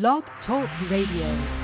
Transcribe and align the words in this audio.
Blog 0.00 0.24
Talk 0.44 0.68
Radio. 0.90 1.63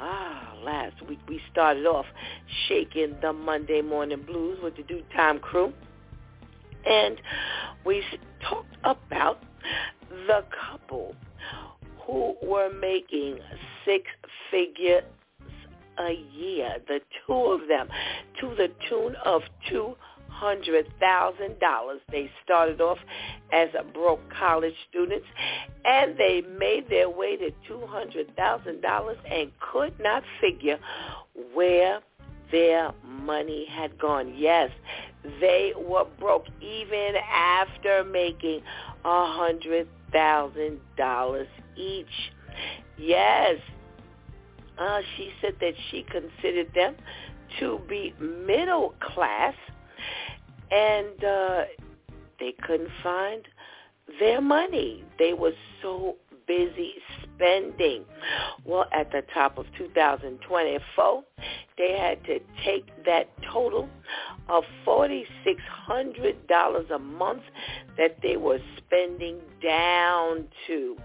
Ah, 0.00 0.54
last 0.62 0.94
week 1.08 1.18
we 1.28 1.40
started 1.50 1.84
off 1.84 2.06
shaking 2.68 3.16
the 3.20 3.32
Monday 3.32 3.80
morning 3.82 4.22
blues 4.22 4.58
with 4.62 4.76
the 4.76 4.84
DEW 4.84 5.02
Time 5.14 5.40
crew. 5.40 5.72
And 6.86 7.20
we 7.84 8.02
talked 8.40 8.76
about 8.84 9.42
the 10.26 10.44
couple 10.70 11.16
who 12.06 12.36
were 12.42 12.70
making 12.72 13.40
six 13.84 14.04
figures 14.50 15.02
a 15.98 16.12
year, 16.32 16.76
the 16.86 17.00
two 17.26 17.34
of 17.34 17.66
them, 17.66 17.88
to 18.40 18.54
the 18.54 18.70
tune 18.88 19.16
of 19.24 19.42
two 19.68 19.96
hundred 20.38 20.86
thousand 21.00 21.58
dollars. 21.58 22.00
They 22.10 22.30
started 22.44 22.80
off 22.80 22.98
as 23.52 23.68
a 23.78 23.84
broke 23.84 24.20
college 24.30 24.74
students 24.88 25.26
and 25.84 26.16
they 26.16 26.42
made 26.58 26.88
their 26.88 27.10
way 27.10 27.36
to 27.36 27.50
two 27.66 27.84
hundred 27.86 28.34
thousand 28.36 28.80
dollars 28.80 29.16
and 29.30 29.50
could 29.72 29.98
not 30.00 30.22
figure 30.40 30.78
where 31.54 32.00
their 32.52 32.92
money 33.04 33.66
had 33.70 33.98
gone. 33.98 34.34
Yes, 34.36 34.70
they 35.40 35.72
were 35.76 36.06
broke 36.18 36.46
even 36.60 37.14
after 37.32 38.04
making 38.04 38.60
a 39.04 39.32
hundred 39.32 39.88
thousand 40.12 40.80
dollars 40.96 41.48
each. 41.76 42.06
Yes. 42.96 43.56
Uh, 44.78 45.00
she 45.16 45.30
said 45.42 45.54
that 45.60 45.74
she 45.90 46.04
considered 46.04 46.72
them 46.72 46.94
to 47.58 47.80
be 47.88 48.14
middle 48.20 48.94
class 49.00 49.54
and 50.70 51.24
uh, 51.24 51.64
they 52.38 52.52
couldn't 52.62 52.90
find 53.02 53.48
their 54.18 54.40
money. 54.40 55.04
They 55.18 55.34
were 55.34 55.52
so 55.82 56.16
busy 56.46 56.94
spending. 57.22 58.04
Well, 58.64 58.86
at 58.92 59.12
the 59.12 59.22
top 59.32 59.58
of 59.58 59.66
2024, 59.76 61.22
they 61.76 61.96
had 61.96 62.24
to 62.24 62.40
take 62.64 62.86
that 63.04 63.28
total 63.52 63.88
of 64.48 64.64
$4,600 64.86 66.90
a 66.90 66.98
month 66.98 67.42
that 67.96 68.18
they 68.22 68.36
were 68.36 68.58
spending 68.78 69.38
down 69.62 70.48
to 70.66 70.96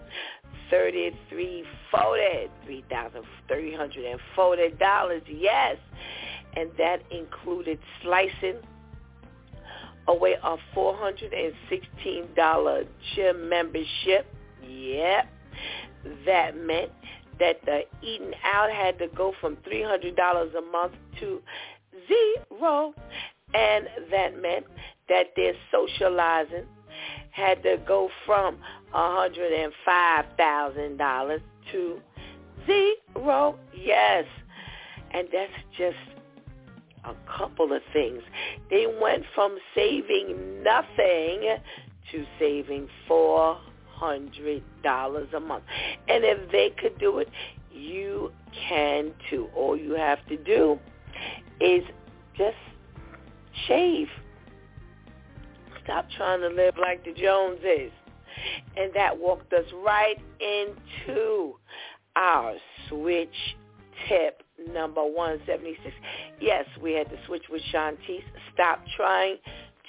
thirty-three 0.70 1.64
forty, 1.92 2.50
three 2.66 2.84
thousand 2.90 3.24
three 3.48 3.76
hundred 3.76 4.06
and 4.06 4.20
forty 4.36 4.70
dollars. 4.80 5.22
Yes, 5.28 5.78
and 6.56 6.70
that 6.78 7.02
included 7.12 7.80
slicing 8.02 8.58
away 10.08 10.36
a 10.44 10.58
$416 10.75 12.88
gym 13.16 13.50
membership. 13.50 14.28
Yep. 14.68 15.28
That 16.25 16.58
meant 16.58 16.91
that 17.40 17.62
the 17.66 17.86
eating 18.02 18.34
out 18.44 18.69
had 18.72 19.00
to 19.00 19.08
go 19.08 19.34
from 19.40 19.56
$300 19.58 20.56
a 20.56 20.62
month 20.72 20.94
to 21.19 21.41
zero. 22.08 22.94
And 23.53 23.88
that 24.12 24.41
meant 24.41 24.66
that 25.09 25.36
their 25.36 25.53
socializing 25.72 26.66
had 27.31 27.62
to 27.64 27.78
go 27.88 28.09
from 28.25 28.58
$105,000 28.94 31.41
to 31.72 32.02
zero. 32.66 33.58
Yes. 33.74 34.25
And 35.12 35.28
that's 35.31 35.53
just 35.78 35.96
a 37.06 37.14
couple 37.38 37.74
of 37.74 37.81
things. 37.91 38.22
They 38.69 38.86
went 39.02 39.24
from 39.36 39.58
saving 39.75 40.64
nothing 40.64 41.58
to 42.12 42.25
saving 42.40 42.88
four 43.08 43.58
hundred 43.88 44.64
dollars 44.84 45.30
a 45.36 45.40
month. 45.40 45.64
And 46.08 46.24
if 46.24 46.52
they 46.52 46.72
could 46.80 46.97
do 47.00 47.19
it, 47.19 47.30
you 47.72 48.31
can 48.69 49.14
too. 49.30 49.50
All 49.56 49.78
you 49.78 49.94
have 49.94 50.25
to 50.28 50.38
do 50.38 50.80
is 51.59 51.84
just 52.38 52.58
shave. 53.68 54.08
Stop 55.84 56.06
trying 56.18 56.41
to 56.41 56.50
live 56.50 56.75
like 56.80 57.03
the 57.03 57.14
Joneses. 57.14 57.91
And 58.75 58.91
that 58.96 59.18
walked 59.18 59.53
us 59.53 59.66
right 59.85 60.18
into 60.40 61.56
our 62.16 62.56
switch 62.90 63.56
tip 64.08 64.44
number 64.72 65.03
176. 65.03 65.94
Yes, 66.40 66.66
we 66.81 66.94
had 66.94 67.09
to 67.09 67.18
switch 67.25 67.50
with 67.50 67.62
Shantice. 67.74 68.24
Stop 68.53 68.79
trying 68.96 69.40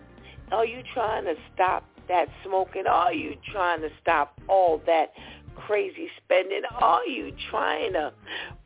are 0.52 0.66
you 0.66 0.82
trying 0.92 1.24
to 1.24 1.34
stop 1.54 1.84
that 2.08 2.28
smoking? 2.44 2.86
Are 2.86 3.12
you 3.12 3.36
trying 3.52 3.80
to 3.80 3.88
stop 4.00 4.38
all 4.48 4.80
that 4.86 5.12
crazy 5.54 6.08
spending? 6.22 6.62
Are 6.78 7.06
you 7.06 7.32
trying 7.50 7.92
to 7.94 8.12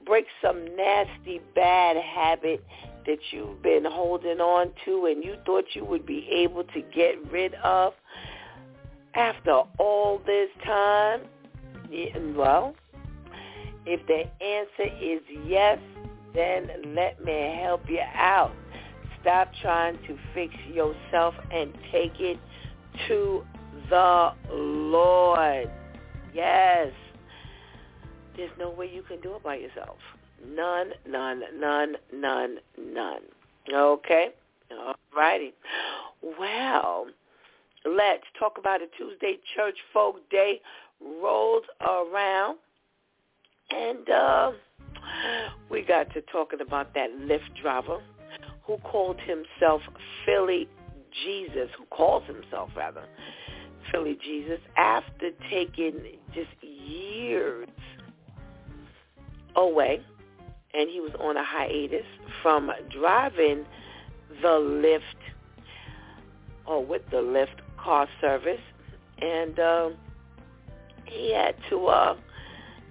break 0.04 0.26
some 0.42 0.64
nasty 0.76 1.40
bad 1.54 1.96
habit 1.96 2.64
that 3.06 3.18
you've 3.30 3.62
been 3.62 3.84
holding 3.84 4.40
on 4.40 4.72
to 4.84 5.06
and 5.06 5.24
you 5.24 5.36
thought 5.46 5.64
you 5.74 5.84
would 5.84 6.04
be 6.04 6.28
able 6.30 6.64
to 6.64 6.82
get 6.94 7.14
rid 7.30 7.54
of 7.56 7.94
after 9.14 9.62
all 9.78 10.20
this 10.26 10.50
time? 10.64 11.20
Well, 12.34 12.74
if 13.86 14.06
the 14.06 14.24
answer 14.44 14.94
is 15.02 15.22
yes, 15.46 15.78
then 16.34 16.94
let 16.94 17.24
me 17.24 17.58
help 17.62 17.88
you 17.88 18.02
out. 18.14 18.52
Stop 19.22 19.50
trying 19.62 19.98
to 20.06 20.16
fix 20.34 20.54
yourself 20.72 21.34
and 21.52 21.72
take 21.90 22.20
it 22.20 22.38
to 23.08 23.44
the 23.90 24.32
Lord. 24.52 25.70
Yes. 26.34 26.92
There's 28.36 28.50
no 28.58 28.70
way 28.70 28.90
you 28.92 29.02
can 29.02 29.20
do 29.20 29.34
it 29.34 29.42
by 29.42 29.56
yourself. 29.56 29.98
None, 30.46 30.92
none, 31.08 31.42
none, 31.58 31.96
none, 32.14 32.58
none. 32.78 33.20
Okay? 33.72 34.28
All 34.70 34.94
righty. 35.16 35.52
Well, 36.38 37.06
let's 37.84 38.24
talk 38.38 38.58
about 38.58 38.80
a 38.82 38.86
Tuesday 38.96 39.38
church 39.56 39.76
folk 39.92 40.16
day 40.30 40.60
rolled 41.00 41.64
around. 41.80 42.58
And 43.70 44.08
uh, 44.08 44.52
we 45.70 45.82
got 45.82 46.12
to 46.14 46.22
talking 46.22 46.60
about 46.60 46.94
that 46.94 47.10
Lyft 47.10 47.60
driver 47.60 48.00
who 48.68 48.76
called 48.78 49.16
himself 49.20 49.80
Philly 50.24 50.68
Jesus, 51.24 51.70
who 51.76 51.86
calls 51.86 52.22
himself 52.26 52.68
rather 52.76 53.04
Philly 53.90 54.16
Jesus, 54.22 54.60
after 54.76 55.30
taking 55.50 55.94
just 56.34 56.50
years 56.62 57.66
away, 59.56 60.00
and 60.74 60.90
he 60.90 61.00
was 61.00 61.12
on 61.18 61.38
a 61.38 61.42
hiatus 61.42 62.04
from 62.42 62.70
driving 62.90 63.64
the 64.42 64.48
Lyft 64.48 65.00
or 66.66 66.84
with 66.84 67.02
the 67.10 67.16
Lyft 67.16 67.60
car 67.82 68.06
service, 68.20 68.60
and 69.22 69.58
uh, 69.58 69.88
he 71.06 71.32
had 71.34 71.54
to, 71.70 71.86
uh, 71.86 72.16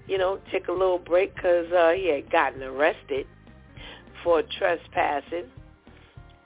you 0.08 0.18
know, 0.18 0.40
take 0.52 0.70
a 0.70 0.72
little 0.72 0.98
break 0.98 1.36
because 1.36 1.72
uh, 1.72 1.92
he 1.92 2.10
had 2.10 2.32
gotten 2.32 2.64
arrested 2.64 3.28
for 4.24 4.42
trespassing, 4.58 5.46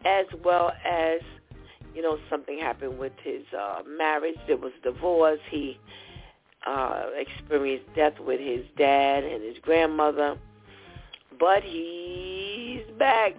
as 0.05 0.25
well 0.43 0.71
as, 0.85 1.21
you 1.93 2.01
know, 2.01 2.17
something 2.29 2.57
happened 2.59 2.97
with 2.97 3.13
his 3.23 3.43
uh, 3.57 3.81
marriage. 3.97 4.37
There 4.47 4.57
was 4.57 4.71
divorce. 4.83 5.39
He 5.49 5.79
uh, 6.65 7.05
experienced 7.15 7.87
death 7.95 8.19
with 8.19 8.39
his 8.39 8.65
dad 8.77 9.23
and 9.23 9.43
his 9.43 9.57
grandmother, 9.61 10.37
but 11.39 11.63
he's 11.63 12.83
back. 12.97 13.33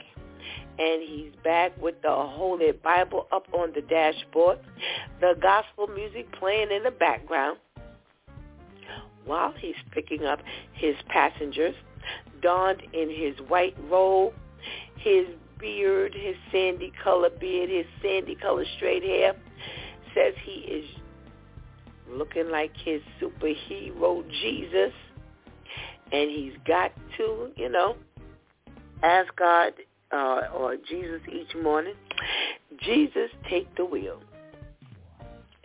And 0.79 1.03
he's 1.07 1.33
back 1.45 1.81
with 1.81 2.01
the 2.01 2.11
Holy 2.11 2.73
Bible 2.73 3.29
up 3.31 3.45
on 3.53 3.73
the 3.75 3.83
dashboard, 3.83 4.59
the 5.21 5.35
gospel 5.41 5.87
music 5.87 6.33
playing 6.33 6.71
in 6.71 6.83
the 6.83 6.91
background 6.91 7.59
while 9.25 9.53
he's 9.59 9.77
picking 9.91 10.25
up 10.25 10.41
his 10.73 10.95
passengers, 11.09 11.75
donned 12.41 12.83
in 12.93 13.11
his 13.11 13.39
white 13.49 13.77
robe, 13.89 14.33
his 14.97 15.27
beard, 15.63 16.13
his 16.15 16.37
sandy 16.51 16.93
color 17.03 17.31
beard, 17.31 17.71
his 17.71 17.87
sandy 18.03 18.35
color 18.35 18.67
straight 18.77 19.03
hair, 19.03 19.35
says 20.15 20.35
he 20.45 20.61
is 20.61 20.85
looking 22.11 22.51
like 22.51 22.73
his 22.85 23.01
superhero 23.21 24.23
Jesus, 24.43 24.93
and 26.13 26.31
he's 26.31 26.53
got 26.67 26.93
to, 27.17 27.49
you 27.57 27.71
know, 27.71 27.97
ask 29.03 29.35
God 29.37 29.73
uh, 30.13 30.43
or 30.55 30.77
Jesus 30.77 31.23
each 31.33 31.57
morning, 31.63 31.95
Jesus, 32.83 33.31
take 33.49 33.75
the 33.77 33.85
wheel. 33.85 34.21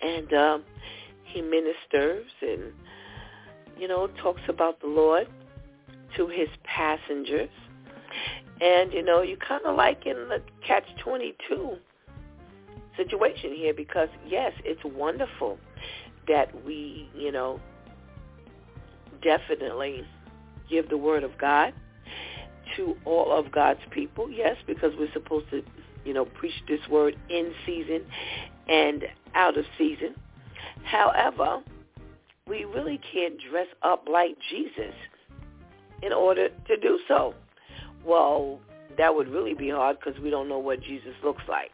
And 0.02 0.32
um, 0.34 0.64
he 1.26 1.42
ministers 1.42 2.26
and, 2.42 2.72
you 3.78 3.88
know, 3.88 4.08
talks 4.22 4.42
about 4.48 4.80
the 4.80 4.88
Lord 4.88 5.28
to 6.16 6.28
his 6.28 6.48
passengers. 6.64 7.50
And, 8.60 8.92
you 8.92 9.04
know, 9.04 9.22
you 9.22 9.38
kind 9.38 9.64
of 9.66 9.76
like 9.76 10.06
in 10.06 10.16
the 10.30 10.42
catch-22 10.66 11.78
situation 12.96 13.54
here 13.54 13.74
because, 13.74 14.10
yes, 14.28 14.54
it's 14.66 14.84
wonderful 14.84 15.60
that 16.28 16.66
we, 16.66 17.10
you 17.16 17.32
know, 17.32 17.60
definitely 19.22 20.04
give 20.70 20.90
the 20.90 20.98
word 20.98 21.24
of 21.24 21.38
God 21.38 21.74
to 22.76 22.96
all 23.06 23.32
of 23.32 23.52
God's 23.52 23.80
people. 23.92 24.30
Yes, 24.30 24.58
because 24.66 24.92
we're 24.98 25.12
supposed 25.14 25.50
to, 25.52 25.64
you 26.04 26.14
know, 26.14 26.26
preach 26.26 26.54
this 26.68 26.82
word 26.90 27.16
in 27.30 27.54
season 27.66 28.02
and 28.68 29.06
out 29.36 29.58
of 29.58 29.66
season. 29.78 30.16
However, 30.84 31.62
we 32.48 32.66
really 32.66 33.00
can't 33.14 33.36
dress 33.50 33.68
up 33.84 34.08
like 34.12 34.36
Jesus 34.50 34.94
in 36.02 36.14
order 36.14 36.50
to 36.50 36.78
do 36.78 37.00
so. 37.08 37.34
Well, 38.08 38.60
that 38.98 39.14
would 39.14 39.28
really 39.28 39.54
be 39.54 39.70
hard 39.70 39.98
because 40.00 40.20
we 40.22 40.30
don't 40.30 40.48
know 40.48 40.60
what 40.60 40.82
Jesus 40.82 41.14
looks 41.24 41.44
like 41.48 41.72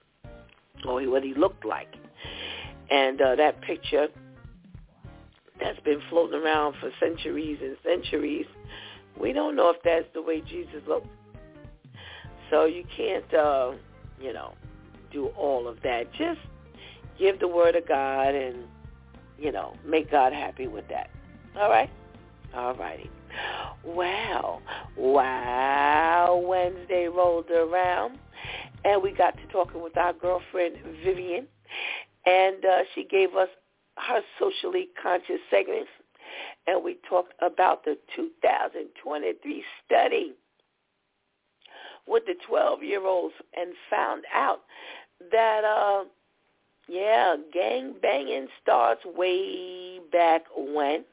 or 0.85 1.07
what 1.07 1.24
he 1.24 1.33
looked 1.33 1.65
like. 1.65 1.94
And 2.89 3.21
uh, 3.21 3.35
that 3.35 3.62
picture 3.62 4.07
that's 5.59 5.80
been 5.81 6.01
floating 6.09 6.41
around 6.41 6.75
for 6.81 6.89
centuries 7.00 7.59
and 7.62 7.77
centuries 7.83 8.45
we 9.19 9.33
don't 9.33 9.56
know 9.56 9.69
if 9.69 9.77
that's 9.83 10.06
the 10.13 10.21
way 10.21 10.41
Jesus 10.41 10.81
looked. 10.88 11.07
So 12.50 12.65
you 12.65 12.83
can't, 12.95 13.33
uh, 13.33 13.71
you 14.19 14.33
know, 14.33 14.53
do 15.12 15.27
all 15.38 15.68
of 15.68 15.81
that. 15.83 16.12
Just 16.13 16.39
give 17.19 17.39
the 17.39 17.47
word 17.47 17.75
of 17.75 17.88
God 17.88 18.35
and, 18.35 18.65
you 19.38 19.51
know, 19.51 19.75
make 19.85 20.12
God 20.12 20.33
happy 20.33 20.68
with 20.68 20.88
that. 20.89 21.09
All 21.56 21.69
right? 21.69 21.89
All 22.56 22.75
righty. 22.75 23.09
Wow. 23.85 24.62
Wow. 24.97 26.44
Wednesday 26.45 27.07
rolled 27.07 27.50
around 27.50 28.19
and 28.85 29.01
we 29.01 29.13
got 29.13 29.35
to 29.38 29.47
talking 29.51 29.81
with 29.81 29.97
our 29.97 30.13
girlfriend 30.13 30.75
Vivian 31.03 31.47
and 32.25 32.63
uh, 32.65 32.80
she 32.94 33.03
gave 33.03 33.35
us 33.35 33.50
her 33.97 34.21
socially 34.39 34.89
conscious 35.01 35.39
segment 35.50 35.88
and 36.68 36.83
we 36.83 36.97
talked 37.09 37.33
about 37.41 37.83
the 37.83 37.97
2023 38.15 39.63
study 39.85 40.33
with 42.07 42.24
the 42.25 42.35
12-year-olds 42.50 43.35
and 43.56 43.74
found 43.89 44.24
out 44.33 44.62
that, 45.31 45.63
uh, 45.63 46.03
yeah, 46.88 47.35
gang 47.53 47.95
banging 48.01 48.47
starts 48.62 49.01
way 49.06 50.00
back 50.12 50.44
when. 50.56 51.06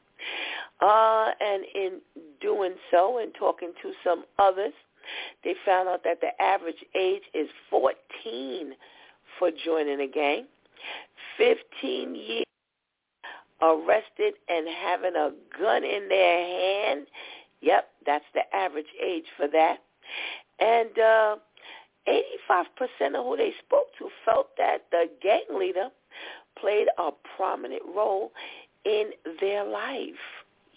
Uh, 0.79 1.31
and 1.39 1.63
in 1.75 2.01
doing 2.41 2.73
so 2.89 3.19
and 3.19 3.33
talking 3.37 3.71
to 3.81 3.91
some 4.03 4.25
others, 4.39 4.73
they 5.43 5.55
found 5.65 5.89
out 5.89 6.03
that 6.03 6.21
the 6.21 6.41
average 6.41 6.83
age 6.95 7.23
is 7.33 7.47
14 7.69 8.73
for 9.39 9.51
joining 9.63 10.01
a 10.01 10.07
gang. 10.07 10.45
15 11.37 12.15
years 12.15 12.45
arrested 13.61 14.33
and 14.49 14.67
having 14.67 15.15
a 15.15 15.31
gun 15.59 15.83
in 15.83 16.07
their 16.09 16.85
hand. 16.87 17.07
Yep, 17.61 17.89
that's 18.05 18.25
the 18.33 18.55
average 18.55 18.87
age 19.03 19.25
for 19.37 19.47
that. 19.47 19.77
And 20.59 20.97
uh, 20.97 21.35
85% 22.49 23.15
of 23.15 23.25
who 23.25 23.37
they 23.37 23.53
spoke 23.65 23.87
to 23.99 24.09
felt 24.25 24.47
that 24.57 24.85
the 24.91 25.05
gang 25.21 25.45
leader 25.57 25.89
played 26.59 26.87
a 26.97 27.09
prominent 27.37 27.83
role 27.95 28.31
in 28.85 29.11
their 29.39 29.65
life. 29.65 30.13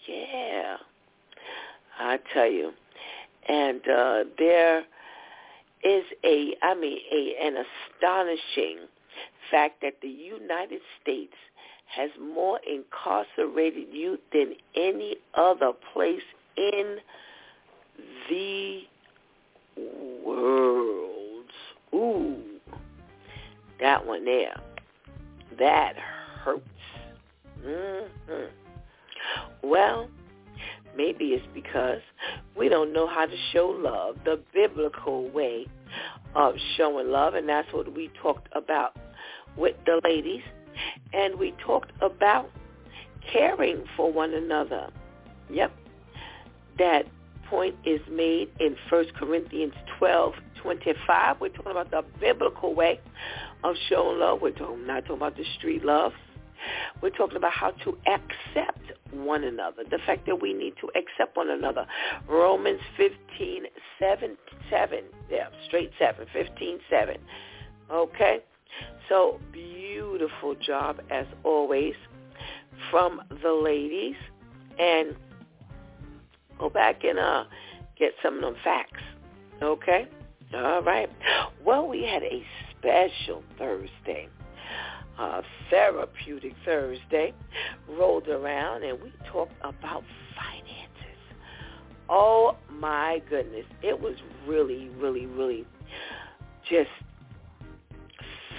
Yeah, 0.07 0.77
I 1.99 2.19
tell 2.33 2.49
you. 2.49 2.71
And 3.47 3.81
uh, 3.87 4.23
there 4.37 4.79
is 5.83 6.03
a, 6.23 6.55
I 6.63 6.75
mean, 6.75 6.97
a, 7.11 7.35
an 7.45 7.55
astonishing 7.97 8.79
fact 9.51 9.81
that 9.81 9.95
the 10.01 10.09
United 10.09 10.81
States 11.01 11.33
has 11.95 12.09
more 12.19 12.59
incarcerated 12.67 13.87
youth 13.91 14.19
than 14.33 14.53
any 14.75 15.17
other 15.35 15.71
place 15.93 16.23
in 16.57 16.97
the 18.29 18.81
world. 20.25 21.45
Ooh, 21.93 22.35
that 23.79 24.05
one 24.05 24.25
there. 24.25 24.55
That 25.59 25.95
hurts. 26.43 26.63
Mm-hmm. 27.65 28.45
Well, 29.63 30.07
maybe 30.95 31.29
it's 31.29 31.45
because 31.53 31.99
we 32.57 32.69
don't 32.69 32.93
know 32.93 33.07
how 33.07 33.25
to 33.25 33.35
show 33.51 33.67
love, 33.67 34.17
the 34.23 34.39
biblical 34.53 35.29
way 35.29 35.65
of 36.35 36.55
showing 36.77 37.09
love, 37.09 37.33
and 37.33 37.49
that's 37.49 37.71
what 37.73 37.93
we 37.93 38.09
talked 38.21 38.47
about 38.53 38.95
with 39.57 39.75
the 39.85 39.99
ladies 40.03 40.43
and 41.13 41.39
we 41.39 41.53
talked 41.65 41.91
about 42.01 42.49
caring 43.31 43.83
for 43.95 44.11
one 44.11 44.33
another. 44.33 44.89
Yep. 45.49 45.71
That 46.77 47.05
point 47.49 47.75
is 47.85 48.01
made 48.11 48.49
in 48.59 48.75
1 48.89 49.05
Corinthians 49.17 49.73
12, 49.99 50.33
25. 50.61 51.37
We're 51.39 51.49
talking 51.49 51.71
about 51.71 51.91
the 51.91 52.03
biblical 52.19 52.73
way 52.73 52.99
of 53.63 53.75
showing 53.89 54.19
love. 54.19 54.41
We're 54.41 54.51
talking, 54.51 54.85
not 54.85 55.01
talking 55.01 55.17
about 55.17 55.37
the 55.37 55.45
street 55.57 55.85
love. 55.85 56.11
We're 57.01 57.09
talking 57.09 57.37
about 57.37 57.53
how 57.53 57.71
to 57.71 57.97
accept 58.07 58.91
one 59.11 59.43
another, 59.43 59.83
the 59.89 59.99
fact 60.05 60.25
that 60.25 60.41
we 60.41 60.53
need 60.53 60.73
to 60.81 60.87
accept 60.89 61.37
one 61.37 61.49
another. 61.49 61.85
Romans 62.27 62.81
15, 62.97 63.63
seven 63.99 64.37
seven. 64.69 65.03
Yeah, 65.29 65.47
straight 65.67 65.91
seven, 65.99 66.27
fifteen 66.33 66.79
seven. 66.89 67.17
Okay? 67.91 68.39
So 69.09 69.39
beautiful 69.51 70.55
job 70.55 70.99
as 71.09 71.25
always 71.43 71.93
from 72.91 73.21
the 73.41 73.51
ladies. 73.51 74.15
And 74.79 75.15
go 76.59 76.69
back 76.69 77.03
and 77.03 77.19
uh 77.19 77.45
get 77.97 78.13
some 78.23 78.35
of 78.35 78.41
them 78.41 78.55
facts. 78.63 79.01
Okay? 79.61 80.07
All 80.53 80.81
right. 80.81 81.09
Well, 81.65 81.87
we 81.87 82.03
had 82.03 82.23
a 82.23 82.43
special 82.77 83.43
Thursday, 83.57 84.27
uh, 85.17 85.41
therapeutic 85.69 86.53
Thursday, 86.65 87.33
rolled 87.87 88.27
around, 88.27 88.83
and 88.83 89.01
we 89.01 89.11
talked 89.31 89.53
about 89.61 90.03
finances. 90.35 90.85
Oh 92.09 92.55
my 92.71 93.21
goodness, 93.29 93.65
it 93.81 93.99
was 93.99 94.15
really, 94.47 94.89
really, 94.99 95.25
really 95.25 95.65
just 96.69 96.89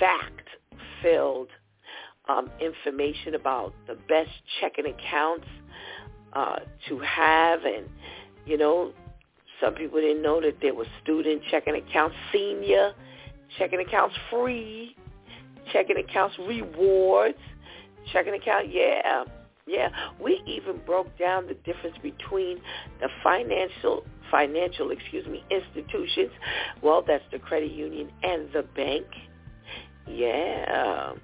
fact-filled 0.01 1.49
um, 2.29 2.51
information 2.61 3.35
about 3.35 3.73
the 3.87 3.95
best 4.09 4.31
checking 4.61 4.87
accounts 4.87 5.47
uh, 6.33 6.57
to 6.89 6.99
have, 7.01 7.65
and 7.65 7.87
you 8.47 8.57
know, 8.57 8.93
some 9.61 9.75
people 9.75 10.01
didn't 10.01 10.23
know 10.23 10.41
that 10.41 10.57
there 10.61 10.75
were 10.75 10.87
student 11.03 11.43
checking 11.51 11.75
accounts, 11.77 12.17
senior 12.33 12.93
checking 13.59 13.81
accounts 13.81 14.15
free, 14.31 14.97
checking 15.73 15.97
accounts 15.97 16.37
rewards, 16.39 17.39
checking 18.13 18.35
account, 18.35 18.73
yeah, 18.73 19.25
yeah. 19.67 19.89
We 20.21 20.43
even 20.47 20.81
broke 20.87 21.19
down 21.19 21.47
the 21.47 21.55
difference 21.55 21.97
between 22.03 22.61
the 23.01 23.09
financial 23.23 24.05
financial, 24.31 24.91
excuse 24.91 25.27
me, 25.27 25.45
institutions. 25.51 26.31
Well, 26.83 27.03
that's 27.07 27.25
the 27.31 27.39
credit 27.39 27.71
union 27.73 28.11
and 28.23 28.49
the 28.53 28.63
bank. 28.63 29.07
Yeah. 30.09 31.15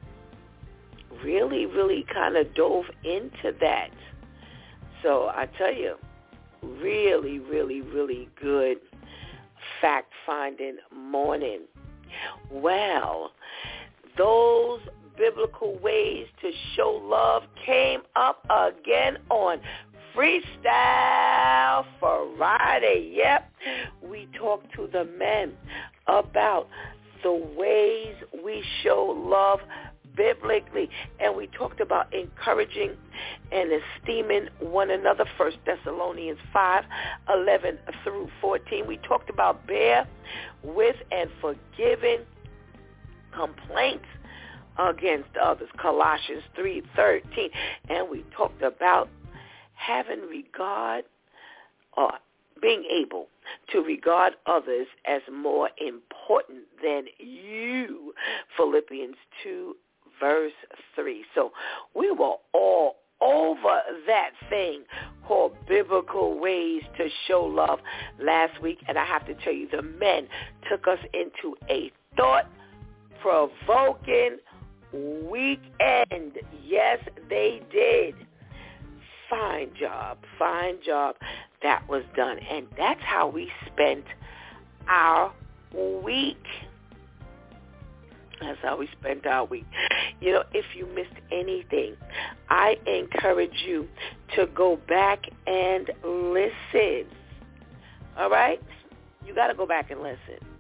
Really, 1.25 1.67
really 1.67 2.05
kind 2.13 2.37
of 2.37 2.55
dove 2.55 2.85
into 3.05 3.53
that. 3.61 3.91
So 5.03 5.29
I 5.29 5.47
tell 5.59 5.75
you, 5.75 5.97
really, 6.63 7.39
really, 7.39 7.81
really 7.81 8.29
good 8.41 8.79
fact-finding 9.81 10.79
morning. 10.95 11.63
Well, 12.51 13.33
those 14.17 14.81
biblical 15.17 15.79
ways 15.79 16.27
to 16.41 16.51
show 16.75 17.01
love 17.05 17.43
came 17.65 18.01
up 18.17 18.45
again 18.51 19.19
on 19.31 19.61
Freestyle 20.15 21.85
Friday. 22.37 23.13
Yep. 23.15 23.53
We 24.03 24.29
talked 24.39 24.75
to 24.77 24.89
the 24.93 25.05
men 25.05 25.53
about 26.07 26.69
the 27.23 27.33
ways 27.57 28.17
we 28.45 28.65
show 28.83 29.15
love 29.17 29.61
biblically. 30.17 30.91
And 31.21 31.37
we 31.37 31.47
talked 31.49 31.81
about 31.81 32.13
encouraging 32.13 32.91
and 33.51 33.71
esteeming 33.73 34.49
one 34.61 34.91
another, 34.91 35.25
First 35.39 35.59
Thessalonians 35.65 36.39
5, 36.53 36.85
11 37.33 37.79
through 38.05 38.29
14. 38.41 38.87
We 38.87 38.99
talked 38.99 39.31
about 39.31 39.67
bear 39.67 40.07
with 40.63 40.97
and 41.11 41.31
forgiving 41.41 42.21
complaints 43.35 44.07
against 44.79 45.29
others, 45.43 45.69
Colossians 45.81 46.43
3.13. 46.59 47.23
And 47.91 48.09
we 48.11 48.25
talked 48.37 48.63
about 48.63 49.09
having 49.75 50.21
regard 50.23 51.05
or 51.97 52.13
being 52.61 52.85
able 52.91 53.27
to 53.73 53.81
regard 53.81 54.35
others 54.47 54.87
as 55.07 55.21
more 55.33 55.69
important 55.85 56.61
than 56.83 57.05
you, 57.19 58.15
Philippians 58.57 59.17
2, 59.43 59.75
verse 60.21 60.53
3. 60.95 61.25
So 61.35 61.53
we 61.95 62.11
were 62.13 62.35
all 62.53 62.97
over 63.21 63.81
that 64.07 64.31
thing 64.49 64.83
called 65.27 65.53
biblical 65.69 66.39
ways 66.39 66.83
to 66.97 67.09
show 67.27 67.45
love 67.45 67.81
last 68.21 68.61
week. 68.63 68.79
And 68.89 68.99
I 68.99 69.05
have 69.05 69.27
to 69.27 69.35
tell 69.35 69.53
you, 69.53 69.69
the 69.69 69.83
men 69.83 70.29
took 70.69 70.87
us 70.87 70.99
into 71.13 71.57
a 71.69 71.93
thought-provoking 73.23 74.39
weekend. 74.93 76.39
Yes, 76.65 76.99
they 77.29 77.63
did. 77.71 78.15
Fine 79.31 79.71
job, 79.79 80.19
fine 80.39 80.77
job 80.85 81.17
that 81.63 81.89
was 81.89 82.03
done. 82.17 82.39
And 82.39 82.67
that's 82.77 83.01
how 83.03 83.29
we 83.29 83.51
spent 83.67 84.05
our 84.89 85.33
week. 86.05 86.45
That's 88.41 88.59
how 88.61 88.77
we 88.77 88.89
spent 89.01 89.25
our 89.27 89.45
week. 89.45 89.65
You 90.21 90.33
know, 90.33 90.43
if 90.53 90.65
you 90.77 90.87
missed 90.87 91.15
anything, 91.31 91.97
I 92.51 92.77
encourage 92.87 93.65
you 93.65 93.89
to 94.37 94.47
go 94.49 94.79
back 94.89 95.25
and 95.47 95.89
listen. 96.05 97.07
All 98.19 98.29
right? 98.29 98.61
You 99.25 99.35
got 99.35 99.47
to 99.47 99.55
go 99.55 99.67
back 99.67 99.91
and 99.91 100.03
listen. 100.03 100.52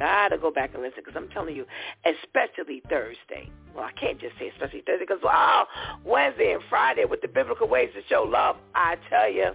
Got 0.00 0.28
to 0.28 0.38
go 0.38 0.50
back 0.50 0.70
and 0.72 0.82
listen 0.82 1.02
because 1.04 1.12
I'm 1.14 1.28
telling 1.28 1.54
you, 1.54 1.66
especially 2.06 2.82
Thursday. 2.88 3.50
Well, 3.76 3.84
I 3.84 3.92
can't 3.92 4.18
just 4.18 4.32
say 4.38 4.48
especially 4.48 4.82
Thursday 4.86 5.04
because, 5.06 5.22
wow, 5.22 5.66
Wednesday 6.06 6.52
and 6.52 6.62
Friday 6.70 7.04
with 7.04 7.20
the 7.20 7.28
biblical 7.28 7.68
ways 7.68 7.90
to 7.94 8.00
show 8.08 8.22
love, 8.22 8.56
I 8.74 8.96
tell 9.10 9.30
you, 9.30 9.50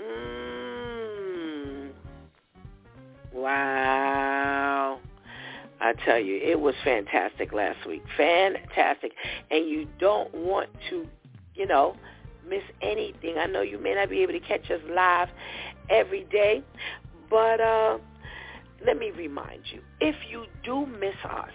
mm, 0.00 1.90
wow. 3.34 4.98
I 5.78 5.92
tell 6.06 6.18
you, 6.18 6.40
it 6.42 6.58
was 6.58 6.74
fantastic 6.82 7.52
last 7.52 7.86
week. 7.86 8.02
Fantastic. 8.16 9.12
And 9.50 9.68
you 9.68 9.86
don't 9.98 10.34
want 10.34 10.70
to, 10.88 11.06
you 11.54 11.66
know, 11.66 11.96
miss 12.48 12.62
anything. 12.80 13.36
I 13.36 13.44
know 13.44 13.60
you 13.60 13.76
may 13.78 13.94
not 13.94 14.08
be 14.08 14.22
able 14.22 14.32
to 14.32 14.40
catch 14.40 14.70
us 14.70 14.80
live 14.88 15.28
every 15.90 16.24
day, 16.32 16.64
but 17.28 17.60
uh, 17.60 17.98
let 18.84 18.98
me 18.98 19.10
remind 19.10 19.62
you, 19.72 19.80
if 20.00 20.16
you 20.30 20.46
do 20.64 20.86
miss 20.86 21.14
us, 21.24 21.50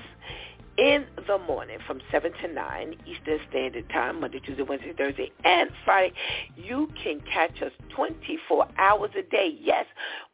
in 0.77 1.05
the 1.27 1.38
morning 1.38 1.77
from 1.88 2.01
7 2.12 2.32
to 2.41 2.48
9 2.53 2.96
Eastern 3.05 3.39
Standard 3.50 3.89
Time, 3.89 4.20
Monday, 4.20 4.39
Tuesday, 4.39 4.63
Wednesday, 4.63 4.94
Thursday, 4.98 5.32
and 5.46 5.70
Friday. 5.86 6.13
You 6.58 6.89
can 7.01 7.22
catch 7.22 7.62
us 7.62 7.72
24 7.96 8.67
hours 8.77 9.12
a 9.17 9.22
day. 9.22 9.58
Yes, 9.62 9.86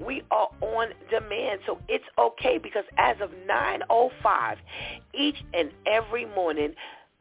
we 0.03 0.23
are 0.31 0.49
on 0.61 0.89
demand, 1.11 1.59
so 1.65 1.79
it's 1.87 2.05
okay 2.17 2.57
because 2.57 2.85
as 2.97 3.17
of 3.21 3.29
9.05 3.47 4.55
each 5.13 5.37
and 5.53 5.71
every 5.85 6.25
morning, 6.25 6.73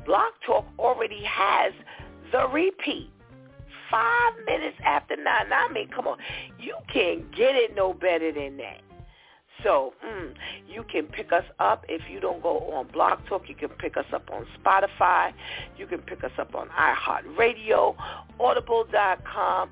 Blog 0.06 0.32
Talk 0.46 0.64
already 0.78 1.22
has 1.24 1.72
the 2.32 2.48
repeat. 2.48 3.10
Five 3.90 4.32
minutes 4.46 4.76
after 4.84 5.16
9. 5.16 5.26
I 5.26 5.72
mean, 5.72 5.88
come 5.88 6.06
on. 6.06 6.16
You 6.60 6.76
can't 6.92 7.28
get 7.34 7.56
it 7.56 7.74
no 7.74 7.92
better 7.92 8.32
than 8.32 8.56
that. 8.58 8.80
So 9.62 9.92
mm, 10.04 10.34
you 10.68 10.84
can 10.84 11.06
pick 11.06 11.32
us 11.32 11.44
up 11.58 11.84
if 11.88 12.02
you 12.10 12.20
don't 12.20 12.42
go 12.42 12.58
on 12.72 12.86
Blog 12.88 13.18
Talk. 13.26 13.48
You 13.48 13.54
can 13.54 13.68
pick 13.68 13.96
us 13.96 14.06
up 14.12 14.30
on 14.32 14.46
Spotify. 14.58 15.32
You 15.76 15.86
can 15.86 15.98
pick 15.98 16.24
us 16.24 16.32
up 16.38 16.54
on 16.54 16.68
iHeartRadio, 16.68 17.96
Audible.com. 18.38 19.70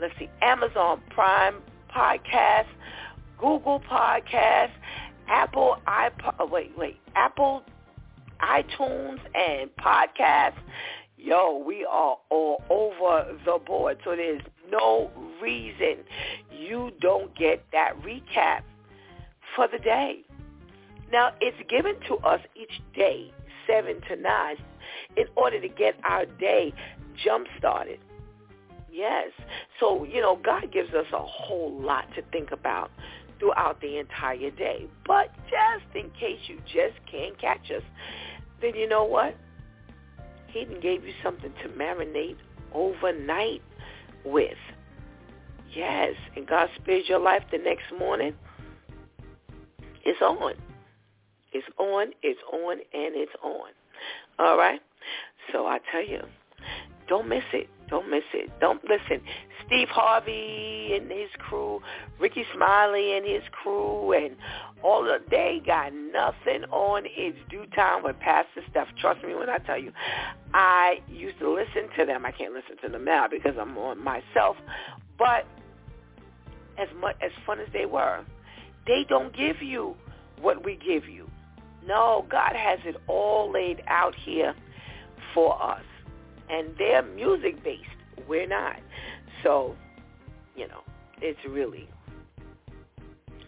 Let's 0.00 0.14
see, 0.18 0.28
Amazon 0.42 1.00
Prime 1.10 1.56
Podcast, 1.94 2.66
Google 3.38 3.80
Podcast, 3.80 4.70
Apple 5.28 5.78
iPod. 5.86 6.34
Oh, 6.38 6.46
wait, 6.46 6.72
wait, 6.76 6.98
Apple 7.14 7.62
iTunes 8.40 9.18
and 9.34 9.70
Podcast. 9.76 10.54
Yo, 11.16 11.62
we 11.66 11.84
are 11.84 12.16
all 12.30 12.62
over 12.70 13.36
the 13.44 13.58
board. 13.58 13.98
So 14.04 14.14
there's 14.14 14.42
no 14.70 15.10
reason 15.42 16.04
you 16.52 16.92
don't 17.00 17.34
get 17.36 17.64
that 17.72 18.00
recap 18.02 18.62
for 19.54 19.68
the 19.70 19.78
day. 19.78 20.22
Now, 21.12 21.32
it's 21.40 21.56
given 21.68 21.94
to 22.08 22.16
us 22.18 22.40
each 22.54 22.82
day, 22.94 23.32
7 23.66 24.00
to 24.08 24.16
9, 24.16 24.56
in 25.16 25.26
order 25.36 25.60
to 25.60 25.68
get 25.68 25.94
our 26.04 26.26
day 26.26 26.72
jump-started. 27.24 27.98
Yes. 28.92 29.30
So, 29.80 30.04
you 30.04 30.20
know, 30.20 30.38
God 30.42 30.72
gives 30.72 30.92
us 30.94 31.06
a 31.12 31.22
whole 31.22 31.80
lot 31.80 32.06
to 32.14 32.22
think 32.32 32.52
about 32.52 32.90
throughout 33.38 33.80
the 33.80 33.98
entire 33.98 34.50
day. 34.50 34.86
But 35.06 35.32
just 35.44 35.94
in 35.94 36.10
case 36.10 36.40
you 36.48 36.58
just 36.66 36.98
can't 37.10 37.38
catch 37.40 37.70
us, 37.70 37.82
then 38.60 38.74
you 38.74 38.88
know 38.88 39.04
what? 39.04 39.36
He 40.48 40.60
even 40.60 40.80
gave 40.80 41.04
you 41.04 41.12
something 41.22 41.52
to 41.62 41.68
marinate 41.68 42.36
overnight 42.72 43.62
with. 44.24 44.58
Yes, 45.74 46.14
and 46.34 46.46
God 46.46 46.68
spares 46.80 47.04
your 47.08 47.20
life 47.20 47.42
the 47.52 47.58
next 47.58 47.92
morning. 47.98 48.34
It's 50.08 50.22
on. 50.22 50.54
It's 51.52 51.66
on, 51.76 52.12
it's 52.22 52.40
on, 52.50 52.72
and 52.72 53.14
it's 53.14 53.32
on. 53.42 53.68
All 54.38 54.56
right? 54.56 54.80
So 55.52 55.66
I 55.66 55.80
tell 55.92 56.02
you, 56.02 56.22
don't 57.08 57.28
miss 57.28 57.44
it. 57.52 57.68
Don't 57.90 58.08
miss 58.08 58.24
it. 58.32 58.50
Don't 58.58 58.82
listen. 58.84 59.22
Steve 59.66 59.88
Harvey 59.90 60.92
and 60.94 61.10
his 61.10 61.28
crew, 61.38 61.82
Rickey 62.18 62.44
Smiley 62.54 63.18
and 63.18 63.26
his 63.26 63.42
crew, 63.52 64.12
and 64.12 64.34
all 64.82 65.14
of 65.14 65.20
they 65.28 65.60
got 65.66 65.92
nothing 65.92 66.64
on 66.70 67.02
its 67.04 67.36
DEW 67.50 67.66
time 67.76 68.02
with 68.02 68.18
Pastor 68.18 68.62
Steph. 68.70 68.88
Trust 68.98 69.22
me 69.22 69.34
when 69.34 69.50
I 69.50 69.58
tell 69.58 69.78
you, 69.78 69.92
I 70.54 71.02
used 71.06 71.38
to 71.40 71.50
listen 71.50 71.90
to 71.98 72.06
them. 72.06 72.24
I 72.24 72.30
can't 72.32 72.54
listen 72.54 72.78
to 72.82 72.88
them 72.88 73.04
now 73.04 73.28
because 73.28 73.56
I'm 73.60 73.76
on 73.76 74.02
myself. 74.02 74.56
But 75.18 75.46
as 76.78 76.88
much 76.98 77.16
as 77.20 77.30
fun 77.44 77.60
as 77.60 77.68
they 77.74 77.84
were, 77.84 78.24
they 78.88 79.04
don't 79.08 79.36
give 79.36 79.62
you 79.62 79.94
what 80.40 80.64
we 80.64 80.74
give 80.74 81.08
you. 81.08 81.30
No, 81.86 82.26
God 82.28 82.54
has 82.56 82.80
it 82.84 82.96
all 83.06 83.52
laid 83.52 83.82
out 83.86 84.14
here 84.16 84.54
for 85.34 85.62
us. 85.62 85.84
And 86.50 86.70
they're 86.78 87.02
music 87.02 87.62
based. 87.62 87.84
We're 88.26 88.48
not. 88.48 88.76
So, 89.44 89.76
you 90.56 90.66
know, 90.66 90.80
it's 91.20 91.38
really 91.48 91.88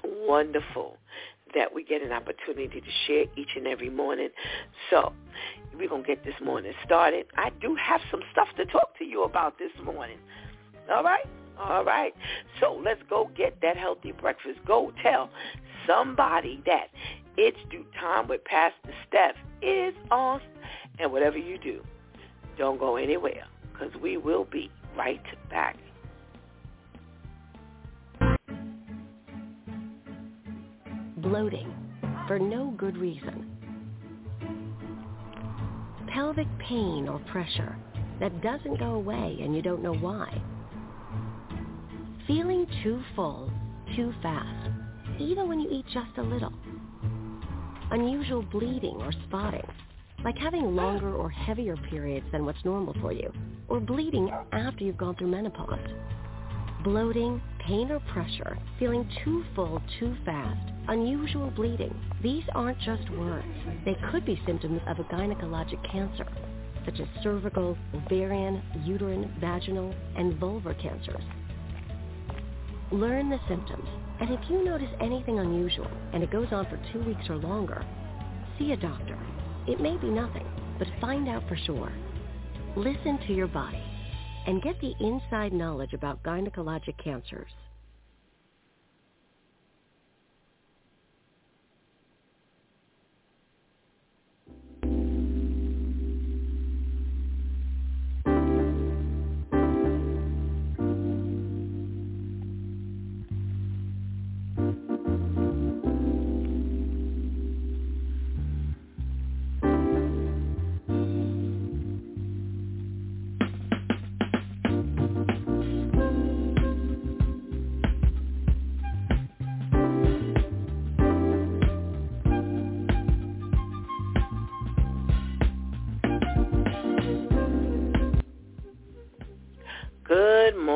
wonderful 0.05 0.97
that 1.55 1.75
we 1.75 1.83
get 1.83 2.03
an 2.03 2.13
opportunity 2.13 2.81
to 2.81 2.91
share 3.07 3.25
each 3.37 3.51
and 3.57 3.67
every 3.67 3.91
morning. 3.91 4.29
So 4.91 5.13
we're 5.77 5.89
going 5.89 6.03
to 6.03 6.07
get 6.07 6.25
this 6.25 6.35
morning 6.45 6.73
started. 6.85 7.27
I 7.37 7.51
do 7.61 7.75
have 7.75 8.01
some 8.11 8.21
stuff 8.33 8.49
to 8.57 8.67
talk 8.67 8.97
to 8.99 9.05
you 9.05 9.25
about 9.25 9.59
this 9.59 9.73
morning. 9.85 10.19
All 10.93 11.03
right? 11.03 11.27
All 11.61 11.85
right. 11.85 12.15
So 12.61 12.81
let's 12.83 13.03
go 13.09 13.31
get 13.37 13.61
that 13.61 13.77
healthy 13.77 14.13
breakfast. 14.13 14.59
Go 14.67 14.93
tell 15.03 15.31
somebody 15.87 16.63
that 16.67 16.89
it's 17.37 17.59
DEW 17.71 17.85
time 17.99 18.29
with 18.29 18.45
Pastor 18.45 18.95
Steph 19.09 19.37
is 19.63 19.95
on. 20.11 20.41
And 20.99 21.13
whatever 21.13 21.39
you 21.39 21.59
do, 21.59 21.83
don't 22.59 22.79
go 22.79 22.97
anywhere 22.97 23.45
because 23.73 23.95
we 24.03 24.17
will 24.17 24.45
be 24.45 24.71
right 24.97 25.23
back. 25.51 25.77
Bloating 31.17 31.73
for 32.27 32.39
no 32.39 32.75
good 32.77 32.97
reason. 32.97 33.47
Pelvic 36.09 36.49
pain 36.59 37.09
or 37.09 37.19
pressure 37.31 37.77
that 38.19 38.43
doesn't 38.43 38.79
go 38.79 38.95
away 38.95 39.39
and 39.41 39.55
you 39.55 39.63
don't 39.63 39.83
know 39.83 39.95
why. 39.95 40.41
Feeling 42.31 42.65
too 42.85 43.03
full, 43.17 43.51
too 43.97 44.15
fast, 44.23 44.71
even 45.19 45.49
when 45.49 45.59
you 45.59 45.69
eat 45.69 45.85
just 45.93 46.17
a 46.17 46.23
little. 46.23 46.53
Unusual 47.91 48.43
bleeding 48.53 48.95
or 49.01 49.11
spotting, 49.27 49.67
like 50.25 50.39
having 50.39 50.77
longer 50.77 51.13
or 51.13 51.29
heavier 51.29 51.77
periods 51.77 52.25
than 52.31 52.45
what's 52.45 52.65
normal 52.65 52.95
for 53.01 53.11
you, 53.11 53.33
or 53.67 53.81
bleeding 53.81 54.31
after 54.53 54.85
you've 54.85 54.97
gone 54.97 55.17
through 55.17 55.27
menopause. 55.27 55.81
Bloating, 56.85 57.43
pain 57.67 57.91
or 57.91 57.99
pressure, 57.99 58.57
feeling 58.79 59.11
too 59.25 59.43
full 59.57 59.83
too 59.99 60.15
fast, 60.25 60.71
unusual 60.87 61.51
bleeding. 61.51 61.93
These 62.23 62.45
aren't 62.55 62.79
just 62.79 63.11
words. 63.11 63.45
They 63.85 63.97
could 64.13 64.25
be 64.25 64.41
symptoms 64.47 64.81
of 64.87 65.01
a 65.01 65.05
gynecologic 65.13 65.83
cancer, 65.91 66.29
such 66.85 67.01
as 67.01 67.09
cervical, 67.25 67.77
ovarian, 67.93 68.63
uterine, 68.85 69.35
vaginal, 69.41 69.93
and 70.17 70.35
vulvar 70.35 70.81
cancers. 70.81 71.25
Learn 72.93 73.31
the 73.31 73.39
symptoms, 73.47 73.89
and 74.19 74.31
if 74.31 74.41
you 74.51 74.65
notice 74.65 74.91
anything 75.01 75.39
unusual 75.39 75.89
and 76.13 76.25
it 76.25 76.31
goes 76.33 76.49
on 76.51 76.67
for 76.67 76.77
two 76.93 77.01
weeks 77.05 77.23
or 77.29 77.37
longer, 77.37 77.85
see 78.59 78.73
a 78.73 78.77
doctor. 78.77 79.17
It 79.69 79.81
may 79.81 79.97
be 79.97 80.09
nothing, 80.11 80.47
but 80.77 80.89
find 81.01 81.29
out 81.29 81.47
for 81.49 81.57
sure. 81.57 81.93
Listen 82.77 83.17
to 83.29 83.33
your 83.33 83.47
body 83.47 83.81
and 84.49 84.61
get 84.61 84.81
the 84.81 84.93
inside 84.99 85.53
knowledge 85.53 85.93
about 85.93 86.21
gynecologic 86.25 86.99
cancers. 86.99 87.53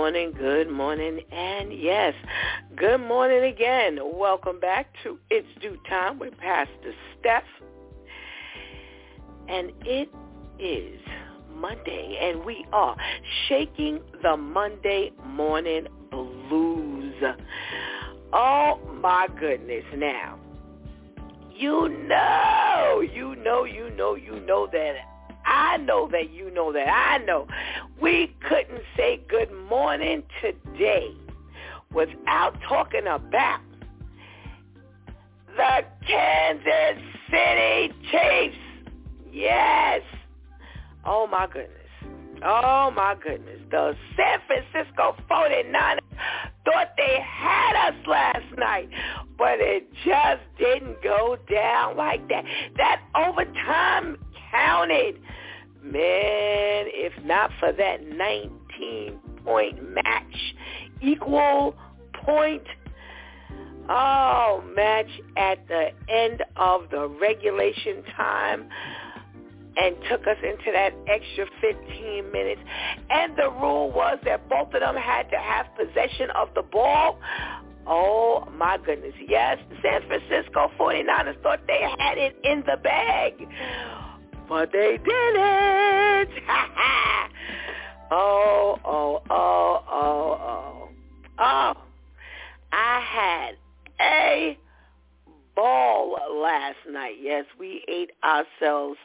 Morning, 0.05 0.33
good 0.33 0.69
morning, 0.69 1.21
and 1.33 1.73
yes, 1.73 2.13
good 2.77 3.01
morning 3.01 3.43
again. 3.51 3.99
Welcome 4.03 4.61
back 4.61 4.89
to 5.03 5.19
It's 5.31 5.49
DEW 5.63 5.79
Time 5.89 6.19
with 6.19 6.37
Pastor 6.37 6.93
Steph. 7.19 7.43
And 9.49 9.73
it 9.87 10.11
is 10.59 11.01
Monday, 11.55 12.19
and 12.21 12.45
we 12.45 12.67
are 12.71 12.95
shaking 13.49 14.01
the 14.23 14.37
Monday 14.37 15.11
morning 15.25 15.87
blues. 16.11 17.15
Oh 18.35 18.79
my 19.01 19.27
goodness. 19.41 19.85
Now, 19.97 20.39
you 21.51 21.89
know, 22.07 23.01
you 23.01 23.37
know, 23.37 23.65
you 23.65 23.89
know, 23.97 24.17
you 24.17 24.39
know 24.41 24.69
that 24.71 24.97
I 25.45 25.77
know 25.79 26.09
that 26.13 26.31
you 26.31 26.51
know 26.51 26.73
that 26.73 26.89
I 26.89 27.19
know. 27.25 27.47
We 28.01 28.35
couldn't 28.49 28.83
say 28.97 29.21
good 29.29 29.53
morning 29.69 30.23
today 30.41 31.11
without 31.93 32.57
talking 32.69 33.07
about 33.07 33.61
the 35.57 35.85
Kansas 36.07 37.03
City 37.31 37.93
Chiefs. 38.11 38.57
Yes. 39.33 40.03
Oh 41.05 41.27
my 41.27 41.47
goodness. 41.47 41.71
Oh 42.45 42.91
my 42.95 43.15
goodness. 43.23 43.61
The 43.71 43.97
San 44.17 44.39
Francisco 44.47 45.17
49ers 45.31 45.99
thought 46.65 46.93
they 46.97 47.19
had 47.23 47.89
us 47.89 48.07
last 48.07 48.59
night, 48.59 48.89
but 49.39 49.61
it 49.61 49.87
just 50.05 50.43
didn't 50.59 51.03
go 51.03 51.37
down 51.51 51.97
like 51.97 52.29
that. 52.29 52.45
That 52.77 53.01
overtime 53.15 54.19
counted. 54.55 55.17
Man, 55.83 56.87
if 56.89 57.13
not 57.25 57.51
for 57.61 57.73
that 57.73 58.01
19-point 58.07 59.93
match, 59.93 60.55
equal 61.03 61.75
point, 62.25 62.63
oh, 63.89 64.65
match 64.75 65.11
at 65.37 65.67
the 65.69 65.89
end 66.09 66.43
of 66.57 66.89
the 66.91 67.09
regulation 67.21 68.03
time 68.17 68.69
and 69.77 69.97
took 70.09 70.23
us 70.27 70.37
into 70.43 70.73
that 70.73 70.95
extra 71.07 71.47
15 71.61 72.33
minutes. 72.33 72.61
And 73.11 73.37
the 73.37 73.51
rule 73.51 73.91
was 73.91 74.19
that 74.25 74.49
both 74.49 74.73
of 74.73 74.81
them 74.81 74.97
had 74.97 75.29
to 75.31 75.37
have 75.37 75.67
possession 75.77 76.31
of 76.35 76.49
the 76.55 76.63
ball. 76.63 77.19
Oh, 77.87 78.49
my 78.57 78.79
goodness. 78.79 79.15
Yes, 79.29 79.59
San 79.83 80.01
Francisco 80.07 80.71
49ers 80.79 81.43
thought 81.43 81.61
they 81.67 81.81
had 81.99 82.17
it 82.17 82.39
in 82.43 82.61
the 82.61 82.79
bag 82.83 83.35
but 84.49 84.71
they 84.73 84.99
didn't. 84.99 86.31
oh, 88.11 88.79
oh, 88.85 89.23
oh, 89.31 89.85
oh, 89.91 90.39
oh. 90.41 90.89
Oh, 91.37 91.73
I 92.73 93.01
had 93.01 93.57
a 94.01 94.59
ball 95.57 96.17
last 96.41 96.77
night. 96.89 97.17
Yes, 97.21 97.45
we 97.59 97.85
ate 97.89 98.11
ourselves. 98.23 98.99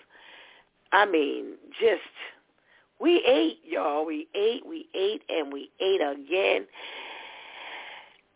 I 0.92 1.06
mean, 1.06 1.54
just, 1.80 2.02
we 3.00 3.24
ate, 3.26 3.60
y'all. 3.64 4.06
We 4.06 4.28
ate, 4.36 4.66
we 4.66 4.88
ate, 4.94 5.24
and 5.30 5.52
we 5.52 5.70
ate 5.80 6.02
again. 6.02 6.68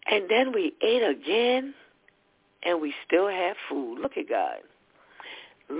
And 0.10 0.26
then 0.30 0.52
we 0.54 0.74
ate 0.82 1.04
again, 1.04 1.74
and 2.64 2.82
we 2.82 2.94
still 3.06 3.28
have 3.28 3.56
food. 3.70 4.00
Look 4.00 4.18
at 4.18 4.28
God. 4.28 4.58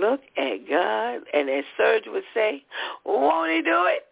Look 0.00 0.20
at 0.36 0.68
God. 0.68 1.20
And 1.32 1.48
as 1.50 1.64
Serge 1.76 2.04
would 2.06 2.24
say, 2.34 2.64
won't 3.04 3.50
he 3.50 3.62
do 3.62 3.86
it? 3.86 4.06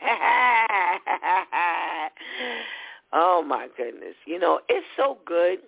oh 3.12 3.42
my 3.46 3.68
goodness. 3.76 4.14
You 4.26 4.38
know, 4.38 4.60
it's 4.68 4.86
so 4.96 5.18
good 5.24 5.58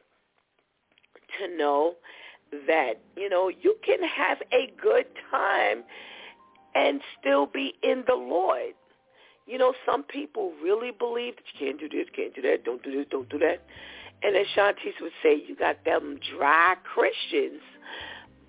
to 1.38 1.56
know 1.56 1.94
that, 2.66 2.94
you 3.16 3.28
know, 3.28 3.48
you 3.48 3.76
can 3.84 4.02
have 4.02 4.38
a 4.52 4.72
good 4.80 5.06
time 5.30 5.84
and 6.74 7.00
still 7.18 7.46
be 7.46 7.74
in 7.82 8.04
the 8.06 8.14
Lord. 8.14 8.74
you 9.46 9.58
know, 9.58 9.74
some 9.84 10.04
people 10.04 10.52
really 10.62 10.92
believe 10.92 11.34
that 11.36 11.42
you 11.52 11.66
can't 11.66 11.80
do 11.80 11.88
this, 11.88 12.06
can't 12.14 12.34
do 12.34 12.42
that, 12.42 12.64
don't 12.64 12.82
do 12.84 12.92
this, 12.92 13.06
don't 13.10 13.28
do 13.28 13.38
that. 13.38 13.62
And 14.22 14.36
as 14.36 14.46
Shantice 14.54 15.00
would 15.00 15.12
say, 15.22 15.34
you 15.34 15.56
got 15.56 15.84
them 15.84 16.20
dry 16.36 16.74
Christians. 16.84 17.62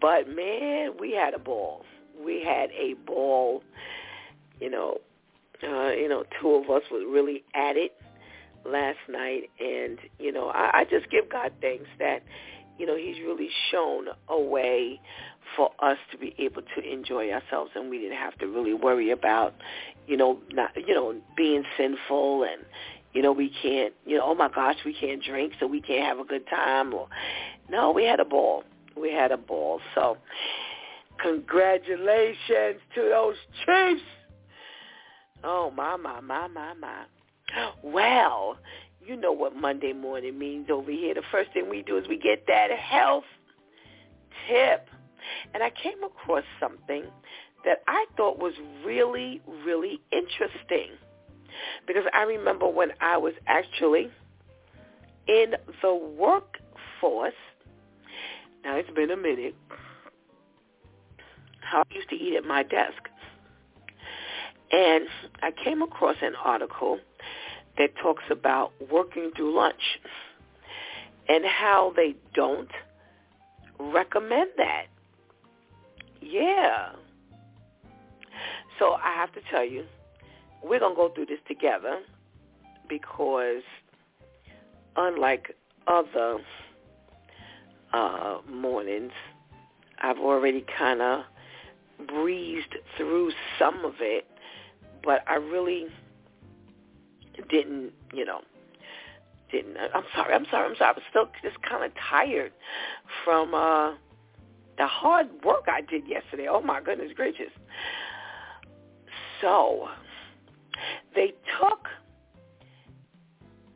But 0.02 0.28
man, 0.28 0.94
we 1.00 1.12
had 1.14 1.34
a 1.34 1.40
ball. 1.40 1.86
We 2.20 2.44
had 2.44 2.72
a 2.72 2.96
ball. 3.06 3.64
You 4.60 4.70
know, 4.70 4.98
uh, 5.64 5.92
you 5.92 6.10
know, 6.10 6.24
two 6.42 6.50
of 6.56 6.70
us 6.70 6.82
were 6.92 7.08
really 7.08 7.44
at 7.54 7.78
it 7.78 7.96
last 8.66 9.00
night, 9.08 9.50
and 9.60 10.00
you 10.20 10.32
know, 10.32 10.50
I, 10.50 10.80
I 10.80 10.86
just 10.90 11.10
give 11.10 11.30
God 11.30 11.52
thanks 11.62 11.88
that 12.00 12.24
you 12.78 12.86
know 12.86 12.96
He's 12.96 13.18
really 13.20 13.50
shown 13.72 14.08
a 14.28 14.40
way 14.40 15.00
for 15.56 15.72
us 15.80 15.98
to 16.12 16.18
be 16.18 16.34
able 16.40 16.62
to 16.76 16.82
enjoy 16.82 17.32
ourselves, 17.32 17.72
and 17.76 17.90
we 17.90 18.00
didn't 18.00 18.18
have 18.18 18.38
to 18.40 18.48
really 18.48 18.74
worry 18.74 19.12
about, 19.12 19.54
you 20.08 20.18
know, 20.18 20.40
not 20.52 20.72
you 20.76 20.94
know 20.96 21.16
being 21.36 21.64
sinful 21.78 22.44
and 22.44 22.64
you 23.14 23.22
know 23.22 23.32
we 23.32 23.52
can't 23.62 23.94
you 24.06 24.18
know 24.18 24.24
oh 24.26 24.36
my 24.36 24.50
gosh 24.50 24.78
we 24.86 24.94
can't 24.94 25.22
drink 25.24 25.54
so 25.60 25.68
we 25.68 25.82
can't 25.82 26.06
have 26.06 26.20
a 26.20 26.24
good 26.24 26.48
time 26.48 26.94
or 26.94 27.10
no 27.70 27.92
we 27.92 28.06
had 28.06 28.20
a 28.22 28.26
ball 28.26 28.64
we 29.02 29.12
had 29.12 29.32
a 29.32 29.38
ball. 29.38 29.82
So 29.96 30.18
congratulations 31.22 32.82
to 32.96 33.02
those 33.02 33.36
Chiefs. 33.66 34.02
Oh 35.44 35.72
my 35.72 35.96
my 35.98 36.20
my 36.22 36.48
my 36.48 36.74
my. 36.74 37.04
Well 37.84 38.58
you 39.06 39.16
know 39.16 39.32
what 39.32 39.56
Monday 39.56 39.94
morning 39.94 40.38
means 40.38 40.70
over 40.70 40.92
here. 40.92 41.14
The 41.14 41.24
first 41.32 41.52
thing 41.54 41.70
we 41.70 41.82
do 41.82 41.98
is 41.98 42.08
we 42.08 42.18
get 42.18 42.46
that 42.48 42.70
health 42.72 43.24
tip. 44.48 44.88
And 45.54 45.64
I 45.64 45.70
came 45.70 46.04
across 46.04 46.44
something 46.60 47.04
that 47.66 47.82
I 47.88 48.06
thought 48.18 48.40
was 48.40 48.54
really, 48.86 49.42
really 49.66 50.00
interesting. 50.12 50.92
Because 51.88 52.04
I 52.14 52.24
remember 52.24 52.68
when 52.68 52.90
I 53.02 53.18
was 53.18 53.34
actually 53.48 54.10
in 55.28 55.54
the 55.82 55.94
workforce, 55.94 57.34
now 58.64 58.78
it's 58.78 58.90
been 58.92 59.12
a 59.12 59.18
minute, 59.18 59.56
how 61.62 61.80
I 61.90 61.94
used 61.94 62.10
to 62.10 62.16
eat 62.16 62.36
at 62.36 62.46
my 62.46 62.64
desk. 62.64 63.10
And 64.72 65.06
I 65.42 65.52
came 65.52 65.82
across 65.82 66.18
an 66.22 66.34
article 66.36 67.00
that 67.78 67.96
talks 68.02 68.24
about 68.30 68.72
working 68.92 69.32
through 69.36 69.56
lunch 69.56 70.00
and 71.28 71.44
how 71.46 71.94
they 71.96 72.16
don't 72.34 72.72
recommend 73.80 74.50
that. 74.58 74.86
Yeah. 76.22 76.92
So 78.80 78.94
I 78.94 79.14
have 79.16 79.32
to 79.34 79.42
tell 79.50 79.66
you, 79.66 79.86
we're 80.64 80.80
going 80.80 80.94
to 80.94 80.96
go 80.96 81.10
through 81.14 81.28
this 81.28 81.40
together 81.48 82.00
because 82.88 83.64
unlike 84.96 85.56
other 85.88 86.38
uh, 87.94 88.40
mornings, 88.50 89.12
I've 90.00 90.18
already 90.18 90.66
kind 90.78 91.02
of 91.02 91.24
breezed 92.08 92.76
through 92.98 93.32
some 93.60 93.86
of 93.86 93.96
it, 94.00 94.26
but 95.04 95.24
I 95.28 95.36
really 95.36 95.88
didn't, 97.50 97.92
you 98.14 98.26
know, 98.26 98.42
didn't. 99.52 99.78
I'm 99.78 100.04
sorry. 100.16 100.34
I'm 100.34 100.46
sorry. 100.50 100.70
I'm 100.70 100.76
sorry. 100.78 100.90
I 100.90 100.94
was 100.94 101.04
still 101.10 101.30
just 101.44 101.62
kind 101.64 101.84
of 101.84 101.92
tired 102.10 102.54
from 103.26 103.54
uh 103.54 103.92
the 104.78 104.88
hard 104.88 105.28
work 105.44 105.66
I 105.68 105.82
did 105.82 106.08
yesterday. 106.08 106.48
Oh 106.50 106.62
my 106.62 106.82
goodness 106.82 107.12
gracious. 107.16 107.52
So 109.42 109.88
they 111.16 111.34
took 111.60 111.88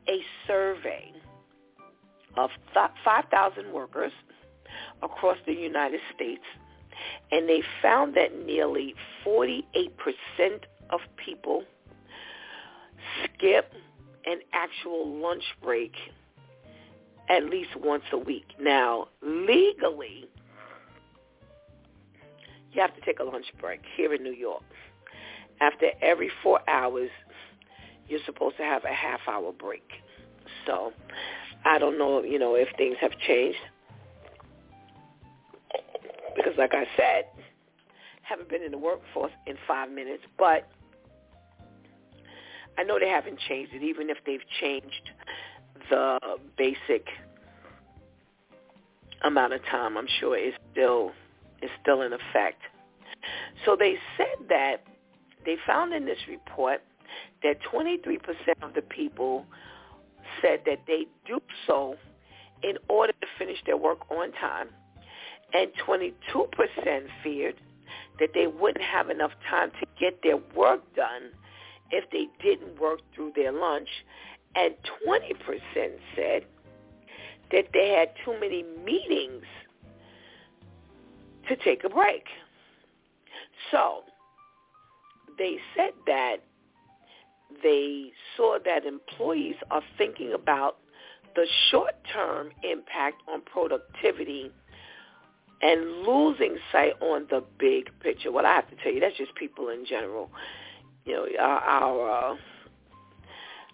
a 0.07 0.19
survey 0.47 1.11
of 2.37 2.49
5,000 2.73 3.71
workers 3.73 4.11
across 5.01 5.37
the 5.45 5.53
United 5.53 6.01
States, 6.13 6.43
and 7.31 7.47
they 7.47 7.61
found 7.81 8.15
that 8.15 8.45
nearly 8.45 8.95
48% 9.25 9.51
of 10.89 10.99
people 11.17 11.63
skip 13.23 13.73
an 14.25 14.39
actual 14.53 15.07
lunch 15.21 15.43
break 15.61 15.93
at 17.29 17.45
least 17.45 17.75
once 17.75 18.03
a 18.11 18.17
week. 18.17 18.45
Now, 18.59 19.07
legally, 19.21 20.29
you 22.71 22.81
have 22.81 22.93
to 22.95 23.01
take 23.01 23.19
a 23.19 23.23
lunch 23.23 23.45
break 23.59 23.81
here 23.95 24.13
in 24.13 24.23
New 24.23 24.33
York. 24.33 24.63
After 25.61 25.87
every 26.01 26.29
four 26.43 26.59
hours, 26.69 27.09
you're 28.07 28.19
supposed 28.25 28.57
to 28.57 28.63
have 28.63 28.83
a 28.83 28.93
half 28.93 29.21
hour 29.27 29.51
break. 29.51 29.89
So 30.65 30.93
I 31.65 31.79
don't 31.79 31.97
know, 31.97 32.23
you 32.23 32.37
know, 32.37 32.55
if 32.55 32.67
things 32.77 32.95
have 33.01 33.11
changed. 33.27 33.57
Because 36.35 36.53
like 36.57 36.73
I 36.73 36.85
said, 36.95 37.25
haven't 38.21 38.49
been 38.49 38.61
in 38.61 38.71
the 38.71 38.77
workforce 38.77 39.31
in 39.47 39.57
five 39.67 39.89
minutes, 39.89 40.23
but 40.37 40.67
I 42.77 42.83
know 42.83 42.99
they 42.99 43.09
haven't 43.09 43.39
changed 43.47 43.73
it, 43.73 43.83
even 43.83 44.09
if 44.09 44.17
they've 44.25 44.45
changed 44.61 45.09
the 45.89 46.19
basic 46.57 47.07
amount 49.23 49.53
of 49.53 49.63
time. 49.65 49.97
I'm 49.97 50.07
sure 50.19 50.37
it's 50.37 50.57
still 50.71 51.11
is 51.61 51.69
still 51.81 52.01
in 52.01 52.13
effect. 52.13 52.61
So 53.65 53.75
they 53.75 53.95
said 54.17 54.47
that 54.49 54.83
they 55.45 55.55
found 55.65 55.93
in 55.93 56.05
this 56.05 56.17
report 56.27 56.81
that 57.43 57.57
23% 57.73 58.19
of 58.61 58.73
the 58.73 58.81
people 58.81 59.45
said 60.41 60.61
that 60.65 60.79
they 60.87 61.05
do 61.25 61.39
so 61.67 61.95
in 62.63 62.77
order 62.87 63.13
to 63.21 63.27
finish 63.37 63.57
their 63.65 63.77
work 63.77 64.09
on 64.09 64.31
time, 64.33 64.69
and 65.53 65.71
22% 65.87 66.13
feared 67.23 67.55
that 68.19 68.29
they 68.33 68.47
wouldn't 68.47 68.83
have 68.83 69.09
enough 69.09 69.31
time 69.49 69.71
to 69.79 69.85
get 69.99 70.21
their 70.23 70.37
work 70.55 70.81
done 70.95 71.31
if 71.91 72.09
they 72.11 72.27
didn't 72.41 72.79
work 72.79 72.99
through 73.13 73.31
their 73.35 73.51
lunch, 73.51 73.89
and 74.55 74.73
20% 75.07 75.35
said 76.15 76.45
that 77.51 77.65
they 77.73 77.89
had 77.89 78.09
too 78.23 78.39
many 78.39 78.63
meetings 78.83 79.43
to 81.47 81.55
take 81.57 81.83
a 81.83 81.89
break. 81.89 82.23
So 83.71 84.03
they 85.37 85.57
said 85.75 85.91
that 86.07 86.37
they 87.63 88.11
saw 88.35 88.57
that 88.63 88.85
employees 88.85 89.55
are 89.71 89.81
thinking 89.97 90.33
about 90.33 90.77
the 91.35 91.45
short-term 91.69 92.51
impact 92.63 93.21
on 93.27 93.41
productivity 93.41 94.51
and 95.61 96.03
losing 96.03 96.57
sight 96.71 96.93
on 97.01 97.27
the 97.29 97.43
big 97.59 97.89
picture. 97.99 98.31
Well, 98.31 98.45
I 98.45 98.55
have 98.55 98.69
to 98.69 98.75
tell 98.77 98.91
you, 98.91 98.99
that's 98.99 99.17
just 99.17 99.35
people 99.35 99.69
in 99.69 99.85
general. 99.85 100.29
You 101.05 101.13
know, 101.13 101.27
our 101.39 101.59
our, 101.59 102.31
uh, 102.33 102.35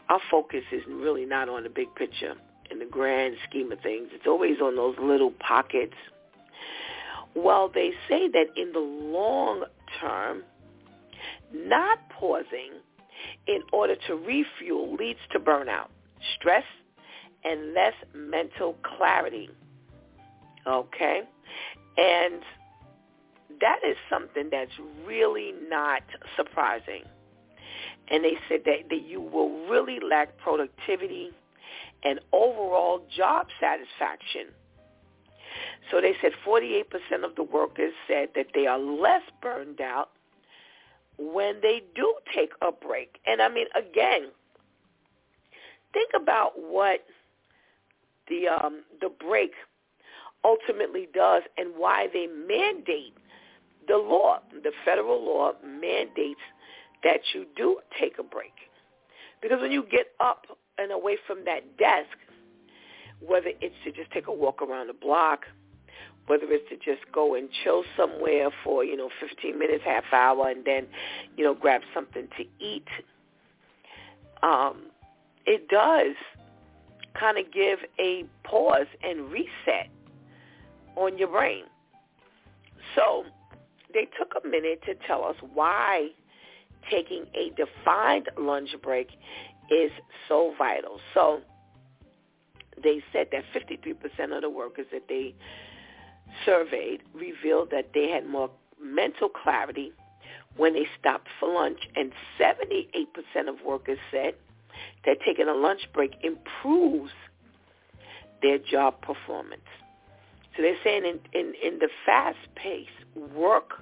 our 0.09 0.19
focus 0.29 0.63
is 0.71 0.81
really 0.87 1.25
not 1.25 1.49
on 1.49 1.63
the 1.63 1.69
big 1.69 1.93
picture 1.95 2.35
in 2.69 2.79
the 2.79 2.85
grand 2.85 3.35
scheme 3.47 3.71
of 3.71 3.79
things. 3.81 4.09
It's 4.11 4.27
always 4.27 4.59
on 4.61 4.75
those 4.75 4.95
little 4.99 5.31
pockets 5.31 5.95
well, 7.35 7.69
they 7.73 7.91
say 8.09 8.27
that 8.29 8.47
in 8.57 8.73
the 8.73 8.79
long 8.79 9.65
term, 9.99 10.43
not 11.53 11.99
pausing 12.09 12.73
in 13.47 13.61
order 13.71 13.95
to 14.07 14.15
refuel 14.15 14.95
leads 14.95 15.19
to 15.31 15.39
burnout, 15.39 15.87
stress, 16.35 16.63
and 17.43 17.73
less 17.73 17.93
mental 18.13 18.75
clarity. 18.83 19.49
Okay? 20.67 21.21
And 21.97 22.41
that 23.59 23.79
is 23.87 23.97
something 24.09 24.49
that's 24.51 24.71
really 25.05 25.53
not 25.69 26.03
surprising. 26.35 27.03
And 28.09 28.23
they 28.23 28.37
said 28.49 28.61
that, 28.65 28.89
that 28.89 29.03
you 29.05 29.21
will 29.21 29.67
really 29.67 29.99
lack 29.99 30.37
productivity 30.37 31.31
and 32.03 32.19
overall 32.31 33.05
job 33.15 33.47
satisfaction 33.59 34.53
so 35.89 35.99
they 35.99 36.13
said 36.21 36.31
48% 36.45 37.23
of 37.23 37.35
the 37.35 37.43
workers 37.43 37.93
said 38.07 38.29
that 38.35 38.47
they 38.53 38.67
are 38.67 38.79
less 38.79 39.23
burned 39.41 39.81
out 39.81 40.09
when 41.17 41.59
they 41.61 41.81
do 41.95 42.13
take 42.33 42.51
a 42.61 42.71
break. 42.71 43.19
And 43.25 43.41
I 43.41 43.49
mean, 43.49 43.67
again, 43.75 44.29
think 45.93 46.11
about 46.15 46.53
what 46.55 47.01
the 48.27 48.47
um, 48.47 48.83
the 48.99 49.09
break 49.09 49.51
ultimately 50.43 51.07
does 51.13 51.43
and 51.57 51.71
why 51.75 52.07
they 52.13 52.27
mandate 52.27 53.15
the 53.87 53.97
law. 53.97 54.39
The 54.63 54.71
federal 54.85 55.23
law 55.23 55.53
mandates 55.63 56.39
that 57.03 57.21
you 57.33 57.45
do 57.55 57.79
take 57.99 58.17
a 58.19 58.23
break. 58.23 58.53
Because 59.41 59.59
when 59.59 59.71
you 59.71 59.83
get 59.89 60.07
up 60.19 60.45
and 60.77 60.91
away 60.91 61.17
from 61.25 61.45
that 61.45 61.77
desk, 61.77 62.17
whether 63.19 63.51
it's 63.59 63.75
to 63.83 63.91
just 63.91 64.11
take 64.11 64.27
a 64.27 64.33
walk 64.33 64.61
around 64.61 64.87
the 64.87 64.93
block, 64.93 65.45
whether 66.27 66.45
it's 66.49 66.67
to 66.69 66.75
just 66.75 67.11
go 67.11 67.35
and 67.35 67.49
chill 67.63 67.83
somewhere 67.97 68.49
for, 68.63 68.83
you 68.83 68.95
know, 68.95 69.09
15 69.19 69.57
minutes, 69.57 69.83
half 69.85 70.05
hour, 70.13 70.49
and 70.49 70.63
then, 70.65 70.87
you 71.35 71.43
know, 71.43 71.53
grab 71.53 71.81
something 71.93 72.27
to 72.37 72.45
eat, 72.63 72.87
um, 74.43 74.83
it 75.45 75.67
does 75.67 76.15
kind 77.19 77.37
of 77.37 77.51
give 77.51 77.79
a 77.99 78.25
pause 78.43 78.87
and 79.03 79.31
reset 79.31 79.89
on 80.95 81.17
your 81.17 81.27
brain. 81.27 81.63
So 82.95 83.25
they 83.93 84.07
took 84.17 84.33
a 84.43 84.47
minute 84.47 84.81
to 84.85 84.95
tell 85.07 85.23
us 85.23 85.35
why 85.53 86.09
taking 86.89 87.25
a 87.35 87.51
defined 87.51 88.29
lunch 88.37 88.69
break 88.81 89.09
is 89.69 89.91
so 90.27 90.53
vital. 90.57 90.99
So 91.13 91.41
they 92.83 93.01
said 93.13 93.27
that 93.31 93.43
53% 93.55 94.35
of 94.35 94.41
the 94.41 94.49
workers 94.49 94.87
that 94.91 95.03
they 95.07 95.35
surveyed 96.45 97.01
revealed 97.13 97.69
that 97.71 97.91
they 97.93 98.09
had 98.09 98.27
more 98.27 98.49
mental 98.81 99.29
clarity 99.29 99.93
when 100.57 100.73
they 100.73 100.85
stopped 100.99 101.27
for 101.39 101.53
lunch, 101.53 101.79
and 101.95 102.11
78% 102.39 102.75
of 103.47 103.55
workers 103.65 103.99
said 104.11 104.35
that 105.05 105.17
taking 105.25 105.47
a 105.47 105.53
lunch 105.53 105.81
break 105.93 106.15
improves 106.23 107.11
their 108.41 108.57
job 108.57 109.01
performance. 109.01 109.61
So 110.55 110.61
they're 110.61 110.75
saying 110.83 111.03
in, 111.05 111.19
in, 111.39 111.53
in 111.63 111.79
the 111.79 111.89
fast-paced 112.05 112.89
work 113.33 113.81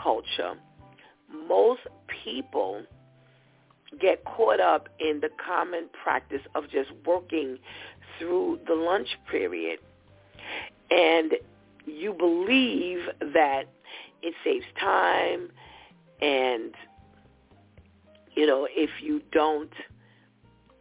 culture, 0.00 0.54
most 1.48 1.82
people 2.24 2.82
get 4.00 4.24
caught 4.24 4.60
up 4.60 4.88
in 4.98 5.20
the 5.20 5.28
common 5.44 5.88
practice 6.02 6.40
of 6.54 6.64
just 6.70 6.90
working 7.04 7.58
through 8.18 8.60
the 8.66 8.74
lunch 8.74 9.08
period. 9.30 9.78
And 10.90 11.32
you 11.86 12.12
believe 12.12 13.00
that 13.34 13.64
it 14.22 14.34
saves 14.44 14.66
time 14.78 15.50
and, 16.20 16.74
you 18.34 18.46
know, 18.46 18.68
if 18.70 18.90
you 19.00 19.20
don't, 19.32 19.72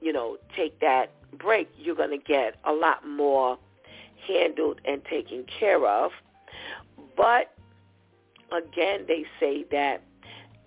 you 0.01 0.13
know, 0.13 0.37
take 0.55 0.79
that 0.79 1.11
break, 1.37 1.69
you're 1.77 1.95
going 1.95 2.11
to 2.11 2.17
get 2.17 2.55
a 2.65 2.71
lot 2.71 3.07
more 3.07 3.57
handled 4.27 4.79
and 4.85 5.03
taken 5.05 5.45
care 5.59 5.85
of. 5.87 6.11
But 7.17 7.53
again, 8.51 9.05
they 9.07 9.25
say 9.39 9.65
that 9.71 10.03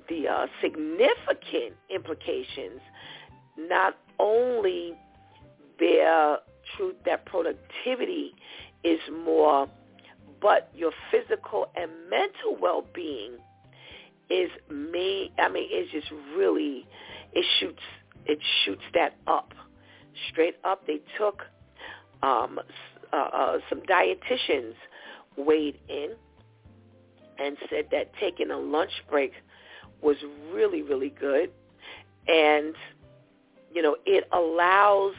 the 0.09 0.29
uh, 0.29 0.47
significant 0.61 1.75
implications 1.89 2.81
not 3.57 3.97
only 4.19 4.95
bear 5.79 6.39
truth 6.77 6.97
that 7.05 7.25
productivity 7.27 8.35
is 8.83 9.01
more, 9.25 9.69
but 10.45 10.69
your 10.75 10.93
physical 11.11 11.71
and 11.75 11.91
mental 12.11 12.55
well-being 12.61 13.39
is 14.29 14.51
me. 14.71 15.33
I 15.39 15.49
mean, 15.49 15.67
it's 15.71 15.91
just 15.91 16.13
really 16.37 16.87
it 17.33 17.47
shoots 17.59 17.83
it 18.27 18.39
shoots 18.63 18.83
that 18.93 19.15
up 19.27 19.55
straight 20.31 20.57
up. 20.63 20.87
They 20.87 21.01
took 21.17 21.45
um, 22.23 22.61
uh, 23.11 23.17
uh, 23.17 23.59
some 23.71 23.81
dietitians 23.81 24.75
weighed 25.39 25.81
in 25.89 26.11
and 27.39 27.57
said 27.71 27.87
that 27.93 28.13
taking 28.21 28.51
a 28.51 28.59
lunch 28.59 28.93
break 29.11 29.33
was 30.03 30.17
really 30.53 30.83
really 30.83 31.09
good, 31.09 31.51
and 32.29 32.75
you 33.73 33.81
know 33.81 33.97
it 34.05 34.29
allows 34.31 35.15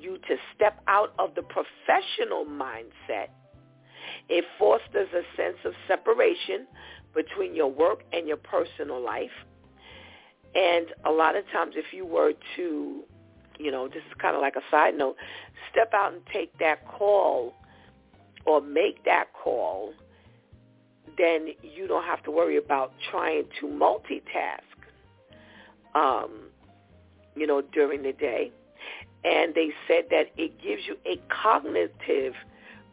you 0.00 0.18
to 0.26 0.36
step 0.56 0.82
out 0.88 1.14
of 1.20 1.36
the 1.36 1.42
professional 1.42 2.44
mindset. 2.44 3.28
It 4.28 4.44
fosters 4.58 5.08
a 5.12 5.22
sense 5.36 5.56
of 5.64 5.72
separation 5.86 6.66
between 7.14 7.54
your 7.54 7.70
work 7.70 8.02
and 8.12 8.28
your 8.28 8.36
personal 8.36 9.02
life. 9.02 9.30
And 10.54 10.86
a 11.04 11.10
lot 11.10 11.36
of 11.36 11.44
times 11.50 11.74
if 11.76 11.92
you 11.92 12.06
were 12.06 12.32
to, 12.56 13.02
you 13.58 13.70
know, 13.70 13.88
this 13.88 14.02
is 14.08 14.14
kind 14.20 14.34
of 14.34 14.42
like 14.42 14.56
a 14.56 14.62
side 14.70 14.96
note, 14.96 15.16
step 15.70 15.92
out 15.94 16.12
and 16.12 16.22
take 16.32 16.56
that 16.58 16.86
call 16.86 17.54
or 18.44 18.60
make 18.60 19.04
that 19.04 19.32
call, 19.32 19.92
then 21.16 21.48
you 21.62 21.86
don't 21.86 22.04
have 22.04 22.22
to 22.24 22.30
worry 22.30 22.56
about 22.56 22.92
trying 23.10 23.44
to 23.60 23.66
multitask, 23.66 24.60
um, 25.94 26.48
you 27.34 27.46
know, 27.46 27.62
during 27.72 28.02
the 28.02 28.12
day. 28.12 28.52
And 29.24 29.54
they 29.54 29.70
said 29.86 30.04
that 30.10 30.26
it 30.36 30.60
gives 30.62 30.82
you 30.86 30.96
a 31.04 31.20
cognitive 31.42 32.34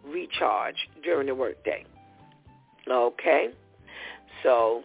recharge 0.06 0.76
during 1.04 1.28
the 1.28 1.36
workday. 1.36 1.86
Okay? 2.90 3.50
So 4.44 4.84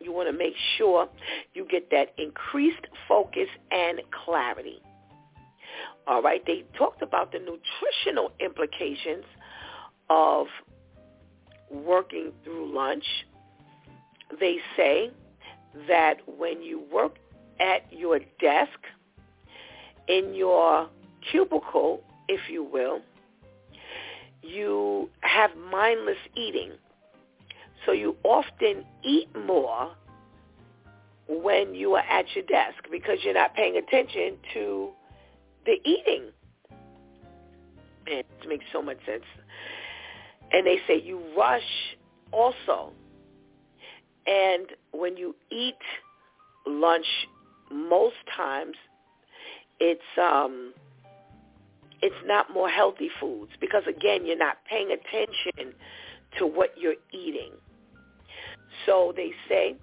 you 0.00 0.12
want 0.12 0.28
to 0.28 0.36
make 0.36 0.54
sure 0.76 1.08
you 1.54 1.66
get 1.70 1.90
that 1.90 2.14
increased 2.18 2.86
focus 3.08 3.48
and 3.70 4.00
clarity. 4.24 4.80
All 6.06 6.22
right, 6.22 6.44
they 6.46 6.64
talked 6.78 7.02
about 7.02 7.32
the 7.32 7.38
nutritional 7.38 8.30
implications 8.38 9.24
of 10.08 10.46
working 11.70 12.32
through 12.44 12.72
lunch. 12.72 13.04
They 14.38 14.58
say 14.76 15.10
that 15.88 16.18
when 16.26 16.62
you 16.62 16.84
work 16.92 17.16
at 17.58 17.92
your 17.92 18.20
desk, 18.40 18.78
in 20.08 20.34
your 20.34 20.88
cubicle, 21.30 22.02
if 22.28 22.40
you 22.48 22.62
will, 22.62 23.00
you 24.46 25.10
have 25.20 25.50
mindless 25.70 26.18
eating. 26.36 26.72
So 27.84 27.92
you 27.92 28.16
often 28.24 28.84
eat 29.04 29.28
more 29.46 29.90
when 31.28 31.74
you 31.74 31.94
are 31.94 32.04
at 32.04 32.26
your 32.34 32.44
desk 32.44 32.84
because 32.90 33.18
you're 33.22 33.34
not 33.34 33.54
paying 33.54 33.76
attention 33.76 34.36
to 34.54 34.90
the 35.64 35.74
eating. 35.84 36.30
It 38.06 38.26
makes 38.48 38.64
so 38.72 38.82
much 38.82 38.98
sense. 39.04 39.24
And 40.52 40.66
they 40.66 40.78
say 40.86 41.00
you 41.00 41.20
rush 41.36 41.96
also. 42.32 42.92
And 44.26 44.66
when 44.92 45.16
you 45.16 45.34
eat 45.50 45.74
lunch, 46.66 47.06
most 47.70 48.16
times 48.36 48.76
it's 49.80 50.00
um 50.20 50.72
it's 52.02 52.14
not 52.24 52.52
more 52.52 52.68
healthy 52.68 53.10
foods 53.20 53.52
because 53.60 53.82
again 53.88 54.26
you're 54.26 54.36
not 54.36 54.58
paying 54.68 54.90
attention 54.90 55.74
to 56.38 56.46
what 56.46 56.70
you're 56.76 56.94
eating. 57.12 57.52
So 58.84 59.12
they 59.16 59.32
say 59.48 59.76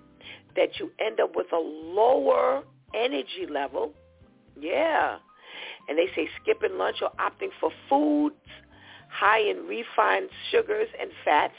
that 0.56 0.80
you 0.80 0.92
end 1.00 1.20
up 1.20 1.36
with 1.36 1.52
a 1.52 1.58
lower 1.60 2.64
energy 2.94 3.48
level. 3.50 3.94
Yeah. 4.60 5.18
And 5.90 5.98
they 5.98 6.08
say 6.16 6.30
skipping 6.42 6.78
lunch 6.78 6.98
or 7.02 7.10
opting 7.20 7.50
for 7.60 7.72
foods 7.90 8.36
high 9.10 9.40
in 9.40 9.68
refined 9.68 10.30
sugars 10.52 10.88
and 11.00 11.12
fats 11.24 11.54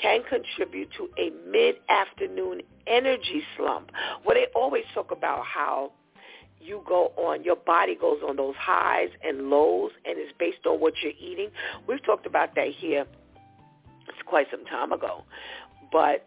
can 0.00 0.22
contribute 0.28 0.88
to 0.96 1.08
a 1.18 1.30
mid-afternoon 1.48 2.62
energy 2.86 3.42
slump. 3.56 3.90
Well, 4.24 4.34
they 4.34 4.46
always 4.54 4.84
talk 4.92 5.12
about 5.12 5.44
how 5.46 5.92
you 6.64 6.82
go 6.86 7.12
on, 7.16 7.44
your 7.44 7.56
body 7.56 7.94
goes 7.94 8.18
on 8.26 8.36
those 8.36 8.54
highs 8.58 9.10
and 9.22 9.50
lows, 9.50 9.90
and 10.04 10.18
it's 10.18 10.32
based 10.38 10.66
on 10.66 10.80
what 10.80 10.94
you're 11.02 11.12
eating. 11.20 11.50
We've 11.86 12.02
talked 12.02 12.26
about 12.26 12.54
that 12.54 12.68
here. 12.68 13.04
It's 14.08 14.22
quite 14.26 14.46
some 14.50 14.64
time 14.64 14.92
ago, 14.92 15.24
but 15.92 16.26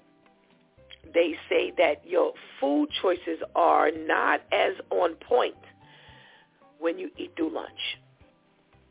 they 1.13 1.35
say 1.49 1.73
that 1.77 2.05
your 2.05 2.33
food 2.59 2.89
choices 3.01 3.39
are 3.55 3.91
not 3.91 4.41
as 4.51 4.73
on 4.89 5.15
point 5.15 5.55
when 6.79 6.99
you 6.99 7.09
eat 7.17 7.31
through 7.35 7.53
lunch. 7.53 7.97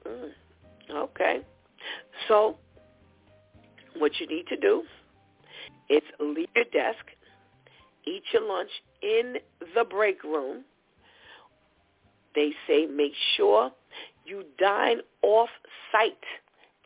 Mm, 0.06 0.30
okay. 0.92 1.40
So 2.28 2.56
what 3.96 4.12
you 4.20 4.26
need 4.26 4.46
to 4.48 4.56
do 4.56 4.82
is 5.88 6.02
leave 6.18 6.48
your 6.54 6.64
desk, 6.72 7.04
eat 8.04 8.22
your 8.32 8.46
lunch 8.46 8.70
in 9.02 9.37
the 9.74 9.85
break 9.85 10.22
room. 10.24 10.64
They 12.37 12.53
say 12.68 12.87
make 12.87 13.14
sure 13.37 13.72
you 14.25 14.44
dine 14.61 14.99
off 15.22 15.49
site 15.90 16.12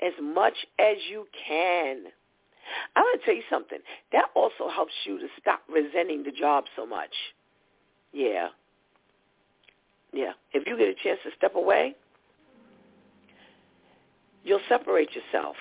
as 0.01 0.13
much 0.23 0.55
as 0.79 0.97
you 1.11 1.27
can. 1.47 2.05
I'm 2.95 3.05
going 3.05 3.19
to 3.19 3.25
tell 3.25 3.35
you 3.35 3.43
something. 3.51 3.79
That 4.13 4.27
also 4.35 4.71
helps 4.73 4.93
you 5.05 5.19
to 5.19 5.27
stop 5.41 5.61
resenting 5.69 6.23
the 6.23 6.31
job 6.31 6.65
so 6.77 6.87
much. 6.87 7.11
Yeah. 8.13 8.49
Yeah. 10.13 10.33
If 10.53 10.67
you 10.67 10.79
get 10.79 10.89
a 10.89 10.95
chance 10.95 11.19
to 11.25 11.31
step 11.37 11.57
away, 11.57 11.97
you'll 14.45 14.61
separate 14.69 15.11
yourself 15.15 15.57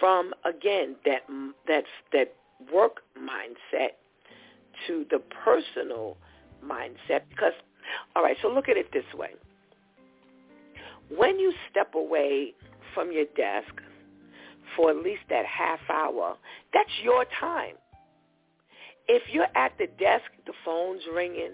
from 0.00 0.32
again 0.44 0.96
that 1.04 1.22
that 1.68 1.84
that 2.12 2.34
work 2.72 3.02
mindset 3.18 3.90
to 4.86 5.06
the 5.10 5.20
personal 5.44 6.16
mindset 6.64 7.22
because 7.28 7.52
all 8.16 8.22
right 8.22 8.36
so 8.42 8.48
look 8.48 8.68
at 8.68 8.76
it 8.76 8.90
this 8.92 9.04
way 9.14 9.30
when 11.08 11.38
you 11.38 11.52
step 11.70 11.94
away 11.94 12.54
from 12.94 13.12
your 13.12 13.26
desk 13.36 13.74
for 14.76 14.90
at 14.90 14.96
least 14.96 15.22
that 15.30 15.44
half 15.46 15.80
hour. 15.90 16.36
That's 16.72 16.90
your 17.02 17.24
time. 17.40 17.74
If 19.06 19.22
you're 19.30 19.54
at 19.54 19.72
the 19.78 19.86
desk, 19.98 20.24
the 20.46 20.52
phone's 20.64 21.02
ringing, 21.14 21.52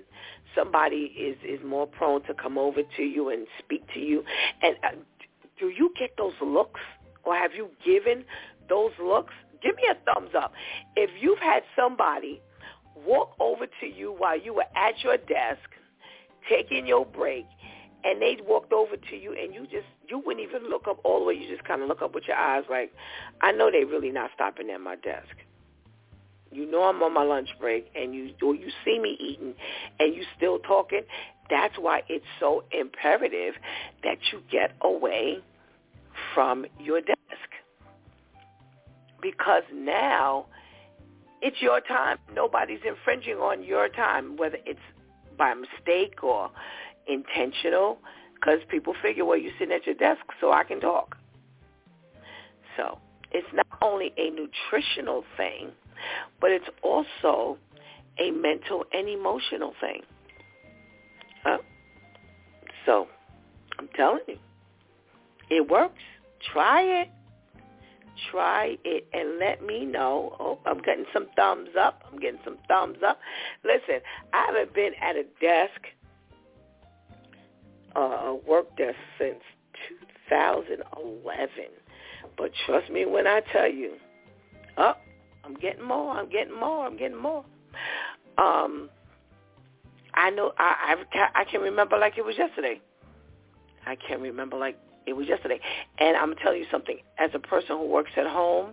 somebody 0.55 1.13
is 1.19 1.37
is 1.45 1.65
more 1.67 1.87
prone 1.87 2.23
to 2.25 2.35
come 2.35 2.57
over 2.57 2.81
to 2.97 3.03
you 3.03 3.31
and 3.31 3.47
speak 3.59 3.83
to 3.95 4.01
you. 4.01 4.23
And 4.63 4.77
uh, 4.85 4.97
do 5.59 5.69
you 5.69 5.93
get 5.99 6.11
those 6.17 6.35
looks, 6.41 6.81
or 7.25 7.35
have 7.35 7.53
you 7.53 7.71
given 7.85 8.25
those 8.69 8.93
looks? 9.03 9.35
Give 9.63 9.75
me 9.75 9.83
a 9.91 10.15
thumbs 10.15 10.31
up 10.41 10.53
if 10.97 11.11
you've 11.21 11.41
had 11.41 11.63
somebody 11.77 12.41
walk 13.05 13.35
over 13.41 13.67
to 13.67 13.87
you 13.87 14.15
while 14.17 14.39
you 14.39 14.55
were 14.55 14.65
at 14.77 15.03
your 15.03 15.17
desk 15.17 15.69
taking 16.49 16.87
your 16.87 17.05
break 17.07 17.47
and 18.05 18.21
they 18.21 18.39
walked 18.47 18.73
over 18.73 18.97
to 18.97 19.17
you 19.17 19.33
and 19.33 19.55
you 19.55 19.63
just 19.63 19.87
you 20.09 20.19
wouldn't 20.19 20.47
even 20.47 20.69
look 20.69 20.89
up 20.89 20.99
all 21.05 21.21
the 21.21 21.27
way. 21.27 21.35
You 21.35 21.49
just 21.49 21.67
kind 21.67 21.83
of 21.83 21.89
look 21.89 22.03
up 22.03 22.15
with 22.15 22.25
your 22.27 22.37
eyes 22.37 22.65
like 22.69 22.93
i 23.41 23.53
know 23.53 23.71
they're 23.71 23.87
really 23.87 24.11
not 24.11 24.31
stopping 24.35 24.71
at 24.71 24.81
my 24.81 24.97
desk. 24.97 25.37
You 26.53 26.71
know 26.71 26.85
i'm 26.85 27.03
on 27.03 27.15
my 27.15 27.23
lunch 27.23 27.49
break 27.61 27.91
and 27.95 28.15
you 28.15 28.33
or 28.43 28.55
you 28.55 28.71
see 28.85 28.99
me 28.99 29.17
eating 29.21 29.55
and 29.99 30.15
you 30.15 30.25
still 30.37 30.59
talking. 30.59 31.03
That's 31.49 31.75
why 31.79 32.03
it's 32.09 32.25
so 32.39 32.65
imperative 32.71 33.55
that 34.05 34.19
you 34.33 34.41
get 34.51 34.73
away 34.83 35.39
from 36.35 36.65
your 36.79 37.01
desk. 37.01 37.19
Because 39.21 39.65
now 39.75 40.47
it's 41.43 41.61
your 41.61 41.81
time. 41.81 42.19
Nobody's 42.35 42.81
infringing 42.87 43.37
on 43.37 43.65
your 43.65 43.89
time 43.89 44.37
whether 44.37 44.59
it's 44.65 44.81
by 45.41 45.55
mistake 45.55 46.23
or 46.23 46.51
intentional 47.09 47.99
because 48.35 48.61
people 48.69 48.95
figure, 49.03 49.25
well, 49.25 49.39
you're 49.39 49.53
sitting 49.59 49.75
at 49.75 49.87
your 49.87 49.95
desk 49.95 50.21
so 50.39 50.53
I 50.53 50.65
can 50.65 50.81
talk. 50.81 51.17
So 52.77 52.99
it's 53.33 53.47
not 53.53 53.67
only 53.83 54.13
a 54.19 54.31
nutritional 54.31 55.25
thing, 55.39 55.71
but 56.41 56.51
it's 56.51 56.69
also 56.83 57.57
a 58.19 58.31
mental 58.31 58.85
and 58.93 59.09
emotional 59.09 59.73
thing. 59.81 60.03
Huh? 61.43 61.59
So 62.85 63.09
I'm 63.79 63.89
telling 63.97 64.21
you, 64.29 64.39
it 65.49 65.69
works. 65.69 66.03
Try 66.53 66.83
it. 66.83 67.09
Try 68.31 68.77
it 68.85 69.07
and 69.13 69.39
let 69.39 69.65
me 69.65 69.85
know. 69.85 70.37
Oh, 70.41 70.59
I'm 70.67 70.79
getting 70.83 71.07
some 71.13 71.27
thumbs 71.37 71.71
up. 71.79 72.03
I'm 72.11 72.19
getting 72.19 72.41
some 72.45 72.59
thumbs 72.69 72.99
up. 73.07 73.19
Listen, 73.65 74.01
I 74.33 74.47
haven't 74.47 74.75
been 74.75 74.93
at 75.01 75.17
a 75.17 75.25
desk 75.41 75.81
uh, 77.97 78.35
worked 78.47 78.79
there 78.79 78.95
since 79.19 79.41
2011. 80.29 81.49
But 82.37 82.51
trust 82.67 82.91
me 82.91 83.07
when 83.07 83.27
I 83.27 83.41
tell 83.53 83.71
you, 83.71 83.95
oh, 84.77 84.95
I'm 85.45 85.55
getting 85.55 85.85
more, 85.85 86.13
I'm 86.15 86.29
getting 86.29 86.59
more, 86.59 86.87
I'm 86.87 86.97
getting 86.97 87.21
more. 87.21 87.45
Um, 88.39 88.89
I 90.15 90.31
know 90.31 90.53
I, 90.59 90.97
I 91.13 91.41
I 91.43 91.45
can 91.45 91.61
remember 91.61 91.99
like 91.99 92.19
it 92.19 92.25
was 92.25 92.37
yesterday. 92.37 92.81
I 93.87 93.97
can't 93.97 94.21
remember 94.21 94.57
like 94.57 94.79
it 95.07 95.15
was 95.15 95.27
yesterday. 95.29 95.61
And 95.99 96.17
I'm 96.17 96.35
telling 96.37 96.61
you 96.61 96.67
something. 96.71 96.99
As 97.19 97.31
a 97.35 97.39
person 97.39 97.79
who 97.79 97.87
works 97.87 98.13
at 98.17 98.27
home, 98.27 98.73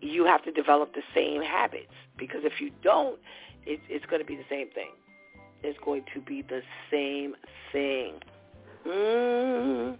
you 0.00 0.24
have 0.24 0.44
to 0.44 0.52
develop 0.52 0.94
the 0.94 1.02
same 1.14 1.42
habits 1.42 1.92
because 2.18 2.40
if 2.44 2.60
you 2.60 2.70
don't, 2.82 3.18
it's 3.66 3.82
it's 3.88 4.06
going 4.06 4.20
to 4.20 4.26
be 4.26 4.36
the 4.36 4.44
same 4.48 4.70
thing 4.70 4.90
It's 5.62 5.78
going 5.84 6.04
to 6.14 6.20
be 6.20 6.42
the 6.42 6.62
same 6.90 7.34
thing. 7.72 8.14
Mm. 8.86 9.98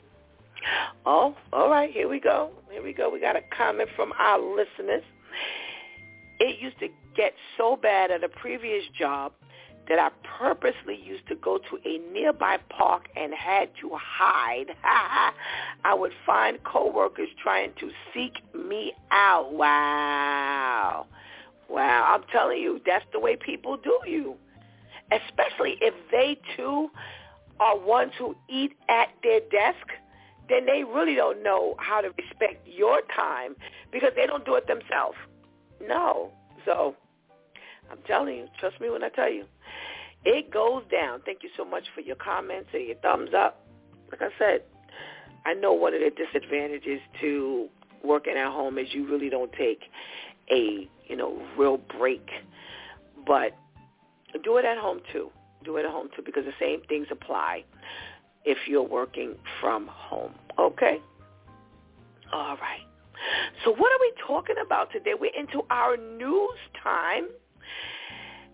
Oh, 1.06 1.34
all 1.52 1.70
right. 1.70 1.90
Here 1.90 2.08
we 2.08 2.20
go. 2.20 2.50
Here 2.70 2.82
we 2.82 2.92
go. 2.92 3.10
We 3.10 3.20
got 3.20 3.36
a 3.36 3.42
comment 3.56 3.88
from 3.96 4.12
our 4.18 4.38
listeners. 4.38 5.02
It 6.40 6.60
used 6.60 6.78
to 6.80 6.88
get 7.16 7.34
so 7.56 7.76
bad 7.76 8.10
at 8.10 8.22
a 8.22 8.28
previous 8.28 8.84
job 8.98 9.32
that 9.88 9.98
I 9.98 10.10
purposely 10.38 10.96
used 11.02 11.26
to 11.28 11.34
go 11.34 11.58
to 11.58 11.78
a 11.88 11.98
nearby 12.12 12.58
park 12.68 13.08
and 13.16 13.32
had 13.32 13.70
to 13.80 13.90
hide. 13.94 14.74
I 15.84 15.94
would 15.94 16.12
find 16.26 16.62
coworkers 16.64 17.28
trying 17.42 17.72
to 17.80 17.90
seek 18.12 18.34
me 18.54 18.92
out. 19.10 19.52
Wow. 19.52 21.06
Wow. 21.68 22.14
I'm 22.14 22.24
telling 22.30 22.58
you, 22.58 22.80
that's 22.84 23.04
the 23.12 23.20
way 23.20 23.36
people 23.36 23.76
do 23.76 23.98
you 24.06 24.36
especially 25.12 25.76
if 25.80 25.94
they 26.10 26.38
too 26.56 26.90
are 27.60 27.78
ones 27.78 28.12
who 28.18 28.36
eat 28.48 28.72
at 28.88 29.08
their 29.22 29.40
desk, 29.40 29.86
then 30.48 30.66
they 30.66 30.84
really 30.84 31.14
don't 31.14 31.42
know 31.42 31.74
how 31.78 32.00
to 32.00 32.08
respect 32.08 32.66
your 32.66 33.00
time 33.14 33.56
because 33.92 34.10
they 34.16 34.26
don't 34.26 34.44
do 34.44 34.54
it 34.54 34.66
themselves. 34.66 35.16
No. 35.86 36.30
So 36.64 36.94
I'm 37.90 37.98
telling 38.06 38.36
you, 38.36 38.46
trust 38.60 38.80
me 38.80 38.90
when 38.90 39.02
I 39.02 39.08
tell 39.08 39.30
you. 39.30 39.44
It 40.30 40.50
goes 40.50 40.82
down. 40.92 41.22
Thank 41.24 41.42
you 41.42 41.48
so 41.56 41.64
much 41.64 41.84
for 41.94 42.02
your 42.02 42.16
comments 42.16 42.68
and 42.74 42.86
your 42.86 42.96
thumbs 42.96 43.30
up. 43.34 43.66
Like 44.10 44.20
I 44.20 44.28
said, 44.38 44.62
I 45.46 45.54
know 45.54 45.72
one 45.72 45.94
of 45.94 46.00
the 46.00 46.10
disadvantages 46.10 47.00
to 47.22 47.66
working 48.04 48.34
at 48.36 48.52
home 48.52 48.76
is 48.76 48.88
you 48.92 49.08
really 49.08 49.30
don't 49.30 49.50
take 49.54 49.84
a, 50.50 50.86
you 51.06 51.16
know, 51.16 51.40
real 51.56 51.78
break. 51.78 52.28
But 53.26 53.56
do 54.44 54.58
it 54.58 54.66
at 54.66 54.76
home 54.76 55.00
too. 55.10 55.30
Do 55.64 55.78
it 55.78 55.86
at 55.86 55.90
home 55.90 56.10
too 56.14 56.20
because 56.22 56.44
the 56.44 56.52
same 56.60 56.82
things 56.90 57.06
apply 57.10 57.64
if 58.44 58.58
you're 58.68 58.82
working 58.82 59.34
from 59.62 59.86
home. 59.86 60.34
Okay? 60.58 60.98
All 62.34 62.58
right. 62.58 62.82
So 63.64 63.70
what 63.70 63.90
are 63.90 64.00
we 64.00 64.12
talking 64.26 64.56
about 64.62 64.92
today? 64.92 65.12
We're 65.18 65.34
into 65.34 65.62
our 65.70 65.96
news 65.96 66.58
time. 66.82 67.28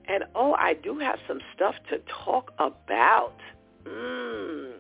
And 0.07 0.25
oh, 0.35 0.55
I 0.55 0.75
do 0.75 0.99
have 0.99 1.19
some 1.27 1.41
stuff 1.55 1.75
to 1.91 1.99
talk 2.25 2.53
about. 2.59 3.37
Mm. 3.87 4.73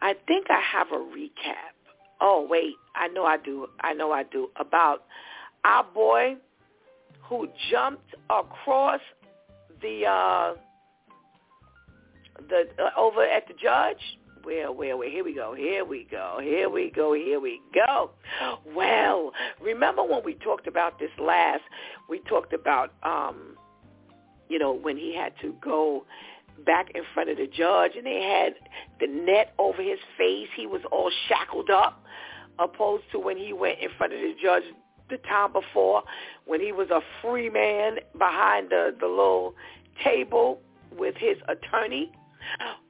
I 0.00 0.14
think 0.26 0.46
I 0.50 0.60
have 0.60 0.88
a 0.90 0.96
recap. 0.96 1.72
Oh, 2.20 2.46
wait. 2.48 2.74
I 2.94 3.08
know 3.08 3.24
I 3.24 3.36
do. 3.36 3.68
I 3.80 3.92
know 3.92 4.12
I 4.12 4.22
do. 4.22 4.50
About 4.56 5.04
our 5.64 5.84
boy 5.84 6.36
who 7.22 7.48
jumped 7.70 8.14
across 8.30 9.00
the 9.80 10.06
uh, 10.06 10.54
the 12.48 12.68
uh, 12.82 12.90
over 12.98 13.24
at 13.24 13.46
the 13.48 13.54
judge. 13.54 14.18
Well, 14.44 14.74
well, 14.74 14.98
well, 14.98 15.08
here 15.08 15.24
we 15.24 15.34
go, 15.34 15.54
here 15.54 15.84
we 15.84 16.06
go, 16.10 16.38
here 16.40 16.68
we 16.68 16.90
go, 16.90 17.14
here 17.14 17.40
we 17.40 17.60
go. 17.74 18.10
Well, 18.74 19.32
remember 19.60 20.02
when 20.02 20.22
we 20.24 20.34
talked 20.34 20.66
about 20.66 20.98
this 20.98 21.10
last, 21.20 21.62
we 22.08 22.20
talked 22.20 22.52
about, 22.52 22.92
um, 23.02 23.56
you 24.48 24.58
know, 24.58 24.72
when 24.72 24.96
he 24.96 25.14
had 25.14 25.32
to 25.42 25.54
go 25.62 26.04
back 26.64 26.90
in 26.94 27.02
front 27.14 27.30
of 27.30 27.36
the 27.36 27.46
judge 27.46 27.92
and 27.96 28.06
they 28.06 28.22
had 28.22 28.54
the 29.00 29.06
net 29.06 29.54
over 29.58 29.82
his 29.82 29.98
face. 30.18 30.48
He 30.56 30.66
was 30.66 30.82
all 30.90 31.10
shackled 31.28 31.70
up 31.70 32.02
opposed 32.58 33.04
to 33.12 33.18
when 33.18 33.36
he 33.36 33.52
went 33.52 33.78
in 33.80 33.88
front 33.96 34.12
of 34.12 34.20
the 34.20 34.34
judge 34.42 34.62
the 35.10 35.16
time 35.28 35.52
before 35.52 36.02
when 36.46 36.60
he 36.60 36.72
was 36.72 36.88
a 36.90 37.00
free 37.20 37.50
man 37.50 37.96
behind 38.18 38.70
the, 38.70 38.94
the 38.98 39.06
little 39.06 39.54
table 40.04 40.60
with 40.96 41.14
his 41.16 41.36
attorney. 41.48 42.10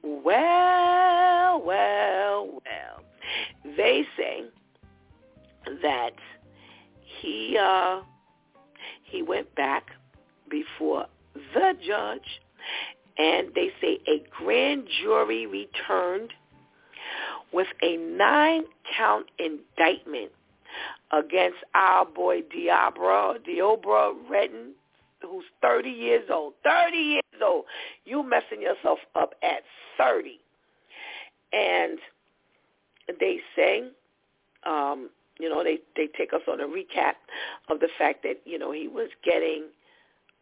Well, 0.03 1.61
well, 1.61 2.45
well. 2.45 3.03
They 3.77 4.03
say 4.17 4.43
that 5.81 6.13
he 7.01 7.57
uh, 7.59 8.01
he 9.03 9.21
went 9.21 9.53
back 9.55 9.87
before 10.49 11.07
the 11.53 11.73
judge, 11.85 12.41
and 13.17 13.49
they 13.55 13.71
say 13.81 13.99
a 14.07 14.23
grand 14.29 14.87
jury 15.01 15.47
returned 15.47 16.31
with 17.51 17.67
a 17.81 17.97
nine-count 17.97 19.27
indictment 19.37 20.31
against 21.11 21.57
our 21.75 22.05
boy 22.05 22.41
Diabra, 22.41 23.37
Deobra 23.47 24.13
Redden, 24.29 24.73
who's 25.21 25.45
30 25.61 25.89
years 25.89 26.29
old. 26.31 26.53
30 26.63 27.19
old. 27.41 27.65
You 28.05 28.23
messing 28.23 28.61
yourself 28.61 28.99
up 29.15 29.33
at 29.43 29.63
30. 29.97 30.39
And 31.51 31.99
they 33.19 33.39
say, 33.55 33.83
um, 34.65 35.09
you 35.39 35.49
know, 35.49 35.63
they, 35.63 35.79
they 35.95 36.07
take 36.17 36.33
us 36.33 36.41
on 36.47 36.61
a 36.61 36.65
recap 36.65 37.13
of 37.69 37.79
the 37.79 37.89
fact 37.97 38.23
that, 38.23 38.41
you 38.45 38.57
know, 38.57 38.71
he 38.71 38.87
was 38.87 39.09
getting, 39.23 39.65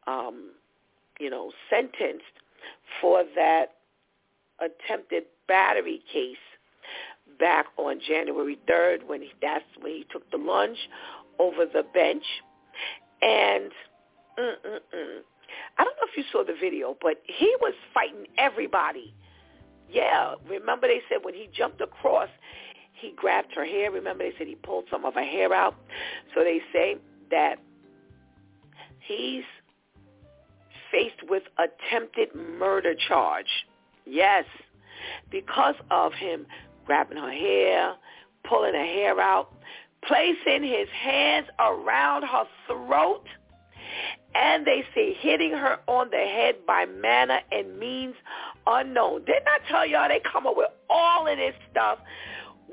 um, 0.08 0.52
you 1.20 1.30
know, 1.30 1.52
sentenced 1.70 2.24
for 3.00 3.24
that 3.36 3.74
attempted 4.60 5.24
battery 5.48 6.02
case 6.12 6.38
back 7.40 7.66
on 7.78 8.00
January 8.06 8.60
3rd 8.70 9.08
when 9.08 9.22
he, 9.22 9.32
that's 9.42 9.66
when 9.80 9.92
he 9.92 10.06
took 10.12 10.30
the 10.32 10.38
lunge 10.38 10.78
over 11.40 11.66
the 11.66 11.84
bench. 11.94 12.24
And 13.22 13.72
mm-mm-mm. 14.38 15.20
I 15.78 15.84
don't 15.84 15.96
know 15.98 16.08
if 16.10 16.18
you 16.18 16.24
saw 16.32 16.44
the 16.44 16.56
video, 16.60 16.98
but 17.02 17.22
he 17.26 17.54
was 17.62 17.74
fighting 17.94 18.28
everybody. 18.38 19.14
Yeah, 19.90 20.36
remember 20.48 20.88
they 20.88 21.02
said 21.10 21.20
when 21.24 21.34
he 21.34 21.50
jumped 21.54 21.82
across, 21.82 22.30
he 22.94 23.14
grabbed 23.16 23.54
her 23.56 23.66
hair. 23.66 23.92
Remember 23.92 24.24
they 24.24 24.34
said 24.38 24.48
he 24.48 24.56
pulled 24.56 24.86
some 24.92 25.06
of 25.06 25.16
her 25.16 25.24
hair 25.24 25.54
out. 25.54 25.76
So 26.34 26.44
they 26.44 26.62
say 26.72 26.98
that 27.30 27.60
he's 29.00 29.44
faced 30.92 31.24
with 31.30 31.44
attempted 31.58 32.34
murder 32.36 32.94
charge. 33.08 33.48
Yes, 34.06 34.46
because 35.30 35.76
of 35.90 36.14
him 36.14 36.46
grabbing 36.86 37.18
her 37.18 37.32
hair, 37.32 37.96
pulling 38.48 38.74
her 38.74 38.86
hair 38.86 39.20
out, 39.20 39.54
placing 40.06 40.64
his 40.64 40.88
hands 40.90 41.48
around 41.60 42.24
her 42.24 42.46
throat, 42.68 43.26
and 44.34 44.66
they 44.66 44.84
say 44.96 45.14
hitting 45.14 45.52
her 45.52 45.80
on 45.88 46.10
the 46.10 46.18
head 46.18 46.56
by 46.66 46.86
manner 46.86 47.40
and 47.52 47.78
means 47.80 48.16
unknown. 48.66 49.26
Didn't 49.26 49.48
I 49.48 49.60
tell 49.70 49.86
y'all 49.86 50.08
they 50.08 50.22
come 50.32 50.48
up 50.48 50.56
with 50.56 50.70
all 50.90 51.28
of 51.28 51.38
this 51.38 51.56
stuff 51.70 52.00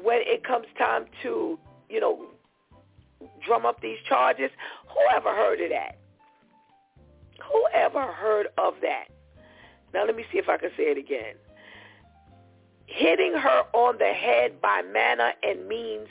when 0.00 0.18
it 0.22 0.44
comes 0.44 0.66
time 0.78 1.06
to, 1.22 1.58
you 1.88 2.00
know, 2.00 2.26
drum 3.44 3.66
up 3.66 3.80
these 3.80 3.98
charges? 4.08 4.50
Who 4.88 5.16
ever 5.16 5.34
heard 5.34 5.60
of 5.60 5.70
that? 5.70 5.98
Who 7.50 7.64
ever 7.74 8.12
heard 8.12 8.48
of 8.56 8.74
that? 8.82 9.06
Now 9.92 10.04
let 10.04 10.16
me 10.16 10.24
see 10.30 10.38
if 10.38 10.48
I 10.48 10.58
can 10.58 10.70
say 10.76 10.84
it 10.84 10.98
again. 10.98 11.34
Hitting 12.86 13.34
her 13.34 13.64
on 13.72 13.98
the 13.98 14.12
head 14.12 14.60
by 14.60 14.82
manner 14.82 15.32
and 15.42 15.66
means 15.66 16.08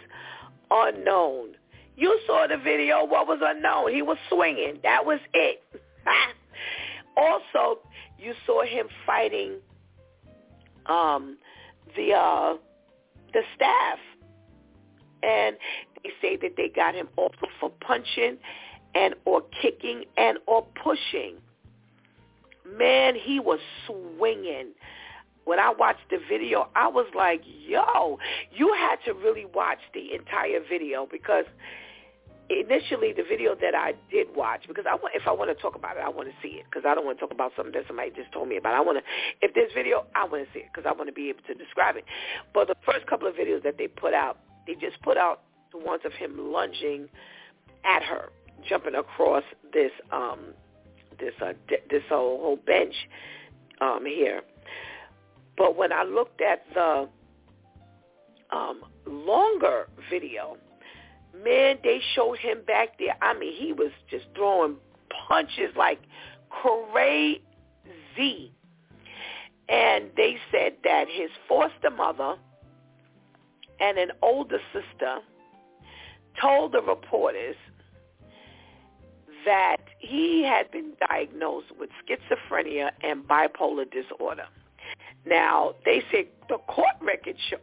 unknown. 0.70 1.56
You 1.98 2.20
saw 2.28 2.46
the 2.48 2.58
video. 2.58 3.04
What 3.04 3.28
was 3.28 3.40
unknown? 3.42 3.92
He 3.92 4.04
was 4.04 4.18
swinging. 4.30 4.80
That 4.84 5.04
was 5.04 5.20
it. 5.34 5.64
also, 7.18 7.80
you 8.20 8.34
saw 8.46 8.64
him 8.64 8.88
fighting 9.06 9.56
um, 10.86 11.38
the 11.96 12.14
uh, 12.14 12.54
the 13.34 13.42
staff, 13.56 13.98
and 15.24 15.58
they 16.04 16.12
say 16.22 16.38
that 16.38 16.52
they 16.56 16.70
got 16.70 16.94
him 16.94 17.10
off 17.18 17.34
for 17.60 17.72
punching 17.82 18.38
and 18.94 19.16
or 19.26 19.42
kicking 19.60 20.04
and 20.18 20.38
or 20.46 20.68
pushing. 20.84 21.38
Man, 22.78 23.16
he 23.16 23.40
was 23.40 23.60
swinging. 23.88 24.74
When 25.46 25.60
I 25.60 25.72
watched 25.72 26.10
the 26.12 26.20
video, 26.30 26.70
I 26.76 26.90
was 26.90 27.08
like, 27.16 27.42
yo, 27.46 28.20
you 28.52 28.76
had 28.78 28.98
to 29.06 29.14
really 29.14 29.46
watch 29.46 29.80
the 29.94 30.14
entire 30.14 30.60
video 30.70 31.08
because 31.10 31.46
initially 32.50 33.12
the 33.12 33.24
video 33.28 33.56
that 33.56 33.76
I 33.76 33.94
did 34.10 34.28
watch 34.36 34.64
because 34.68 34.86
I 34.90 34.96
want 34.96 35.14
if 35.16 35.28
I 35.28 35.32
want 35.32 35.56
to 35.56 35.62
talk 35.62 35.76
about 35.76 35.98
it 35.98 36.04
I 36.04 36.10
want 36.10 36.30
to 36.30 36.36
see 36.42 36.56
it 36.56 36.66
because 36.70 36.84
I 36.88 36.96
don't 36.96 37.06
want 37.06 37.18
to 37.18 37.22
talk 37.22 37.34
about 37.34 37.52
something 37.58 37.74
that 37.74 37.84
somebody 37.88 38.12
just 38.16 38.32
told 38.32 38.48
me 38.48 38.58
about. 38.58 38.74
I 38.74 38.82
want 38.82 38.98
to 39.00 39.04
if 39.46 39.54
this 39.54 39.72
video 39.76 40.06
I 40.16 40.24
want 40.26 40.48
to 40.48 40.54
see 40.54 40.60
it 40.60 40.70
because 40.74 40.88
I 40.88 40.94
want 40.96 41.08
to 41.08 41.14
be 41.14 41.30
able 41.30 41.44
to 41.48 41.54
describe 41.54 41.98
it. 41.98 42.06
But 42.54 42.68
the 42.68 42.76
first 42.86 43.06
couple 43.08 43.28
of 43.28 43.36
videos 43.36 43.64
that 43.64 43.78
they 43.78 43.88
put 43.88 44.14
out 44.14 44.40
they 44.66 44.74
just 44.76 45.02
put 45.02 45.18
out 45.18 45.42
the 45.72 45.78
ones 45.78 46.02
of 46.06 46.14
him 46.14 46.52
lunging 46.52 47.10
at 47.84 48.04
her 48.04 48.30
jumping 48.68 48.96
across 48.96 49.44
this 49.74 49.92
um 50.12 50.54
this 51.20 51.34
uh 51.42 51.54
this 51.90 52.04
whole, 52.10 52.40
whole 52.40 52.60
bench 52.66 52.96
um 53.82 54.06
here. 54.06 54.42
But 55.58 55.76
when 55.76 55.92
I 55.92 56.04
looked 56.04 56.42
at 56.42 56.64
the 56.74 57.10
um 58.52 58.84
longer 59.06 59.88
video 60.10 60.58
man, 61.44 61.78
they 61.84 62.02
showed 62.16 62.38
him 62.38 62.60
back 62.66 62.98
there. 63.00 63.16
I 63.22 63.38
mean, 63.38 63.54
he 63.54 63.74
was 63.74 63.92
just 64.10 64.26
throwing 64.36 64.78
punches 65.28 65.76
like 65.76 66.00
crazy. 66.50 67.42
And 69.70 70.12
they 70.16 70.38
said 70.52 70.78
that 70.84 71.08
his 71.10 71.30
foster 71.48 71.90
mother 71.90 72.36
and 73.80 73.98
an 73.98 74.12
older 74.22 74.60
sister 74.74 75.20
told 76.42 76.72
the 76.72 76.82
reporters 76.82 77.56
that 79.46 79.78
he 80.00 80.44
had 80.44 80.72
been 80.72 80.94
diagnosed 81.10 81.68
with 81.80 81.90
schizophrenia 82.04 82.92
and 83.02 83.24
bipolar 83.24 83.86
disorder. 83.92 84.46
Now, 85.26 85.74
they 85.86 86.02
said 86.12 86.28
the 86.50 86.58
court 86.68 86.96
records 87.02 87.40
show, 87.50 87.58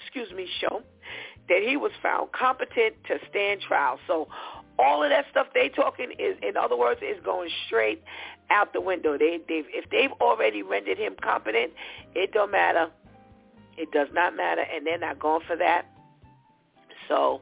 excuse 0.00 0.30
me, 0.32 0.48
show 0.60 0.82
that 1.48 1.62
he 1.62 1.76
was 1.76 1.92
found 2.02 2.32
competent 2.32 2.94
to 3.08 3.18
stand 3.30 3.60
trial. 3.60 3.98
So 4.06 4.28
all 4.78 5.02
of 5.02 5.10
that 5.10 5.26
stuff 5.30 5.48
they 5.54 5.68
talking 5.68 6.12
is, 6.18 6.36
in 6.42 6.56
other 6.56 6.76
words, 6.76 7.00
is 7.02 7.22
going 7.24 7.50
straight 7.66 8.02
out 8.50 8.72
the 8.72 8.80
window. 8.80 9.18
They, 9.18 9.40
they've, 9.48 9.66
if 9.68 9.90
they've 9.90 10.12
already 10.20 10.62
rendered 10.62 10.98
him 10.98 11.14
competent, 11.22 11.72
it 12.14 12.32
don't 12.32 12.50
matter. 12.50 12.88
It 13.76 13.90
does 13.92 14.08
not 14.12 14.36
matter, 14.36 14.62
and 14.62 14.86
they're 14.86 14.98
not 14.98 15.18
going 15.18 15.42
for 15.46 15.56
that. 15.56 15.86
So 17.08 17.40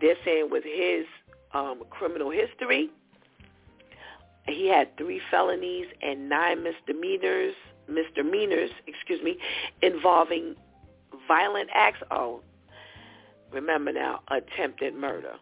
they're 0.00 0.16
saying 0.24 0.48
with 0.50 0.64
his 0.64 1.04
um, 1.52 1.82
criminal 1.90 2.30
history, 2.30 2.90
he 4.46 4.68
had 4.68 4.96
three 4.96 5.20
felonies 5.30 5.86
and 6.00 6.28
nine 6.28 6.62
misdemeanors, 6.62 7.54
misdemeanors, 7.88 8.70
excuse 8.86 9.22
me, 9.22 9.38
involving 9.82 10.54
violent 11.26 11.68
acts. 11.74 12.00
Oh, 12.10 12.40
remember 13.52 13.92
now, 13.92 14.20
attempted 14.28 14.94
murder. 14.94 15.34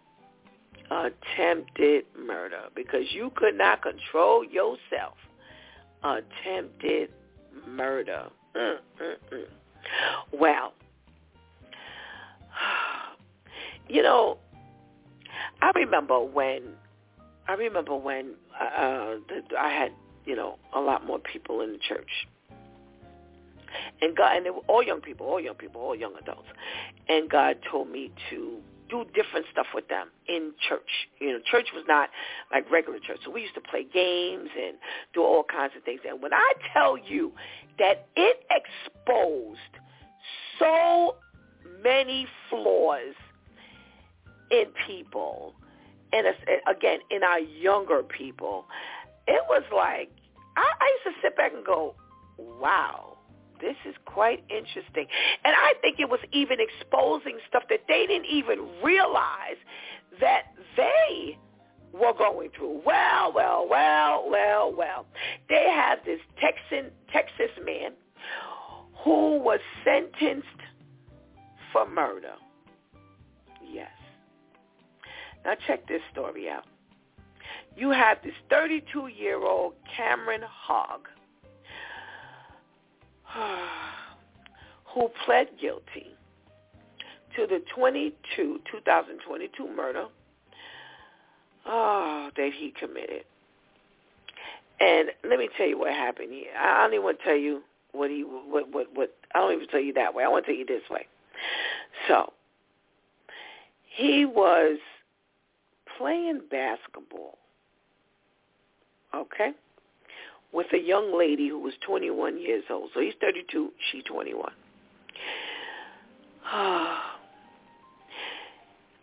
Attempted 0.91 2.05
murder 2.17 2.63
because 2.75 3.05
you 3.11 3.33
could 3.35 3.57
not 3.57 3.83
control 3.83 4.45
yourself. 4.45 5.17
Attempted 6.05 7.11
murder. 7.67 8.29
Mm, 8.55 8.77
mm, 9.03 9.15
mm. 9.33 9.45
Well, 10.33 10.73
you 13.89 14.03
know, 14.03 14.39
I 15.61 15.71
remember 15.75 16.21
when 16.21 16.63
I 17.49 17.55
remember 17.55 17.95
when 17.95 18.35
uh, 18.61 19.17
I 19.59 19.71
had 19.71 19.93
you 20.25 20.37
know 20.37 20.59
a 20.75 20.81
lot 20.81 21.07
more 21.07 21.19
people 21.19 21.61
in 21.61 21.73
the 21.73 21.79
church, 21.79 22.11
and 24.01 24.17
God, 24.17 24.37
and 24.37 24.47
they 24.47 24.51
were 24.51 24.65
all 24.69 24.83
young 24.83 25.01
people, 25.01 25.27
all 25.27 25.41
young 25.41 25.55
people, 25.55 25.81
all 25.81 25.95
young 25.97 26.15
adults. 26.21 26.49
And 27.09 27.31
God 27.31 27.59
told 27.71 27.91
me 27.91 28.13
to 28.31 28.59
do 28.89 29.05
different 29.15 29.47
stuff 29.51 29.67
with 29.75 29.89
them 29.89 30.09
in 30.29 30.53
church. 30.69 31.09
You 31.19 31.33
know, 31.33 31.39
church 31.51 31.69
was 31.75 31.85
not 31.89 32.11
like 32.53 32.71
regular 32.71 32.99
church. 32.99 33.19
So 33.25 33.31
we 33.31 33.43
used 33.43 33.55
to 33.55 33.61
play 33.61 33.85
games 33.85 34.51
and 34.57 34.77
do 35.15 35.23
all 35.23 35.45
kinds 35.45 35.73
of 35.77 35.83
things. 35.83 36.01
And 36.09 36.23
when 36.23 36.33
I 36.33 36.53
tell 36.73 36.97
you 36.97 37.33
that 37.79 38.07
it 38.17 38.47
exposed 38.51 39.59
so 40.59 41.17
many 41.83 42.27
flaws 42.49 43.15
in 44.51 44.67
people, 44.87 45.55
and 46.13 46.27
again, 46.69 47.01
in 47.11 47.23
our 47.23 47.41
younger 47.41 48.03
people, 48.03 48.67
it 49.27 49.43
was 49.49 49.65
like, 49.75 50.11
I, 50.57 50.63
I 50.63 50.99
used 51.05 51.17
to 51.17 51.23
sit 51.23 51.37
back 51.37 51.53
and 51.53 51.65
go, 51.65 51.95
wow, 52.39 53.16
this 53.61 53.77
is 53.87 53.95
quite 54.05 54.45
interesting. 54.49 55.07
And 55.45 55.55
I 55.57 55.75
think 55.81 55.99
it 55.99 56.09
was 56.09 56.21
even 56.33 56.59
exposing 56.61 57.39
stuff 57.49 57.65
that 57.71 57.81
they 57.89 58.07
didn't 58.07 58.27
even 58.27 58.69
realize 58.83 59.57
that 60.21 60.55
they 60.77 61.39
were 61.93 62.13
going 62.13 62.51
through. 62.57 62.83
Well, 62.85 63.33
well, 63.35 63.67
well, 63.69 64.29
well, 64.29 64.75
well. 64.77 65.07
They 65.49 65.67
have 65.75 65.99
this 66.05 66.21
Texan 66.41 66.91
Texas 67.13 67.51
man 67.65 67.93
who 69.05 69.39
was 69.39 69.61
sentenced 69.85 70.47
for 71.73 71.89
murder. 71.89 72.35
Yes. 73.71 73.91
Now 75.45 75.55
check 75.67 75.87
this 75.87 76.01
story 76.13 76.49
out. 76.49 76.65
You 77.77 77.91
have 77.91 78.19
this 78.25 78.35
32-year-old 78.51 79.75
Cameron 79.95 80.41
Hogg 80.45 81.09
who 84.95 85.09
pled 85.25 85.49
guilty 85.61 86.07
to 87.37 87.47
the 87.47 87.63
22, 87.75 88.61
2022 88.71 89.77
murder 89.77 90.07
oh, 91.67 92.31
that 92.37 92.51
he 92.53 92.73
committed. 92.79 93.25
And 94.81 95.11
let 95.29 95.39
me 95.39 95.49
tell 95.57 95.67
you 95.67 95.79
what 95.79 95.91
happened 95.91 96.33
here. 96.33 96.51
I 96.59 96.83
don't 96.83 96.95
even 96.95 97.05
want 97.05 97.19
to 97.19 97.25
tell 97.25 97.37
you 97.37 97.63
what 97.93 98.11
he 98.11 98.23
what 98.23 98.71
what 98.73 98.89
what 98.95 99.17
I 99.35 99.39
don't 99.39 99.55
even 99.55 99.69
tell 99.69 99.81
you 99.81 99.95
that 99.95 100.15
way. 100.15 100.23
I 100.23 100.29
want 100.29 100.45
to 100.45 100.53
tell 100.53 100.59
you 100.59 100.67
this 100.67 100.83
way. 100.91 101.07
So 102.09 102.33
he 103.85 104.27
was 104.27 104.79
playing 105.97 106.43
basketball. 106.51 107.39
Okay? 109.15 109.53
With 110.57 110.73
a 110.73 110.79
young 110.79 111.17
lady 111.17 111.49
who 111.49 111.59
was 111.59 111.75
21 111.87 112.41
years 112.41 112.65
old. 112.71 112.89
So 112.95 113.01
he's 113.01 113.13
32, 113.21 113.73
she 113.93 114.01
21. 114.01 114.51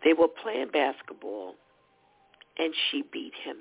they 0.04 0.14
were 0.14 0.26
playing 0.26 0.70
basketball, 0.72 1.54
and 2.58 2.74
she 2.90 3.04
beat 3.12 3.34
him. 3.44 3.58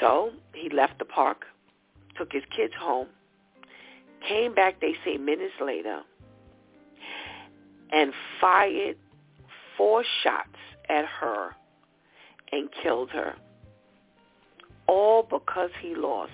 So 0.00 0.32
he 0.52 0.68
left 0.68 0.98
the 0.98 1.04
park, 1.04 1.44
took 2.18 2.32
his 2.32 2.42
kids 2.54 2.74
home, 2.76 3.06
came 4.28 4.52
back, 4.52 4.80
they 4.80 4.94
say, 5.04 5.16
minutes 5.16 5.54
later, 5.64 6.00
and 7.92 8.12
fired 8.40 8.96
four 9.76 10.02
shots 10.24 10.58
at 10.88 11.04
her 11.04 11.54
and 12.50 12.68
killed 12.82 13.10
her 13.10 13.36
all 14.88 15.22
because 15.22 15.70
he 15.80 15.94
lost. 15.94 16.32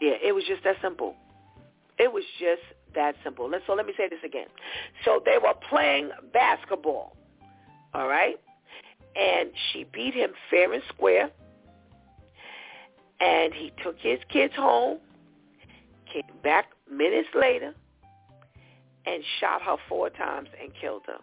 Yeah, 0.00 0.14
it 0.22 0.34
was 0.34 0.44
just 0.46 0.64
that 0.64 0.76
simple. 0.82 1.14
It 1.98 2.12
was 2.12 2.24
just 2.40 2.62
that 2.94 3.14
simple. 3.22 3.48
Let's, 3.48 3.64
so 3.66 3.74
let 3.74 3.86
me 3.86 3.92
say 3.96 4.08
this 4.08 4.18
again. 4.24 4.48
So 5.04 5.22
they 5.24 5.38
were 5.38 5.54
playing 5.68 6.10
basketball, 6.32 7.16
all 7.94 8.08
right? 8.08 8.40
And 9.14 9.50
she 9.72 9.84
beat 9.84 10.14
him 10.14 10.30
fair 10.50 10.72
and 10.72 10.82
square. 10.88 11.30
And 13.20 13.54
he 13.54 13.72
took 13.82 13.96
his 13.98 14.18
kids 14.28 14.54
home, 14.56 14.98
came 16.12 16.22
back 16.42 16.70
minutes 16.90 17.28
later, 17.34 17.72
and 19.06 19.22
shot 19.38 19.62
her 19.62 19.76
four 19.88 20.10
times 20.10 20.48
and 20.60 20.72
killed 20.80 21.02
her. 21.06 21.18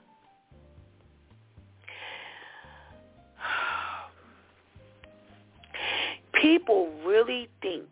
People 6.42 6.90
really 7.06 7.50
think 7.62 7.90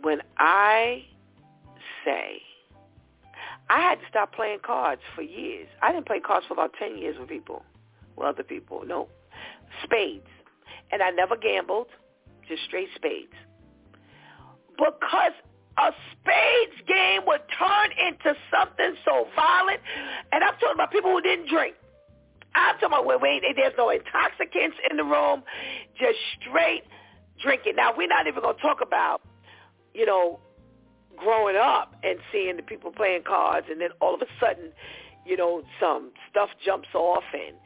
when 0.00 0.20
I 0.38 1.04
say 2.04 2.40
I 3.70 3.80
had 3.80 4.00
to 4.00 4.04
stop 4.08 4.34
playing 4.34 4.58
cards 4.64 5.00
for 5.14 5.22
years. 5.22 5.68
I 5.82 5.92
didn't 5.92 6.06
play 6.06 6.20
cards 6.20 6.46
for 6.46 6.54
about 6.54 6.74
10 6.78 6.98
years 6.98 7.16
with 7.18 7.28
people, 7.28 7.64
with 8.16 8.26
other 8.26 8.42
people. 8.42 8.82
No. 8.86 9.08
Spades. 9.82 10.28
And 10.92 11.02
I 11.02 11.10
never 11.10 11.36
gambled, 11.36 11.86
just 12.46 12.62
straight 12.64 12.88
spades. 12.94 13.32
Because 14.76 15.32
a 15.78 15.92
spades 16.12 16.86
game 16.86 17.22
would 17.26 17.40
turn 17.58 17.90
into 18.06 18.36
something 18.50 18.94
so 19.04 19.26
violent. 19.34 19.80
And 20.32 20.44
I'm 20.44 20.54
talking 20.54 20.74
about 20.74 20.92
people 20.92 21.10
who 21.10 21.22
didn't 21.22 21.48
drink. 21.48 21.74
I'm 22.54 22.74
talking 22.74 22.88
about 22.88 23.06
where 23.06 23.18
wait, 23.18 23.42
there's 23.56 23.74
no 23.76 23.90
intoxicants 23.90 24.76
in 24.90 24.96
the 24.96 25.04
room, 25.04 25.42
just 25.98 26.18
straight 26.40 26.84
drinking. 27.42 27.76
Now, 27.76 27.92
we're 27.96 28.08
not 28.08 28.26
even 28.26 28.42
to 28.42 28.54
talk 28.60 28.80
about 28.80 29.20
you 29.94 30.04
know, 30.04 30.40
growing 31.16 31.56
up 31.56 31.94
and 32.02 32.18
seeing 32.32 32.56
the 32.56 32.62
people 32.62 32.90
playing 32.90 33.22
cards 33.22 33.68
and 33.70 33.80
then 33.80 33.90
all 34.00 34.14
of 34.14 34.20
a 34.20 34.26
sudden, 34.40 34.72
you 35.24 35.36
know, 35.36 35.62
some 35.80 36.10
stuff 36.28 36.50
jumps 36.64 36.88
off 36.94 37.22
and 37.32 37.56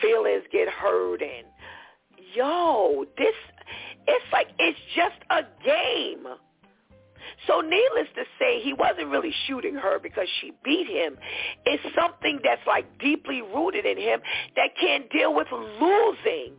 feelings 0.00 0.44
get 0.52 0.68
hurt 0.68 1.20
and 1.20 1.46
yo, 2.34 3.04
this 3.18 3.34
it's 4.06 4.24
like 4.32 4.48
it's 4.58 4.78
just 4.94 5.16
a 5.30 5.42
game. 5.64 6.26
So 7.46 7.60
needless 7.60 8.08
to 8.16 8.24
say, 8.38 8.60
he 8.60 8.72
wasn't 8.72 9.08
really 9.08 9.32
shooting 9.46 9.74
her 9.74 9.98
because 9.98 10.28
she 10.40 10.52
beat 10.64 10.86
him. 10.86 11.16
It's 11.64 11.82
something 11.94 12.40
that's 12.42 12.66
like 12.66 12.98
deeply 12.98 13.42
rooted 13.42 13.86
in 13.86 13.98
him 13.98 14.20
that 14.56 14.70
can't 14.80 15.10
deal 15.10 15.34
with 15.34 15.48
losing. 15.52 16.54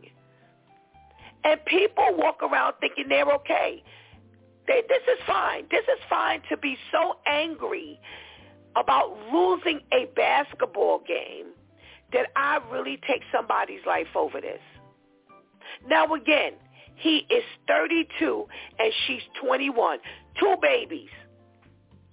And 1.44 1.64
people 1.66 2.06
walk 2.12 2.42
around 2.42 2.74
thinking 2.80 3.06
they're 3.08 3.30
okay. 3.34 3.82
They, 4.66 4.82
this 4.88 5.02
is 5.02 5.18
fine. 5.26 5.64
This 5.70 5.84
is 5.84 5.98
fine 6.10 6.42
to 6.50 6.56
be 6.56 6.76
so 6.92 7.16
angry 7.26 7.98
about 8.76 9.16
losing 9.32 9.80
a 9.92 10.06
basketball 10.14 11.00
game 11.06 11.46
that 12.12 12.26
I 12.36 12.60
really 12.70 12.98
take 13.06 13.22
somebody's 13.32 13.80
life 13.86 14.08
over 14.14 14.40
this. 14.40 14.60
Now 15.88 16.12
again, 16.14 16.52
he 16.96 17.26
is 17.30 17.44
32 17.66 18.46
and 18.78 18.92
she's 19.06 19.22
21. 19.40 19.98
Two 20.38 20.56
babies. 20.60 21.10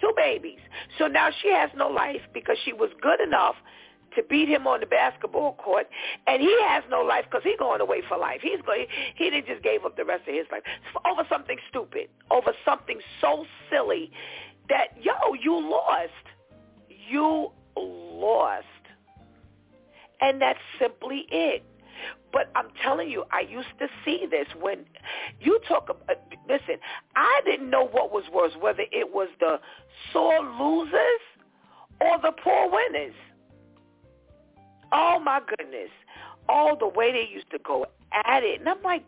Two 0.01 0.13
babies. 0.15 0.59
So 0.97 1.07
now 1.07 1.30
she 1.41 1.49
has 1.51 1.69
no 1.76 1.88
life 1.88 2.21
because 2.34 2.57
she 2.65 2.73
was 2.73 2.89
good 3.01 3.21
enough 3.21 3.55
to 4.15 4.23
beat 4.23 4.47
him 4.47 4.65
on 4.65 4.80
the 4.80 4.86
basketball 4.86 5.53
court, 5.55 5.88
and 6.28 6.41
he 6.41 6.55
has 6.63 6.84
no 6.89 7.01
life 7.01 7.26
because 7.26 7.43
he's 7.43 7.59
going 7.59 7.82
away 7.82 8.01
for 8.07 8.17
life. 8.17 8.39
He's 8.41 8.61
going. 8.65 8.88
He 9.15 9.30
didn't 9.30 9.47
just 9.47 9.63
gave 9.63 9.86
up 9.86 9.97
the 9.97 10.05
rest 10.05 10.28
of 10.28 10.34
his 10.34 10.45
life 10.51 10.63
over 11.09 11.23
something 11.30 11.57
stupid, 11.69 12.07
over 12.32 12.53
something 12.63 12.99
so 13.21 13.45
silly 13.69 14.11
that 14.69 14.88
yo, 15.01 15.13
you 15.41 15.69
lost. 15.69 16.11
You 17.09 17.51
lost, 17.78 18.65
and 20.21 20.41
that's 20.41 20.59
simply 20.80 21.26
it. 21.30 21.63
But 22.32 22.52
I'm 22.56 22.68
telling 22.84 23.10
you, 23.10 23.24
I 23.32 23.41
used 23.41 23.78
to 23.80 23.88
see 24.04 24.26
this 24.30 24.48
when 24.60 24.86
you 25.39 25.60
talk. 25.68 25.89
Uh, 26.10 26.14
listen, 26.50 26.76
I 27.16 27.41
didn't 27.46 27.70
know 27.70 27.88
what 27.88 28.12
was 28.12 28.24
worse, 28.34 28.54
whether 28.60 28.84
it 28.91 29.14
was 29.14 29.30
the 29.39 29.60
sore 30.12 30.39
losers 30.39 31.22
or 32.02 32.18
the 32.22 32.32
poor 32.43 32.70
winners. 32.70 33.16
Oh 34.91 35.20
my 35.24 35.41
goodness. 35.58 35.89
All 36.48 36.76
the 36.78 36.88
way 36.88 37.12
they 37.12 37.28
used 37.32 37.50
to 37.52 37.60
go 37.60 37.86
at 38.12 38.43
it. 38.43 38.60
And 38.60 38.70
I'm 38.70 38.82
like, 38.84 39.08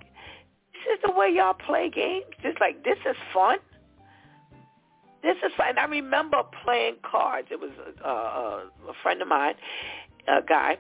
this 0.74 0.96
is 0.96 1.00
the 1.06 1.12
way 1.12 1.30
y'all 1.34 1.54
play 1.54 1.90
games? 1.90 2.26
Just 2.42 2.60
like, 2.60 2.84
this 2.84 2.98
is 3.10 3.16
fun? 3.34 3.58
This 5.22 5.36
is 5.46 5.52
fun. 5.58 5.70
And 5.70 5.80
I 5.80 5.86
remember 5.86 6.44
playing 6.64 6.96
cards. 7.04 7.50
It 7.52 7.60
was 7.60 7.72
a, 8.04 8.08
a, 8.08 8.90
a 8.90 8.94
friend 9.04 9.22
of 9.22 9.28
mine, 9.28 9.56
a 10.28 10.42
guy, 10.42 10.78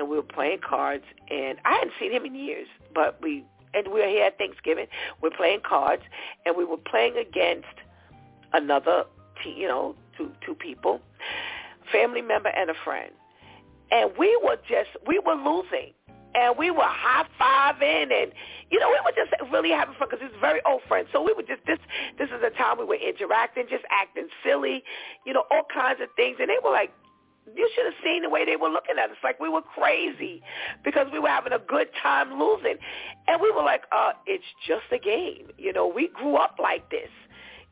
and 0.00 0.08
we 0.08 0.16
were 0.16 0.22
playing 0.24 0.58
cards. 0.68 1.04
And 1.30 1.58
I 1.64 1.74
hadn't 1.74 1.92
seen 2.00 2.10
him 2.10 2.24
in 2.24 2.34
years, 2.34 2.66
but 2.92 3.22
we, 3.22 3.44
and 3.72 3.86
we 3.86 4.00
were 4.00 4.08
here 4.08 4.24
at 4.24 4.36
Thanksgiving. 4.38 4.88
We're 5.22 5.30
playing 5.30 5.60
cards, 5.60 6.02
and 6.44 6.56
we 6.56 6.64
were 6.64 6.76
playing 6.76 7.16
against 7.16 7.68
another, 8.52 9.04
you 9.44 9.68
know, 9.68 9.94
two 10.18 10.32
two 10.44 10.56
people, 10.56 11.00
family 11.92 12.22
member 12.22 12.48
and 12.48 12.70
a 12.70 12.74
friend 12.84 13.12
and 13.90 14.10
we 14.18 14.38
were 14.42 14.56
just 14.68 14.90
we 15.06 15.18
were 15.18 15.34
losing 15.34 15.92
and 16.34 16.56
we 16.56 16.70
were 16.70 16.86
high 16.86 17.26
fiving 17.40 18.12
and 18.12 18.32
you 18.70 18.78
know 18.78 18.88
we 18.88 18.98
were 19.04 19.12
just 19.16 19.32
really 19.52 19.70
having 19.70 19.94
fun 19.98 20.08
because 20.10 20.24
it's 20.24 20.40
very 20.40 20.60
old 20.66 20.82
friends 20.88 21.08
so 21.12 21.22
we 21.22 21.32
were 21.32 21.42
just 21.42 21.64
this 21.66 21.78
this 22.18 22.28
is 22.30 22.40
the 22.42 22.50
time 22.50 22.78
we 22.78 22.84
were 22.84 22.94
interacting 22.94 23.64
just 23.68 23.84
acting 23.90 24.28
silly 24.44 24.82
you 25.26 25.32
know 25.32 25.44
all 25.50 25.66
kinds 25.72 26.00
of 26.00 26.08
things 26.16 26.36
and 26.40 26.48
they 26.48 26.58
were 26.62 26.70
like 26.70 26.92
you 27.46 27.70
should 27.74 27.84
have 27.84 27.94
seen 28.04 28.22
the 28.22 28.28
way 28.28 28.44
they 28.44 28.56
were 28.56 28.68
looking 28.68 28.96
at 29.02 29.10
us 29.10 29.16
like 29.24 29.40
we 29.40 29.48
were 29.48 29.62
crazy 29.62 30.42
because 30.84 31.06
we 31.12 31.18
were 31.18 31.28
having 31.28 31.52
a 31.52 31.58
good 31.58 31.88
time 32.02 32.38
losing 32.38 32.76
and 33.26 33.40
we 33.40 33.50
were 33.50 33.62
like 33.62 33.82
uh 33.92 34.12
it's 34.26 34.44
just 34.66 34.84
a 34.92 34.98
game 34.98 35.48
you 35.58 35.72
know 35.72 35.86
we 35.86 36.08
grew 36.08 36.36
up 36.36 36.56
like 36.60 36.88
this 36.90 37.10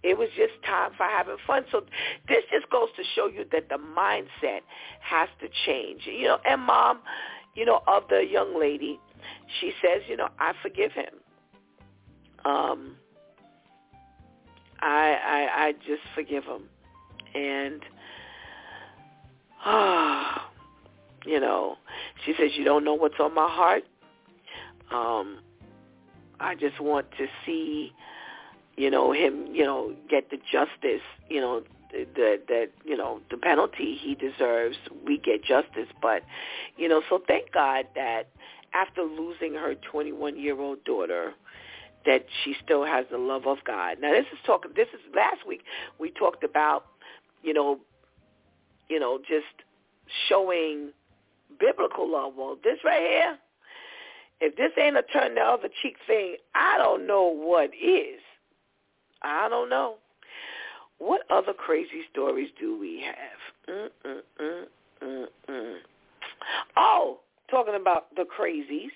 it 0.03 0.17
was 0.17 0.29
just 0.37 0.53
time 0.65 0.93
for 0.97 1.05
having 1.05 1.37
fun. 1.47 1.65
So 1.73 1.83
this 2.29 2.45
just 2.53 2.71
goes 2.71 2.89
to 2.97 3.03
show 3.15 3.27
you 3.27 3.45
that 3.51 3.69
the 3.69 3.77
mindset 3.77 4.61
has 5.01 5.29
to 5.41 5.49
change. 5.67 6.03
You 6.07 6.29
know, 6.29 6.39
and 6.49 6.63
mom, 6.63 7.01
you 7.55 7.65
know, 7.65 7.83
of 7.87 8.05
the 8.09 8.25
young 8.25 8.59
lady, 8.59 9.01
she 9.61 9.73
says, 9.83 10.03
you 10.09 10.17
know, 10.17 10.29
I 10.39 10.53
forgive 10.63 10.93
him. 10.93 11.15
Um, 12.45 12.97
I 14.81 15.17
I 15.25 15.67
I 15.67 15.73
just 15.87 16.03
forgive 16.15 16.45
him, 16.45 16.69
and 17.35 17.83
ah, 19.69 20.51
you 21.27 21.41
know, 21.41 21.77
she 22.25 22.35
says 22.39 22.53
you 22.55 22.65
don't 22.65 22.85
know 22.85 22.95
what's 22.95 23.19
on 23.21 23.35
my 23.35 23.49
heart. 23.49 23.85
Um, 24.91 25.39
I 26.41 26.55
just 26.55 26.81
want 26.81 27.07
to 27.19 27.27
see 27.45 27.93
you 28.79 28.91
know, 28.91 29.13
him, 29.13 29.49
you 29.53 29.65
know, 29.65 29.93
get 30.09 30.31
the 30.31 30.37
justice, 30.37 31.03
you 31.29 31.41
know, 31.41 31.63
that 31.93 32.43
that 32.47 32.69
you 32.85 32.97
know 32.97 33.21
the 33.31 33.37
penalty 33.37 33.99
he 34.01 34.15
deserves. 34.15 34.77
We 35.05 35.19
get 35.19 35.43
justice, 35.43 35.89
but 36.01 36.23
you 36.77 36.89
know, 36.89 37.03
so 37.09 37.21
thank 37.27 37.51
God 37.51 37.87
that 37.97 38.29
after 38.73 39.03
losing 39.03 39.55
her 39.55 39.75
21 39.75 40.39
year 40.39 40.61
old 40.61 40.85
daughter, 40.85 41.33
that 42.07 42.27
she 42.45 42.55
still 42.63 42.85
has 42.85 43.07
the 43.11 43.19
love 43.19 43.47
of 43.47 43.59
God. 43.67 43.97
Now 44.01 44.13
this 44.13 44.27
is 44.33 44.39
talking. 44.47 44.71
This 44.77 44.89
is 44.95 45.01
last 45.15 45.47
week 45.47 45.63
we 45.99 46.11
talked 46.11 46.45
about, 46.45 46.85
you 47.43 47.53
know, 47.53 47.81
you 48.89 48.99
know, 49.01 49.19
just 49.19 49.47
showing 50.29 50.93
biblical 51.59 52.11
love. 52.11 52.35
Well, 52.37 52.57
this 52.63 52.79
right 52.85 53.01
here, 53.01 53.39
if 54.41 54.57
this 54.57 54.73
ain't 54.81 54.97
a 54.97 55.03
turn 55.03 55.35
the 55.35 55.41
other 55.41 55.69
cheek 55.83 55.97
thing, 56.07 56.37
I 56.55 56.79
don't 56.79 57.07
know 57.07 57.25
what 57.25 57.71
is. 57.75 58.21
I 59.23 59.49
don't 59.49 59.69
know. 59.69 59.97
What 60.99 61.23
other 61.31 61.53
crazy 61.53 62.03
stories 62.11 62.51
do 62.59 62.79
we 62.79 63.03
have? 63.05 63.41
Mm-mm-mm-mm-mm. 64.03 65.77
Oh, 66.77 67.21
talking 67.51 67.75
about 67.75 68.15
the 68.17 68.25
crazies. 68.25 68.93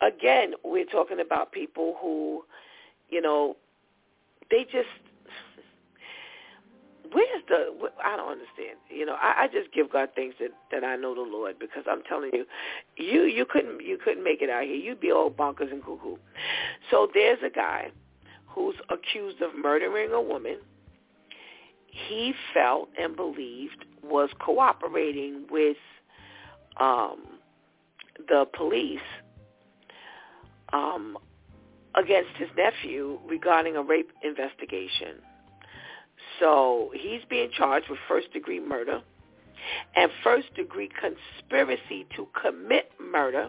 Again, 0.00 0.54
we're 0.64 0.86
talking 0.86 1.20
about 1.20 1.52
people 1.52 1.96
who, 2.00 2.44
you 3.08 3.20
know, 3.20 3.56
they 4.50 4.64
just 4.64 4.88
where's 7.12 7.42
the 7.48 7.90
I 8.02 8.16
don't 8.16 8.32
understand. 8.32 8.78
You 8.90 9.06
know, 9.06 9.14
I, 9.14 9.44
I 9.44 9.48
just 9.48 9.72
give 9.72 9.90
God 9.90 10.10
thanks 10.14 10.36
that 10.40 10.50
that 10.70 10.84
I 10.84 10.96
know 10.96 11.14
the 11.14 11.22
Lord 11.22 11.58
because 11.58 11.84
I'm 11.90 12.02
telling 12.02 12.30
you, 12.32 12.44
you 12.96 13.22
you 13.22 13.44
couldn't 13.44 13.84
you 13.84 13.98
couldn't 14.02 14.24
make 14.24 14.42
it 14.42 14.50
out 14.50 14.64
here. 14.64 14.74
You'd 14.74 15.00
be 15.00 15.12
all 15.12 15.30
bonkers 15.30 15.70
and 15.70 15.82
cuckoo. 15.82 16.16
So 16.90 17.08
there's 17.14 17.38
a 17.44 17.50
guy 17.50 17.90
who's 18.46 18.76
accused 18.90 19.40
of 19.40 19.50
murdering 19.56 20.12
a 20.12 20.20
woman, 20.20 20.58
he 21.86 22.34
felt 22.52 22.88
and 22.98 23.16
believed 23.16 23.84
was 24.02 24.30
cooperating 24.40 25.46
with 25.50 25.76
um, 26.78 27.20
the 28.28 28.46
police 28.56 29.00
um, 30.72 31.16
against 31.94 32.30
his 32.36 32.48
nephew 32.56 33.18
regarding 33.26 33.76
a 33.76 33.82
rape 33.82 34.10
investigation. 34.22 35.16
So 36.40 36.90
he's 36.94 37.20
being 37.28 37.50
charged 37.56 37.88
with 37.88 37.98
first-degree 38.08 38.60
murder 38.60 39.02
and 39.94 40.10
first-degree 40.24 40.90
conspiracy 41.00 42.06
to 42.16 42.28
commit 42.40 42.90
murder 43.00 43.48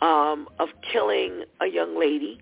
um, 0.00 0.48
of 0.58 0.68
killing 0.92 1.44
a 1.60 1.66
young 1.66 1.98
lady 1.98 2.40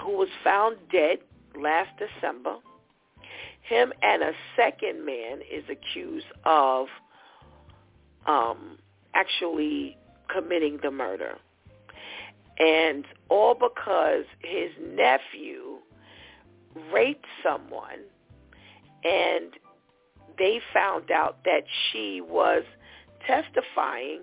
who 0.00 0.12
was 0.12 0.28
found 0.42 0.76
dead 0.90 1.18
last 1.60 1.90
December. 1.98 2.56
Him 3.62 3.92
and 4.02 4.22
a 4.22 4.32
second 4.56 5.04
man 5.04 5.40
is 5.50 5.64
accused 5.70 6.26
of 6.44 6.86
um, 8.26 8.78
actually 9.14 9.96
committing 10.28 10.78
the 10.82 10.90
murder. 10.90 11.36
And 12.58 13.04
all 13.28 13.54
because 13.54 14.24
his 14.40 14.70
nephew 14.80 15.71
raped 16.92 17.26
someone 17.42 18.00
and 19.04 19.52
they 20.38 20.60
found 20.72 21.10
out 21.10 21.44
that 21.44 21.64
she 21.90 22.20
was 22.20 22.62
testifying 23.26 24.20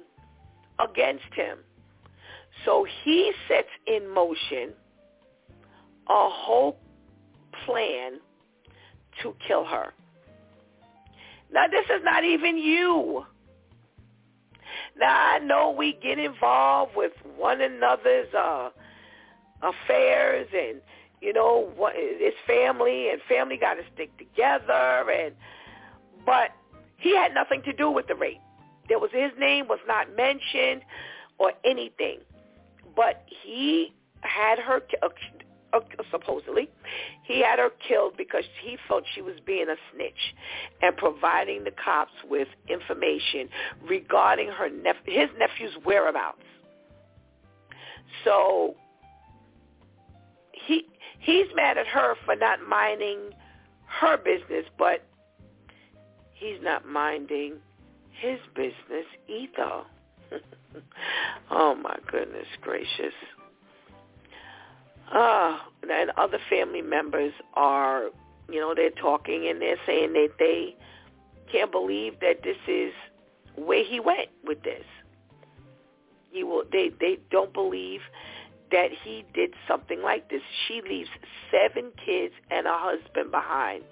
against 0.79 1.33
him. 1.33 1.59
So 2.65 2.85
he 3.03 3.31
sets 3.47 3.69
in 3.85 4.09
motion 4.13 4.73
a 6.07 6.29
whole 6.29 6.77
plan 7.65 8.19
to 9.21 9.35
kill 9.47 9.65
her. 9.65 9.93
Now 11.51 11.67
this 11.67 11.85
is 11.85 12.01
not 12.03 12.23
even 12.23 12.57
you. 12.57 13.25
Now 14.97 15.33
I 15.35 15.39
know 15.39 15.71
we 15.77 15.97
get 16.01 16.19
involved 16.19 16.95
with 16.95 17.13
one 17.37 17.61
another's 17.61 18.33
uh 18.33 18.69
affairs 19.61 20.47
and 20.53 20.81
you 21.21 21.33
know 21.33 21.71
what 21.75 21.93
it's 21.95 22.37
family 22.47 23.09
and 23.09 23.21
family 23.27 23.57
got 23.57 23.75
to 23.75 23.81
stick 23.93 24.15
together 24.17 25.11
and 25.11 25.35
but 26.25 26.51
he 26.97 27.15
had 27.15 27.33
nothing 27.33 27.61
to 27.63 27.73
do 27.73 27.89
with 27.89 28.07
the 28.07 28.15
rape. 28.15 28.41
There 28.87 28.99
was 28.99 29.11
his 29.13 29.31
name 29.39 29.67
was 29.67 29.79
not 29.87 30.15
mentioned 30.15 30.81
or 31.37 31.53
anything. 31.63 32.19
But 32.95 33.23
he 33.43 33.93
had 34.21 34.59
her 34.59 34.81
uh, 35.71 35.79
supposedly, 36.11 36.69
he 37.23 37.41
had 37.41 37.59
her 37.59 37.69
killed 37.87 38.17
because 38.17 38.43
he 38.61 38.77
felt 38.87 39.03
she 39.13 39.21
was 39.21 39.35
being 39.45 39.67
a 39.69 39.75
snitch 39.93 40.35
and 40.81 40.97
providing 40.97 41.63
the 41.63 41.71
cops 41.71 42.11
with 42.29 42.47
information 42.67 43.49
regarding 43.87 44.49
her 44.49 44.69
nep- 44.69 45.05
his 45.05 45.29
nephew's 45.37 45.73
whereabouts. 45.85 46.41
So 48.25 48.75
he's 51.19 51.45
mad 51.55 51.77
at 51.77 51.87
her 51.87 52.15
for 52.25 52.35
not 52.35 52.59
minding 52.67 53.17
her 53.85 54.17
business, 54.17 54.65
but 54.77 55.05
he's 56.33 56.57
not 56.61 56.87
minding 56.87 57.55
his 58.11 58.39
business 58.55 59.05
either. 59.27 59.83
oh 61.51 61.75
my 61.75 61.97
goodness 62.11 62.47
gracious. 62.61 63.13
Uh, 65.11 65.57
and 65.89 66.11
other 66.17 66.37
family 66.49 66.81
members 66.83 67.33
are, 67.55 68.09
you 68.49 68.59
know, 68.59 68.75
they're 68.75 68.91
talking 68.91 69.47
and 69.47 69.59
they're 69.61 69.79
saying 69.85 70.13
that 70.13 70.29
they 70.37 70.75
can't 71.51 71.71
believe 71.71 72.19
that 72.19 72.43
this 72.43 72.57
is 72.67 72.93
where 73.55 73.83
he 73.83 73.99
went 73.99 74.29
with 74.45 74.61
this. 74.63 74.83
He 76.31 76.43
will. 76.43 76.63
They 76.71 76.91
they 76.99 77.17
don't 77.31 77.51
believe 77.53 78.01
that 78.71 78.89
he 79.03 79.25
did 79.33 79.53
something 79.67 80.01
like 80.01 80.29
this. 80.29 80.41
She 80.67 80.81
leaves 80.87 81.09
seven 81.51 81.91
kids 82.05 82.33
and 82.51 82.67
a 82.67 82.73
husband 82.73 83.31
behind, 83.31 83.83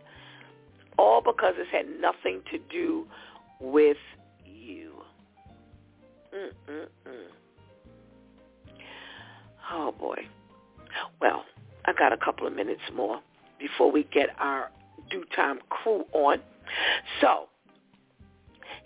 all 0.98 1.22
because 1.22 1.56
it's 1.58 1.72
had 1.72 1.88
nothing 2.00 2.42
to 2.52 2.60
do 2.70 3.08
with 3.60 3.98
you. 4.46 4.94
Mm-mm-mm. 6.34 7.28
Oh 9.72 9.94
boy. 9.98 10.28
Well, 11.22 11.44
I 11.86 11.94
got 11.94 12.14
a 12.14 12.18
couple 12.18 12.48
of 12.48 12.54
minutes 12.54 12.82
more 12.94 13.20
before 13.60 13.92
we 13.92 14.04
get 14.04 14.30
our 14.40 14.70
DEW 15.10 15.26
time 15.36 15.60
crew 15.70 16.06
on. 16.14 16.40
So, 17.22 17.48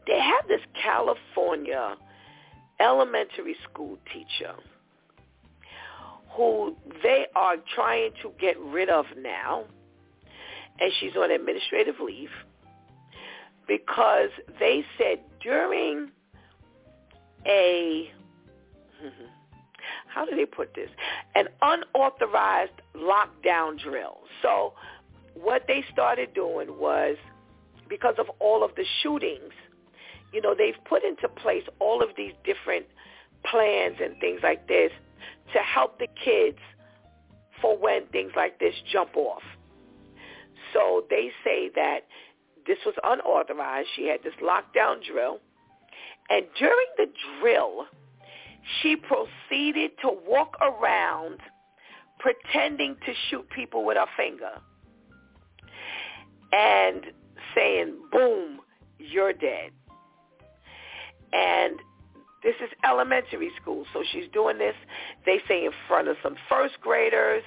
they 0.08 0.20
have 0.20 0.48
this 0.48 0.62
California 0.82 1.96
elementary 2.80 3.56
school 3.64 3.98
teacher 4.12 4.54
who 6.36 6.76
they 7.04 7.26
are 7.36 7.56
trying 7.76 8.12
to 8.22 8.32
get 8.40 8.60
rid 8.60 8.90
of 8.90 9.06
now, 9.18 9.66
and 10.80 10.92
she's 11.00 11.16
on 11.16 11.32
administrative 11.32 11.96
leave 12.00 12.30
because 13.68 14.30
they 14.60 14.84
said 14.98 15.20
during 15.42 16.10
a 17.46 18.12
how 20.08 20.26
do 20.26 20.36
they 20.36 20.46
put 20.46 20.74
this? 20.74 20.90
An 21.36 21.48
unauthorized 21.62 22.74
lockdown 22.96 23.82
drill. 23.82 24.20
So 24.42 24.74
what 25.34 25.64
they 25.68 25.84
started 25.92 26.34
doing 26.34 26.68
was 26.80 27.18
because 27.88 28.16
of 28.18 28.28
all 28.40 28.64
of 28.64 28.72
the 28.76 28.86
shootings, 29.02 29.54
you 30.34 30.42
know, 30.42 30.56
they've 30.58 30.76
put 30.86 31.04
into 31.04 31.28
place 31.28 31.64
all 31.80 32.02
of 32.02 32.10
these 32.16 32.34
different 32.44 32.86
plans 33.46 33.98
and 34.02 34.18
things 34.20 34.42
like 34.44 34.68
this 34.68 34.92
to 35.54 35.60
help 35.60 36.00
the 36.00 36.08
kids 36.24 36.58
for 37.62 37.78
when 37.78 38.06
things 38.08 38.32
like 38.36 38.60
this 38.60 38.74
jump 38.92 39.16
off. 39.16 39.44
So 40.74 41.06
they 41.10 41.32
say 41.44 41.70
that 41.76 42.02
this 42.66 42.78
was 42.86 42.96
unauthorized. 43.04 43.90
She 43.96 44.08
had 44.08 44.24
this 44.24 44.34
lockdown 44.42 45.04
drill. 45.04 45.40
And 46.30 46.46
during 46.58 46.88
the 46.98 47.08
drill, 47.40 47.86
she 48.82 48.96
proceeded 48.96 49.92
to 50.02 50.12
walk 50.26 50.56
around 50.62 51.40
pretending 52.20 52.96
to 53.06 53.14
shoot 53.30 53.50
people 53.50 53.84
with 53.84 53.98
her 53.98 54.06
finger 54.16 54.52
and 56.54 57.08
saying, 57.56 57.96
boom, 58.12 58.60
you're 59.00 59.34
dead. 59.34 59.72
And 61.34 61.80
this 62.44 62.56
is 62.64 62.70
elementary 62.84 63.52
school, 63.62 63.86
so 63.94 64.04
she's 64.12 64.26
doing 64.34 64.58
this, 64.58 64.76
they 65.26 65.40
say, 65.48 65.66
in 65.66 65.72
front 65.88 66.08
of 66.08 66.18
some 66.24 66.36
first 66.50 66.80
graders, 66.82 67.44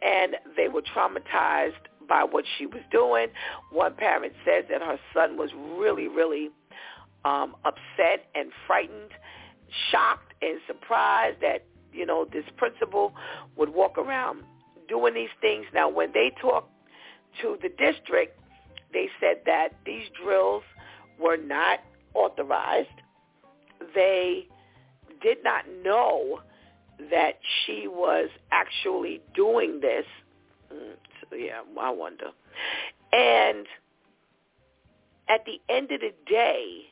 and 0.00 0.36
they 0.56 0.68
were 0.68 0.82
traumatized 0.82 1.72
by 2.08 2.24
what 2.24 2.44
she 2.56 2.66
was 2.66 2.82
doing. 2.90 3.26
One 3.70 3.94
parent 3.94 4.32
says 4.44 4.64
that 4.70 4.80
her 4.80 4.98
son 5.12 5.36
was 5.36 5.50
really, 5.76 6.08
really 6.08 6.50
um, 7.24 7.56
upset 7.64 8.26
and 8.34 8.50
frightened 8.66 9.10
shocked 9.90 10.32
and 10.40 10.60
surprised 10.66 11.40
that, 11.42 11.64
you 11.92 12.06
know, 12.06 12.26
this 12.32 12.44
principal 12.56 13.12
would 13.56 13.68
walk 13.68 13.98
around 13.98 14.44
doing 14.88 15.14
these 15.14 15.28
things. 15.40 15.66
Now, 15.74 15.88
when 15.88 16.12
they 16.12 16.32
talked 16.40 16.70
to 17.42 17.58
the 17.60 17.68
district, 17.68 18.38
they 18.92 19.08
said 19.20 19.42
that 19.44 19.70
these 19.84 20.06
drills 20.22 20.62
were 21.20 21.36
not 21.36 21.80
authorized. 22.14 22.88
They 23.94 24.46
did 25.22 25.38
not 25.42 25.64
know 25.84 26.40
that 27.10 27.38
she 27.64 27.86
was 27.86 28.28
actually 28.50 29.20
doing 29.34 29.80
this. 29.80 30.04
Mm, 30.72 30.94
so, 31.30 31.36
yeah, 31.36 31.60
I 31.80 31.90
wonder. 31.90 32.30
And 33.12 33.66
at 35.28 35.44
the 35.44 35.60
end 35.68 35.92
of 35.92 36.00
the 36.00 36.12
day, 36.26 36.82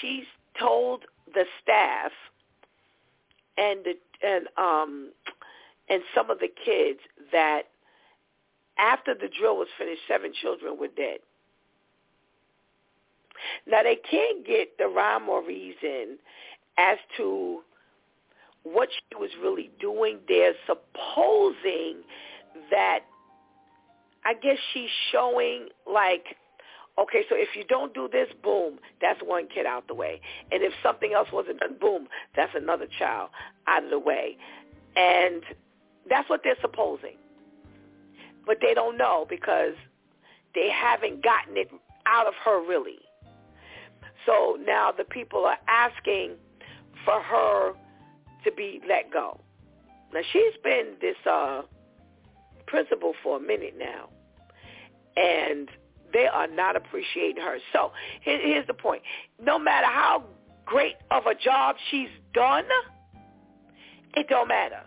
she's 0.00 0.24
told 0.58 1.04
the 1.32 1.44
staff 1.62 2.12
and 3.58 3.80
the 3.84 3.94
and 4.26 4.48
um 4.56 5.12
and 5.88 6.02
some 6.14 6.30
of 6.30 6.38
the 6.38 6.48
kids 6.48 7.00
that 7.32 7.62
after 8.78 9.14
the 9.14 9.28
drill 9.28 9.56
was 9.56 9.68
finished, 9.78 10.02
seven 10.08 10.32
children 10.40 10.78
were 10.78 10.88
dead. 10.88 11.18
Now 13.66 13.82
they 13.82 13.96
can't 13.96 14.46
get 14.46 14.78
the 14.78 14.86
rhyme 14.86 15.28
or 15.28 15.44
reason 15.44 16.18
as 16.78 16.98
to 17.16 17.60
what 18.62 18.88
she 18.92 19.16
was 19.16 19.30
really 19.42 19.70
doing. 19.80 20.18
They're 20.28 20.54
supposing 20.66 22.02
that 22.70 23.00
I 24.24 24.34
guess 24.34 24.58
she's 24.72 24.90
showing 25.12 25.68
like 25.90 26.36
Okay, 26.98 27.24
so 27.28 27.36
if 27.36 27.50
you 27.54 27.62
don't 27.64 27.92
do 27.92 28.08
this, 28.10 28.28
boom, 28.42 28.78
that's 29.02 29.20
one 29.22 29.48
kid 29.54 29.66
out 29.66 29.86
the 29.86 29.94
way. 29.94 30.18
And 30.50 30.62
if 30.62 30.72
something 30.82 31.12
else 31.12 31.28
wasn't 31.30 31.60
done, 31.60 31.76
boom, 31.78 32.08
that's 32.34 32.52
another 32.54 32.86
child 32.98 33.28
out 33.66 33.84
of 33.84 33.90
the 33.90 33.98
way. 33.98 34.38
And 34.96 35.42
that's 36.08 36.28
what 36.30 36.40
they're 36.42 36.56
supposing. 36.62 37.16
But 38.46 38.58
they 38.62 38.72
don't 38.72 38.96
know 38.96 39.26
because 39.28 39.74
they 40.54 40.70
haven't 40.70 41.22
gotten 41.22 41.58
it 41.58 41.68
out 42.06 42.26
of 42.26 42.34
her 42.44 42.66
really. 42.66 42.98
So 44.24 44.56
now 44.64 44.92
the 44.96 45.04
people 45.04 45.44
are 45.44 45.58
asking 45.68 46.32
for 47.04 47.20
her 47.20 47.72
to 48.44 48.52
be 48.52 48.80
let 48.88 49.12
go. 49.12 49.40
Now 50.12 50.20
she's 50.32 50.54
been 50.62 50.94
this 51.00 51.16
uh, 51.30 51.62
principal 52.66 53.12
for 53.22 53.36
a 53.36 53.40
minute 53.40 53.74
now, 53.78 54.08
and 55.16 55.68
they 56.12 56.26
are 56.26 56.46
not 56.46 56.76
appreciating 56.76 57.42
her. 57.42 57.58
So 57.72 57.92
here's 58.22 58.66
the 58.66 58.74
point: 58.74 59.02
no 59.42 59.58
matter 59.58 59.86
how 59.86 60.24
great 60.64 60.96
of 61.10 61.26
a 61.26 61.34
job 61.34 61.76
she's 61.90 62.08
done, 62.34 62.64
it 64.14 64.28
don't 64.28 64.48
matter. 64.48 64.82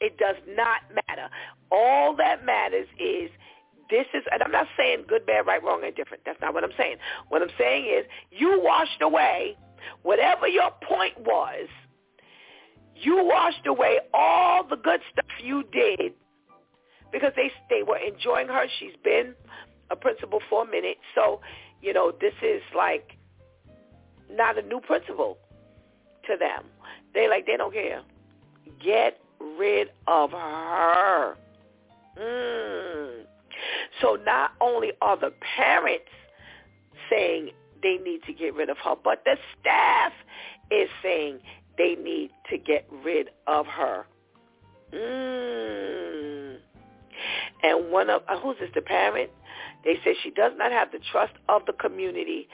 It 0.00 0.18
does 0.18 0.36
not 0.48 0.82
matter. 1.08 1.28
All 1.70 2.14
that 2.16 2.44
matters 2.44 2.86
is 2.98 3.30
this 3.90 4.06
is, 4.14 4.22
and 4.32 4.42
I'm 4.42 4.50
not 4.50 4.66
saying 4.76 5.04
good, 5.08 5.26
bad, 5.26 5.46
right, 5.46 5.62
wrong, 5.62 5.82
and 5.84 5.94
different. 5.94 6.22
That's 6.24 6.40
not 6.40 6.54
what 6.54 6.64
I'm 6.64 6.72
saying. 6.76 6.96
What 7.28 7.42
I'm 7.42 7.50
saying 7.58 7.84
is 7.86 8.06
you 8.30 8.60
washed 8.62 9.02
away 9.02 9.56
whatever 10.02 10.48
your 10.48 10.70
point 10.82 11.18
was. 11.20 11.68
You 12.94 13.24
washed 13.24 13.66
away 13.66 13.98
all 14.14 14.64
the 14.64 14.76
good 14.76 15.00
stuff 15.12 15.26
you 15.42 15.64
did 15.72 16.14
because 17.12 17.32
they 17.36 17.50
they 17.68 17.82
were 17.82 17.98
enjoying 17.98 18.48
her. 18.48 18.66
She's 18.78 18.96
been 19.04 19.34
a 19.90 19.96
principal 19.96 20.40
for 20.48 20.64
a 20.64 20.66
minute, 20.66 20.96
so 21.14 21.40
you 21.82 21.92
know 21.92 22.12
this 22.20 22.32
is 22.42 22.62
like 22.74 23.12
not 24.30 24.58
a 24.58 24.62
new 24.62 24.80
principal 24.80 25.38
to 26.26 26.36
them. 26.36 26.64
They 27.14 27.28
like 27.28 27.46
they 27.46 27.56
don't 27.56 27.72
care. 27.72 28.02
Get 28.82 29.20
rid 29.58 29.88
of 30.06 30.30
her. 30.32 31.36
Mm. 32.18 33.26
So 34.00 34.16
not 34.24 34.52
only 34.60 34.92
are 35.00 35.16
the 35.18 35.32
parents 35.56 36.10
saying 37.10 37.50
they 37.82 37.96
need 37.98 38.22
to 38.26 38.32
get 38.32 38.54
rid 38.54 38.68
of 38.68 38.78
her, 38.78 38.94
but 39.02 39.22
the 39.24 39.36
staff 39.60 40.12
is 40.70 40.88
saying 41.02 41.40
they 41.78 41.94
need 41.94 42.30
to 42.50 42.58
get 42.58 42.86
rid 43.04 43.30
of 43.46 43.66
her. 43.66 44.06
Mm. 44.92 46.56
And 47.62 47.90
one 47.90 48.10
of 48.10 48.22
uh, 48.28 48.38
who's 48.38 48.56
this? 48.60 48.70
The 48.74 48.82
parent. 48.82 49.30
They 49.84 49.94
say 50.04 50.16
she 50.22 50.30
does 50.30 50.52
not 50.56 50.72
have 50.72 50.90
the 50.92 50.98
trust 51.12 51.32
of 51.48 51.64
the 51.66 51.72
community 51.72 52.48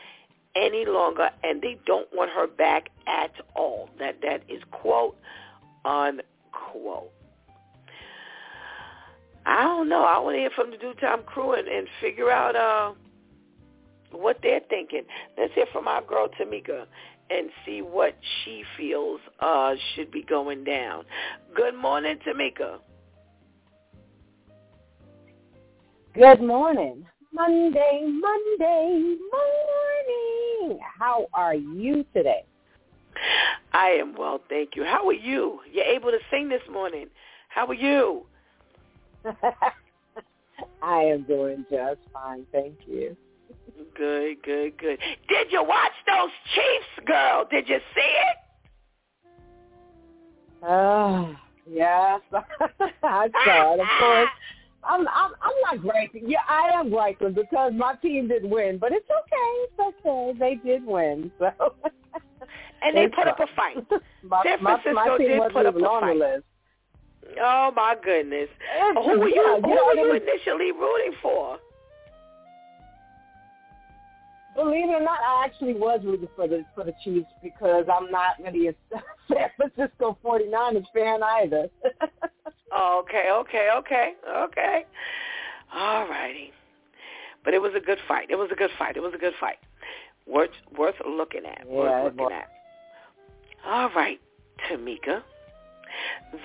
any 0.54 0.84
longer, 0.84 1.30
and 1.42 1.62
they 1.62 1.78
don't 1.86 2.08
want 2.12 2.30
her 2.30 2.46
back 2.46 2.90
at 3.06 3.32
all. 3.54 3.88
That 3.98 4.20
that 4.22 4.42
is 4.48 4.62
quote 4.70 5.16
unquote. 5.84 7.12
I 9.44 9.62
don't 9.62 9.88
know. 9.88 10.04
I 10.04 10.18
want 10.18 10.36
to 10.36 10.40
hear 10.40 10.50
from 10.54 10.70
the 10.70 10.76
DEW 10.76 10.94
Time 10.94 11.22
crew 11.24 11.52
and, 11.54 11.66
and 11.66 11.88
figure 12.00 12.30
out 12.30 12.54
uh, 12.54 12.92
what 14.12 14.38
they're 14.42 14.60
thinking. 14.68 15.02
Let's 15.36 15.52
hear 15.54 15.66
from 15.72 15.88
our 15.88 16.02
girl 16.02 16.28
Tamika 16.28 16.86
and 17.30 17.50
see 17.64 17.82
what 17.82 18.16
she 18.44 18.62
feels 18.76 19.20
uh, 19.40 19.74
should 19.94 20.10
be 20.10 20.22
going 20.22 20.64
down. 20.64 21.04
Good 21.56 21.74
morning, 21.74 22.18
Tamika. 22.26 22.78
Good 26.14 26.42
morning. 26.42 27.06
Monday, 27.32 28.06
Monday, 28.06 29.16
morning. 29.32 30.78
How 30.98 31.26
are 31.32 31.54
you 31.54 32.04
today? 32.14 32.44
I 33.72 33.88
am 33.88 34.14
well, 34.14 34.40
thank 34.50 34.76
you. 34.76 34.84
How 34.84 35.08
are 35.08 35.14
you? 35.14 35.60
You're 35.72 35.86
able 35.86 36.10
to 36.10 36.18
sing 36.30 36.50
this 36.50 36.60
morning. 36.70 37.06
How 37.48 37.66
are 37.66 37.74
you? 37.74 38.26
I 40.82 41.00
am 41.02 41.22
doing 41.22 41.64
just 41.70 42.00
fine, 42.12 42.46
thank 42.52 42.76
you. 42.86 43.16
Good, 43.96 44.42
good, 44.42 44.78
good. 44.78 44.98
Did 45.28 45.50
you 45.50 45.62
watch 45.62 45.92
those 46.06 46.30
Chiefs, 46.54 47.06
girl? 47.06 47.46
Did 47.50 47.68
you 47.68 47.78
see 47.94 48.00
it? 48.00 48.36
Oh, 50.64 51.34
yes. 51.70 52.20
I 53.02 53.28
saw 53.44 53.74
it, 53.74 53.80
of 53.80 53.86
course. 53.98 54.28
I'm 54.84 55.06
I'm 55.08 55.30
I'm 55.40 55.78
not 55.78 55.80
grateful. 55.80 56.20
Yeah, 56.24 56.40
I 56.48 56.70
am 56.74 56.90
grateful 56.90 57.30
because 57.30 57.72
my 57.72 57.94
team 58.02 58.26
did 58.26 58.44
win, 58.44 58.78
but 58.78 58.90
it's 58.90 59.08
okay. 59.08 59.52
It's 59.68 59.96
okay. 60.04 60.32
They 60.38 60.68
did 60.68 60.84
win, 60.84 61.30
so. 61.38 61.50
and 62.82 62.96
they 62.96 63.06
put 63.06 63.28
up 63.28 63.38
a 63.38 63.46
fight. 63.54 63.76
my, 64.24 64.42
San 64.42 64.58
Francisco 64.58 64.92
my, 64.92 65.06
my 65.06 65.18
team 65.18 65.28
did 65.28 65.52
put 65.52 65.66
up 65.66 65.76
a 65.76 65.80
fight. 65.80 66.42
Oh 67.40 67.72
my 67.74 67.96
goodness! 68.02 68.48
It's, 68.76 69.06
who 69.06 69.18
were 69.18 69.28
you? 69.28 69.60
Who 69.62 69.70
were 69.70 69.94
you 69.94 70.12
initially 70.14 70.72
rooting 70.72 71.14
for? 71.22 71.58
Believe 74.54 74.90
it 74.90 74.92
or 74.92 75.00
not, 75.00 75.18
I 75.26 75.44
actually 75.46 75.72
was 75.72 76.00
rooting 76.04 76.28
for 76.36 76.46
the 76.46 76.64
for 76.74 76.84
the 76.84 76.92
Chiefs 77.02 77.28
because 77.42 77.86
I'm 77.92 78.10
not 78.10 78.36
really 78.42 78.68
a 78.68 78.74
San 79.28 79.48
Francisco 79.56 80.18
49ers 80.24 80.84
fan 80.92 81.22
either. 81.22 81.68
Oh, 82.74 83.04
okay, 83.04 83.28
okay, 83.30 83.68
okay, 83.76 84.12
okay. 84.26 84.86
All 85.74 86.08
righty. 86.08 86.52
But 87.44 87.54
it 87.54 87.60
was 87.60 87.72
a 87.76 87.80
good 87.80 87.98
fight. 88.08 88.30
It 88.30 88.36
was 88.36 88.48
a 88.50 88.54
good 88.54 88.70
fight. 88.78 88.96
It 88.96 89.00
was 89.00 89.12
a 89.14 89.18
good 89.18 89.34
fight. 89.38 89.58
Worth 90.26 90.50
worth 90.78 90.94
looking 91.06 91.44
at. 91.44 91.64
Yeah, 91.66 91.72
worth 91.72 92.04
looking 92.16 92.34
at. 92.34 92.48
All 93.66 93.90
right, 93.90 94.20
Tamika. 94.70 95.22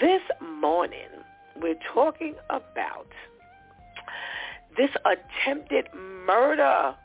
This 0.01 0.21
morning 0.41 1.09
we're 1.61 1.79
talking 1.93 2.35
about 2.49 3.07
this 4.77 4.89
attempted 5.05 5.87
murder 5.95 6.95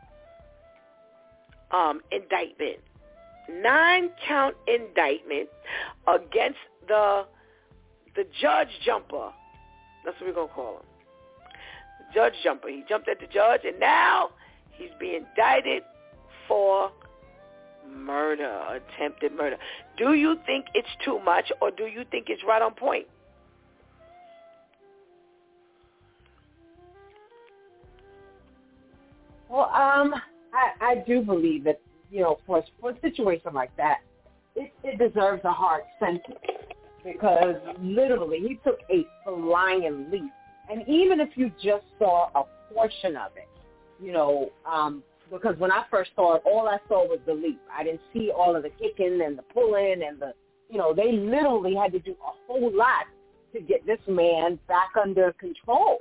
um, 1.70 2.01
indictment, 2.11 2.78
nine 3.51 4.11
count 4.26 4.55
indictment 4.66 5.49
against 6.07 6.59
the 6.88 7.24
the 8.14 8.24
judge 8.40 8.68
jumper. 8.84 9.30
That's 10.05 10.20
what 10.20 10.28
we're 10.28 10.34
gonna 10.34 10.53
call 10.53 10.76
him. 10.76 10.86
Judge 12.14 12.34
jumper. 12.45 12.68
He 12.68 12.84
jumped 12.88 13.09
at 13.09 13.20
the 13.20 13.26
judge, 13.26 13.62
and 13.64 13.80
now 13.80 14.30
he's 14.72 14.90
being 15.01 15.24
indicted 15.24 15.82
for 16.47 16.93
murder, 17.89 18.80
attempted 18.97 19.33
murder. 19.33 19.57
Do 19.97 20.14
you 20.14 20.37
think 20.47 20.66
it's 20.74 20.89
too 21.05 21.18
much, 21.20 21.51
or 21.61 21.70
do 21.70 21.85
you 21.85 22.05
think 22.11 22.26
it's 22.28 22.43
right 22.47 22.62
on 22.62 22.74
point? 22.74 23.07
Well, 29.49 29.70
um, 29.70 30.14
I, 30.55 30.72
I 30.80 30.95
do 31.07 31.20
believe 31.20 31.64
that, 31.64 31.80
you 32.11 32.22
know, 32.22 32.39
for, 32.47 32.64
for 32.80 32.91
a 32.91 33.01
situation 33.01 33.53
like 33.53 33.76
that, 33.76 33.99
it, 34.57 34.72
it 34.83 34.99
deserves 34.99 35.43
a 35.45 35.53
hard 35.53 35.83
sentence 35.99 36.39
because 37.05 37.57
literally 37.80 38.39
he 38.39 38.59
took 38.64 38.78
a 38.91 39.07
flying 39.24 40.07
leap. 40.11 40.30
And 40.70 40.89
even 40.89 41.20
if 41.20 41.30
you 41.35 41.51
just 41.62 41.85
saw 41.99 42.28
a 42.35 42.45
portion 42.72 43.16
of 43.16 43.33
it, 43.37 43.49
you 44.03 44.12
know, 44.12 44.51
um, 44.64 45.03
because 45.33 45.59
when 45.59 45.72
I 45.72 45.85
first 45.91 46.11
saw 46.14 46.37
it, 46.37 46.43
all 46.45 46.68
I 46.68 46.78
saw 46.89 47.07
was 47.07 47.18
the 47.26 47.33
leap. 47.33 47.61
I 47.72 47.85
didn't 47.85 48.03
see 48.12 48.30
all 48.30 48.55
of 48.55 48.62
the 48.62 48.70
kicking 48.70 49.22
and 49.24 49.39
the 49.39 49.43
pulling 49.43 50.03
and 50.07 50.20
the, 50.20 50.35
you 50.68 50.78
know, 50.78 50.95
they 50.95 51.12
literally 51.12 51.74
had 51.74 51.93
to 51.93 51.99
do 51.99 52.12
a 52.12 52.33
whole 52.47 52.70
lot 52.72 53.07
to 53.55 53.61
get 53.61 53.87
this 53.87 53.99
man 54.07 54.59
back 54.68 54.91
under 55.01 55.33
control. 55.33 55.99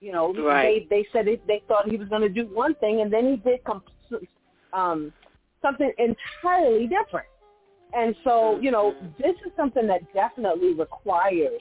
You 0.00 0.12
know, 0.12 0.32
right. 0.32 0.88
they 0.90 1.02
they 1.02 1.08
said 1.12 1.28
it, 1.28 1.46
they 1.46 1.62
thought 1.68 1.90
he 1.90 1.98
was 1.98 2.08
going 2.08 2.22
to 2.22 2.30
do 2.30 2.46
one 2.46 2.74
thing, 2.76 3.02
and 3.02 3.12
then 3.12 3.28
he 3.30 3.36
did 3.36 3.62
com- 3.64 3.82
um, 4.72 5.12
something 5.60 5.92
entirely 5.98 6.86
different. 6.86 7.26
And 7.92 8.14
so, 8.24 8.58
you 8.60 8.70
know, 8.70 8.94
this 9.18 9.34
is 9.44 9.52
something 9.56 9.86
that 9.88 10.00
definitely 10.14 10.72
requires, 10.72 11.60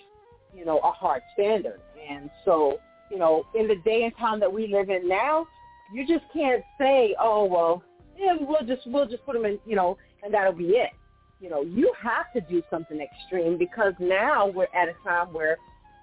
you 0.53 0.63
know, 0.63 0.77
a 0.79 0.91
hard 0.91 1.21
standard. 1.33 1.81
And 2.09 2.29
so, 2.45 2.79
you 3.11 3.17
know, 3.17 3.45
in 3.55 3.67
the 3.67 3.75
day 3.83 4.03
and 4.03 4.15
time 4.17 4.39
that 4.39 4.51
we 4.51 4.67
live 4.67 4.89
in 4.89 5.07
now, 5.07 5.47
you 5.93 6.07
just 6.07 6.25
can't 6.33 6.63
say, 6.77 7.15
oh 7.19 7.45
well, 7.45 7.83
yeah, 8.17 8.35
we'll 8.39 8.65
just 8.65 8.87
we'll 8.87 9.07
just 9.07 9.25
put 9.25 9.33
them 9.33 9.45
in, 9.45 9.59
you 9.65 9.75
know, 9.75 9.97
and 10.23 10.33
that'll 10.33 10.53
be 10.53 10.71
it. 10.71 10.91
You 11.39 11.49
know, 11.49 11.61
you 11.61 11.93
have 12.01 12.31
to 12.33 12.41
do 12.41 12.61
something 12.69 12.99
extreme 12.99 13.57
because 13.57 13.93
now 13.99 14.47
we're 14.47 14.67
at 14.75 14.89
a 14.89 14.93
time 15.03 15.33
where 15.33 15.57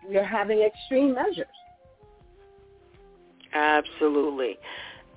we're 0.08 0.24
having 0.24 0.60
extreme 0.60 1.14
measures. 1.14 1.46
Absolutely. 3.52 4.58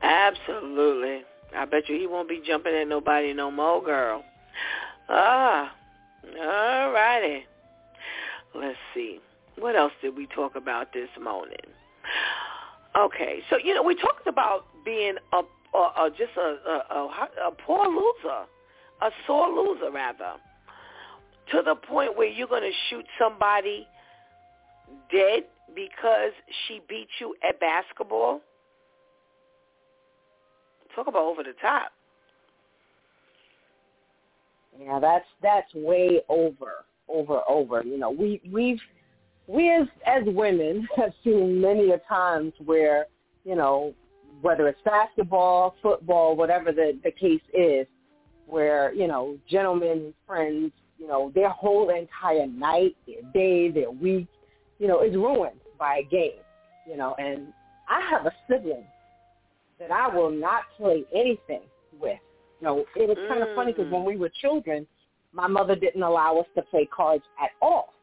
Absolutely. 0.01 1.23
I 1.55 1.65
bet 1.65 1.89
you 1.89 1.97
he 1.97 2.07
won't 2.07 2.29
be 2.29 2.41
jumping 2.45 2.73
at 2.73 2.87
nobody 2.87 3.33
no 3.33 3.49
more, 3.49 3.83
girl. 3.83 4.23
Ah, 5.09 5.73
all 6.39 6.91
righty. 6.91 7.45
Let's 8.53 8.77
see. 8.93 9.19
What 9.57 9.75
else 9.75 9.93
did 10.01 10.15
we 10.15 10.27
talk 10.27 10.55
about 10.55 10.93
this 10.93 11.09
morning? 11.21 11.57
Okay, 12.99 13.39
so 13.49 13.57
you 13.63 13.73
know 13.73 13.81
we 13.83 13.95
talked 13.95 14.27
about 14.27 14.65
being 14.83 15.15
a, 15.31 15.37
a, 15.77 15.79
a 15.79 16.09
just 16.17 16.31
a, 16.37 16.93
a, 16.93 17.27
a 17.47 17.51
poor 17.65 17.85
loser, 17.87 18.45
a 19.01 19.09
sore 19.25 19.47
loser 19.47 19.89
rather, 19.89 20.33
to 21.51 21.61
the 21.63 21.75
point 21.75 22.17
where 22.17 22.27
you're 22.27 22.47
going 22.47 22.63
to 22.63 22.77
shoot 22.89 23.05
somebody 23.17 23.87
dead 25.11 25.43
because 25.73 26.31
she 26.67 26.81
beat 26.89 27.07
you 27.21 27.35
at 27.47 27.57
basketball. 27.61 28.41
Talk 30.93 31.07
about 31.07 31.23
over 31.23 31.43
the 31.43 31.53
top. 31.61 31.93
Yeah, 34.77 34.99
that's 34.99 35.25
that's 35.41 35.73
way 35.73 36.21
over, 36.27 36.83
over, 37.07 37.41
over. 37.47 37.81
You 37.83 37.97
know, 37.97 38.09
we 38.11 38.41
we've 38.51 38.81
we 39.49 39.71
as 39.71 39.87
as 40.05 40.23
women 40.27 40.87
have 40.95 41.11
seen 41.23 41.59
many 41.59 41.91
a 41.91 41.97
times 42.07 42.53
where 42.63 43.07
you 43.43 43.55
know 43.55 43.93
whether 44.41 44.69
it's 44.69 44.79
basketball, 44.85 45.75
football, 45.81 46.35
whatever 46.35 46.71
the 46.71 46.97
the 47.03 47.11
case 47.11 47.41
is, 47.53 47.87
where 48.45 48.93
you 48.93 49.07
know 49.07 49.37
gentlemen 49.49 50.13
friends, 50.27 50.71
you 50.97 51.07
know 51.07 51.31
their 51.33 51.49
whole 51.49 51.89
entire 51.89 52.47
night, 52.47 52.95
their 53.07 53.23
day, 53.33 53.71
their 53.71 53.91
week, 53.91 54.27
you 54.77 54.87
know, 54.87 55.01
is 55.01 55.15
ruined 55.15 55.59
by 55.77 55.97
a 55.97 56.03
game. 56.03 56.43
You 56.87 56.97
know, 56.97 57.15
and 57.17 57.47
I 57.87 58.01
have 58.09 58.25
a 58.25 58.31
sibling 58.47 58.85
that 59.79 59.91
I 59.91 60.13
will 60.13 60.31
not 60.31 60.63
play 60.77 61.03
anything 61.13 61.61
with. 61.99 62.19
You 62.61 62.67
know, 62.67 62.85
it 62.95 63.07
was 63.07 63.17
kind 63.29 63.41
of 63.41 63.55
funny 63.55 63.71
because 63.71 63.91
when 63.91 64.01
mm. 64.01 64.07
we 64.07 64.17
were 64.17 64.29
children, 64.41 64.85
my 65.31 65.47
mother 65.47 65.75
didn't 65.75 66.03
allow 66.03 66.37
us 66.37 66.47
to 66.55 66.61
play 66.63 66.87
cards 66.93 67.23
at 67.41 67.51
all. 67.61 67.93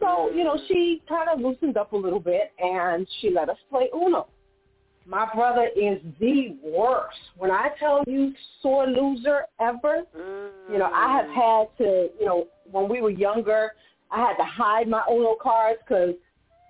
So, 0.00 0.30
you 0.30 0.44
know, 0.44 0.58
she 0.68 1.02
kind 1.08 1.28
of 1.28 1.40
loosened 1.40 1.76
up 1.76 1.92
a 1.92 1.96
little 1.96 2.20
bit 2.20 2.52
and 2.58 3.06
she 3.20 3.30
let 3.30 3.48
us 3.48 3.56
play 3.70 3.88
Uno. 3.94 4.26
My 5.06 5.28
brother 5.34 5.68
is 5.76 6.00
the 6.18 6.56
worst. 6.64 7.16
When 7.36 7.50
I 7.50 7.68
tell 7.78 8.02
you 8.06 8.32
sore 8.62 8.86
loser 8.86 9.42
ever, 9.60 10.02
you 10.72 10.78
know, 10.78 10.90
I 10.92 11.12
have 11.12 11.28
had 11.28 11.68
to, 11.78 12.08
you 12.18 12.26
know, 12.26 12.46
when 12.70 12.88
we 12.88 13.00
were 13.02 13.10
younger, 13.10 13.72
I 14.10 14.20
had 14.20 14.36
to 14.36 14.44
hide 14.44 14.88
my 14.88 15.02
Uno 15.10 15.36
cards 15.40 15.78
because 15.86 16.14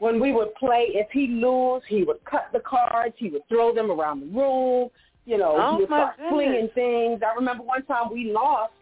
when 0.01 0.19
we 0.21 0.33
would 0.33 0.53
play, 0.57 0.87
if 0.91 1.09
he 1.13 1.29
lose, 1.29 1.83
he 1.89 2.03
would 2.03 2.25
cut 2.25 2.49
the 2.53 2.61
cards, 2.61 3.15
he 3.19 3.31
would 3.31 3.47
throw 3.49 3.73
them 3.73 3.91
around 3.91 4.21
the 4.21 4.27
room, 4.27 4.91
you 5.27 5.39
know, 5.39 5.57
Oh, 5.57 5.75
he 5.75 5.81
would 5.83 5.89
start 5.89 6.17
goodness. 6.17 6.33
flinging 6.33 6.69
things. 6.75 7.23
I 7.23 7.35
remember 7.35 7.63
one 7.63 7.85
time 7.85 8.13
we 8.13 8.33
lost 8.33 8.73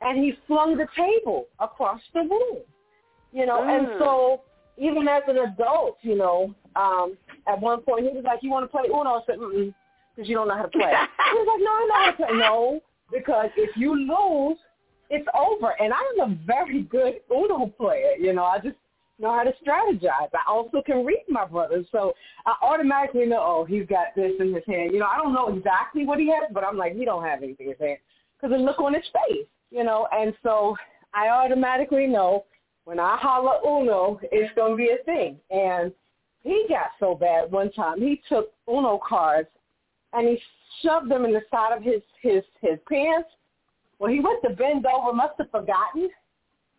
and 0.00 0.18
he 0.18 0.34
flung 0.46 0.76
the 0.76 0.88
table 0.96 1.46
across 1.60 2.00
the 2.12 2.20
room. 2.20 2.58
You 3.32 3.46
know, 3.46 3.62
and 3.62 3.88
Mm. 3.88 3.98
so 3.98 4.40
even 4.78 5.08
as 5.08 5.22
an 5.28 5.38
adult, 5.38 5.98
you 6.02 6.16
know, 6.16 6.54
um, 6.74 7.16
at 7.46 7.60
one 7.60 7.80
point 7.82 8.04
he 8.06 8.10
was 8.10 8.24
like, 8.24 8.42
"You 8.42 8.50
want 8.50 8.64
to 8.64 8.68
play 8.68 8.88
Uno?" 8.88 9.20
I 9.20 9.20
said, 9.26 9.38
"Mm, 9.38 9.74
because 10.14 10.28
you 10.28 10.34
don't 10.34 10.48
know 10.48 10.56
how 10.56 10.62
to 10.62 10.68
play." 10.68 10.92
he 11.32 11.38
was 11.38 11.46
like, 11.46 11.60
"No, 11.60 11.70
I 11.70 11.86
know 11.88 11.94
how 11.94 12.10
to 12.10 12.16
play." 12.16 12.38
No, 12.38 12.80
because 13.10 13.50
if 13.56 13.76
you 13.76 13.94
lose, 13.94 14.58
it's 15.10 15.26
over. 15.34 15.70
And 15.80 15.92
I'm 15.92 16.30
a 16.30 16.34
very 16.46 16.82
good 16.82 17.20
Uno 17.30 17.66
player. 17.66 18.12
You 18.18 18.32
know, 18.32 18.44
I 18.44 18.58
just 18.58 18.76
know 19.18 19.32
how 19.32 19.44
to 19.44 19.52
strategize. 19.64 20.28
I 20.34 20.42
also 20.46 20.82
can 20.82 21.04
read 21.04 21.24
my 21.28 21.46
brother, 21.46 21.84
so 21.90 22.12
I 22.44 22.54
automatically 22.62 23.24
know, 23.24 23.40
oh, 23.40 23.64
he's 23.64 23.86
got 23.86 24.14
this 24.14 24.32
in 24.40 24.52
his 24.52 24.64
hand. 24.66 24.92
You 24.92 24.98
know, 24.98 25.06
I 25.06 25.16
don't 25.16 25.32
know 25.32 25.48
exactly 25.56 26.04
what 26.04 26.18
he 26.18 26.28
has, 26.28 26.50
but 26.52 26.64
I'm 26.64 26.76
like, 26.76 26.94
he 26.94 27.04
don't 27.04 27.24
have 27.24 27.42
anything 27.42 27.66
in 27.66 27.72
his 27.72 27.80
hand 27.80 27.98
because 28.36 28.54
the 28.56 28.62
look 28.62 28.78
on 28.78 28.92
his 28.94 29.04
face. 29.12 29.46
You 29.70 29.84
know, 29.84 30.06
and 30.12 30.34
so 30.42 30.76
I 31.14 31.28
automatically 31.28 32.06
know 32.06 32.44
when 32.86 33.00
I 33.00 33.16
holler 33.16 33.58
Uno, 33.66 34.18
it's 34.22 34.54
going 34.54 34.70
to 34.72 34.76
be 34.76 34.90
a 34.90 35.04
thing. 35.04 35.36
And 35.50 35.92
he 36.44 36.66
got 36.68 36.92
so 37.00 37.16
bad 37.16 37.50
one 37.50 37.72
time. 37.72 38.00
He 38.00 38.22
took 38.28 38.52
Uno 38.68 39.00
cards 39.06 39.48
and 40.12 40.28
he 40.28 40.40
shoved 40.82 41.10
them 41.10 41.24
in 41.24 41.32
the 41.32 41.42
side 41.50 41.76
of 41.76 41.82
his 41.82 42.00
his 42.22 42.44
his 42.62 42.78
pants. 42.88 43.28
Well, 43.98 44.10
he 44.10 44.20
went 44.20 44.40
to 44.44 44.50
bend 44.50 44.86
over, 44.86 45.12
must 45.12 45.34
have 45.38 45.50
forgotten. 45.50 46.02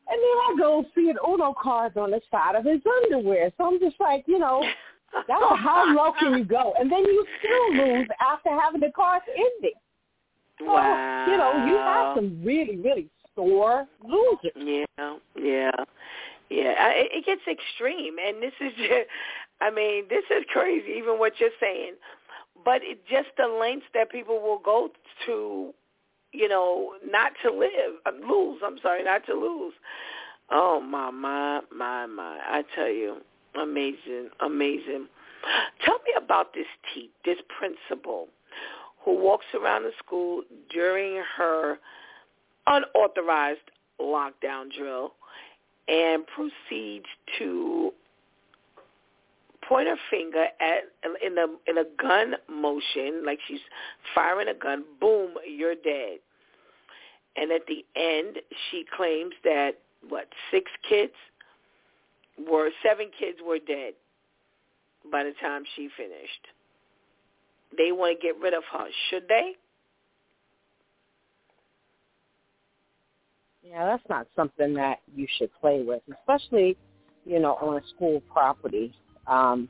And 0.09 0.17
then 0.17 0.37
I 0.47 0.55
go 0.57 0.85
see 0.95 1.09
an 1.09 1.17
Uno 1.27 1.53
cards 1.61 1.97
on 1.97 2.11
the 2.11 2.21
side 2.31 2.55
of 2.55 2.63
his 2.63 2.79
underwear. 3.03 3.51
So 3.57 3.65
I'm 3.65 3.79
just 3.79 3.99
like, 3.99 4.23
you 4.27 4.39
know, 4.39 4.63
that's 5.27 5.43
how 5.57 5.93
low 5.93 6.13
can 6.17 6.37
you 6.37 6.45
go? 6.45 6.73
And 6.79 6.89
then 6.89 6.99
you 6.99 7.25
still 7.39 7.85
lose 7.85 8.07
after 8.21 8.49
having 8.49 8.79
the 8.79 8.91
cards 8.95 9.25
ending. 9.35 9.77
So, 10.59 10.65
Wow. 10.67 11.25
you 11.29 11.37
know, 11.37 11.65
you 11.65 11.75
have 11.75 12.15
some 12.15 12.41
really, 12.45 12.77
really 12.77 13.09
sore 13.35 13.85
losers. 14.03 14.87
Yeah, 14.97 15.15
yeah, 15.37 15.71
yeah. 16.49 16.73
I, 16.77 17.07
it 17.11 17.25
gets 17.25 17.41
extreme, 17.49 18.15
and 18.25 18.41
this 18.41 18.53
is 18.59 18.73
just, 18.77 19.07
I 19.61 19.71
mean, 19.71 20.05
this 20.09 20.23
is 20.29 20.45
crazy. 20.51 20.93
Even 20.97 21.19
what 21.19 21.33
you're 21.39 21.49
saying, 21.59 21.93
but 22.63 22.81
it 22.83 23.05
just 23.09 23.29
the 23.37 23.47
lengths 23.47 23.87
that 23.93 24.11
people 24.11 24.41
will 24.41 24.59
go 24.63 24.89
to, 25.25 25.73
you 26.33 26.49
know, 26.49 26.93
not 27.05 27.31
to 27.43 27.51
live, 27.51 27.95
uh, 28.05 28.11
lose. 28.27 28.61
I'm 28.65 28.77
sorry, 28.81 29.03
not 29.03 29.25
to 29.27 29.33
lose. 29.33 29.73
Oh 30.49 30.79
my, 30.79 31.11
my, 31.11 31.61
my, 31.75 32.05
my! 32.05 32.39
I 32.45 32.63
tell 32.75 32.89
you, 32.89 33.17
amazing, 33.59 34.29
amazing. 34.39 35.07
Tell 35.83 35.95
me 35.95 36.13
about 36.17 36.53
this 36.53 36.67
T, 36.93 37.09
this 37.25 37.37
principal 37.57 38.27
who 39.03 39.17
walks 39.17 39.45
around 39.53 39.83
the 39.83 39.91
school 39.99 40.43
during 40.69 41.21
her 41.37 41.77
unauthorized 42.67 43.71
lockdown 43.99 44.71
drill 44.77 45.13
and 45.87 46.23
proceeds 46.27 47.05
to 47.37 47.91
point 49.67 49.87
her 49.87 49.97
finger 50.09 50.45
at 50.59 50.83
in 51.25 51.37
a 51.37 51.47
in 51.69 51.77
a 51.77 51.83
gun 52.01 52.35
motion 52.49 53.23
like 53.25 53.39
she's 53.47 53.59
firing 54.15 54.47
a 54.47 54.53
gun 54.53 54.83
boom 54.99 55.33
you're 55.47 55.75
dead. 55.75 56.19
And 57.35 57.51
at 57.51 57.61
the 57.67 57.85
end 57.95 58.37
she 58.69 58.85
claims 58.95 59.33
that 59.43 59.71
what 60.09 60.27
six 60.51 60.71
kids 60.87 61.13
were 62.49 62.69
seven 62.83 63.09
kids 63.17 63.39
were 63.45 63.59
dead 63.59 63.93
by 65.11 65.23
the 65.23 65.33
time 65.41 65.63
she 65.75 65.89
finished. 65.97 66.47
They 67.77 67.91
want 67.91 68.19
to 68.19 68.25
get 68.25 68.39
rid 68.39 68.53
of 68.53 68.63
her. 68.71 68.87
Should 69.09 69.27
they 69.27 69.55
Yeah, 73.69 73.85
that's 73.85 74.07
not 74.09 74.27
something 74.35 74.73
that 74.75 74.99
you 75.13 75.27
should 75.37 75.49
play 75.59 75.83
with, 75.85 76.01
especially, 76.19 76.77
you 77.25 77.39
know, 77.39 77.55
on 77.55 77.77
a 77.77 77.87
school 77.95 78.21
property. 78.31 78.93
Um, 79.27 79.67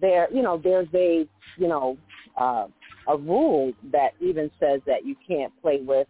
there, 0.00 0.28
you 0.32 0.42
know, 0.42 0.60
there's 0.62 0.88
a, 0.94 1.26
you 1.56 1.68
know, 1.68 1.96
uh, 2.36 2.66
a 3.08 3.16
rule 3.16 3.72
that 3.92 4.10
even 4.20 4.50
says 4.60 4.80
that 4.86 5.06
you 5.06 5.16
can't 5.26 5.52
play 5.62 5.80
with 5.80 6.06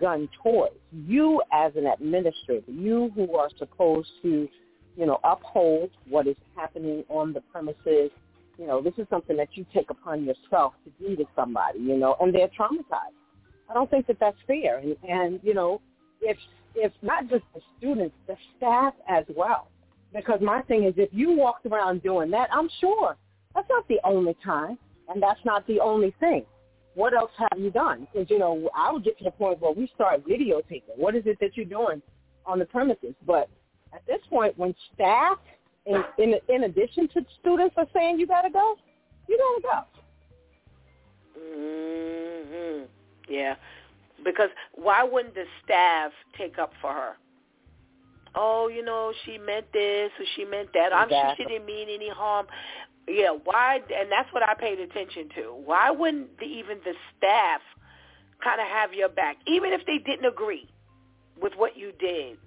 gun 0.00 0.28
toys. 0.42 0.72
You 0.92 1.42
as 1.52 1.72
an 1.76 1.86
administrator, 1.86 2.70
you 2.70 3.12
who 3.14 3.36
are 3.36 3.50
supposed 3.58 4.08
to, 4.22 4.48
you 4.96 5.06
know, 5.06 5.20
uphold 5.22 5.90
what 6.08 6.26
is 6.26 6.36
happening 6.56 7.04
on 7.08 7.32
the 7.32 7.42
premises, 7.52 8.10
you 8.58 8.66
know, 8.66 8.82
this 8.82 8.94
is 8.98 9.06
something 9.08 9.36
that 9.36 9.48
you 9.54 9.64
take 9.72 9.90
upon 9.90 10.24
yourself 10.24 10.74
to 10.84 10.90
do 11.06 11.16
to 11.16 11.24
somebody, 11.36 11.78
you 11.78 11.96
know, 11.96 12.16
and 12.20 12.34
they're 12.34 12.48
traumatized. 12.48 13.14
I 13.70 13.74
don't 13.74 13.88
think 13.88 14.06
that 14.08 14.18
that's 14.18 14.36
fair. 14.46 14.78
And, 14.78 14.96
and 15.08 15.40
you 15.44 15.54
know, 15.54 15.80
if 16.20 16.36
if 16.74 16.92
not 17.02 17.28
just 17.28 17.44
the 17.54 17.60
students, 17.78 18.14
the 18.26 18.36
staff 18.56 18.94
as 19.08 19.24
well. 19.34 19.68
Because 20.14 20.40
my 20.40 20.62
thing 20.62 20.84
is, 20.84 20.94
if 20.96 21.08
you 21.12 21.32
walked 21.32 21.66
around 21.66 22.02
doing 22.02 22.30
that, 22.30 22.48
I'm 22.52 22.68
sure 22.80 23.16
that's 23.54 23.68
not 23.68 23.86
the 23.88 23.98
only 24.04 24.36
time, 24.44 24.78
and 25.08 25.22
that's 25.22 25.40
not 25.44 25.66
the 25.66 25.80
only 25.80 26.14
thing. 26.20 26.44
What 26.94 27.14
else 27.14 27.30
have 27.38 27.58
you 27.58 27.70
done? 27.70 28.06
Because 28.12 28.30
you 28.30 28.38
know, 28.38 28.68
I 28.74 28.92
would 28.92 29.04
get 29.04 29.18
to 29.18 29.24
the 29.24 29.30
point 29.30 29.60
where 29.60 29.72
we 29.72 29.90
start 29.94 30.26
videotaping. 30.26 30.96
What 30.96 31.14
is 31.14 31.22
it 31.26 31.38
that 31.40 31.56
you're 31.56 31.66
doing 31.66 32.02
on 32.46 32.58
the 32.58 32.64
premises? 32.64 33.14
But 33.26 33.48
at 33.92 34.04
this 34.06 34.20
point, 34.28 34.56
when 34.58 34.74
staff, 34.94 35.38
in 35.86 36.02
in, 36.18 36.34
in 36.48 36.64
addition 36.64 37.08
to 37.08 37.24
students, 37.40 37.74
are 37.76 37.86
saying 37.94 38.18
you 38.18 38.26
got 38.26 38.42
to 38.42 38.50
go, 38.50 38.76
you 39.28 39.38
got 39.38 39.56
to 39.56 39.62
go. 39.62 40.00
Mhm. 41.40 42.86
Yeah. 43.28 43.54
Because 44.24 44.50
why 44.74 45.02
wouldn't 45.02 45.34
the 45.34 45.44
staff 45.64 46.12
take 46.36 46.58
up 46.58 46.72
for 46.80 46.92
her? 46.92 47.12
Oh, 48.34 48.68
you 48.68 48.84
know, 48.84 49.12
she 49.24 49.38
meant 49.38 49.72
this 49.72 50.10
or 50.18 50.24
she 50.36 50.44
meant 50.44 50.72
that. 50.74 50.94
I'm 50.94 51.08
sure 51.08 51.34
she 51.36 51.44
didn't 51.44 51.66
mean 51.66 51.88
any 51.88 52.08
harm. 52.08 52.46
Yeah, 53.08 53.30
why? 53.44 53.80
And 53.94 54.10
that's 54.10 54.32
what 54.32 54.48
I 54.48 54.54
paid 54.54 54.78
attention 54.78 55.28
to. 55.36 55.42
Why 55.64 55.90
wouldn't 55.90 56.38
the, 56.38 56.44
even 56.44 56.78
the 56.84 56.94
staff 57.16 57.60
kind 58.42 58.60
of 58.60 58.68
have 58.68 58.92
your 58.94 59.08
back, 59.08 59.36
even 59.46 59.72
if 59.72 59.84
they 59.86 59.98
didn't 59.98 60.26
agree 60.26 60.68
with 61.40 61.54
what 61.56 61.76
you 61.76 61.92
did? 61.98 62.38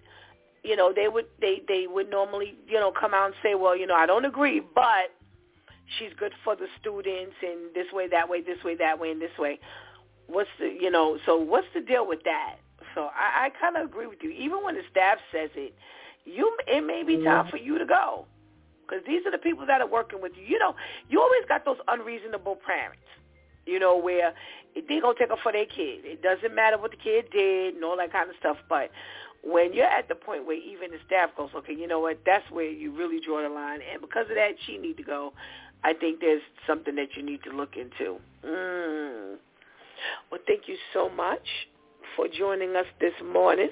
You 0.63 0.77
know, 0.77 0.93
they 0.95 1.09
would 1.09 1.25
they 1.41 1.61
they 1.67 1.87
would 1.87 2.09
normally 2.09 2.55
you 2.65 2.79
know 2.79 2.93
come 2.97 3.13
out 3.13 3.25
and 3.25 3.35
say, 3.43 3.55
well, 3.55 3.75
you 3.75 3.85
know, 3.85 3.95
I 3.95 4.05
don't 4.05 4.23
agree, 4.23 4.61
but 4.73 5.11
she's 5.99 6.11
good 6.17 6.31
for 6.43 6.55
the 6.55 6.67
students 6.79 7.35
and 7.41 7.73
this 7.75 7.87
way, 7.91 8.07
that 8.07 8.29
way, 8.29 8.41
this 8.41 8.63
way, 8.63 8.75
that 8.75 8.99
way, 8.99 9.11
and 9.11 9.21
this 9.21 9.37
way. 9.37 9.59
What's 10.27 10.49
the 10.59 10.67
you 10.67 10.89
know? 10.89 11.17
So 11.25 11.37
what's 11.37 11.67
the 11.73 11.81
deal 11.81 12.07
with 12.07 12.23
that? 12.23 12.57
So 12.95 13.09
I, 13.15 13.45
I 13.45 13.49
kind 13.59 13.77
of 13.77 13.85
agree 13.85 14.07
with 14.07 14.19
you. 14.21 14.29
Even 14.31 14.63
when 14.63 14.75
the 14.75 14.83
staff 14.89 15.17
says 15.31 15.49
it, 15.55 15.73
you 16.25 16.55
it 16.67 16.85
may 16.85 17.03
be 17.03 17.23
time 17.23 17.49
for 17.49 17.57
you 17.57 17.77
to 17.77 17.85
go 17.85 18.25
because 18.85 19.03
these 19.07 19.25
are 19.25 19.31
the 19.31 19.37
people 19.37 19.65
that 19.65 19.81
are 19.81 19.87
working 19.87 20.21
with 20.21 20.33
you. 20.35 20.45
You 20.45 20.59
know, 20.59 20.75
you 21.09 21.21
always 21.21 21.43
got 21.47 21.65
those 21.65 21.77
unreasonable 21.87 22.57
parents. 22.65 23.01
You 23.65 23.79
know 23.79 23.97
where 23.97 24.33
they 24.75 24.99
gonna 24.99 25.17
take 25.17 25.31
up 25.31 25.39
for 25.41 25.51
their 25.51 25.65
kid. 25.65 26.03
It 26.03 26.21
doesn't 26.21 26.53
matter 26.53 26.77
what 26.77 26.91
the 26.91 26.97
kid 26.97 27.25
did 27.31 27.75
and 27.75 27.83
all 27.83 27.97
that 27.97 28.11
kind 28.11 28.29
of 28.29 28.35
stuff. 28.39 28.57
But 28.67 28.91
when 29.43 29.73
you're 29.73 29.85
at 29.85 30.07
the 30.07 30.15
point 30.15 30.45
where 30.45 30.57
even 30.57 30.91
the 30.91 30.97
staff 31.05 31.29
goes, 31.35 31.49
okay, 31.55 31.73
you 31.73 31.87
know 31.87 31.99
what? 31.99 32.19
That's 32.25 32.49
where 32.49 32.69
you 32.69 32.91
really 32.91 33.19
draw 33.19 33.41
the 33.41 33.49
line. 33.49 33.79
And 33.91 34.01
because 34.01 34.29
of 34.29 34.35
that, 34.35 34.55
she 34.65 34.77
need 34.77 34.97
to 34.97 35.03
go. 35.03 35.33
I 35.83 35.93
think 35.93 36.21
there's 36.21 36.41
something 36.65 36.95
that 36.95 37.15
you 37.15 37.23
need 37.23 37.43
to 37.43 37.51
look 37.51 37.75
into. 37.75 38.19
Mm. 38.45 39.35
Well, 40.31 40.41
thank 40.47 40.67
you 40.67 40.77
so 40.93 41.09
much 41.09 41.45
for 42.15 42.27
joining 42.27 42.75
us 42.75 42.85
this 42.99 43.13
morning. 43.23 43.69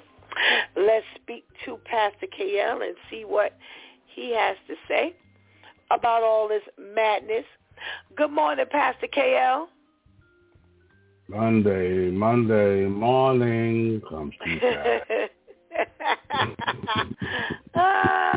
Let's 0.76 1.06
speak 1.22 1.46
to 1.66 1.78
Pastor 1.86 2.28
KL 2.28 2.86
and 2.86 2.96
see 3.10 3.26
what 3.26 3.58
he 4.06 4.36
has 4.36 4.58
to 4.68 4.76
say 4.88 5.16
about 5.90 6.24
all 6.24 6.48
this 6.48 6.62
madness. 6.80 7.46
Good 8.16 8.32
morning, 8.32 8.66
Pastor 8.72 9.08
KL. 9.08 9.66
Monday, 11.28 12.12
Monday 12.12 12.86
morning 12.86 14.02
comes 14.10 14.34
oh, 14.46 15.28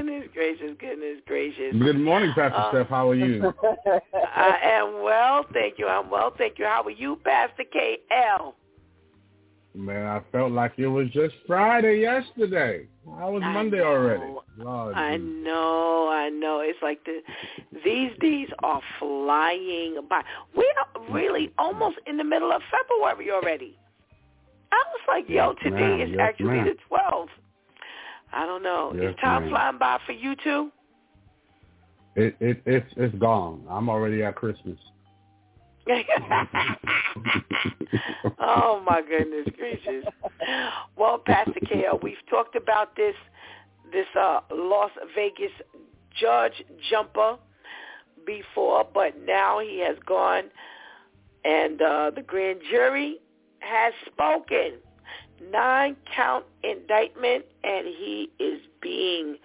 goodness 0.00 0.28
gracious, 0.32 0.76
goodness 0.78 1.18
gracious. 1.26 1.74
Good 1.78 1.98
morning, 2.00 2.32
Pastor 2.34 2.56
uh, 2.56 2.70
Steph. 2.70 2.88
How 2.88 3.10
are 3.10 3.14
you? 3.14 3.52
I 4.14 4.58
am 4.62 5.02
well, 5.02 5.44
thank 5.52 5.78
you. 5.78 5.86
I'm 5.86 6.10
well, 6.10 6.32
thank 6.36 6.58
you. 6.58 6.64
How 6.64 6.82
are 6.82 6.90
you, 6.90 7.18
Pastor 7.24 7.64
KL? 7.74 8.54
Man, 9.74 10.04
I 10.04 10.20
felt 10.32 10.50
like 10.50 10.72
it 10.78 10.88
was 10.88 11.08
just 11.10 11.34
Friday 11.46 12.00
yesterday. 12.00 12.88
How 13.18 13.30
was 13.30 13.42
I 13.44 13.52
Monday 13.52 13.78
know. 13.78 13.84
already? 13.84 14.34
Lord, 14.58 14.94
I 14.94 15.16
know, 15.16 16.08
I 16.08 16.28
know. 16.28 16.60
It's 16.60 16.78
like 16.82 17.04
the 17.04 17.20
these 17.84 18.10
days 18.20 18.48
are 18.62 18.80
flying 18.98 19.96
by. 20.08 20.22
We 20.56 20.70
are 20.78 21.12
really 21.12 21.52
almost 21.56 21.98
in 22.06 22.16
the 22.16 22.24
middle 22.24 22.52
of 22.52 22.62
February 22.70 23.30
already. 23.30 23.78
I 24.72 24.82
was 24.92 25.00
like, 25.08 25.28
yo, 25.28 25.54
today 25.62 25.98
ma'am. 25.98 26.00
is 26.00 26.10
yes, 26.10 26.18
actually 26.20 26.56
ma'am. 26.56 26.66
the 26.66 26.96
12th. 26.96 27.28
I 28.32 28.46
don't 28.46 28.62
know. 28.62 28.92
Yes, 28.94 29.12
is 29.12 29.16
time 29.20 29.42
ma'am. 29.42 29.50
flying 29.50 29.78
by 29.78 29.98
for 30.06 30.12
you 30.12 30.36
too? 30.42 30.70
It 32.16 32.36
it 32.40 32.62
it's 32.66 32.92
it's 32.96 33.14
gone. 33.16 33.64
I'm 33.68 33.88
already 33.88 34.22
at 34.22 34.36
Christmas. 34.36 34.78
oh 38.38 38.82
my 38.86 39.02
goodness 39.08 39.48
gracious! 39.56 40.04
Well, 40.96 41.18
Pastor 41.18 41.60
KL, 41.60 42.02
we've 42.02 42.16
talked 42.28 42.54
about 42.54 42.94
this 42.96 43.14
this 43.92 44.06
uh, 44.18 44.40
Las 44.52 44.90
Vegas 45.16 45.52
judge 46.20 46.62
jumper 46.90 47.36
before, 48.26 48.86
but 48.92 49.14
now 49.24 49.58
he 49.60 49.80
has 49.80 49.96
gone, 50.06 50.44
and 51.44 51.80
uh, 51.80 52.10
the 52.14 52.22
grand 52.22 52.60
jury 52.70 53.18
has 53.60 53.92
spoken. 54.06 54.74
Nine 55.50 55.96
count 56.14 56.44
indictment, 56.62 57.44
and 57.64 57.86
he 57.86 58.30
is 58.38 58.60
being, 58.82 59.36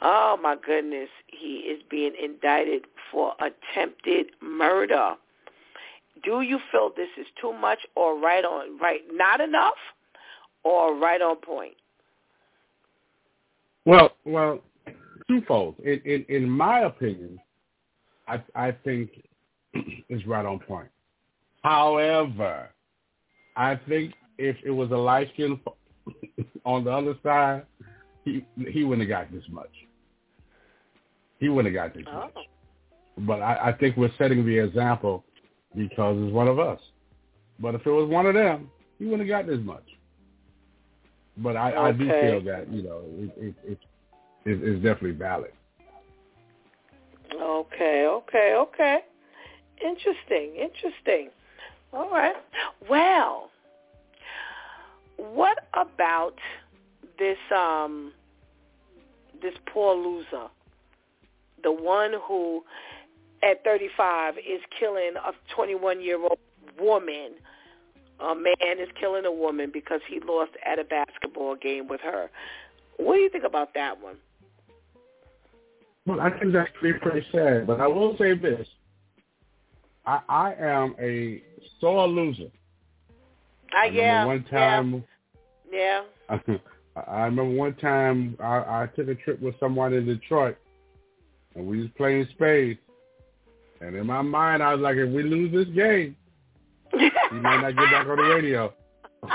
oh 0.00 0.38
my 0.42 0.56
goodness, 0.56 1.08
he 1.28 1.58
is 1.58 1.82
being 1.90 2.12
indicted 2.22 2.84
for 3.10 3.34
attempted 3.40 4.26
murder. 4.40 5.14
Do 6.24 6.42
you 6.42 6.58
feel 6.70 6.92
this 6.96 7.08
is 7.18 7.26
too 7.40 7.52
much 7.52 7.78
or 7.94 8.18
right 8.18 8.44
on, 8.44 8.78
right, 8.78 9.00
not 9.12 9.40
enough 9.40 9.74
or 10.64 10.96
right 10.96 11.20
on 11.20 11.36
point? 11.36 11.74
Well, 13.84 14.12
well, 14.24 14.60
twofold. 15.28 15.76
In 15.84 16.00
in, 16.04 16.24
in 16.28 16.48
my 16.48 16.80
opinion, 16.80 17.38
I 18.28 18.42
I 18.54 18.72
think 18.84 19.10
it's 19.74 20.26
right 20.26 20.44
on 20.44 20.58
point. 20.60 20.88
However, 21.62 22.70
I 23.56 23.78
think 23.88 24.14
if 24.38 24.56
it 24.64 24.70
was 24.70 24.90
a 24.90 24.96
light 24.96 25.30
skin 25.34 25.60
on 26.64 26.84
the 26.84 26.90
other 26.90 27.14
side, 27.22 27.64
he 28.24 28.44
he 28.70 28.84
wouldn't 28.84 29.08
have 29.08 29.28
got 29.28 29.32
this 29.32 29.44
much. 29.50 29.70
He 31.38 31.48
wouldn't 31.48 31.74
have 31.74 31.92
got 31.92 31.96
this 31.96 32.06
Oh. 32.10 32.20
much. 32.20 32.34
But 33.18 33.42
I, 33.42 33.68
I 33.68 33.72
think 33.72 33.96
we're 33.96 34.12
setting 34.16 34.44
the 34.46 34.58
example 34.58 35.24
because 35.76 36.16
it's 36.18 36.32
one 36.32 36.48
of 36.48 36.58
us. 36.58 36.80
But 37.60 37.74
if 37.74 37.86
it 37.86 37.90
was 37.90 38.08
one 38.08 38.26
of 38.26 38.34
them, 38.34 38.70
he 38.98 39.04
wouldn't 39.04 39.28
have 39.28 39.46
got 39.46 39.50
this 39.50 39.60
much. 39.64 39.84
But 41.36 41.56
I, 41.56 41.88
I 41.88 41.92
do 41.92 42.08
feel 42.08 42.42
that 42.44 42.70
you 42.70 42.82
know 42.82 43.02
it, 43.18 43.32
it, 43.36 43.54
it, 43.64 43.78
it, 44.44 44.62
it's 44.62 44.82
definitely 44.82 45.12
valid. 45.12 45.52
Okay, 47.34 48.06
okay, 48.06 48.54
okay. 48.56 48.98
Interesting, 49.82 50.56
interesting. 50.56 51.30
All 51.92 52.10
right. 52.10 52.34
Well, 52.88 53.50
what 55.30 55.58
about 55.74 56.34
this 57.18 57.38
um 57.54 58.12
this 59.40 59.54
poor 59.72 59.94
loser? 59.94 60.48
The 61.62 61.72
one 61.72 62.14
who 62.26 62.64
at 63.42 63.62
35 63.64 64.38
is 64.38 64.60
killing 64.78 65.14
a 65.16 65.32
21-year-old 65.56 66.38
woman. 66.80 67.32
A 68.20 68.34
man 68.34 68.78
is 68.78 68.88
killing 69.00 69.24
a 69.24 69.32
woman 69.32 69.70
because 69.72 70.00
he 70.08 70.20
lost 70.20 70.52
at 70.64 70.78
a 70.78 70.84
basketball 70.84 71.56
game 71.56 71.88
with 71.88 72.00
her. 72.02 72.30
What 72.98 73.14
do 73.14 73.20
you 73.20 73.30
think 73.30 73.44
about 73.44 73.74
that 73.74 74.00
one? 74.00 74.16
Well, 76.06 76.20
I 76.20 76.30
think 76.38 76.52
that's 76.52 76.70
pretty, 76.78 76.98
pretty 77.00 77.26
sad. 77.32 77.66
But 77.66 77.80
I 77.80 77.86
will 77.86 78.16
say 78.18 78.34
this: 78.34 78.66
I, 80.06 80.20
I 80.28 80.54
am 80.54 80.94
a 81.00 81.42
sore 81.80 82.06
loser. 82.06 82.50
I 83.72 83.76
I 83.76 83.86
remember 83.86 84.00
yeah, 84.02 84.24
one 84.24 84.44
time. 84.44 84.94
yeah, 84.94 85.00
I 87.08 87.24
remember 87.24 87.44
one 87.44 87.74
time 87.76 88.36
I, 88.38 88.82
I 88.82 88.88
took 88.94 89.08
a 89.08 89.14
trip 89.14 89.40
with 89.40 89.58
someone 89.58 89.94
in 89.94 90.04
Detroit, 90.06 90.58
and 91.54 91.66
we 91.66 91.80
was 91.80 91.88
playing 91.96 92.28
spades. 92.32 92.78
And 93.80 93.96
in 93.96 94.06
my 94.06 94.20
mind, 94.22 94.62
I 94.62 94.74
was 94.74 94.82
like, 94.82 94.96
if 94.96 95.10
we 95.10 95.22
lose 95.22 95.52
this 95.52 95.68
game, 95.74 96.14
yeah. 96.94 97.08
we 97.32 97.40
might 97.40 97.62
not 97.62 97.76
get 97.76 97.90
back 97.90 98.06
on 98.06 98.16
the 98.16 98.22
radio. 98.22 98.72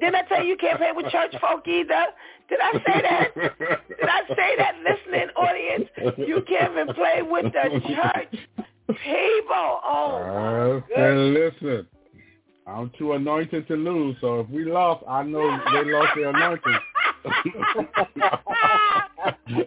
Didn't 0.00 0.14
I 0.14 0.22
tell 0.28 0.42
you 0.42 0.50
you 0.50 0.56
can't 0.56 0.78
play 0.78 0.92
with 0.94 1.10
church 1.10 1.34
folk 1.40 1.66
either? 1.68 2.06
Did 2.48 2.60
I 2.60 2.72
say 2.72 3.02
that? 3.02 3.34
Did 3.34 4.08
I 4.08 4.22
say 4.28 4.56
that, 4.58 4.76
listening 4.82 5.28
audience? 5.36 5.90
You 6.18 6.42
can't 6.48 6.72
even 6.72 6.94
play 6.94 7.22
with 7.22 7.52
the 7.52 7.80
church 7.86 8.34
people. 8.92 9.80
Oh, 9.84 10.82
Uh, 10.86 10.94
and 11.00 11.34
listen, 11.34 11.86
I'm 12.66 12.90
too 12.98 13.12
anointed 13.12 13.66
to 13.68 13.74
lose. 13.76 14.16
So 14.20 14.40
if 14.40 14.48
we 14.50 14.64
lost, 14.64 15.04
I 15.08 15.22
know 15.22 15.48
they 15.72 15.84
lost 15.90 16.10
their 16.16 16.30
anointing. 16.30 16.78
he 19.46 19.62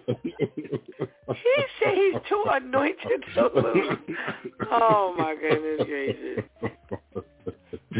said 1.80 1.93
he's 1.95 2.15
too 2.30 2.43
anointed 2.51 3.24
to 3.36 3.49
lose. 3.53 3.97
Oh 4.71 5.13
my 5.17 5.36
goodness 5.36 5.88
gracious! 5.88 6.43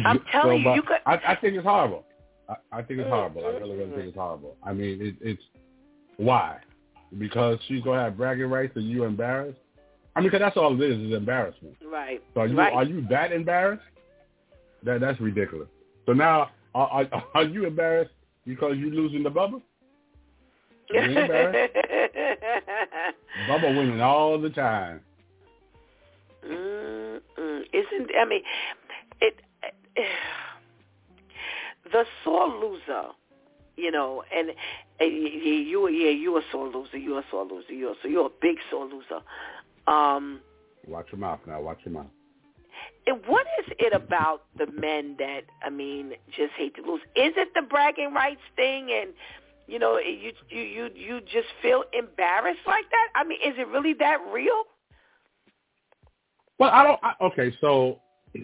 I'm 0.06 0.22
telling 0.32 0.62
you, 0.62 0.74
you 0.74 0.82
could- 0.82 0.98
I, 1.06 1.20
I 1.28 1.36
think 1.36 1.56
it's 1.56 1.66
horrible. 1.66 2.04
I, 2.50 2.56
I 2.72 2.82
think 2.82 3.00
it's 3.00 3.10
horrible. 3.10 3.46
I 3.46 3.50
really, 3.50 3.76
really 3.78 3.92
think 3.92 4.08
it's 4.08 4.18
horrible. 4.18 4.58
I 4.64 4.74
mean, 4.74 5.02
it, 5.02 5.16
it's 5.22 5.42
why? 6.18 6.58
Because 7.18 7.60
she's 7.68 7.82
gonna 7.84 8.02
have 8.02 8.18
bragging 8.18 8.50
rights 8.50 8.74
and 8.76 8.90
you 8.90 9.04
embarrassed. 9.04 9.60
I 10.16 10.22
mean, 10.22 10.30
'cause 10.30 10.40
that's 10.40 10.58
all 10.58 10.74
it 10.80 10.92
is 10.92 11.00
is 11.00 11.14
embarrassment. 11.14 11.76
Right. 11.84 12.22
So 12.34 12.42
are 12.42 12.48
you 12.48 12.58
right. 12.58 12.74
are 12.74 12.84
you 12.84 13.06
that 13.10 13.32
embarrassed? 13.32 13.84
That 14.84 15.02
that's 15.02 15.20
ridiculous. 15.20 15.70
So 16.06 16.14
now 16.14 16.52
are 16.76 17.08
are, 17.12 17.24
are 17.36 17.44
you 17.44 17.66
embarrassed 17.66 18.14
because 18.46 18.78
you're 18.78 18.92
losing 18.92 19.24
the 19.24 19.32
Bubba? 19.32 19.62
You 20.90 21.00
ain't 21.00 21.18
embarrassed. 21.18 21.74
Bubba 23.50 23.78
winning 23.78 24.02
all 24.02 24.40
the 24.40 24.50
time. 24.50 25.02
Mm-mm. 26.46 27.64
Isn't 27.74 28.12
I 28.20 28.26
mean, 28.26 28.42
it, 29.22 29.36
it 29.96 30.08
the 31.92 32.06
sore 32.24 32.48
loser, 32.48 33.10
you 33.78 33.92
know, 33.92 34.24
and, 34.36 34.50
you, 35.00 35.08
you 35.08 35.88
yeah 35.90 36.12
you 36.12 36.38
a 36.38 36.42
sore 36.52 36.68
loser, 36.68 36.98
you 36.98 37.18
a 37.18 37.24
sore 37.32 37.46
loser, 37.46 37.74
you 37.74 37.90
a 37.90 37.96
so 38.02 38.08
you're 38.08 38.28
a 38.28 38.36
big 38.42 38.58
sore 38.70 38.86
loser. 38.86 39.22
Um, 39.88 40.40
Watch 40.88 41.08
your 41.12 41.20
mouth 41.20 41.40
now. 41.48 41.62
Watch 41.62 41.80
your 41.86 41.94
mouth. 41.94 42.12
and 43.08 43.22
what 43.26 43.46
is 43.60 43.74
it 43.80 43.94
about 43.94 44.44
the 44.58 44.68
men 44.68 45.16
that 45.20 45.42
I 45.64 45.70
mean 45.70 46.14
just 46.36 46.54
hate 46.58 46.76
to 46.76 46.82
lose? 46.82 47.02
Is 47.16 47.34
it 47.38 47.50
the 47.56 47.62
bragging 47.62 48.14
rights 48.14 48.42
thing 48.56 48.90
and 48.92 49.12
you 49.68 49.80
know 49.80 49.98
you 49.98 50.32
you 50.50 50.62
you 50.62 50.90
you 50.96 51.22
just 51.22 51.48
feel 51.62 51.84
embarrassed 51.94 52.66
like 52.68 52.86
that? 52.92 53.08
I 53.16 53.24
mean, 53.24 53.40
is 53.46 53.56
it 53.58 53.68
really 53.70 53.94
that 53.96 54.20
real? 54.32 54.64
Well, 56.60 56.70
I 56.72 56.84
don't. 56.84 57.00
I, 57.04 57.14
okay, 57.26 57.56
so 57.62 58.00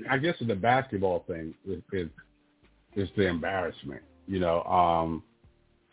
I 0.09 0.17
guess 0.17 0.35
the 0.45 0.55
basketball 0.55 1.23
thing 1.27 1.53
is, 1.67 1.81
is 1.93 2.09
is 2.95 3.09
the 3.15 3.27
embarrassment. 3.27 4.01
You 4.27 4.39
know, 4.39 4.63
um, 4.63 5.23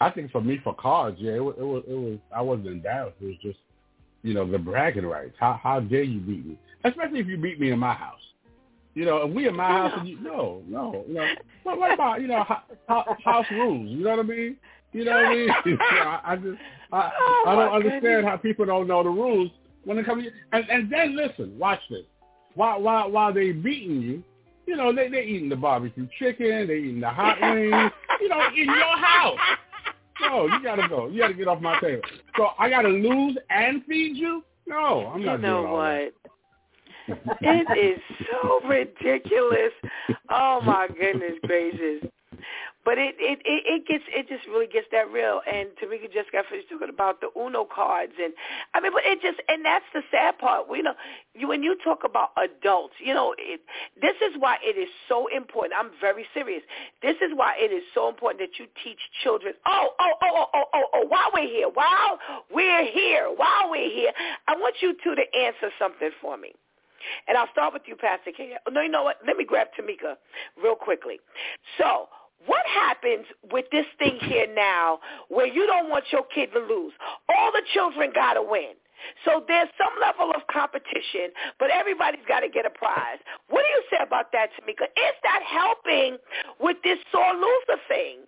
I 0.01 0.11
think 0.11 0.31
for 0.31 0.41
me 0.41 0.61
for 0.63 0.75
cards, 0.75 1.17
yeah, 1.21 1.33
it 1.33 1.45
was, 1.45 1.55
it 1.59 1.63
was 1.65 1.83
it 1.89 1.95
was 1.95 2.19
I 2.35 2.41
wasn't 2.43 2.69
embarrassed. 2.69 3.17
It 3.21 3.27
was 3.27 3.37
just 3.43 3.59
you 4.27 4.35
know 4.35 4.51
the 4.51 4.59
bragging 4.59 5.07
rights. 5.07 5.35
How 5.39 5.59
how 5.63 5.81
dare 5.81 6.03
you 6.03 6.21
beat 6.21 6.45
me? 6.47 6.59
Especially 6.85 7.21
if 7.21 7.27
you 7.29 7.37
beat 7.39 7.61
me 7.61 7.71
in 7.71 7.79
my 7.79 7.95
house. 7.95 8.21
You 8.95 9.05
know, 9.05 9.19
if 9.19 9.33
we 9.35 9.47
in 9.47 9.55
my 9.55 9.69
house 9.69 9.93
and 9.97 10.09
you 10.09 10.19
no 10.21 10.63
no 10.67 11.05
you 11.07 11.15
know 11.15 11.29
what, 11.63 11.79
what 11.79 11.93
about 11.95 12.21
you 12.23 12.29
know 12.29 12.43
ho- 12.43 12.77
ho- 12.89 13.17
house 13.25 13.47
rules? 13.51 13.89
You 13.89 14.03
know 14.05 14.11
what 14.11 14.21
I 14.21 14.23
mean? 14.23 14.57
You 14.93 15.05
know 15.05 15.13
what 15.13 15.25
I 15.27 15.35
mean? 15.35 15.51
I, 15.81 16.21
I 16.25 16.37
just 16.37 16.59
I, 16.93 17.11
Oh, 17.21 17.45
I 17.47 17.55
don't 17.57 17.75
understand 17.75 18.03
goodness. 18.03 18.25
how 18.31 18.37
people 18.39 18.65
don't 18.67 18.89
know 18.89 19.03
the 19.03 19.11
rules 19.11 19.51
when 19.85 19.99
it 19.99 20.07
comes. 20.07 20.25
To, 20.25 20.31
and 20.53 20.65
and 20.71 20.91
then 20.93 21.17
listen, 21.17 21.59
watch 21.59 21.81
this. 21.91 22.05
while 22.55 22.81
while 22.81 23.11
while 23.11 23.33
they 23.33 23.53
beating 23.53 24.01
you, 24.01 24.25
you 24.67 24.77
know, 24.77 24.95
they 24.95 25.09
they 25.09 25.23
eating 25.25 25.49
the 25.49 25.57
barbecue 25.57 26.09
chicken, 26.19 26.67
they 26.67 26.79
eating 26.79 27.01
the 27.01 27.09
hot 27.11 27.41
wings, 27.41 27.93
you 28.21 28.29
know, 28.29 28.41
in 28.57 28.65
your 28.65 28.97
house. 28.99 29.39
No, 30.21 30.47
you 30.47 30.63
gotta 30.63 30.89
go. 30.89 31.09
You 31.09 31.21
gotta 31.21 31.35
get 31.35 31.49
off 31.49 31.61
my 31.61 31.79
table. 31.81 32.03
So 32.37 32.49
I 32.59 32.71
gotta 32.71 32.89
lose 32.89 33.37
and 33.51 33.85
feed 33.85 34.17
you? 34.17 34.43
No, 34.67 35.11
I'm 35.15 35.25
not 35.25 35.37
you 35.37 35.39
know 35.39 35.63
what? 35.63 36.15
it 37.41 37.79
is 37.79 38.01
so 38.31 38.61
ridiculous. 38.67 39.73
Oh 40.31 40.61
my 40.63 40.89
goodness 40.89 41.35
gracious. 41.45 42.11
But 42.87 42.99
it, 42.99 43.17
it 43.19 43.43
it 43.43 43.63
it 43.67 43.83
gets 43.89 44.05
it 44.15 44.29
just 44.29 44.47
really 44.47 44.69
gets 44.69 44.87
that 44.93 45.11
real. 45.11 45.43
And 45.43 45.71
Tamika 45.83 46.07
just 46.07 46.31
got 46.31 46.47
finished 46.47 46.71
talking 46.71 46.89
about 46.89 47.21
the 47.21 47.35
Uno 47.35 47.67
cards, 47.67 48.13
and 48.23 48.33
I 48.75 48.81
mean, 48.81 48.93
but 48.95 49.03
it 49.05 49.21
just 49.21 49.43
and 49.49 49.65
that's 49.67 49.85
the 49.93 50.03
sad 50.13 50.39
part. 50.39 50.71
We 50.71 50.83
know 50.83 50.95
you, 51.35 51.49
when 51.49 51.65
you 51.65 51.77
talk 51.83 52.05
about 52.07 52.31
adults, 52.39 52.95
you 53.03 53.13
know, 53.13 53.35
it, 53.39 53.61
this 54.01 54.15
is 54.23 54.39
why 54.39 54.59
it 54.63 54.79
is 54.79 54.89
so 55.09 55.27
important. 55.27 55.75
I'm 55.77 55.91
very 56.01 56.27
serious. 56.33 56.63
This 57.03 57.17
is 57.19 57.35
why 57.35 57.55
it 57.59 57.75
is 57.75 57.83
so 57.93 58.09
important 58.09 58.39
that 58.39 58.55
you 58.63 58.71
teach 58.85 59.01
children. 59.25 59.55
Oh 59.67 59.91
oh 59.99 60.13
oh 60.23 60.35
oh 60.39 60.47
oh 60.55 60.65
oh 60.73 60.85
oh. 60.95 61.07
While 61.09 61.31
we're 61.35 61.51
here, 61.51 61.69
while 61.69 62.19
we're 62.55 62.87
here, 62.87 63.27
while 63.35 63.69
we're 63.69 63.91
here, 63.91 64.13
I 64.47 64.55
want 64.55 64.77
you 64.81 64.95
two 65.03 65.17
to 65.17 65.25
answer 65.37 65.75
something 65.79 66.11
for 66.23 66.37
me. 66.39 66.53
And 67.27 67.37
I'll 67.37 67.51
start 67.51 67.73
with 67.73 67.83
you, 67.87 67.97
Pastor 67.97 68.31
K. 68.37 68.55
No, 68.71 68.81
you 68.81 68.89
know 68.89 69.03
what? 69.03 69.17
Let 69.27 69.37
me 69.37 69.45
grab 69.45 69.69
Tamika 69.79 70.15
real 70.63 70.77
quickly. 70.77 71.19
So 71.79 72.07
what 72.45 72.65
happens 72.67 73.27
with 73.51 73.65
this 73.73 73.87
thing 73.99 74.19
here 74.21 74.47
now 74.55 75.01
where 75.29 75.47
you 75.47 75.67
don't 75.67 75.89
want 75.89 76.05
your 76.13 76.25
kid 76.35 76.51
to 76.53 76.61
lose? 76.61 76.93
All 77.29 77.51
the 77.53 77.63
children 77.73 78.11
got 78.15 78.35
to 78.35 78.43
win. 78.43 78.75
So 79.25 79.45
there's 79.47 79.69
some 79.79 79.93
level 80.01 80.33
of 80.35 80.43
competition, 80.53 81.31
but 81.59 81.71
everybody's 81.71 82.25
got 82.29 82.41
to 82.41 82.49
get 82.49 82.67
a 82.67 82.71
prize. 82.71 83.19
What 83.49 83.63
do 83.63 83.69
you 83.69 83.83
say 83.91 84.03
about 84.03 84.33
that, 84.33 84.51
Tamika? 84.53 84.85
Is 84.85 85.15
that 85.23 85.41
helping 85.47 86.19
with 86.61 86.77
this 86.83 86.99
sore 87.13 87.35
loser 87.35 87.81
thing? 87.89 88.19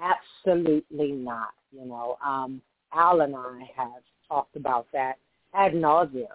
Absolutely 0.00 1.12
not. 1.12 1.50
You 1.70 1.86
know, 1.86 2.16
um, 2.24 2.60
Al 2.92 3.20
and 3.20 3.34
I 3.34 3.70
have 3.76 4.02
talked 4.28 4.56
about 4.56 4.86
that 4.92 5.18
ad 5.54 5.72
nauseum. 5.72 6.26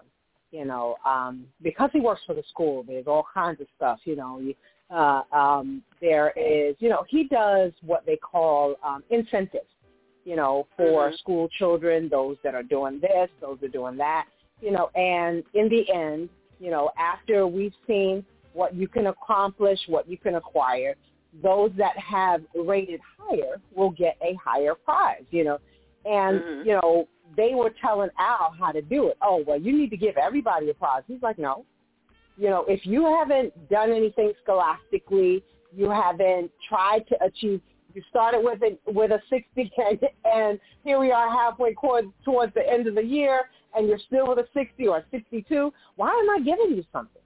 You 0.51 0.63
know, 0.63 0.95
um, 1.05 1.45
because 1.61 1.89
he 1.91 1.99
works 1.99 2.21
for 2.25 2.33
the 2.33 2.43
school, 2.49 2.83
there's 2.87 3.05
all 3.05 3.25
kinds 3.33 3.59
of 3.59 3.67
stuff. 3.75 3.99
You 4.05 4.15
know, 4.15 4.39
you, 4.39 4.55
uh, 4.89 5.23
um, 5.31 5.83
there 6.01 6.33
is, 6.35 6.75
you 6.79 6.89
know, 6.89 7.03
he 7.07 7.25
does 7.25 7.71
what 7.81 8.05
they 8.05 8.17
call 8.17 8.75
um, 8.83 9.03
incentives. 9.09 9.67
You 10.23 10.35
know, 10.35 10.67
for 10.75 11.09
Mhm. 11.09 11.17
school 11.19 11.47
children, 11.57 12.09
those 12.09 12.35
that 12.43 12.53
are 12.53 12.63
doing 12.63 12.99
this, 12.99 13.29
those 13.39 13.59
that 13.61 13.67
are 13.67 13.69
doing 13.69 13.95
that. 13.97 14.27
You 14.61 14.71
know, 14.71 14.89
and 14.93 15.41
in 15.53 15.69
the 15.69 15.89
end, 15.89 16.29
you 16.59 16.69
know, 16.69 16.91
after 16.97 17.47
we've 17.47 17.75
seen 17.85 18.25
what 18.51 18.73
you 18.75 18.89
can 18.89 19.07
accomplish, 19.07 19.79
what 19.87 20.05
you 20.09 20.17
can 20.17 20.35
acquire, 20.35 20.95
those 21.41 21.71
that 21.77 21.97
have 21.97 22.41
rated 22.55 22.99
higher 23.17 23.61
will 23.73 23.91
get 23.91 24.17
a 24.21 24.33
higher 24.33 24.75
prize, 24.75 25.23
you 25.31 25.45
know. 25.45 25.59
And, 26.03 26.41
Mhm. 26.41 26.65
you 26.65 26.73
know, 26.73 27.07
they 27.35 27.53
were 27.53 27.69
telling 27.69 28.09
Al 28.17 28.51
how 28.59 28.71
to 28.71 28.81
do 28.81 29.07
it. 29.07 29.17
Oh, 29.21 29.43
well, 29.47 29.59
you 29.59 29.71
need 29.71 29.91
to 29.91 29.97
give 29.97 30.17
everybody 30.17 30.69
a 30.69 30.73
prize. 30.73 31.03
He's 31.07 31.21
like, 31.21 31.37
no. 31.37 31.65
You 32.37 32.49
know, 32.49 32.65
if 32.67 32.85
you 32.85 33.05
haven't 33.05 33.69
done 33.69 33.91
anything 33.91 34.31
scholastically, 34.43 35.43
you 35.75 35.89
haven't 35.89 36.51
tried 36.67 37.07
to 37.09 37.23
achieve, 37.23 37.61
you 37.93 38.01
started 38.09 38.41
with 38.43 38.61
a, 38.61 38.77
with 38.91 39.11
a 39.11 39.19
60 39.29 39.71
and, 39.77 39.99
and 40.25 40.59
here 40.83 40.99
we 40.99 41.11
are 41.11 41.29
halfway 41.29 41.73
towards, 41.73 42.07
towards 42.23 42.53
the 42.53 42.67
end 42.67 42.87
of 42.87 42.95
the 42.95 43.03
year 43.03 43.41
and 43.75 43.87
you're 43.87 43.99
still 44.07 44.27
with 44.27 44.39
a 44.39 44.47
60 44.53 44.87
or 44.87 44.97
a 44.97 45.05
62, 45.11 45.73
why 45.95 46.09
am 46.09 46.29
I 46.29 46.43
giving 46.43 46.75
you 46.75 46.83
something? 46.91 47.21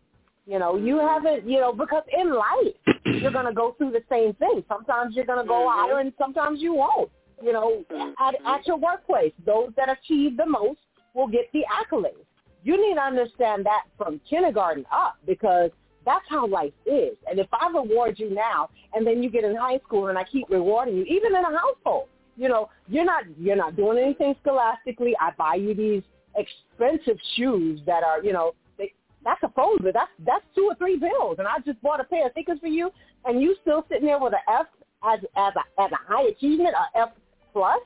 You 0.47 0.59
know, 0.59 0.75
you 0.75 0.97
haven't, 0.97 1.47
you 1.47 1.59
know, 1.59 1.71
because 1.71 2.03
in 2.17 2.33
life, 2.33 2.73
you're 3.21 3.31
going 3.31 3.45
to 3.45 3.53
go 3.53 3.75
through 3.77 3.91
the 3.91 4.03
same 4.09 4.33
thing. 4.33 4.63
Sometimes 4.67 5.15
you're 5.15 5.25
going 5.25 5.41
to 5.43 5.47
go 5.47 5.67
Mhm. 5.67 5.71
higher 5.71 5.99
and 5.99 6.13
sometimes 6.17 6.61
you 6.61 6.73
won't. 6.73 7.11
You 7.43 7.53
know, 7.53 7.83
at, 8.19 8.35
at 8.45 8.67
your 8.67 8.77
workplace, 8.77 9.33
those 9.45 9.71
that 9.75 9.89
achieve 9.89 10.37
the 10.37 10.45
most 10.45 10.79
will 11.13 11.27
get 11.27 11.51
the 11.53 11.63
accolades. 11.71 12.25
You 12.63 12.77
need 12.77 12.95
to 12.95 13.01
understand 13.01 13.65
that 13.65 13.83
from 13.97 14.19
kindergarten 14.29 14.85
up 14.91 15.17
because 15.25 15.71
that's 16.05 16.25
how 16.29 16.47
life 16.47 16.73
is. 16.85 17.15
And 17.29 17.39
if 17.39 17.47
I 17.53 17.69
reward 17.69 18.19
you 18.19 18.33
now 18.33 18.69
and 18.93 19.05
then 19.05 19.21
you 19.21 19.29
get 19.29 19.43
in 19.43 19.55
high 19.55 19.79
school 19.79 20.07
and 20.07 20.17
I 20.17 20.23
keep 20.23 20.49
rewarding 20.49 20.95
you, 20.95 21.03
even 21.03 21.35
in 21.35 21.43
a 21.43 21.57
household, 21.57 22.07
you 22.37 22.47
know, 22.47 22.69
you're 22.87 23.05
not 23.05 23.23
you're 23.39 23.55
not 23.55 23.75
doing 23.75 23.97
anything 23.97 24.35
scholastically. 24.41 25.13
I 25.19 25.31
buy 25.37 25.55
you 25.55 25.73
these 25.73 26.03
expensive 26.35 27.17
shoes 27.35 27.81
that 27.85 28.03
are, 28.03 28.23
you 28.23 28.33
know, 28.33 28.53
they, 28.77 28.93
that's 29.23 29.41
a 29.43 29.49
bill. 29.49 29.77
That's 29.83 30.09
that's 30.25 30.45
two 30.55 30.69
or 30.71 30.75
three 30.75 30.97
bills. 30.97 31.35
And 31.39 31.47
I 31.47 31.59
just 31.65 31.81
bought 31.81 31.99
a 31.99 32.03
pair 32.03 32.27
of 32.27 32.33
sneakers 32.33 32.59
for 32.59 32.67
you 32.67 32.91
and 33.25 33.41
you 33.41 33.55
still 33.61 33.85
sitting 33.89 34.05
there 34.05 34.19
with 34.19 34.33
an 34.33 34.39
F 34.47 34.67
as 35.03 35.19
as 35.35 35.53
a 35.55 35.81
as 35.81 35.91
a 35.91 36.11
high 36.11 36.29
achievement, 36.29 36.69
a 36.69 36.99
F 36.99 37.09
plus. 37.53 37.79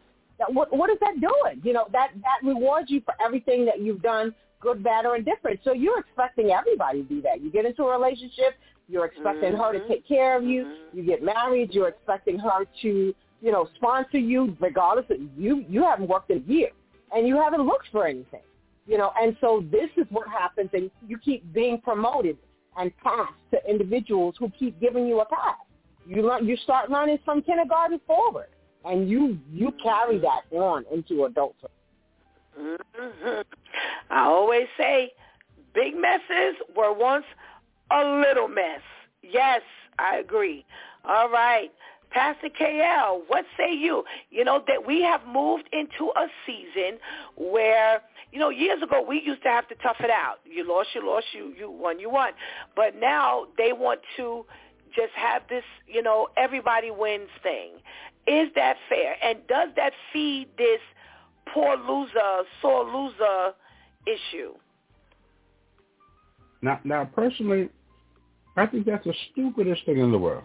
What 0.49 0.75
what 0.75 0.89
is 0.89 0.97
that 0.99 1.19
doing? 1.19 1.61
You 1.63 1.73
know, 1.73 1.87
that 1.91 2.11
that 2.21 2.47
rewards 2.47 2.89
you 2.89 3.01
for 3.01 3.13
everything 3.25 3.65
that 3.65 3.81
you've 3.81 4.01
done 4.01 4.33
good, 4.65 4.83
bad, 4.83 5.05
or 5.05 5.15
indifferent. 5.15 5.59
So 5.63 5.71
you're 5.73 5.99
expecting 5.99 6.47
everybody 6.49 7.03
to 7.03 7.07
do 7.15 7.21
that. 7.21 7.41
You 7.41 7.51
get 7.51 7.65
into 7.65 7.83
a 7.83 7.91
relationship, 7.99 8.51
you're 8.87 9.05
expecting 9.05 9.53
her 9.53 9.71
to 9.73 9.79
Mhm. 9.79 9.87
take 9.87 10.07
care 10.07 10.35
of 10.37 10.43
you. 10.43 10.65
Mhm. 10.65 10.75
You 10.93 11.03
get 11.03 11.21
married, 11.23 11.67
you're 11.73 11.87
expecting 11.95 12.37
her 12.39 12.65
to, 12.81 13.15
you 13.45 13.51
know, 13.51 13.63
sponsor 13.75 14.17
you 14.17 14.57
regardless 14.59 15.07
of 15.09 15.17
you 15.37 15.53
you 15.75 15.81
haven't 15.83 16.07
worked 16.07 16.29
in 16.31 16.37
a 16.37 16.51
year 16.51 16.71
and 17.13 17.27
you 17.27 17.35
haven't 17.35 17.65
looked 17.71 17.87
for 17.91 18.03
anything. 18.07 18.45
You 18.87 18.97
know, 18.99 19.11
and 19.21 19.37
so 19.41 19.49
this 19.71 19.89
is 19.97 20.05
what 20.09 20.27
happens 20.27 20.69
and 20.73 20.91
you 21.09 21.17
keep 21.17 21.41
being 21.53 21.79
promoted 21.89 22.37
and 22.77 22.87
passed 22.97 23.41
to 23.51 23.57
individuals 23.73 24.35
who 24.39 24.47
keep 24.61 24.79
giving 24.79 25.05
you 25.07 25.17
a 25.21 25.25
pass. 25.25 25.63
You 26.05 26.19
learn 26.27 26.41
you 26.47 26.57
start 26.57 26.89
learning 26.95 27.19
from 27.25 27.41
kindergarten 27.41 27.99
forward 28.11 28.49
and 28.83 29.09
you 29.09 29.21
you 29.59 29.67
carry 29.81 30.17
that 30.19 30.43
on 30.51 30.85
into 30.91 31.25
adulthood. 31.25 31.75
hmm 32.55 33.41
I 34.09 34.25
always 34.25 34.67
say 34.77 35.11
big 35.73 35.95
messes 35.95 36.55
were 36.75 36.93
once 36.93 37.25
a 37.91 38.03
little 38.03 38.47
mess. 38.47 38.81
Yes, 39.21 39.61
I 39.99 40.17
agree. 40.17 40.65
All 41.07 41.29
right. 41.29 41.71
Pastor 42.11 42.47
KL, 42.47 43.21
what 43.27 43.45
say 43.57 43.73
you? 43.73 44.05
You 44.29 44.45
know, 44.45 44.63
that 44.67 44.87
we 44.87 45.01
have 45.01 45.21
moved 45.27 45.67
into 45.73 46.13
a 46.15 46.27
season 46.45 46.97
where, 47.35 48.01
you 48.31 48.39
know, 48.39 48.49
years 48.49 48.81
ago 48.81 49.03
we 49.05 49.21
used 49.21 49.43
to 49.43 49.49
have 49.49 49.67
to 49.67 49.75
tough 49.75 49.97
it 49.99 50.09
out. 50.09 50.37
You 50.45 50.65
lost, 50.67 50.89
you 50.95 51.05
lost, 51.05 51.25
you, 51.33 51.53
you 51.57 51.69
won, 51.69 51.99
you 51.99 52.09
won. 52.09 52.31
But 52.73 52.95
now 52.95 53.47
they 53.57 53.73
want 53.73 53.99
to 54.15 54.45
just 54.95 55.11
have 55.13 55.41
this, 55.49 55.65
you 55.87 56.01
know, 56.01 56.29
everybody 56.37 56.89
wins 56.89 57.29
thing. 57.43 57.71
Is 58.27 58.49
that 58.55 58.77
fair? 58.87 59.17
And 59.21 59.39
does 59.47 59.69
that 59.75 59.91
feed 60.13 60.47
this 60.57 60.79
poor 61.53 61.75
loser, 61.75 62.43
sore 62.61 62.85
loser 62.85 63.53
issue? 64.05 64.53
Now, 66.61 66.79
now, 66.83 67.05
personally, 67.05 67.69
I 68.57 68.65
think 68.65 68.85
that's 68.85 69.05
the 69.05 69.13
stupidest 69.31 69.85
thing 69.85 69.99
in 69.99 70.11
the 70.11 70.17
world. 70.17 70.43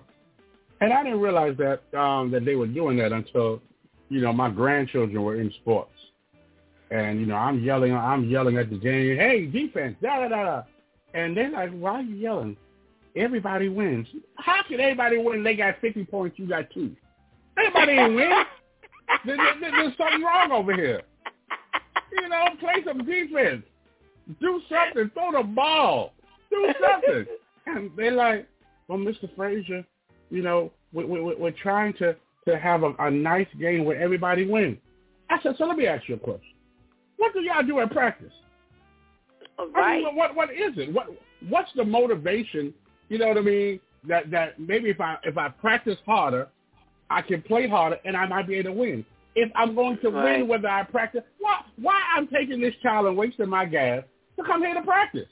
And 0.81 0.93
I 0.93 1.03
didn't 1.05 1.20
realize 1.20 1.57
that 1.59 1.82
um, 1.99 2.31
that 2.31 2.45
they 2.45 2.55
were 2.57 2.66
doing 2.66 2.97
that 2.99 3.12
until, 3.12 3.61
you 4.09 4.20
know, 4.20 4.32
my 4.32 4.51
grandchildren 4.51 5.23
were 5.23 5.41
in 5.41 5.53
sports, 5.61 5.93
and 6.91 7.20
you 7.20 7.27
know, 7.27 7.37
I'm 7.37 7.62
yelling, 7.62 7.95
I'm 7.95 8.28
yelling 8.28 8.57
at 8.57 8.70
the 8.70 8.78
game, 8.78 9.16
hey, 9.16 9.47
defense, 9.47 9.97
da 10.03 10.20
da 10.20 10.28
da 10.28 10.62
and 11.15 11.37
they're 11.37 11.51
like, 11.51 11.70
why 11.73 11.93
are 11.95 12.03
you 12.03 12.16
yelling? 12.16 12.57
Everybody 13.16 13.69
wins. 13.69 14.07
How 14.37 14.62
can 14.62 14.81
everybody 14.81 15.19
win? 15.19 15.43
They 15.43 15.57
got 15.57 15.81
50 15.81 16.05
points, 16.05 16.39
you 16.39 16.47
got 16.49 16.70
two. 16.70 16.95
Everybody 17.59 17.93
ain't 17.93 18.15
win. 18.15 18.31
There- 19.27 19.37
there- 19.37 19.70
There's 19.73 19.97
something 19.97 20.23
wrong 20.23 20.53
over 20.53 20.73
here. 20.73 21.03
You 22.12 22.28
know, 22.28 22.45
play 22.59 22.82
some 22.85 23.05
defense. 23.05 23.62
Do 24.41 24.61
something. 24.69 25.11
Throw 25.15 25.32
the 25.32 25.47
ball. 25.47 26.12
Do 26.51 26.73
something. 26.81 27.27
and 27.66 27.91
they're 27.97 28.12
like, 28.12 28.47
well, 28.89 28.99
Mr. 28.99 29.35
Frazier, 29.37 29.85
you 30.31 30.43
know, 30.43 30.73
we, 30.93 31.05
we, 31.05 31.20
we're 31.20 31.51
trying 31.51 31.93
to, 31.95 32.16
to 32.47 32.59
have 32.59 32.82
a, 32.82 32.93
a 32.99 33.11
nice 33.11 33.47
game 33.59 33.85
where 33.85 34.01
everybody 34.01 34.47
wins. 34.47 34.78
I 35.28 35.41
said, 35.43 35.55
so 35.59 35.65
let 35.65 35.77
me 35.77 35.87
ask 35.87 36.09
you 36.09 36.16
a 36.16 36.19
question. 36.19 36.55
What 37.16 37.32
do 37.32 37.41
y'all 37.41 37.62
do 37.62 37.81
at 37.81 37.91
practice? 37.93 38.32
All 39.59 39.69
I 39.77 39.99
mean, 39.99 40.16
what 40.16 40.35
what 40.35 40.51
is 40.51 40.73
it? 40.77 40.93
What 40.93 41.09
what's 41.49 41.70
the 41.77 41.85
motivation? 41.85 42.73
You 43.09 43.19
know 43.19 43.28
what 43.28 43.37
I 43.37 43.43
mean? 43.43 43.81
That 44.09 44.31
that 44.31 44.59
maybe 44.59 44.89
if 44.89 45.01
I 45.01 45.19
if 45.23 45.37
I 45.37 45.51
practice 45.51 45.99
harder, 46.07 46.49
I 47.11 47.20
can 47.23 47.43
play 47.43 47.69
harder 47.69 47.99
and 48.05 48.16
I 48.16 48.27
might 48.27 48.49
be 48.49 48.55
able 48.55 48.70
to 48.70 48.77
win. 48.77 49.05
If 49.35 49.51
I'm 49.55 49.74
going 49.74 49.98
to 49.98 50.11
Right. 50.11 50.39
win 50.40 50.48
whether 50.48 50.69
I 50.69 50.82
practice, 50.85 51.23
why 51.39 51.62
why 51.81 52.01
I'm 52.16 52.27
taking 52.28 52.61
this 52.61 52.74
child 52.82 53.07
and 53.07 53.16
wasting 53.16 53.48
my 53.48 53.65
gas 53.65 54.05
to 54.36 54.44
come 54.44 54.62
here 54.62 54.74
to 54.74 54.82
practice? 54.82 55.28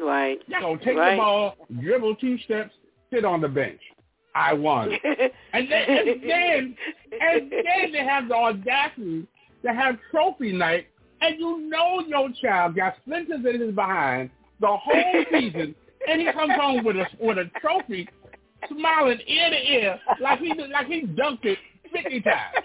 Right. 0.00 0.40
Y'all 0.48 0.60
gonna 0.60 0.84
take 0.84 0.96
Right. 0.96 1.12
the 1.12 1.16
ball, 1.22 1.56
dribble 1.80 2.16
two 2.16 2.36
steps, 2.38 2.74
sit 3.10 3.24
on 3.24 3.40
the 3.40 3.48
bench. 3.48 3.80
I 4.34 4.52
won. 4.52 4.90
And 5.54 5.70
then, 5.70 5.88
and 5.88 6.22
then, 6.22 6.76
and 7.18 7.50
then 7.50 7.92
they 7.92 8.04
have 8.04 8.28
the 8.28 8.34
audacity 8.34 9.26
to 9.64 9.72
have 9.72 9.98
trophy 10.10 10.52
night 10.52 10.88
and 11.20 11.38
you 11.38 11.68
know 11.68 12.00
your 12.06 12.28
child 12.42 12.76
got 12.76 12.94
splinters 13.02 13.44
in 13.46 13.60
his 13.60 13.74
behind 13.74 14.30
the 14.60 14.66
whole 14.66 15.24
season, 15.32 15.74
and 16.08 16.20
he 16.20 16.30
comes 16.32 16.52
home 16.54 16.84
with 16.84 16.96
a 16.96 17.06
with 17.20 17.38
a 17.38 17.50
trophy, 17.60 18.08
smiling 18.68 19.18
ear 19.26 19.50
to 19.50 19.72
ear 19.72 20.00
like 20.20 20.38
he 20.40 20.52
like 20.72 20.86
he 20.86 21.02
dunked 21.02 21.44
it 21.44 21.58
fifty 21.92 22.20
times. 22.20 22.56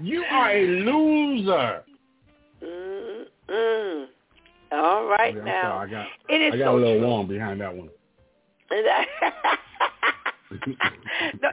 You 0.00 0.22
are 0.30 0.50
a 0.52 0.66
loser. 0.66 1.82
Mm-mm. 2.62 4.06
All 4.70 5.06
right 5.06 5.34
Okay, 5.36 5.44
now. 5.44 5.62
sorry, 5.62 5.88
I 5.88 5.90
got 5.90 6.06
it 6.28 6.40
is 6.42 6.54
I 6.54 6.58
got 6.58 6.64
so 6.66 6.76
a 6.76 6.78
little 6.78 6.98
true. 6.98 7.06
warm 7.06 7.26
behind 7.26 7.60
that 7.60 7.74
one. 7.74 7.88
no, 8.70 8.78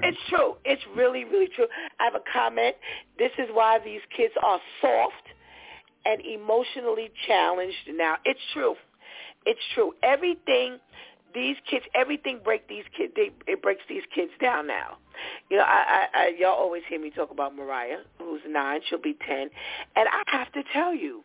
it's 0.03 0.17
true. 0.29 0.55
It's 0.65 0.81
really, 0.95 1.23
really 1.25 1.47
true. 1.55 1.67
I 1.99 2.03
have 2.05 2.15
a 2.15 2.21
comment. 2.31 2.75
This 3.17 3.31
is 3.37 3.47
why 3.53 3.79
these 3.83 4.01
kids 4.15 4.33
are 4.43 4.59
soft 4.81 5.13
and 6.05 6.21
emotionally 6.21 7.09
challenged 7.25 7.75
now. 7.93 8.15
It's 8.25 8.39
true. 8.53 8.75
It's 9.45 9.59
true. 9.73 9.93
Everything 10.03 10.77
these 11.35 11.57
kids, 11.69 11.85
everything 11.93 12.39
break 12.43 12.67
these 12.67 12.85
kids. 12.97 13.13
They, 13.15 13.29
it 13.45 13.61
breaks 13.61 13.83
these 13.87 14.01
kids 14.13 14.31
down 14.41 14.65
now. 14.65 14.97
You 15.51 15.57
know, 15.57 15.63
I, 15.63 16.07
I, 16.13 16.19
I, 16.19 16.33
y'all 16.39 16.57
always 16.57 16.81
hear 16.89 16.99
me 16.99 17.11
talk 17.11 17.29
about 17.29 17.55
Mariah, 17.55 17.99
who's 18.19 18.41
nine. 18.47 18.81
She'll 18.89 19.01
be 19.01 19.15
ten, 19.27 19.49
and 19.95 20.07
I 20.09 20.23
have 20.37 20.51
to 20.53 20.63
tell 20.73 20.95
you, 20.95 21.23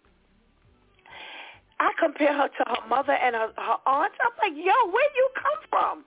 I 1.79 1.93
compare 1.99 2.35
her 2.35 2.49
to 2.49 2.65
her 2.67 2.89
mother 2.89 3.13
and 3.13 3.35
her, 3.35 3.49
her 3.57 3.77
aunts. 3.87 4.17
I'm 4.21 4.53
like, 4.53 4.63
yo, 4.63 4.91
where 4.93 5.11
you 5.17 5.29
come 5.35 5.69
from? 5.71 6.05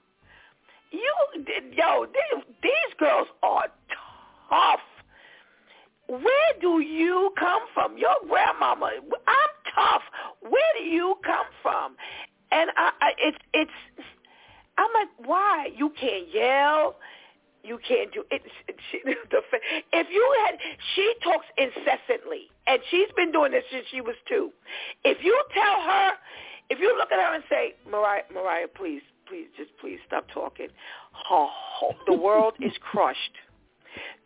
You, 0.91 1.15
yo, 1.75 2.05
these, 2.05 2.43
these 2.61 2.93
girls 2.99 3.27
are 3.41 3.65
tough. 4.49 4.79
Where 6.07 6.53
do 6.61 6.79
you 6.81 7.31
come 7.39 7.63
from? 7.73 7.97
Your 7.97 8.15
grandmama, 8.29 8.91
I'm 9.27 9.73
tough. 9.73 10.03
Where 10.41 10.61
do 10.77 10.83
you 10.83 11.15
come 11.23 11.47
from? 11.63 11.95
And 12.53 12.69
I, 12.77 12.91
I 13.01 13.11
it's, 13.17 13.37
it's, 13.53 13.71
I'm 14.77 14.89
like, 14.93 15.27
why? 15.27 15.69
You 15.75 15.91
can't 15.99 16.27
yell. 16.33 16.95
You 17.63 17.79
can't 17.87 18.13
do 18.13 18.23
it. 18.31 18.41
She, 18.91 18.99
the, 19.05 19.41
if 19.93 20.07
you 20.11 20.35
had, 20.45 20.59
she 20.95 21.13
talks 21.23 21.45
incessantly, 21.57 22.49
and 22.67 22.79
she's 22.91 23.07
been 23.15 23.31
doing 23.31 23.51
this 23.51 23.63
since 23.71 23.85
she 23.89 24.01
was 24.01 24.15
two. 24.27 24.51
If 25.03 25.23
you 25.23 25.41
tell 25.53 25.81
her, 25.81 26.11
if 26.69 26.79
you 26.79 26.95
look 26.97 27.11
at 27.11 27.19
her 27.19 27.35
and 27.35 27.43
say, 27.49 27.73
Mariah, 27.89 28.23
Mariah, 28.33 28.67
please, 28.67 29.01
please, 29.27 29.47
just 29.57 29.71
please 29.79 29.99
stop 30.05 30.25
talking. 30.33 30.67
Oh, 31.31 31.49
the 32.05 32.13
world 32.13 32.53
is 32.59 32.73
crushed. 32.91 33.37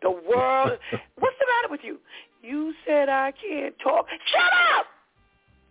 The 0.02 0.10
world. 0.10 0.78
What's 1.18 1.36
the 1.38 1.46
matter 1.46 1.70
with 1.70 1.80
you? 1.84 1.98
You 2.42 2.74
said 2.86 3.08
I 3.08 3.32
can't 3.32 3.74
talk. 3.82 4.06
Shut 4.32 4.52
up. 4.76 4.86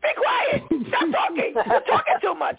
Be 0.08 0.14
quiet. 0.16 0.62
Stop 0.88 1.12
talking. 1.12 1.54
You're 1.54 1.88
talking 1.92 2.18
too 2.22 2.36
much. 2.36 2.58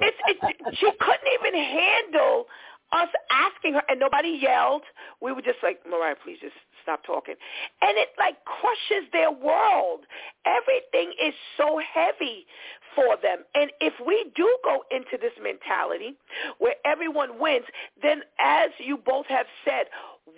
It's, 0.00 0.18
it's 0.28 0.78
she 0.78 0.90
couldn't 1.00 1.30
even 1.40 1.54
handle 1.56 2.44
us 2.92 3.08
asking 3.30 3.74
her, 3.74 3.82
and 3.88 3.98
nobody 3.98 4.38
yelled. 4.40 4.82
We 5.20 5.32
were 5.32 5.42
just 5.42 5.58
like, 5.62 5.80
Mariah, 5.88 6.14
please 6.22 6.38
just 6.40 6.54
stop 6.82 7.02
talking. 7.04 7.34
And 7.82 7.98
it 7.98 8.10
like 8.18 8.36
crushes 8.44 9.08
their 9.12 9.32
world. 9.32 10.00
Everything 10.44 11.12
is 11.22 11.34
so 11.56 11.80
heavy 11.82 12.46
for 12.94 13.16
them. 13.22 13.38
And 13.54 13.70
if 13.80 13.94
we 14.06 14.30
do 14.36 14.48
go 14.62 14.84
into 14.90 15.18
this 15.20 15.32
mentality 15.42 16.16
where 16.58 16.74
everyone 16.84 17.40
wins, 17.40 17.66
then 18.02 18.22
as 18.38 18.70
you 18.78 18.98
both 18.98 19.26
have 19.26 19.46
said, 19.64 19.86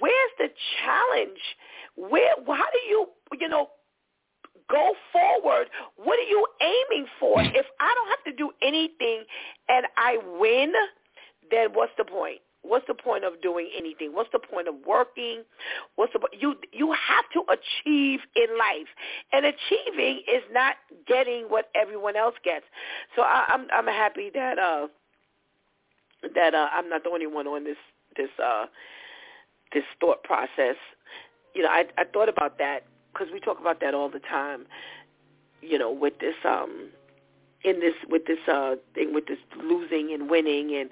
where's 0.01 0.33
the 0.39 0.49
challenge? 0.81 1.41
Where, 1.97 2.33
how 2.47 2.71
do 2.73 2.81
you, 2.89 3.07
you 3.39 3.49
know, 3.49 3.69
go 4.69 4.95
forward? 5.13 5.69
What 5.97 6.19
are 6.19 6.29
you 6.29 6.47
aiming 6.61 7.07
for? 7.19 7.43
If 7.43 7.67
I 7.81 7.95
don't 7.95 8.09
have 8.09 8.25
to 8.25 8.33
do 8.33 8.51
anything 8.63 9.25
and 9.69 9.87
I 9.97 10.19
win, 10.39 10.73
then 11.51 11.71
what's 11.73 11.93
the 11.97 12.05
point? 12.05 12.41
What's 12.63 12.87
the 12.87 12.95
point 12.95 13.25
of 13.25 13.41
doing 13.41 13.71
anything? 13.77 14.13
What's 14.13 14.31
the 14.33 14.41
point 14.41 14.69
of 14.69 14.75
working? 14.87 15.43
What's 15.95 16.13
the 16.13 16.21
you 16.39 16.57
you 16.73 16.93
have 16.93 17.25
to 17.33 17.43
achieve 17.49 18.21
in 18.37 18.59
life, 18.59 18.89
and 19.33 19.47
achieving 19.47 20.23
is 20.29 20.43
not 20.53 20.77
getting 21.07 21.45
what 21.45 21.71
everyone 21.75 22.17
else 22.17 22.35
gets. 22.45 22.65
So 23.17 23.23
I, 23.23 23.47
I'm 23.49 23.69
I'm 23.73 23.87
happy 23.87 24.31
that 24.35 24.59
uh 24.59 24.89
that 26.35 26.55
uh, 26.55 26.69
I'm 26.73 26.89
not 26.91 27.05
the 27.05 27.11
only 27.11 27.29
one 27.29 27.47
on 27.47 27.65
this 27.65 27.77
this 28.17 28.31
uh 28.45 28.67
this 29.73 29.85
thought 30.01 30.23
process. 30.25 30.77
You 31.55 31.63
know, 31.63 31.71
I 31.71 31.85
I 31.97 32.05
thought 32.13 32.29
about 32.29 32.59
that 32.59 32.83
because 33.19 33.33
we 33.33 33.41
talk 33.41 33.61
about 33.61 33.81
that 33.81 33.95
all 33.95 34.09
the 34.09 34.21
time. 34.21 34.67
You 35.61 35.79
know, 35.79 35.91
with 35.91 36.19
this 36.21 36.35
um 36.45 36.91
in 37.65 37.81
this 37.81 37.95
with 38.09 38.27
this 38.27 38.39
uh 38.47 38.77
thing 38.95 39.13
with 39.13 39.27
this 39.27 39.39
losing 39.61 40.13
and 40.13 40.31
winning 40.31 40.77
and 40.77 40.91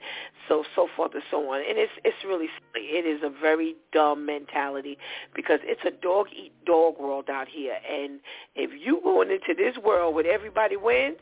so 0.49 0.65
so 0.75 0.89
forth 0.97 1.15
and 1.15 1.23
so 1.31 1.53
on. 1.53 1.61
And 1.61 1.79
it's 1.79 1.93
it's 2.05 2.17
really 2.27 2.49
it 2.75 3.07
is 3.07 3.23
a 3.23 3.31
very 3.41 3.77
dumb 3.93 4.27
mentality 4.27 4.99
because 5.35 5.61
it's 5.63 5.83
a 5.85 5.91
dog 5.91 6.27
eat 6.37 6.53
dog 6.65 6.99
world 6.99 7.31
out 7.31 7.49
here. 7.49 7.77
And 7.89 8.21
if 8.57 8.71
you 8.79 9.01
going 9.03 9.31
into 9.31 9.55
this 9.57 9.77
world 9.83 10.15
where 10.15 10.27
everybody 10.27 10.77
wins 10.77 11.19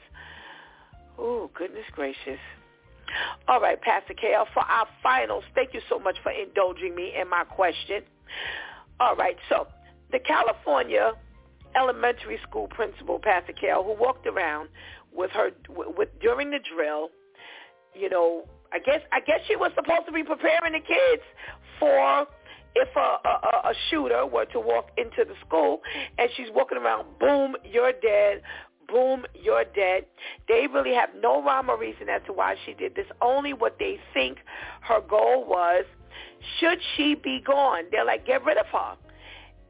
oh 1.19 1.51
goodness 1.55 1.85
gracious. 1.93 2.41
All 3.47 3.61
right 3.61 3.81
pastor 3.81 4.15
KL 4.15 4.47
for 4.55 4.61
our 4.61 4.87
finals 5.03 5.45
thank 5.55 5.75
you 5.75 5.81
so 5.91 5.99
much 5.99 6.17
for 6.23 6.33
indulging 6.33 6.95
me 6.95 7.13
in 7.21 7.29
my 7.29 7.45
question. 7.45 8.03
All 8.99 9.15
right 9.17 9.37
so 9.51 9.67
the 10.15 10.21
california 10.21 11.13
elementary 11.77 12.39
school 12.49 12.69
principal 12.69 13.19
pastor 13.19 13.53
KL 13.53 13.85
who 13.85 13.95
walked 14.01 14.27
around 14.27 14.69
with 15.13 15.31
her 15.33 15.51
with 15.69 16.09
during 16.21 16.51
the 16.51 16.59
drill. 16.75 17.11
You 17.95 18.11
know, 18.11 18.45
I 18.73 18.79
guess 18.79 19.01
I 19.13 19.21
guess 19.21 19.41
she 19.47 19.57
was 19.57 19.73
supposed 19.75 20.07
to 20.07 20.13
be 20.13 20.23
preparing 20.23 20.73
the 20.73 20.81
kids 20.81 21.23
for 21.79 22.27
if 22.77 22.89
a, 22.97 23.29
a, 23.29 23.71
a 23.71 23.75
shooter 23.91 24.27
were 24.27 24.47
to 24.47 24.59
walk 24.59 24.91
into 24.97 25.25
the 25.25 25.35
school 25.47 25.81
and 26.19 26.29
she's 26.37 26.49
walking 26.53 26.79
around, 26.79 27.07
boom, 27.21 27.55
you're 27.65 27.93
dead. 27.93 28.43
Boom, 28.89 29.25
you're 29.41 29.65
dead. 29.65 30.05
They 30.47 30.67
really 30.73 30.93
have 30.93 31.11
no 31.21 31.43
rhyme 31.43 31.71
or 31.71 31.79
reason 31.79 32.09
as 32.09 32.21
to 32.27 32.33
why 32.33 32.57
she 32.67 32.75
did 32.75 32.95
this. 32.95 33.07
Only 33.23 33.53
what 33.53 33.79
they 33.79 33.99
think 34.13 34.39
her 34.83 35.01
goal 35.01 35.47
was. 35.47 35.85
Should 36.59 36.79
she 36.97 37.15
be 37.15 37.41
gone? 37.41 37.85
They're 37.91 38.05
like, 38.05 38.27
get 38.27 38.45
rid 38.45 38.59
of 38.59 38.67
her. 38.67 38.97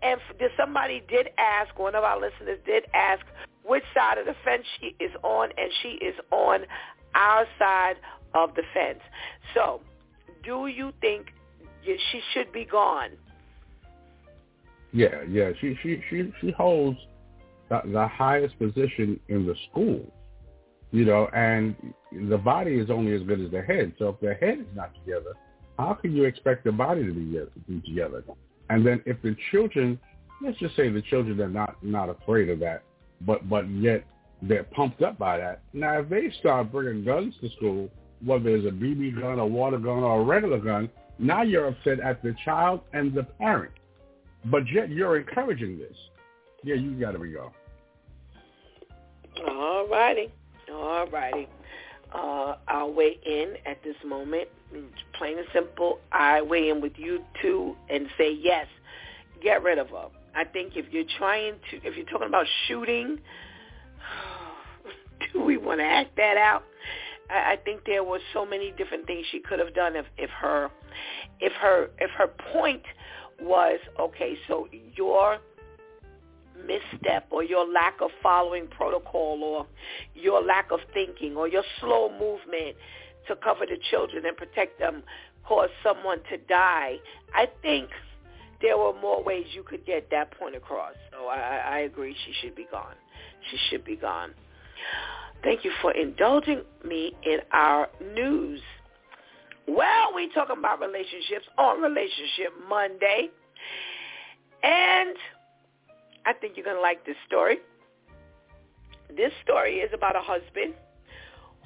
And 0.05 0.21
somebody 0.59 1.03
did 1.09 1.31
ask, 1.39 1.79
one 1.79 1.95
of 1.95 2.05
our 2.05 2.21
listeners 2.21 2.59
did 2.67 2.85
ask, 2.93 3.25
which 3.65 3.85
side 3.95 4.19
of 4.19 4.27
the 4.27 4.35
fence 4.45 4.65
she 4.79 4.95
is 5.03 5.11
on, 5.23 5.49
and 5.57 5.71
she 5.83 5.89
is 6.05 6.15
on 6.31 6.61
our 7.15 7.47
side 7.59 7.97
of 8.35 8.55
the 8.55 8.63
fence. 8.75 9.01
So, 9.55 9.81
do 10.45 10.67
you 10.67 10.93
think 11.01 11.29
she 11.83 12.21
should 12.33 12.53
be 12.53 12.67
gone? 12.67 13.11
Yeah, 14.93 15.23
yeah. 15.29 15.51
She 15.61 15.77
she 15.83 16.03
she 16.11 16.33
she 16.41 16.51
holds 16.53 16.99
the, 17.69 17.81
the 17.87 18.07
highest 18.07 18.59
position 18.59 19.19
in 19.29 19.47
the 19.47 19.55
school, 19.71 20.13
you 20.93 21.05
know, 21.05 21.29
and 21.35 21.75
the 22.31 22.39
body 22.39 22.75
is 22.75 22.91
only 22.91 23.15
as 23.15 23.23
good 23.23 23.41
as 23.41 23.51
the 23.51 23.63
head. 23.63 23.95
So 23.99 24.11
if 24.11 24.21
the 24.21 24.35
head 24.35 24.61
is 24.61 24.77
not 24.77 24.95
together, 24.95 25.35
how 25.79 25.95
can 25.95 26.15
you 26.15 26.25
expect 26.25 26.65
the 26.65 26.73
body 26.73 27.05
to 27.05 27.13
be 27.13 27.81
together? 27.81 28.23
And 28.71 28.87
then 28.87 29.03
if 29.07 29.21
the 29.23 29.37
children, 29.51 29.99
let's 30.43 30.59
just 30.59 30.77
say 30.77 30.89
the 30.89 31.03
children 31.03 31.41
are 31.41 31.49
not 31.49 31.83
not 31.83 32.09
afraid 32.09 32.49
of 32.49 32.59
that, 32.61 32.83
but 33.23 33.49
but 33.49 33.69
yet 33.69 34.05
they're 34.43 34.65
pumped 34.65 35.03
up 35.03 35.19
by 35.19 35.39
that. 35.39 35.63
Now, 35.73 36.01
if 36.01 36.09
they 36.09 36.33
start 36.41 36.73
bringing 36.73 37.05
guns 37.05 37.35
to 37.41 37.49
school, 37.57 37.89
whether 38.25 38.51
it's 38.51 38.67
a 38.67 38.71
BB 38.71 39.21
gun, 39.21 39.39
a 39.39 39.47
water 39.47 39.79
gun, 39.79 40.03
or 40.03 40.21
a 40.21 40.25
regular 40.25 40.59
gun, 40.59 40.91
now 41.19 41.43
you're 41.43 41.69
upset 41.69 42.01
at 42.01 42.23
the 42.23 42.35
child 42.45 42.81
and 42.93 43.15
the 43.15 43.23
parent. 43.23 43.73
But 44.47 44.63
yet 44.73 44.91
you're 44.91 45.19
encouraging 45.19 45.79
this. 45.79 45.97
Yeah, 46.63 46.75
you 46.75 46.99
got 46.99 47.13
to 47.13 47.19
be 47.19 47.33
gone. 47.33 47.53
All 49.49 49.89
righty. 49.89 50.33
All 50.73 51.07
righty. 51.09 51.49
Uh, 52.15 52.57
I'll 52.69 52.93
weigh 52.93 53.19
in 53.25 53.55
at 53.67 53.83
this 53.83 53.97
moment. 54.07 54.49
Plain 55.19 55.39
and 55.39 55.47
simple, 55.53 56.01
I 56.13 56.43
weigh 56.43 56.69
in 56.69 56.81
with 56.81 56.95
you 56.97 57.25
too 57.41 57.77
and 57.89 58.07
say 58.19 58.33
yes, 58.33 58.67
get 59.43 59.63
rid 59.63 59.79
of 59.79 59.91
her. 59.91 60.09
I 60.35 60.45
think 60.45 60.77
if 60.77 60.87
you're 60.93 61.05
trying 61.19 61.55
to, 61.71 61.77
if 61.85 61.97
you're 61.97 62.07
talking 62.07 62.27
about 62.27 62.47
shooting, 62.67 63.19
do 65.33 65.43
we 65.43 65.57
want 65.57 65.81
to 65.81 65.85
act 65.85 66.17
that 66.17 66.37
out? 66.37 66.65
I, 67.31 67.53
I 67.53 67.57
think 67.65 67.83
there 67.87 68.03
were 68.03 68.19
so 68.33 68.45
many 68.45 68.73
different 68.73 69.07
things 69.07 69.27
she 69.31 69.41
could 69.41 69.59
have 69.61 69.75
done 69.75 69.95
if, 69.97 70.07
if 70.19 70.31
her, 70.31 70.71
if 71.41 71.53
her, 71.53 71.91
if 71.99 72.11
her 72.11 72.29
point 72.53 72.83
was 73.41 73.79
okay. 74.01 74.37
So 74.49 74.69
your 74.97 75.39
misstep 76.67 77.27
or 77.31 77.43
your 77.43 77.71
lack 77.71 78.01
of 78.01 78.11
following 78.23 78.67
protocol 78.69 79.43
or 79.43 79.67
your 80.15 80.43
lack 80.43 80.71
of 80.71 80.81
thinking 80.93 81.37
or 81.37 81.49
your 81.49 81.65
slow 81.81 82.11
movement 82.11 82.77
to 83.29 83.37
cover 83.37 83.67
the 83.67 83.79
children 83.91 84.25
and 84.27 84.37
protect 84.37 84.79
them 84.79 85.03
caused 85.47 85.73
someone 85.83 86.19
to 86.31 86.39
die. 86.39 86.97
I 87.35 87.49
think 87.63 87.89
there 88.63 88.79
were 88.79 88.95
more 89.01 89.23
ways 89.23 89.47
you 89.53 89.63
could 89.63 89.85
get 89.85 90.11
that 90.11 90.37
point 90.39 90.57
across. 90.57 90.95
So 91.13 91.27
I, 91.27 91.63
I 91.67 91.79
agree. 91.81 92.17
She 92.27 92.33
should 92.41 92.55
be 92.55 92.67
gone. 92.71 92.95
She 93.51 93.59
should 93.69 93.85
be 93.85 93.97
gone. 93.97 94.33
Thank 95.43 95.65
you 95.65 95.73
for 95.83 95.93
indulging 95.93 96.63
me 96.85 97.13
in 97.23 97.39
our 97.53 97.89
news. 98.15 98.61
Well, 99.69 100.15
we 100.15 100.31
talking 100.33 100.57
about 100.59 100.81
relationships 100.81 101.47
on 101.59 101.83
Relationship 101.83 102.53
Monday. 102.69 103.29
And 104.63 105.17
I 106.25 106.33
think 106.33 106.57
you're 106.57 106.65
going 106.65 106.77
to 106.77 106.83
like 106.83 107.05
this 107.05 107.17
story. 107.27 107.59
This 109.15 109.33
story 109.43 109.77
is 109.77 109.91
about 109.93 110.17
a 110.17 110.23
husband 110.23 110.75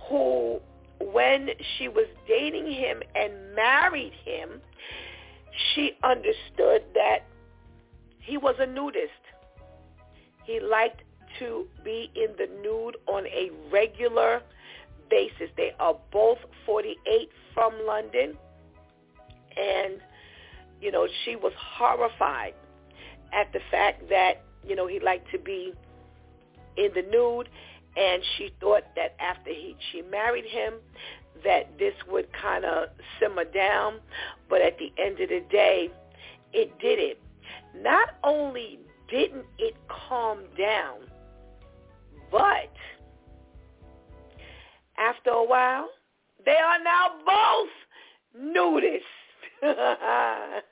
who, 0.09 0.59
when 1.01 1.51
she 1.77 1.89
was 1.89 2.07
dating 2.27 2.71
him 2.73 3.03
and 3.15 3.55
married 3.55 4.13
him, 4.25 4.61
she 5.75 5.93
understood 6.03 6.85
that 6.95 7.21
he 8.19 8.37
was 8.37 8.55
a 8.59 8.67
nudist. 8.67 9.13
He 10.45 10.61
liked 10.61 11.03
to 11.39 11.67
be 11.85 12.11
in 12.15 12.35
the 12.37 12.49
nude 12.63 12.97
on 13.07 13.27
a 13.27 13.51
regular 13.71 14.43
basis. 15.11 15.51
They 15.57 15.73
are 15.79 15.97
both 16.13 16.39
48 16.67 17.31
from 17.55 17.73
London. 17.87 18.37
And, 19.57 19.95
you 20.81 20.93
know, 20.93 21.07
she 21.25 21.37
was 21.37 21.53
horrified 21.59 22.55
at 23.33 23.53
the 23.53 23.61
fact 23.71 24.09
that, 24.09 24.43
you 24.67 24.77
know, 24.77 24.87
he 24.87 25.01
liked 25.01 25.31
to 25.33 25.39
be 25.39 25.73
in 26.77 26.91
the 26.95 27.03
nude. 27.03 27.49
And 27.99 28.23
she 28.37 28.51
thought 28.61 28.85
that 28.97 29.17
after 29.19 29.51
he 29.51 29.77
she 29.91 30.03
married 30.03 30.45
him, 30.45 30.75
that 31.45 31.79
this 31.79 31.95
would 32.11 32.29
kind 32.33 32.65
of 32.65 32.89
simmer 33.21 33.45
down. 33.45 34.01
But 34.49 34.63
at 34.63 34.79
the 34.79 34.93
end 35.03 35.21
of 35.21 35.29
the 35.29 35.43
day, 35.51 35.91
it 36.53 36.79
didn't. 36.79 37.19
Not 37.83 38.11
only 38.23 38.79
didn't 39.11 39.47
it 39.59 39.75
calm 39.89 40.45
down, 40.57 41.01
but 42.31 42.71
after 44.99 45.31
a 45.31 45.45
while, 45.45 45.89
they 46.45 46.57
are 46.57 46.79
now 46.83 47.15
both 47.25 47.71
nudists. 48.41 49.03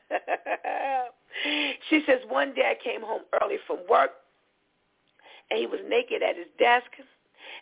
she 1.88 2.02
says, 2.06 2.20
one 2.28 2.54
day 2.54 2.70
I 2.70 2.76
came 2.82 3.02
home 3.02 3.22
early 3.42 3.56
from 3.66 3.78
work, 3.88 4.12
and 5.50 5.58
he 5.58 5.66
was 5.66 5.80
naked 5.88 6.22
at 6.22 6.36
his 6.36 6.46
desk, 6.58 6.86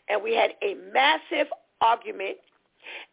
and 0.08 0.22
we 0.22 0.34
had 0.34 0.50
a 0.62 0.74
massive 0.92 1.46
argument, 1.80 2.36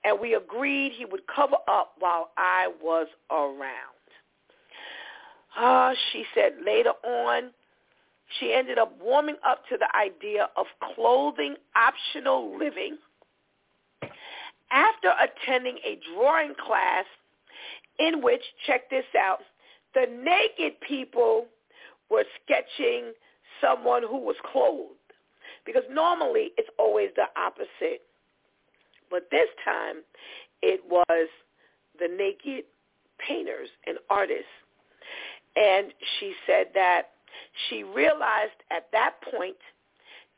and 0.04 0.20
we 0.20 0.36
agreed 0.36 0.94
he 0.98 1.06
would 1.06 1.26
cover 1.34 1.58
up 1.68 1.94
while 2.00 2.32
I 2.38 2.72
was 2.82 3.08
around. 3.30 4.02
Uh, 5.58 5.94
she 6.12 6.24
said 6.34 6.54
later 6.66 6.94
on, 7.04 7.52
she 8.40 8.54
ended 8.54 8.78
up 8.78 8.98
warming 9.02 9.36
up 9.46 9.64
to 9.70 9.78
the 9.78 9.88
idea 9.96 10.48
of 10.56 10.66
clothing 10.96 11.56
optional 11.76 12.58
living 12.58 12.98
after 14.72 15.12
attending 15.20 15.78
a 15.86 16.00
drawing 16.14 16.54
class 16.56 17.06
in 18.00 18.22
which, 18.22 18.42
check 18.66 18.90
this 18.90 19.06
out, 19.20 19.40
the 19.94 20.06
naked 20.24 20.80
people 20.88 21.46
were 22.10 22.24
sketching 22.44 23.12
someone 23.60 24.02
who 24.04 24.18
was 24.18 24.36
clothed. 24.52 24.96
Because 25.66 25.84
normally 25.90 26.52
it's 26.58 26.70
always 26.80 27.10
the 27.16 27.26
opposite. 27.40 28.02
But 29.10 29.28
this 29.32 29.50
time 29.66 29.98
it 30.62 30.82
was 30.90 31.28
the 32.00 32.08
naked 32.08 32.66
painters 33.28 33.70
and 33.86 33.98
artists. 34.10 34.46
And 35.56 35.94
she 36.20 36.34
said 36.48 36.68
that 36.74 37.10
she 37.70 37.84
realized 37.84 38.58
at 38.72 38.88
that 38.94 39.16
point 39.32 39.58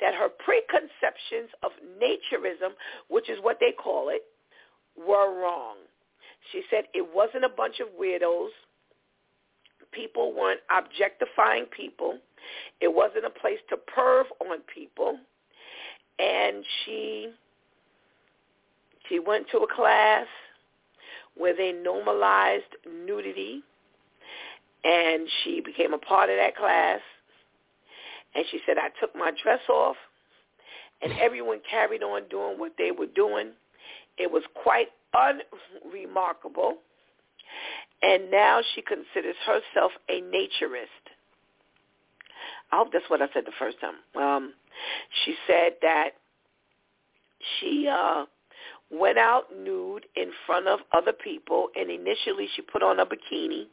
that 0.02 0.14
her 0.16 0.28
preconceptions 0.30 1.50
of 1.62 1.72
naturism, 2.02 2.74
which 3.10 3.30
is 3.30 3.38
what 3.42 3.58
they 3.60 3.72
call 3.72 4.10
it, 4.10 4.24
were 4.98 5.40
wrong. 5.40 5.76
She 6.52 6.64
said 6.70 6.86
it 6.94 7.08
wasn't 7.14 7.46
a 7.46 7.50
bunch 7.50 7.80
of 7.80 7.88
weirdos. 8.00 8.50
People 9.94 10.34
weren't 10.34 10.62
objectifying 10.76 11.66
people. 11.66 12.18
It 12.82 12.94
wasn't 12.94 13.26
a 13.26 13.30
place 13.30 13.60
to 13.70 13.78
perv 13.78 14.24
on 14.42 14.60
people. 14.74 15.18
And 16.20 16.64
she 16.86 17.30
she 19.10 19.20
went 19.20 19.48
to 19.52 19.60
a 19.60 19.68
class 19.74 20.26
where 21.36 21.56
they 21.56 21.72
normalized 21.72 22.64
nudity 23.06 23.64
and 24.84 25.28
she 25.44 25.62
became 25.62 25.94
a 25.94 25.98
part 25.98 26.30
of 26.30 26.38
that 26.38 26.56
class. 26.56 27.00
And 28.36 28.46
she 28.50 28.60
said, 28.66 28.78
I 28.78 28.90
took 29.00 29.16
my 29.16 29.32
dress 29.42 29.62
off, 29.70 29.96
and 31.02 31.14
everyone 31.22 31.60
carried 31.70 32.04
on 32.04 32.28
doing 32.30 32.60
what 32.60 32.74
they 32.78 32.92
were 32.92 33.08
doing. 33.08 33.52
It 34.18 34.32
was 34.32 34.44
quite 34.54 34.88
unremarkable. 35.14 36.78
And 38.04 38.30
now 38.30 38.62
she 38.76 38.82
considers 38.82 39.36
herself 39.46 39.94
a 40.10 40.22
naturist. 40.22 41.04
I 42.72 42.78
hope 42.78 42.92
that's 42.92 43.10
what 43.10 43.22
I 43.22 43.28
said 43.34 43.46
the 43.46 43.54
first 43.58 43.78
time. 43.80 44.22
Um, 44.22 44.54
she 45.24 45.36
said 45.48 45.74
that 45.82 46.10
she 47.60 47.88
uh, 47.88 48.26
went 48.92 49.18
out 49.18 49.44
nude 49.58 50.06
in 50.16 50.32
front 50.46 50.68
of 50.68 50.80
other 50.92 51.14
people, 51.14 51.70
and 51.76 51.90
initially 51.90 52.48
she 52.56 52.62
put 52.62 52.84
on 52.84 53.00
a 53.00 53.06
bikini 53.06 53.68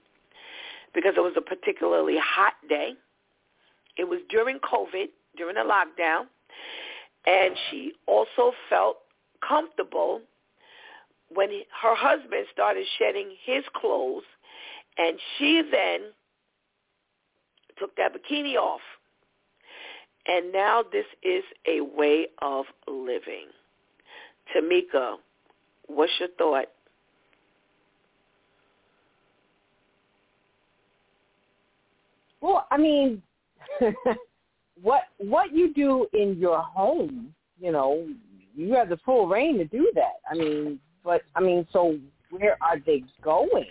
because 0.94 1.14
it 1.16 1.20
was 1.20 1.34
a 1.36 1.40
particularly 1.40 2.16
hot 2.22 2.54
day. 2.68 2.92
It 3.96 4.04
was 4.04 4.20
during 4.28 4.58
COVID, 4.58 5.06
during 5.36 5.56
the 5.56 5.60
lockdown, 5.62 6.26
and 7.26 7.54
she 7.70 7.92
also 8.06 8.52
felt 8.68 8.98
comfortable 9.46 10.20
when 11.32 11.50
her 11.82 11.94
husband 11.94 12.46
started 12.52 12.86
shedding 12.98 13.34
his 13.44 13.64
clothes, 13.74 14.24
and 14.98 15.18
she 15.38 15.62
then 15.70 16.00
took 17.78 17.96
that 17.96 18.12
bikini 18.14 18.56
off. 18.56 18.80
And 20.26 20.52
now 20.52 20.84
this 20.92 21.06
is 21.22 21.44
a 21.66 21.80
way 21.80 22.26
of 22.42 22.66
living. 22.86 23.46
Tamika, 24.54 25.16
what's 25.86 26.12
your 26.18 26.28
thought? 26.36 26.66
Well, 32.40 32.66
I 32.70 32.76
mean, 32.76 33.22
what 34.82 35.02
what 35.18 35.52
you 35.54 35.74
do 35.74 36.06
in 36.12 36.38
your 36.38 36.58
home, 36.58 37.34
you 37.60 37.72
know, 37.72 38.08
you 38.54 38.72
have 38.74 38.88
the 38.88 38.98
full 38.98 39.26
reign 39.26 39.58
to 39.58 39.64
do 39.64 39.90
that. 39.94 40.20
I 40.30 40.34
mean, 40.34 40.80
but 41.04 41.22
I 41.34 41.40
mean, 41.40 41.66
so 41.72 41.98
where 42.30 42.56
are 42.60 42.78
they 42.84 43.02
going? 43.22 43.66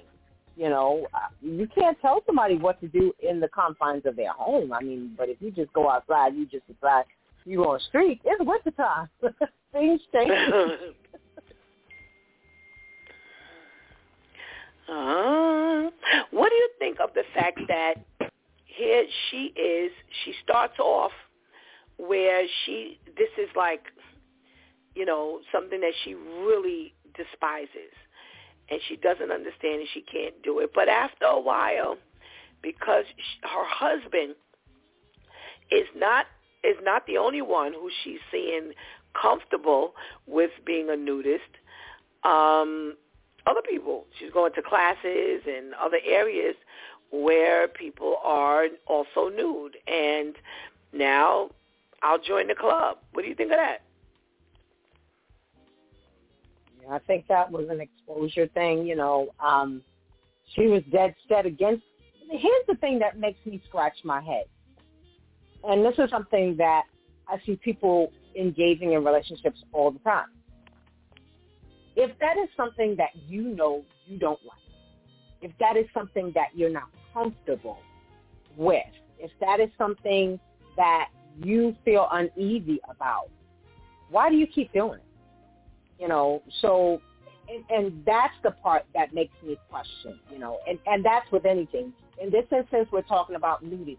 You 0.55 0.69
know, 0.69 1.07
you 1.41 1.67
can't 1.73 1.99
tell 2.01 2.21
somebody 2.25 2.57
what 2.57 2.81
to 2.81 2.87
do 2.87 3.13
in 3.19 3.39
the 3.39 3.47
confines 3.47 4.05
of 4.05 4.15
their 4.17 4.33
home. 4.33 4.73
I 4.73 4.81
mean, 4.81 5.13
but 5.17 5.29
if 5.29 5.37
you 5.41 5.51
just 5.51 5.71
go 5.73 5.89
outside, 5.89 6.35
you 6.35 6.45
just 6.45 6.67
decide 6.67 7.05
you 7.45 7.63
on 7.63 7.79
street. 7.87 8.19
It's 8.25 8.43
winter 8.43 8.71
time. 8.71 9.09
Things 9.71 10.01
change. 10.13 10.31
uh, 14.89 15.89
what 16.31 16.49
do 16.49 16.55
you 16.55 16.69
think 16.77 16.99
of 16.99 17.13
the 17.13 17.23
fact 17.33 17.59
that 17.69 17.95
here 18.79 19.03
she 19.29 19.53
is. 19.59 19.91
She 20.23 20.33
starts 20.43 20.79
off 20.79 21.11
where 21.97 22.45
she 22.63 22.97
this 23.17 23.29
is 23.37 23.49
like 23.55 23.81
you 24.95 25.05
know 25.05 25.39
something 25.51 25.81
that 25.81 25.91
she 26.03 26.13
really 26.13 26.93
despises 27.15 27.93
and 28.69 28.79
she 28.87 28.95
doesn't 28.95 29.31
understand 29.31 29.81
and 29.81 29.89
she 29.93 30.01
can't 30.01 30.41
do 30.43 30.59
it 30.59 30.71
but 30.73 30.87
after 30.87 31.25
a 31.25 31.39
while 31.39 31.97
because 32.61 33.05
she, 33.17 33.47
her 33.47 33.65
husband 33.65 34.35
is 35.71 35.87
not 35.95 36.25
is 36.63 36.77
not 36.83 37.05
the 37.07 37.17
only 37.17 37.41
one 37.41 37.73
who 37.73 37.89
she's 38.03 38.19
seeing 38.31 38.71
comfortable 39.19 39.93
with 40.27 40.51
being 40.65 40.89
a 40.89 40.95
nudist 40.95 41.41
um 42.23 42.95
other 43.47 43.61
people 43.67 44.05
she's 44.19 44.31
going 44.31 44.53
to 44.53 44.61
classes 44.61 45.41
and 45.47 45.73
other 45.75 45.97
areas 46.05 46.55
where 47.11 47.67
people 47.67 48.17
are 48.23 48.65
also 48.87 49.29
nude. 49.29 49.77
And 49.87 50.35
now 50.93 51.49
I'll 52.01 52.19
join 52.19 52.47
the 52.47 52.55
club. 52.55 52.97
What 53.13 53.23
do 53.23 53.29
you 53.29 53.35
think 53.35 53.51
of 53.51 53.57
that? 53.57 53.81
I 56.91 56.99
think 56.99 57.27
that 57.27 57.51
was 57.51 57.67
an 57.69 57.81
exposure 57.81 58.47
thing. 58.47 58.85
You 58.85 58.95
know, 58.95 59.29
um, 59.39 59.81
she 60.55 60.67
was 60.67 60.81
dead 60.91 61.15
set 61.27 61.45
against. 61.45 61.83
Here's 62.29 62.65
the 62.67 62.75
thing 62.75 62.99
that 62.99 63.19
makes 63.19 63.43
me 63.45 63.61
scratch 63.67 63.97
my 64.03 64.21
head, 64.21 64.45
and 65.63 65.83
this 65.83 65.95
is 65.97 66.09
something 66.09 66.55
that 66.57 66.83
I 67.27 67.37
see 67.45 67.55
people 67.55 68.11
engaging 68.39 68.93
in 68.93 69.03
relationships 69.03 69.63
all 69.71 69.91
the 69.91 69.99
time. 69.99 70.27
If 71.95 72.17
that 72.19 72.37
is 72.37 72.49
something 72.55 72.95
that 72.97 73.09
you 73.27 73.43
know 73.43 73.83
you 74.05 74.17
don't 74.19 74.39
like, 74.45 74.57
if 75.41 75.51
that 75.59 75.75
is 75.75 75.85
something 75.93 76.31
that 76.35 76.49
you're 76.53 76.69
not 76.69 76.89
comfortable 77.13 77.79
with, 78.55 78.83
if 79.17 79.31
that 79.41 79.59
is 79.59 79.69
something 79.77 80.39
that 80.77 81.09
you 81.43 81.75
feel 81.83 82.07
uneasy 82.11 82.79
about, 82.89 83.29
why 84.09 84.29
do 84.29 84.35
you 84.35 84.47
keep 84.47 84.71
doing 84.71 84.99
it? 84.99 85.08
You 85.99 86.07
know, 86.07 86.41
so 86.61 87.01
and, 87.49 87.63
and 87.69 88.05
that's 88.05 88.33
the 88.43 88.51
part 88.51 88.85
that 88.93 89.13
makes 89.13 89.33
me 89.43 89.57
question, 89.69 90.19
you 90.31 90.39
know, 90.39 90.59
and, 90.67 90.77
and 90.85 91.03
that's 91.03 91.29
with 91.31 91.45
anything. 91.45 91.93
In 92.21 92.29
this 92.29 92.45
instance, 92.51 92.87
we're 92.91 93.01
talking 93.01 93.35
about 93.35 93.63
nudity. 93.63 93.97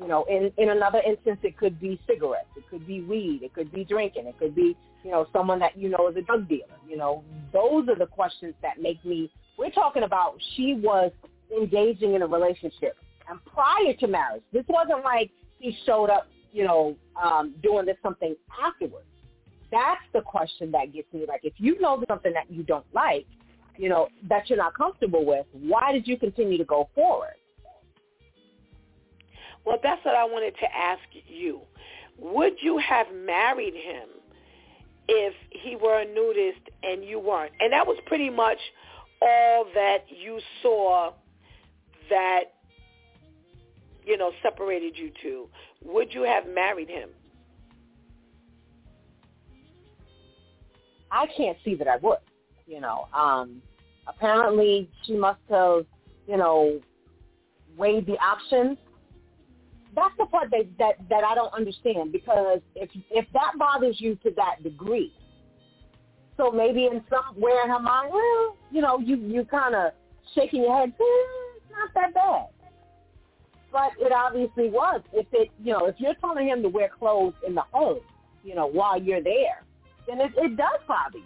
You 0.00 0.08
know, 0.08 0.24
in, 0.28 0.52
in 0.58 0.70
another 0.70 1.00
instance, 1.06 1.38
it 1.42 1.56
could 1.56 1.80
be 1.80 2.00
cigarettes, 2.06 2.48
it 2.56 2.64
could 2.68 2.86
be 2.86 3.02
weed, 3.02 3.40
it 3.42 3.54
could 3.54 3.70
be 3.72 3.84
drinking, 3.84 4.26
it 4.26 4.36
could 4.38 4.54
be, 4.54 4.76
you 5.04 5.10
know, 5.10 5.26
someone 5.32 5.60
that 5.60 5.78
you 5.78 5.88
know 5.88 6.08
is 6.08 6.16
a 6.16 6.22
drug 6.22 6.48
dealer. 6.48 6.66
You 6.88 6.96
know, 6.96 7.22
those 7.52 7.88
are 7.88 7.96
the 7.96 8.06
questions 8.06 8.54
that 8.62 8.80
make 8.80 9.04
me, 9.04 9.30
we're 9.56 9.70
talking 9.70 10.02
about 10.02 10.36
she 10.56 10.74
was 10.74 11.12
engaging 11.56 12.14
in 12.14 12.22
a 12.22 12.26
relationship. 12.26 12.96
And 13.28 13.38
prior 13.44 13.94
to 14.00 14.06
marriage, 14.08 14.42
this 14.52 14.64
wasn't 14.68 15.04
like 15.04 15.30
he 15.58 15.76
showed 15.86 16.10
up, 16.10 16.28
you 16.52 16.64
know, 16.64 16.96
um, 17.22 17.54
doing 17.62 17.86
this 17.86 17.96
something 18.02 18.34
afterwards 18.62 19.06
that's 19.74 20.00
the 20.12 20.20
question 20.20 20.70
that 20.72 20.92
gets 20.92 21.12
me. 21.12 21.24
Like, 21.26 21.40
if 21.44 21.54
you 21.58 21.80
know 21.80 22.02
something 22.08 22.32
that 22.32 22.50
you 22.50 22.62
don't 22.62 22.86
like, 22.94 23.26
you 23.76 23.88
know, 23.88 24.08
that 24.28 24.48
you're 24.48 24.58
not 24.58 24.74
comfortable 24.74 25.24
with, 25.24 25.46
why 25.52 25.92
did 25.92 26.06
you 26.06 26.16
continue 26.16 26.56
to 26.58 26.64
go 26.64 26.88
forward? 26.94 27.34
Well, 29.66 29.78
that's 29.82 30.04
what 30.04 30.14
I 30.14 30.24
wanted 30.24 30.54
to 30.60 30.76
ask 30.76 31.02
you. 31.26 31.60
Would 32.18 32.54
you 32.60 32.78
have 32.78 33.06
married 33.14 33.74
him 33.74 34.08
if 35.08 35.34
he 35.50 35.76
were 35.76 36.00
a 36.00 36.04
nudist 36.04 36.60
and 36.82 37.04
you 37.04 37.18
weren't? 37.18 37.52
And 37.60 37.72
that 37.72 37.86
was 37.86 37.98
pretty 38.06 38.30
much 38.30 38.58
all 39.20 39.66
that 39.74 40.04
you 40.08 40.38
saw 40.62 41.12
that, 42.10 42.44
you 44.04 44.16
know, 44.18 44.32
separated 44.42 44.96
you 44.96 45.10
two. 45.22 45.48
Would 45.84 46.12
you 46.12 46.22
have 46.22 46.44
married 46.46 46.88
him? 46.88 47.08
I 51.14 51.26
can't 51.36 51.56
see 51.64 51.76
that 51.76 51.86
I 51.86 51.96
would. 51.98 52.18
You 52.66 52.80
know, 52.80 53.08
um, 53.14 53.62
apparently 54.08 54.90
she 55.04 55.14
must 55.14 55.40
have, 55.48 55.86
you 56.26 56.36
know, 56.36 56.80
weighed 57.76 58.06
the 58.06 58.14
options. 58.14 58.78
That's 59.94 60.14
the 60.18 60.26
part 60.26 60.50
that, 60.50 60.66
that 60.78 61.08
that 61.08 61.22
I 61.22 61.36
don't 61.36 61.54
understand 61.54 62.10
because 62.10 62.60
if 62.74 62.90
if 63.10 63.26
that 63.32 63.52
bothers 63.58 64.00
you 64.00 64.16
to 64.24 64.30
that 64.36 64.62
degree, 64.64 65.12
so 66.36 66.50
maybe 66.50 66.86
in 66.86 67.00
somewhere 67.08 67.62
in 67.62 67.70
her 67.70 67.78
mind, 67.78 68.10
well, 68.12 68.56
you 68.72 68.80
know, 68.80 68.98
you 68.98 69.16
you 69.16 69.44
kind 69.44 69.74
of 69.74 69.92
shaking 70.34 70.62
your 70.62 70.76
head, 70.76 70.88
eh, 70.88 71.04
it's 71.56 71.70
not 71.70 71.94
that 71.94 72.14
bad. 72.14 72.46
But 73.70 73.92
it 74.00 74.12
obviously 74.12 74.68
was. 74.68 75.00
If 75.12 75.26
it, 75.32 75.50
you 75.62 75.72
know, 75.72 75.86
if 75.86 75.96
you're 75.98 76.14
telling 76.14 76.48
him 76.48 76.62
to 76.62 76.68
wear 76.68 76.88
clothes 76.88 77.34
in 77.46 77.54
the 77.54 77.62
home, 77.72 78.00
you 78.42 78.54
know, 78.54 78.66
while 78.66 79.00
you're 79.00 79.22
there, 79.22 79.64
then 80.06 80.20
it, 80.20 80.32
it 80.36 80.56
does 80.56 80.80
bother 80.86 81.18
you. 81.18 81.24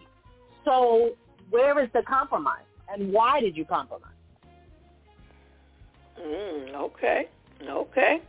So 0.64 1.12
where 1.50 1.82
is 1.82 1.88
the 1.92 2.02
compromise, 2.02 2.66
and 2.92 3.12
why 3.12 3.40
did 3.40 3.56
you 3.56 3.64
compromise? 3.64 4.12
Mm, 6.20 6.74
okay, 6.74 7.28
okay. 7.68 8.20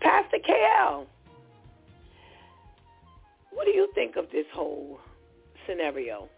Pastor 0.00 0.38
KL, 0.48 1.06
what 3.52 3.64
do 3.64 3.72
you 3.72 3.88
think 3.94 4.16
of 4.16 4.26
this 4.30 4.46
whole 4.52 4.98
scenario? 5.66 6.28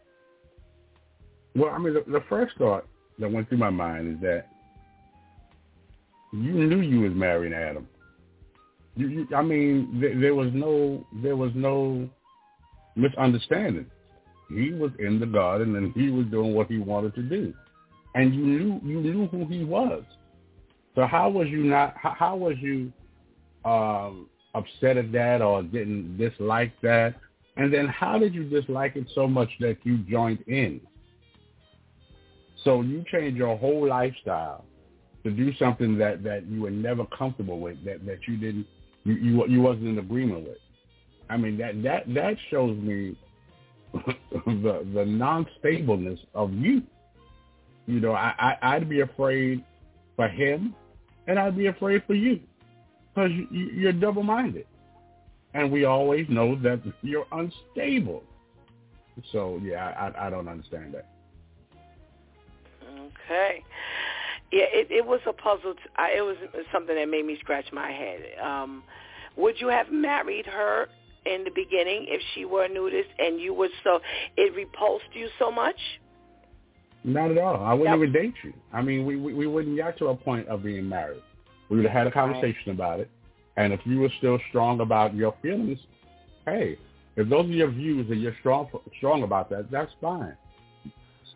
Well, 1.55 1.71
I 1.71 1.79
mean, 1.79 1.95
the, 1.95 2.05
the 2.07 2.23
first 2.29 2.57
thought 2.59 2.87
that 3.19 3.31
went 3.31 3.49
through 3.49 3.59
my 3.59 3.71
mind 3.71 4.17
is 4.17 4.21
that 4.21 4.47
you 6.33 6.53
knew 6.53 6.81
you 6.81 7.01
was 7.01 7.13
marrying 7.15 7.55
Adam. 7.55 7.89
You, 8.95 9.09
you 9.09 9.29
I 9.35 9.43
mean, 9.43 9.99
there, 10.01 10.19
there 10.19 10.35
was 10.35 10.51
no, 10.53 11.05
there 11.23 11.37
was 11.37 11.51
no 11.55 12.09
misunderstanding. 12.97 13.87
He 14.49 14.73
was 14.73 14.91
in 14.99 15.21
the 15.21 15.27
garden 15.27 15.77
and 15.77 15.93
he 15.95 16.11
was 16.11 16.27
doing 16.27 16.55
what 16.55 16.69
he 16.69 16.79
wanted 16.79 17.15
to 17.17 17.23
do, 17.23 17.55
and 18.15 18.35
you 18.35 18.45
knew 18.45 18.81
you 18.85 19.01
knew 19.01 19.27
who 19.29 19.47
he 19.47 19.65
was. 19.65 20.03
So 20.95 21.07
how 21.07 21.29
was 21.29 21.49
you 21.49 21.65
not? 21.65 21.95
How, 21.97 22.15
how 22.19 22.37
was 22.37 22.55
you 22.61 22.93
um, 23.65 24.29
upset 24.55 24.97
at 24.97 25.13
that 25.13 25.43
or 25.43 25.63
didn't 25.63 26.17
dislike 26.17 26.73
that? 26.83 27.15
And 27.57 27.73
then 27.73 27.89
how 27.89 28.19
did 28.19 28.35
you 28.35 28.45
dislike 28.45 28.97
it 28.97 29.07
so 29.15 29.27
much 29.27 29.49
that 29.61 29.79
you 29.83 29.99
joined 29.99 30.41
in? 30.47 30.81
So 32.65 32.83
you 32.83 33.05
changed 33.11 33.37
your 33.37 33.57
whole 33.57 33.89
lifestyle 33.89 34.65
to 35.25 35.31
do 35.31 35.55
something 35.57 35.97
that, 35.99 36.23
that 36.23 36.47
you 36.47 36.63
were 36.63 36.71
never 36.71 37.07
comfortable 37.07 37.59
with, 37.59 37.83
that, 37.85 38.05
that 38.07 38.19
you 38.29 38.37
didn't 38.37 38.67
you, 39.05 39.15
you 39.15 39.47
you 39.47 39.61
wasn't 39.61 39.87
in 39.87 39.99
agreement 39.99 40.45
with. 40.49 40.59
I 41.29 41.37
mean 41.37 41.59
that 41.59 41.83
that 41.83 42.15
that 42.15 42.37
shows 42.51 42.77
me 42.77 43.17
the 43.93 44.87
the 44.95 45.05
non-stableness 45.05 46.21
of 46.35 46.53
you. 46.53 46.83
You 47.87 48.01
know, 48.01 48.13
I, 48.13 48.35
I 48.39 48.75
I'd 48.75 48.89
be 48.89 49.01
afraid 49.01 49.65
for 50.17 50.29
him, 50.29 50.75
and 51.27 51.39
I'd 51.39 51.57
be 51.57 51.67
afraid 51.67 52.03
for 52.07 52.15
you, 52.15 52.41
because 53.15 53.31
you, 53.51 53.67
you're 53.67 53.93
double-minded, 53.93 54.67
and 55.55 55.71
we 55.71 55.85
always 55.85 56.27
know 56.29 56.57
that 56.63 56.81
you're 57.03 57.27
unstable. 57.33 58.23
So 59.33 59.61
yeah, 59.63 60.13
I 60.17 60.27
I 60.27 60.31
don't 60.31 60.49
understand 60.49 60.95
that. 60.95 61.07
Okay. 63.27 63.65
Yeah, 64.53 64.67
it, 64.71 64.89
it 64.91 65.05
was 65.05 65.21
a 65.27 65.33
puzzle. 65.33 65.75
It 65.99 66.23
was 66.23 66.37
something 66.73 66.95
that 66.95 67.09
made 67.09 67.27
me 67.27 67.37
scratch 67.41 67.67
my 67.73 67.91
head. 67.91 68.21
Um, 68.43 68.85
would 69.37 69.61
you 69.61 69.69
have 69.69 69.91
married 69.91 70.47
her 70.47 70.89
in 71.27 71.45
the 71.45 71.51
beginning 71.51 72.07
if 72.09 72.23
she 72.35 72.45
were 72.45 72.65
a 72.65 72.69
nudist 72.69 73.09
and 73.19 73.41
you 73.41 73.53
were 73.53 73.69
so 73.85 74.01
it 74.37 74.55
repulsed 74.55 75.13
you 75.13 75.29
so 75.39 75.51
much? 75.51 75.77
Not 77.05 77.31
at 77.31 77.39
all. 77.39 77.63
I 77.65 77.73
wouldn't 77.73 77.97
even 77.97 78.13
date 78.13 78.35
you. 78.43 78.53
I 78.73 78.83
mean, 78.83 79.07
we, 79.07 79.17
we 79.17 79.33
we 79.33 79.47
wouldn't 79.47 79.77
get 79.77 79.97
to 79.99 80.09
a 80.09 80.17
point 80.17 80.49
of 80.49 80.63
being 80.63 80.89
married. 80.89 81.23
We 81.69 81.77
would 81.77 81.85
have 81.85 81.95
had 81.95 82.07
a 82.07 82.11
conversation 82.11 82.63
right. 82.67 82.75
about 82.75 83.01
it, 83.01 83.11
and 83.57 83.73
if 83.73 83.81
you 83.85 84.01
were 84.01 84.11
still 84.19 84.39
strong 84.49 84.81
about 84.81 85.15
your 85.15 85.35
feelings, 85.43 85.79
hey, 86.47 86.79
if 87.17 87.29
those 87.29 87.47
are 87.47 87.53
your 87.53 87.71
views 87.71 88.07
and 88.11 88.21
you're 88.21 88.37
strong 88.41 88.69
strong 88.99 89.23
about 89.23 89.51
that, 89.51 89.71
that's 89.71 89.93
fine. 90.01 90.37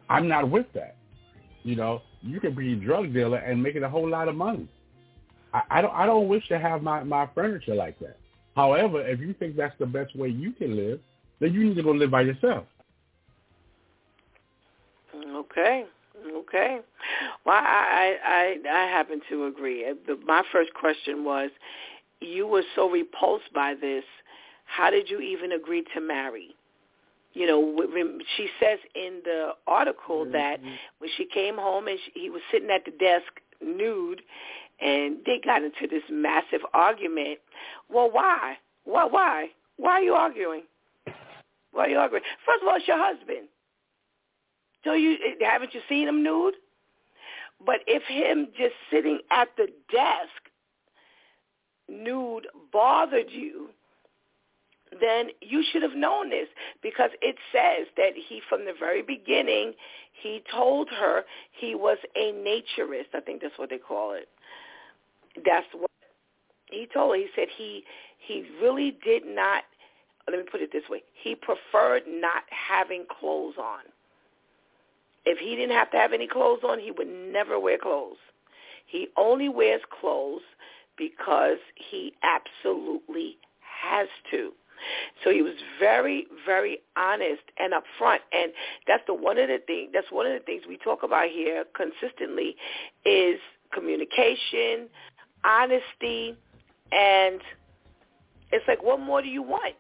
I'm 0.09 0.29
not 0.29 0.51
with 0.51 0.67
that. 0.75 0.97
You 1.63 1.77
know, 1.77 2.03
you 2.21 2.41
could 2.41 2.57
be 2.57 2.73
a 2.73 2.77
drug 2.77 3.13
dealer 3.13 3.39
and 3.39 3.63
making 3.63 3.83
a 3.83 3.89
whole 3.89 4.09
lot 4.09 4.29
of 4.29 4.35
money. 4.35 4.69
I, 5.55 5.63
I 5.71 5.81
don't 5.81 5.95
I 5.95 6.07
don't 6.07 6.29
wish 6.29 6.47
to 6.49 6.59
have 6.59 6.83
my 6.83 7.03
my 7.05 7.29
furniture 7.35 7.75
like 7.75 7.99
that. 8.01 8.17
However, 8.57 9.07
if 9.07 9.21
you 9.21 9.35
think 9.35 9.57
that's 9.57 9.77
the 9.79 9.87
best 9.87 10.15
way 10.17 10.29
you 10.29 10.53
can 10.53 10.77
live, 10.77 11.01
then 11.41 11.55
you 11.55 11.65
need 11.65 11.77
to 11.77 11.83
go 11.83 11.91
live 11.91 12.11
by 12.11 12.23
yourself. 12.23 12.65
Okay. 15.15 15.85
Okay. 16.35 16.81
Well, 17.45 17.57
I 17.57 18.17
I 18.25 18.69
I 18.69 18.87
happen 18.89 19.21
to 19.31 19.47
agree. 19.47 19.87
The, 20.07 20.19
my 20.27 20.43
first 20.53 20.75
question 20.75 21.25
was, 21.25 21.51
you 22.21 22.47
were 22.47 22.65
so 22.75 22.91
repulsed 22.91 23.53
by 23.55 23.75
this. 23.75 24.05
How 24.65 24.91
did 24.91 25.09
you 25.09 25.21
even 25.21 25.53
agree 25.53 25.85
to 25.95 26.01
marry? 26.01 26.55
You 27.33 27.47
know, 27.47 28.17
she 28.37 28.49
says 28.61 28.79
in 28.95 29.21
the 29.25 29.51
article 29.67 30.25
mm-hmm. 30.25 30.33
that 30.33 30.61
when 30.99 31.11
she 31.17 31.27
came 31.27 31.57
home 31.57 31.87
and 31.87 31.99
she, 32.05 32.23
he 32.23 32.31
was 32.31 32.43
sitting 32.51 32.71
at 32.71 32.85
the 32.85 32.91
desk 32.91 33.41
nude, 33.63 34.23
and 34.81 35.19
they 35.27 35.41
got 35.45 35.63
into 35.63 35.87
this 35.89 36.03
massive 36.11 36.61
argument. 36.73 37.39
Well, 37.89 38.11
why? 38.11 38.57
Why? 38.85 39.05
Why? 39.05 39.49
Why 39.77 39.93
are 39.93 40.03
you 40.03 40.15
arguing? 40.15 40.63
Why 41.73 41.87
are 41.87 41.89
you 41.89 41.99
arguing? 41.99 42.25
First 42.47 42.63
of 42.63 42.69
all, 42.69 42.77
it's 42.77 42.89
your 42.89 42.99
husband. 42.99 43.49
So 44.85 44.95
you 44.95 45.17
haven't 45.41 45.75
you 45.75 45.81
seen 45.89 46.09
him 46.09 46.23
nude? 46.23 46.55
But 47.65 47.81
if 47.87 48.03
him 48.05 48.49
just 48.57 48.75
sitting 48.91 49.21
at 49.31 49.49
the 49.57 49.67
desk 49.93 50.31
nude 51.89 52.47
bothered 52.73 53.31
you, 53.31 53.69
then 55.01 55.29
you 55.41 55.63
should 55.71 55.83
have 55.83 55.95
known 55.95 56.31
this 56.31 56.49
because 56.83 57.11
it 57.21 57.37
says 57.53 57.87
that 57.97 58.13
he, 58.17 58.41
from 58.49 58.65
the 58.65 58.73
very 58.79 59.03
beginning, 59.03 59.75
he 60.23 60.43
told 60.51 60.89
her 60.89 61.25
he 61.53 61.75
was 61.75 61.99
a 62.17 62.33
naturist. 62.33 63.15
I 63.15 63.21
think 63.21 63.43
that's 63.43 63.59
what 63.59 63.71
they 63.71 63.79
call 63.79 64.15
it 64.15 64.29
that's 65.45 65.67
what 65.73 65.91
he 66.71 66.87
told 66.93 67.15
her. 67.15 67.21
He 67.21 67.29
said 67.35 67.49
he 67.57 67.85
he 68.19 68.45
really 68.61 68.97
did 69.05 69.23
not. 69.27 69.65
Let 70.29 70.39
me 70.39 70.45
put 70.51 70.61
it 70.61 70.71
this 70.73 70.85
way: 70.89 71.03
he 71.23 71.35
preferred 71.35 72.03
not 72.07 72.45
having 72.51 73.05
clothes 73.21 73.57
on. 73.59 73.81
If 75.25 75.39
he 75.39 75.55
didn't 75.55 75.77
have 75.77 75.91
to 75.91 75.99
have 75.99 76.13
any 76.13 76.27
clothes 76.27 76.61
on, 76.65 76.79
he 76.79 76.91
would 76.91 77.09
never 77.09 77.59
wear 77.61 77.79
clothes. 77.79 78.17
He 78.87 79.09
only 79.17 79.49
wears 79.49 79.83
clothes 80.01 80.43
because 80.97 81.59
he 81.75 82.15
absolutely 82.23 83.37
has 83.83 84.09
to. 84.31 84.53
So 85.23 85.31
he 85.31 85.43
was 85.43 85.55
very, 85.79 86.27
very 86.47 86.79
honest 86.97 87.43
and 87.59 87.73
upfront, 87.73 88.21
and 88.33 88.53
that's 88.87 89.03
the 89.07 89.15
one 89.15 89.39
of 89.39 89.49
the 89.49 89.59
things. 89.67 89.91
That's 89.93 90.11
one 90.11 90.27
of 90.27 90.33
the 90.33 90.41
things 90.41 90.63
we 90.67 90.79
talk 90.79 91.03
about 91.03 91.29
here 91.29 91.65
consistently 91.77 92.57
is 93.05 93.39
communication, 93.73 94.89
honesty, 95.45 96.37
and 96.93 97.41
it's 98.53 98.65
like, 98.67 98.83
what 98.83 99.01
more 99.01 99.23
do 99.23 99.29
you 99.29 99.43
want? 99.43 99.75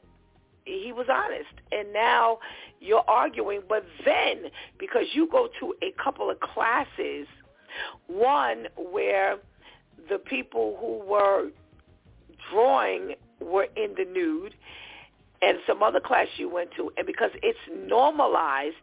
He 0.65 0.93
was 0.93 1.07
honest. 1.11 1.51
And 1.73 1.93
now 1.93 2.39
you're 2.81 3.05
arguing. 3.09 3.62
But 3.69 3.85
then, 4.05 4.45
because 4.78 5.07
you 5.12 5.28
go 5.31 5.49
to 5.61 5.74
a 5.82 5.93
couple 6.03 6.31
of 6.31 6.39
classes, 6.41 7.27
one 8.07 8.66
where 8.77 9.39
the 10.09 10.19
people 10.19 10.77
who 10.81 11.11
were 11.11 11.49
drawing 12.51 13.15
were 13.41 13.66
in 13.77 13.95
the 13.97 14.05
nude, 14.05 14.55
and 15.43 15.59
some 15.66 15.82
other 15.82 16.01
class 16.01 16.27
you 16.37 16.49
went 16.51 16.70
to, 16.77 16.91
and 16.99 17.07
because 17.07 17.31
it's 17.43 17.59
normalized, 17.89 18.74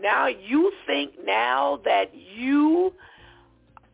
now 0.00 0.28
you 0.28 0.72
think 0.86 1.12
now 1.24 1.80
that 1.84 2.14
you 2.14 2.92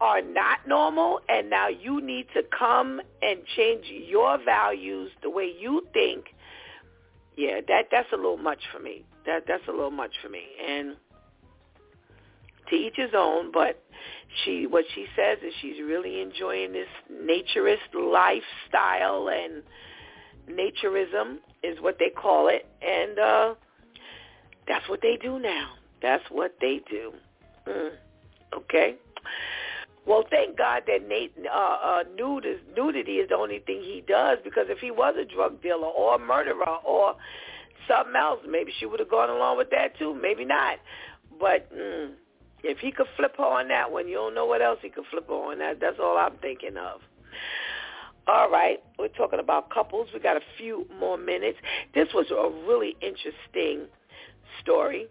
are 0.00 0.22
not 0.22 0.66
normal 0.66 1.20
and 1.28 1.48
now 1.48 1.68
you 1.68 2.00
need 2.00 2.26
to 2.34 2.42
come 2.56 3.00
and 3.22 3.40
change 3.56 3.84
your 3.88 4.38
values 4.44 5.10
the 5.22 5.30
way 5.30 5.50
you 5.58 5.86
think. 5.92 6.26
Yeah 7.36 7.60
that 7.68 7.86
that's 7.90 8.12
a 8.12 8.16
little 8.16 8.36
much 8.36 8.60
for 8.72 8.80
me. 8.80 9.04
That 9.26 9.44
that's 9.46 9.66
a 9.68 9.70
little 9.70 9.90
much 9.90 10.12
for 10.22 10.28
me. 10.28 10.42
And 10.66 10.96
to 12.70 12.76
each 12.76 12.96
his 12.96 13.10
own 13.16 13.52
but 13.52 13.82
she 14.44 14.66
what 14.66 14.84
she 14.94 15.06
says 15.16 15.38
is 15.46 15.52
she's 15.60 15.80
really 15.80 16.20
enjoying 16.20 16.72
this 16.72 16.88
naturist 17.12 17.94
lifestyle 17.94 19.28
and 19.28 19.62
naturism 20.50 21.38
is 21.62 21.80
what 21.80 21.98
they 21.98 22.10
call 22.10 22.48
it. 22.48 22.66
And 22.82 23.18
uh 23.18 23.54
that's 24.66 24.88
what 24.88 25.02
they 25.02 25.16
do 25.20 25.38
now. 25.38 25.70
That's 26.02 26.24
what 26.30 26.56
they 26.60 26.80
do. 26.90 27.12
Mm. 27.66 27.92
okay 28.54 28.96
well, 30.06 30.24
thank 30.31 30.59
God 30.59 30.82
that 30.86 31.09
Nate, 31.09 31.32
uh, 31.51 31.56
uh, 31.56 32.02
nude 32.16 32.44
nudity 32.76 33.12
is 33.12 33.28
the 33.31 33.36
only 33.36 33.60
thing 33.60 33.81
he 33.82 34.05
does 34.06 34.39
because 34.44 34.66
if 34.68 34.78
he 34.78 34.90
was 34.90 35.14
a 35.20 35.24
drug 35.24 35.62
dealer 35.62 35.86
or 35.86 36.16
a 36.16 36.18
murderer 36.18 36.76
or 36.85 37.16
something 37.89 38.14
else, 38.14 38.40
maybe 38.47 38.72
she 38.78 38.86
would 38.86 39.01
have 39.01 39.10
gone 39.10 39.31
along 39.31 39.56
with 39.56 39.70
that 39.70 39.98
too. 39.98 40.14
Maybe 40.14 40.44
not. 40.44 40.78
But 41.40 41.72
mm, 41.74 42.10
if 42.62 42.78
he 42.78 42.93
could 42.93 43.06
flip 43.16 43.36
her 43.39 43.44
on 43.44 43.68
that 43.68 43.90
one, 43.90 44.06
you 44.06 44.16
don't 44.16 44.35
know 44.35 44.47
what 44.47 44.60
else 44.60 44.78
he 44.82 44.90
could 44.90 45.05
flip 45.10 45.26
her 45.28 45.35
on. 45.35 45.59
That 45.59 45.81
that's 45.81 45.98
all 45.98 46.18
I'm 46.18 46.36
thinking 46.39 46.76
of. 46.76 47.01
All 48.26 48.51
right, 48.51 48.82
we're 48.98 49.09
talking 49.09 49.39
about 49.39 49.70
couples. 49.70 50.09
We 50.12 50.20
got 50.20 50.36
a 50.36 50.44
few 50.59 50.86
more 50.98 51.18
minutes. 51.18 51.59
This 51.94 52.09
was 52.14 52.26
a 52.31 52.66
really 52.66 52.97
interesting 53.01 53.89
story. 54.60 55.09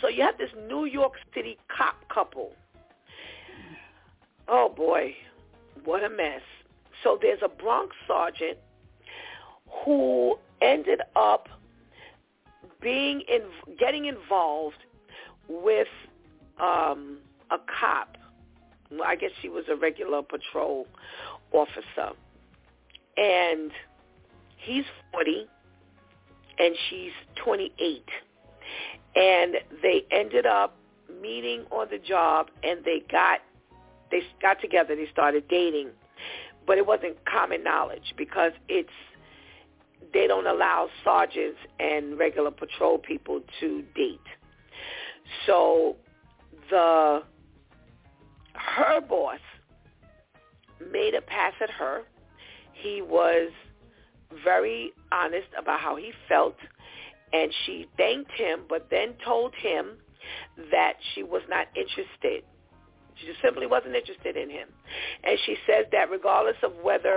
So 0.00 0.08
you 0.08 0.22
have 0.22 0.38
this 0.38 0.50
New 0.68 0.86
York 0.86 1.12
City 1.34 1.56
cop 1.76 1.96
couple 2.08 2.52
Oh 4.48 4.68
boy, 4.74 5.14
what 5.84 6.04
a 6.04 6.10
mess. 6.10 6.42
So 7.02 7.18
there's 7.20 7.40
a 7.42 7.48
Bronx 7.48 7.94
sergeant 8.06 8.58
who 9.84 10.38
ended 10.60 11.00
up 11.16 11.48
being 12.80 13.22
in, 13.22 13.42
getting 13.78 14.04
involved 14.06 14.76
with 15.48 15.88
um, 16.60 17.18
a 17.50 17.56
cop. 17.80 18.16
Well, 18.90 19.02
I 19.06 19.16
guess 19.16 19.30
she 19.40 19.48
was 19.48 19.64
a 19.70 19.76
regular 19.76 20.22
patrol 20.22 20.86
officer, 21.52 22.14
and 23.16 23.70
he's 24.58 24.84
40 25.12 25.46
and 26.58 26.74
she's 26.88 27.10
28, 27.44 28.04
and 29.16 29.54
they 29.82 30.04
ended 30.10 30.46
up 30.46 30.76
meeting 31.20 31.64
on 31.70 31.88
the 31.90 31.98
job, 31.98 32.48
and 32.62 32.84
they 32.84 33.02
got 33.10 33.40
they 34.14 34.22
got 34.40 34.60
together, 34.60 34.94
they 34.94 35.08
started 35.12 35.48
dating, 35.48 35.88
but 36.66 36.78
it 36.78 36.86
wasn't 36.86 37.16
common 37.24 37.64
knowledge 37.64 38.14
because 38.16 38.52
it's 38.68 38.88
they 40.12 40.28
don't 40.28 40.46
allow 40.46 40.88
sergeants 41.02 41.58
and 41.80 42.16
regular 42.16 42.52
patrol 42.52 42.98
people 42.98 43.40
to 43.58 43.82
date. 43.96 44.20
So 45.46 45.96
the 46.70 47.24
her 48.54 49.00
boss 49.00 49.40
made 50.92 51.14
a 51.14 51.20
pass 51.20 51.54
at 51.60 51.70
her. 51.70 52.02
He 52.72 53.02
was 53.02 53.50
very 54.44 54.92
honest 55.10 55.48
about 55.58 55.80
how 55.80 55.96
he 55.96 56.12
felt 56.28 56.56
and 57.32 57.52
she 57.66 57.86
thanked 57.96 58.30
him 58.32 58.60
but 58.68 58.88
then 58.90 59.14
told 59.24 59.54
him 59.56 59.96
that 60.70 60.94
she 61.14 61.22
was 61.22 61.42
not 61.48 61.66
interested 61.76 62.44
she 63.16 63.26
just 63.26 63.40
simply 63.42 63.66
wasn't 63.66 63.94
interested 63.94 64.36
in 64.36 64.50
him. 64.50 64.68
And 65.22 65.38
she 65.46 65.56
says 65.66 65.86
that 65.92 66.10
regardless 66.10 66.56
of 66.62 66.72
whether 66.82 67.16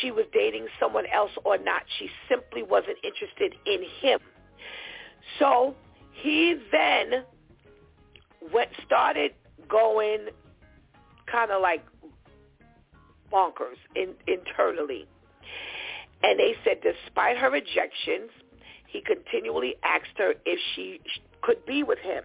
she 0.00 0.10
was 0.10 0.24
dating 0.32 0.66
someone 0.80 1.04
else 1.12 1.30
or 1.44 1.58
not, 1.58 1.82
she 1.98 2.08
simply 2.28 2.62
wasn't 2.62 2.98
interested 3.04 3.54
in 3.66 3.82
him. 4.00 4.18
So 5.38 5.74
he 6.12 6.56
then 6.72 7.24
went 8.52 8.70
started 8.84 9.32
going 9.68 10.26
kind 11.30 11.50
of 11.50 11.62
like 11.62 11.84
bonkers 13.32 13.78
in, 13.94 14.14
internally. 14.26 15.06
And 16.22 16.38
they 16.38 16.54
said 16.64 16.78
despite 16.82 17.36
her 17.36 17.50
rejections, 17.50 18.30
he 18.86 19.00
continually 19.00 19.74
asked 19.82 20.16
her 20.16 20.34
if 20.46 20.58
she 20.74 21.00
could 21.42 21.64
be 21.66 21.82
with 21.82 21.98
him 21.98 22.24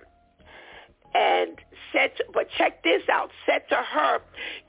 and 1.14 1.58
said, 1.92 2.12
to, 2.18 2.24
but 2.34 2.48
check 2.58 2.84
this 2.84 3.02
out, 3.12 3.30
said 3.46 3.64
to 3.70 3.76
her, 3.76 4.20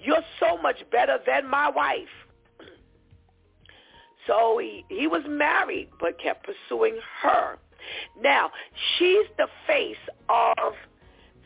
you're 0.01 0.25
so 0.39 0.57
much 0.61 0.79
better 0.91 1.19
than 1.27 1.49
my 1.49 1.71
wife. 1.71 2.09
So 4.27 4.59
he, 4.59 4.85
he 4.89 5.07
was 5.07 5.23
married 5.29 5.89
but 5.99 6.19
kept 6.21 6.47
pursuing 6.47 6.99
her. 7.23 7.59
Now, 8.21 8.51
she's 8.99 9.27
the 9.39 9.49
face 9.67 9.97
of 10.29 10.75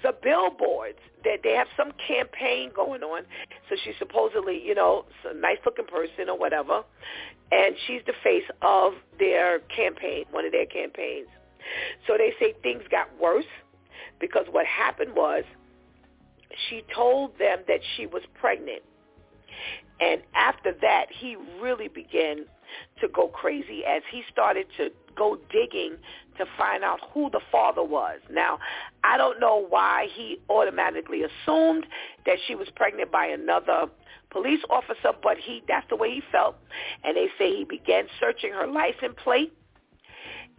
the 0.03 0.15
billboards. 0.23 0.99
That 1.25 1.41
they 1.43 1.53
have 1.53 1.69
some 1.75 1.93
campaign 2.07 2.71
going 2.77 3.03
on. 3.03 3.23
So 3.71 3.77
she's 3.83 3.95
supposedly, 3.99 4.62
you 4.62 4.75
know, 4.75 5.07
a 5.25 5.33
nice 5.33 5.57
looking 5.65 5.87
person 5.87 6.29
or 6.29 6.39
whatever. 6.39 6.83
And 7.51 7.75
she's 7.87 8.03
the 8.07 8.12
face 8.23 8.45
of 8.61 8.93
their 9.19 9.61
campaign, 9.61 10.25
one 10.31 10.45
of 10.45 10.53
their 10.53 10.66
campaigns. 10.66 11.29
So 12.07 12.19
they 12.19 12.35
say 12.39 12.55
things 12.62 12.83
got 12.91 13.09
worse 13.19 13.47
because 14.20 14.47
what 14.51 14.66
happened 14.66 15.15
was 15.15 15.45
she 16.69 16.85
told 16.95 17.39
them 17.39 17.59
that 17.69 17.81
she 17.97 18.07
was 18.07 18.23
pregnant. 18.41 18.82
And 20.01 20.23
after 20.35 20.73
that, 20.82 21.07
he 21.11 21.36
really 21.61 21.89
began 21.89 22.47
to 23.01 23.09
go 23.09 23.28
crazy 23.28 23.85
as 23.85 24.03
he 24.11 24.23
started 24.32 24.66
to 24.77 24.91
go 25.16 25.39
digging 25.53 25.97
to 26.39 26.45
find 26.59 26.82
out 26.82 26.99
who 27.12 27.31
the 27.31 27.41
father 27.53 27.82
was. 27.82 28.19
Now, 28.31 28.59
I 29.05 29.16
don't 29.16 29.39
know 29.39 29.65
why 29.69 30.09
he 30.15 30.41
automatically 30.49 31.23
assumed 31.23 31.86
that 32.27 32.39
she 32.47 32.57
was 32.57 32.69
pregnant 32.74 33.12
by 33.12 33.27
another 33.27 33.86
police 34.31 34.61
officer, 34.69 35.12
but 35.23 35.36
he 35.39 35.62
that's 35.69 35.89
the 35.89 35.97
way 35.97 36.11
he 36.11 36.23
felt. 36.32 36.57
And 37.05 37.16
they 37.16 37.28
say 37.39 37.57
he 37.57 37.65
began 37.65 38.07
searching 38.19 38.53
her 38.53 38.66
license 38.66 39.15
plate 39.23 39.53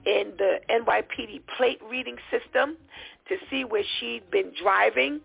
in 0.06 0.34
the 0.38 0.60
NYPD 0.69 1.41
plate 1.57 1.82
reading 1.90 2.15
system 2.32 2.77
to 3.27 3.35
see 3.49 3.64
where 3.64 3.84
she'd 3.99 4.30
been 4.31 4.52
driving. 4.61 5.22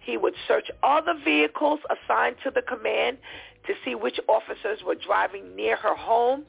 He 0.00 0.16
would 0.16 0.34
search 0.48 0.70
all 0.82 1.02
the 1.02 1.14
vehicles 1.24 1.80
assigned 1.90 2.36
to 2.44 2.50
the 2.50 2.62
command 2.62 3.18
to 3.66 3.74
see 3.84 3.94
which 3.94 4.18
officers 4.28 4.80
were 4.84 4.96
driving 4.96 5.54
near 5.54 5.76
her 5.76 5.94
home. 5.94 6.44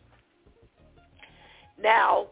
Now, 1.81 2.27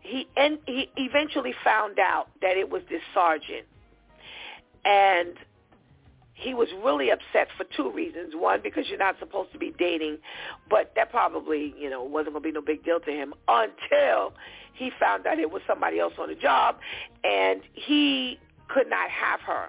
he, 0.00 0.28
en- 0.36 0.60
he 0.66 0.90
eventually 0.96 1.54
found 1.64 1.98
out 1.98 2.28
that 2.42 2.56
it 2.56 2.70
was 2.70 2.82
this 2.88 3.02
sergeant. 3.14 3.66
And 4.84 5.34
he 6.34 6.54
was 6.54 6.68
really 6.82 7.10
upset 7.10 7.48
for 7.56 7.64
two 7.76 7.90
reasons. 7.90 8.34
One, 8.34 8.60
because 8.62 8.88
you're 8.88 8.98
not 8.98 9.18
supposed 9.18 9.52
to 9.52 9.58
be 9.58 9.74
dating, 9.78 10.18
but 10.70 10.92
that 10.96 11.10
probably, 11.10 11.74
you 11.78 11.90
know, 11.90 12.02
wasn't 12.02 12.32
going 12.32 12.42
to 12.42 12.48
be 12.48 12.52
no 12.52 12.62
big 12.62 12.84
deal 12.84 13.00
to 13.00 13.10
him 13.10 13.34
until 13.46 14.32
he 14.74 14.90
found 14.98 15.26
out 15.26 15.38
it 15.38 15.50
was 15.50 15.62
somebody 15.66 15.98
else 15.98 16.14
on 16.18 16.28
the 16.28 16.34
job, 16.34 16.76
and 17.24 17.60
he 17.72 18.38
could 18.68 18.88
not 18.88 19.10
have 19.10 19.40
her. 19.40 19.68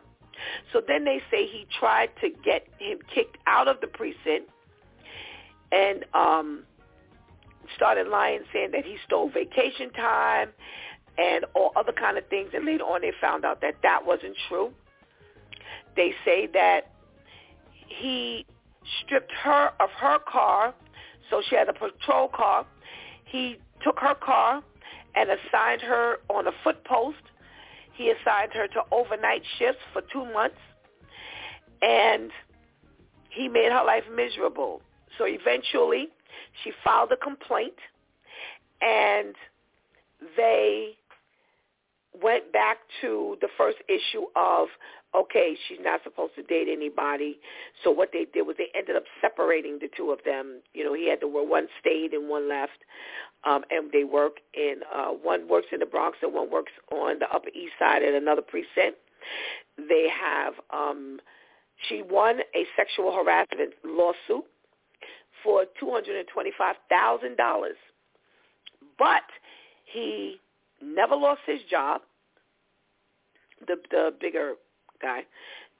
So 0.73 0.81
then 0.85 1.05
they 1.05 1.21
say 1.29 1.45
he 1.45 1.67
tried 1.79 2.09
to 2.21 2.29
get 2.43 2.67
him 2.79 2.99
kicked 3.13 3.37
out 3.47 3.67
of 3.67 3.79
the 3.81 3.87
precinct 3.87 4.49
and 5.71 6.03
um 6.13 6.63
started 7.75 8.07
lying 8.07 8.41
saying 8.51 8.71
that 8.71 8.83
he 8.83 8.97
stole 9.05 9.29
vacation 9.29 9.91
time 9.91 10.49
and 11.17 11.45
all 11.53 11.71
other 11.75 11.93
kind 11.93 12.17
of 12.17 12.27
things 12.27 12.49
and 12.53 12.65
later 12.65 12.83
on 12.83 13.01
they 13.01 13.11
found 13.21 13.45
out 13.45 13.61
that 13.61 13.75
that 13.83 14.05
wasn't 14.05 14.35
true 14.49 14.73
they 15.95 16.13
say 16.25 16.47
that 16.53 16.91
he 17.87 18.45
stripped 19.01 19.31
her 19.43 19.71
of 19.79 19.89
her 19.91 20.19
car, 20.19 20.73
so 21.29 21.41
she 21.47 21.55
had 21.55 21.69
a 21.69 21.73
patrol 21.73 22.29
car. 22.29 22.65
He 23.25 23.57
took 23.83 23.99
her 23.99 24.15
car 24.15 24.63
and 25.15 25.29
assigned 25.29 25.81
her 25.81 26.17
on 26.29 26.47
a 26.47 26.51
foot 26.63 26.83
post. 26.85 27.17
He 27.93 28.09
assigned 28.11 28.53
her 28.53 28.67
to 28.67 28.81
overnight 28.91 29.43
shifts 29.59 29.81
for 29.93 30.01
two 30.11 30.25
months. 30.33 30.57
and 31.81 32.31
he 33.29 33.47
made 33.47 33.71
her 33.71 33.83
life 33.85 34.03
miserable. 34.13 34.81
So 35.17 35.25
eventually, 35.27 36.09
she 36.63 36.71
filed 36.83 37.11
a 37.11 37.17
complaint, 37.17 37.75
and 38.81 39.35
they 40.37 40.91
went 42.21 42.51
back 42.51 42.79
to 43.01 43.37
the 43.41 43.47
first 43.57 43.77
issue 43.87 44.25
of 44.35 44.67
okay, 45.13 45.57
she's 45.67 45.79
not 45.81 46.01
supposed 46.05 46.35
to 46.35 46.43
date 46.43 46.67
anybody. 46.71 47.37
So 47.83 47.91
what 47.91 48.11
they 48.13 48.25
did 48.33 48.43
was 48.43 48.55
they 48.57 48.69
ended 48.73 48.95
up 48.95 49.03
separating 49.19 49.77
the 49.81 49.89
two 49.95 50.11
of 50.11 50.19
them. 50.23 50.61
You 50.73 50.85
know, 50.85 50.93
he 50.93 51.09
had 51.09 51.19
to 51.19 51.27
where 51.27 51.45
one 51.45 51.67
stayed 51.81 52.13
and 52.13 52.29
one 52.29 52.47
left, 52.47 52.79
um, 53.43 53.63
and 53.71 53.91
they 53.91 54.03
work 54.03 54.37
in 54.53 54.75
uh, 54.93 55.07
one 55.09 55.47
works 55.47 55.67
in 55.71 55.79
the 55.79 55.85
Bronx 55.85 56.17
and 56.21 56.33
one 56.33 56.51
works 56.51 56.71
on 56.91 57.19
the 57.19 57.29
Upper 57.33 57.49
East 57.49 57.73
Side 57.79 58.03
at 58.03 58.13
another 58.13 58.41
precinct. 58.41 58.97
They 59.77 60.07
have 60.09 60.53
um, 60.71 61.19
she 61.87 62.01
won 62.01 62.39
a 62.55 62.65
sexual 62.75 63.13
harassment 63.13 63.73
lawsuit 63.83 64.45
for 65.43 65.65
two 65.79 65.89
hundred 65.91 66.17
and 66.17 66.27
twenty-five 66.27 66.75
thousand 66.89 67.37
dollars, 67.37 67.77
but 68.97 69.23
he 69.85 70.37
never 70.83 71.15
lost 71.15 71.41
his 71.45 71.59
job. 71.69 72.01
The 73.67 73.77
the 73.89 74.13
bigger 74.19 74.53
guy 75.01 75.21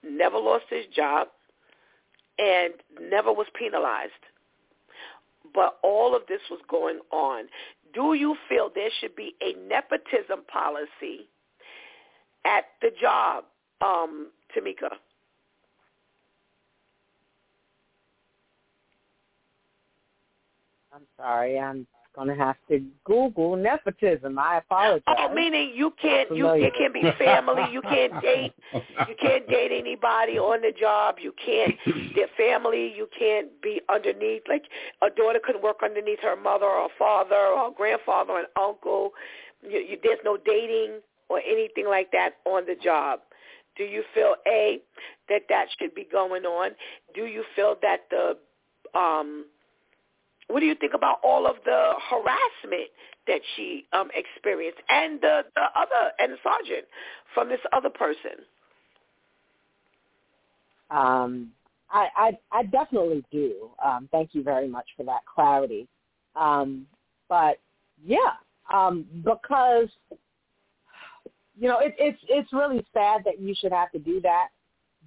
never 0.04 0.38
lost 0.38 0.66
his 0.70 0.86
job 0.96 1.28
and 2.40 2.74
never 3.10 3.32
was 3.32 3.48
penalized. 3.58 4.12
But 5.54 5.78
all 5.84 6.16
of 6.16 6.24
this 6.28 6.42
was 6.50 6.60
going 6.70 7.00
on. 7.12 7.46
Do 7.94 8.14
you 8.14 8.36
feel 8.48 8.72
there 8.74 8.90
should 9.00 9.16
be 9.16 9.36
a 9.42 9.54
nepotism 9.68 10.44
policy 10.52 11.28
at 12.46 12.66
the 12.82 12.90
job, 13.00 13.44
um, 13.82 14.32
Tamika? 14.56 14.92
I'm 20.94 21.02
sorry, 21.18 21.60
I'm 21.60 21.88
gonna 22.16 22.36
have 22.36 22.56
to 22.70 22.84
Google 23.06 23.56
nepotism. 23.56 24.38
I 24.38 24.58
apologize. 24.58 25.04
Oh, 25.08 25.34
meaning 25.34 25.72
you 25.76 25.94
can't 26.02 26.36
you 26.36 26.50
it 26.50 26.74
can't 26.78 26.94
be 26.94 27.04
family. 27.18 27.64
You 27.72 27.82
can't 27.82 28.14
date. 28.22 28.54
You 28.74 29.16
can't 29.20 29.48
date 29.48 29.72
anybody 29.72 30.38
on 30.38 30.62
the 30.62 30.72
job. 30.78 31.16
You 31.22 31.34
can't 31.44 31.76
their 32.16 32.28
family. 32.38 32.94
You 32.96 33.08
can't 33.18 33.50
be 33.62 33.82
underneath. 33.90 34.44
Like 34.48 34.64
a 35.02 35.10
daughter 35.10 35.40
couldn't 35.44 35.64
work 35.64 35.78
underneath 35.84 36.20
her 36.22 36.36
mother 36.36 36.66
or 36.66 36.90
father 37.00 37.36
or 37.36 37.72
grandfather 37.72 38.38
and 38.38 38.48
uncle. 38.60 39.12
You, 39.64 39.80
you, 39.80 39.98
there's 40.04 40.20
no 40.26 40.38
dating 40.38 41.00
or 41.30 41.40
anything 41.40 41.88
like 41.88 42.12
that 42.12 42.32
on 42.46 42.66
the 42.66 42.76
job. 42.82 43.22
Do 43.78 43.84
you 43.84 44.04
feel 44.14 44.36
a 44.48 44.80
that 45.30 45.44
that 45.50 45.68
should 45.80 45.96
be 45.96 46.08
going 46.12 46.44
on? 46.44 46.72
Do 47.16 47.26
you 47.26 47.44
feel 47.56 47.76
that 47.82 48.02
the 48.10 48.38
um 49.00 49.46
what 50.52 50.60
do 50.60 50.66
you 50.66 50.76
think 50.76 50.94
about 50.94 51.18
all 51.24 51.48
of 51.48 51.56
the 51.66 51.94
harassment 52.10 52.90
that 53.28 53.42
she 53.56 53.86
um, 53.94 54.10
experienced 54.14 54.80
and 54.90 55.22
the, 55.22 55.42
the 55.56 55.62
other 55.76 56.12
and 56.20 56.34
the 56.34 56.38
sergeant 56.44 56.86
from 57.34 57.50
this 57.50 57.60
other 57.74 57.90
person? 57.90 58.44
Um, 60.90 61.52
I, 61.90 62.08
I, 62.16 62.38
I 62.52 62.64
definitely 62.64 63.24
do. 63.32 63.70
Um, 63.84 64.10
thank 64.12 64.34
you 64.34 64.44
very 64.44 64.68
much 64.68 64.86
for 64.96 65.04
that 65.04 65.22
clarity. 65.34 65.88
Um, 66.36 66.86
but 67.30 67.60
yeah, 68.04 68.18
um, 68.74 69.06
because 69.24 69.88
you 71.60 71.68
know 71.68 71.80
it, 71.80 71.96
it's 71.98 72.20
it's 72.30 72.52
really 72.54 72.86
sad 72.94 73.22
that 73.26 73.40
you 73.40 73.54
should 73.58 73.72
have 73.72 73.92
to 73.92 74.00
do 74.00 74.22
that, 74.22 74.48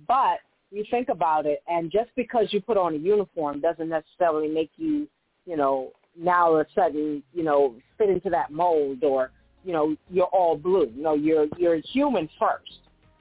but 0.07 0.39
you 0.71 0.85
think 0.91 1.09
about 1.09 1.47
it, 1.47 1.63
and 1.69 1.91
just 1.91 2.11
because 2.17 2.47
you 2.51 2.61
put 2.61 2.77
on 2.77 2.95
a 2.95 2.99
uniform 2.99 3.61
doesn't 3.61 3.89
necessarily 3.89 4.49
make 4.49 4.71
you 4.77 5.09
you 5.47 5.57
know, 5.57 5.93
now 6.17 6.47
all 6.47 6.61
of 6.61 6.67
a 6.67 6.71
sudden, 6.75 7.23
you 7.33 7.43
know, 7.43 7.75
fit 7.99 8.09
into 8.09 8.31
that 8.31 8.53
mold 8.53 9.03
or, 9.03 9.31
you 9.65 9.73
know, 9.73 9.97
you're 10.11 10.27
all 10.27 10.57
blue. 10.57 10.91
You 10.95 11.03
know, 11.03 11.15
you're 11.15 11.47
you're 11.59 11.81
human 11.93 12.29
first. 12.39 12.81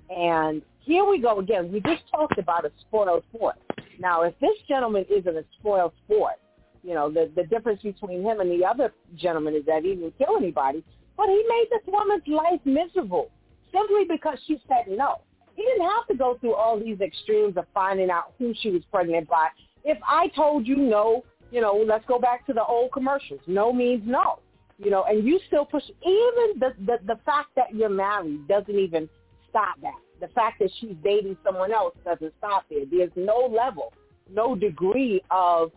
And 0.10 0.62
here 0.80 1.06
we 1.06 1.20
go 1.20 1.40
again. 1.40 1.72
We 1.72 1.80
just 1.82 2.04
talked 2.12 2.38
about 2.38 2.66
a 2.66 2.72
spoiled 2.82 3.24
sport. 3.34 3.56
Now, 4.00 4.24
if 4.24 4.38
this 4.40 4.58
gentleman 4.68 5.06
isn't 5.10 5.36
a 5.36 5.44
spoiled 5.60 5.94
sport, 6.06 6.36
you 6.84 6.94
know, 6.94 7.10
the 7.10 7.32
the 7.36 7.44
difference 7.44 7.82
between 7.82 8.22
him 8.24 8.40
and 8.40 8.52
the 8.52 8.66
other 8.66 8.94
gentleman 9.16 9.56
is 9.56 9.66
that 9.66 9.84
he 9.84 9.95
didn't 9.95 10.18
kill 10.18 10.38
anybody, 10.38 10.84
but 11.18 11.28
he 11.28 11.44
made 11.48 11.68
this 11.72 11.82
woman's 11.88 12.28
life 12.28 12.60
miserable 12.66 13.30
simply 13.72 14.06
because 14.08 14.38
she 14.45 14.62
said 14.68 14.86
no. 14.90 15.22
He 15.56 15.64
didn't 15.64 15.90
have 15.90 16.08
to 16.08 16.16
go 16.16 16.38
through 16.40 16.56
all 16.56 16.80
these 16.80 17.00
extremes 17.00 17.58
of 17.58 17.66
finding 17.74 18.10
out 18.10 18.34
who 18.40 18.54
she 18.60 18.70
was 18.72 18.82
pregnant 18.91 19.30
by. 19.30 19.50
If 19.84 19.98
I 20.08 20.30
told 20.30 20.66
you 20.66 20.78
no, 20.78 21.24
you 21.54 21.62
know, 21.62 21.86
let's 21.88 22.06
go 22.08 22.18
back 22.18 22.48
to 22.48 22.54
the 22.54 22.64
old 22.64 22.92
commercials. 22.92 23.40
No 23.46 23.72
means 23.72 24.02
no. 24.06 24.40
You 24.80 24.90
know, 24.90 25.04
and 25.04 25.24
you 25.24 25.40
still 25.48 25.66
push 25.66 25.84
even 26.04 26.60
the, 26.60 26.74
the 26.86 26.98
the 27.06 27.20
fact 27.26 27.50
that 27.56 27.76
you're 27.76 27.90
married 27.90 28.48
doesn't 28.48 28.76
even 28.76 29.08
stop 29.50 29.80
that. 29.84 30.00
The 30.20 30.30
fact 30.30 30.60
that 30.60 30.72
she's 30.80 30.96
dating 31.04 31.38
someone 31.46 31.72
else 31.72 31.94
doesn't 32.04 32.34
stop 32.40 32.66
there. 32.72 32.86
There's 32.90 33.12
no 33.16 33.48
level, 33.56 33.94
no 34.34 34.56
degree 34.56 35.22
of 35.30 35.72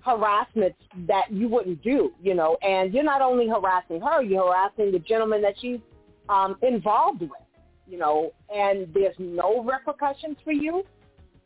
harassment 0.00 0.74
that 1.06 1.30
you 1.30 1.46
wouldn't 1.48 1.82
do, 1.82 2.12
you 2.22 2.34
know, 2.34 2.56
and 2.62 2.94
you're 2.94 3.04
not 3.04 3.20
only 3.20 3.48
harassing 3.48 4.00
her, 4.00 4.22
you're 4.22 4.46
harassing 4.46 4.92
the 4.92 4.98
gentleman 5.00 5.42
that 5.42 5.54
she's 5.60 5.80
um, 6.30 6.56
involved 6.62 7.20
with, 7.20 7.30
you 7.86 7.98
know, 7.98 8.32
and 8.54 8.88
there's 8.94 9.16
no 9.18 9.62
repercussions 9.62 10.38
for 10.42 10.52
you. 10.52 10.84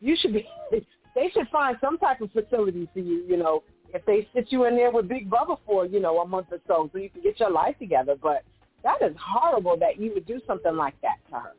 You 0.00 0.16
should 0.20 0.34
be, 0.34 0.46
they 1.14 1.30
should 1.30 1.48
find 1.50 1.76
some 1.80 1.98
type 1.98 2.20
of 2.20 2.30
facility 2.30 2.88
for 2.92 3.00
you, 3.00 3.24
you 3.28 3.36
know, 3.36 3.62
if 3.94 4.04
they 4.06 4.26
sit 4.34 4.46
you 4.50 4.64
in 4.64 4.76
there 4.76 4.90
with 4.90 5.08
Big 5.08 5.28
Brother 5.28 5.54
for, 5.66 5.86
you 5.86 6.00
know, 6.00 6.18
a 6.20 6.26
month 6.26 6.46
or 6.50 6.58
so 6.66 6.88
so 6.92 6.98
you 6.98 7.10
can 7.10 7.22
get 7.22 7.38
your 7.38 7.50
life 7.50 7.78
together. 7.78 8.14
But 8.20 8.42
that 8.82 9.02
is 9.02 9.14
horrible 9.22 9.76
that 9.78 10.00
you 10.00 10.12
would 10.14 10.26
do 10.26 10.40
something 10.46 10.76
like 10.76 10.94
that 11.02 11.18
to 11.30 11.40
her. 11.40 11.52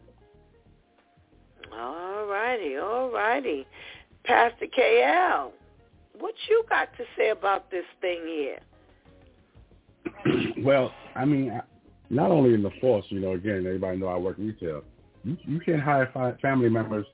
All 1.80 2.26
righty, 2.26 2.78
all 2.78 3.12
righty. 3.12 3.66
Pastor 4.26 4.66
KL, 4.78 5.52
what 6.20 6.34
you 6.50 6.64
got 6.70 6.90
to 6.98 7.04
say 7.18 7.30
about 7.30 7.70
this 7.72 7.86
thing 8.02 8.22
here? 8.26 8.60
well, 10.64 10.94
I 11.16 11.26
mean, 11.26 11.62
not 12.10 12.32
only 12.32 12.54
in 12.54 12.64
the 12.64 12.72
force, 12.82 13.06
you 13.10 13.20
know, 13.20 13.34
again, 13.34 13.66
everybody 13.66 13.98
know 13.98 14.08
I 14.08 14.18
work 14.18 14.38
retail. 14.38 14.84
You, 15.24 15.38
you 15.46 15.60
can't 15.60 15.82
hire 15.82 16.38
family 16.42 16.70
members 16.70 17.06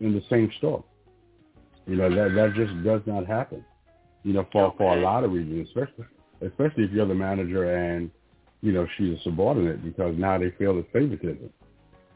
in 0.00 0.12
the 0.12 0.22
same 0.30 0.50
store. 0.58 0.84
You 1.86 1.96
know, 1.96 2.10
that 2.10 2.34
that 2.34 2.54
just 2.54 2.84
does 2.84 3.00
not 3.06 3.26
happen 3.26 3.64
you 4.28 4.34
know, 4.34 4.46
for 4.52 4.74
for 4.76 4.94
a 4.94 5.00
lot 5.00 5.24
of 5.24 5.32
reasons, 5.32 5.68
especially 5.68 6.04
especially 6.42 6.84
if 6.84 6.92
you're 6.92 7.06
the 7.06 7.14
manager 7.14 7.74
and 7.74 8.10
you 8.60 8.72
know 8.72 8.86
she's 8.98 9.18
a 9.18 9.22
subordinate 9.22 9.82
because 9.82 10.14
now 10.18 10.36
they 10.36 10.50
feel 10.58 10.78
it's 10.78 10.88
favoritism. 10.92 11.48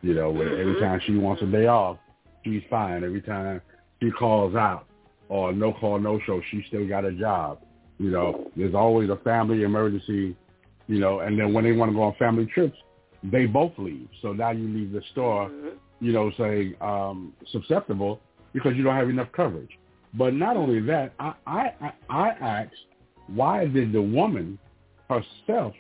You 0.03 0.13
know, 0.13 0.29
every 0.29 0.75
mm-hmm. 0.75 0.85
time 0.85 1.01
she 1.07 1.17
wants 1.17 1.41
a 1.41 1.47
day 1.47 1.69
off, 1.69 1.97
she's 2.45 2.61
fine. 2.69 3.03
Every 3.03 3.23
time 3.23 3.63
she 4.03 4.11
calls 4.11 4.55
out 4.55 4.85
or 5.31 5.55
no 5.55 5.73
call, 5.73 5.99
no 6.01 6.21
show, 6.27 6.43
she 6.51 6.63
still 6.69 6.87
got 6.87 7.07
a 7.07 7.13
job. 7.13 7.61
You 7.99 8.11
know, 8.11 8.51
there's 8.57 8.75
always 8.75 9.09
a 9.09 9.17
family 9.17 9.63
emergency. 9.63 10.37
You 10.89 10.99
know, 10.99 11.21
and 11.21 11.41
then 11.41 11.55
when 11.55 11.65
they 11.65 11.73
want 11.73 11.93
to 11.93 11.95
go 11.95 12.03
on 12.03 12.15
family 12.19 12.45
trips, 12.45 12.77
they 13.23 13.47
both 13.47 13.73
leave. 13.79 14.09
So 14.21 14.35
now 14.35 14.51
you 14.51 14.69
leave 14.69 14.93
the 14.93 15.01
store, 15.13 15.49
mm-hmm. 15.49 16.05
you 16.05 16.13
know, 16.13 16.31
say 16.37 16.75
um, 16.83 17.33
susceptible 17.53 18.21
because 18.53 18.75
you 18.77 18.83
don't 18.83 18.97
have 18.97 19.09
enough 19.09 19.29
coverage. 19.35 19.71
But 20.15 20.35
not 20.35 20.57
only 20.57 20.81
that, 20.81 21.15
I, 21.19 21.35
I, 21.47 21.93
I 22.11 22.29
asked, 22.29 22.75
why 23.29 23.67
did 23.67 23.93
the 23.93 24.03
woman 24.03 24.59
herself 25.09 25.75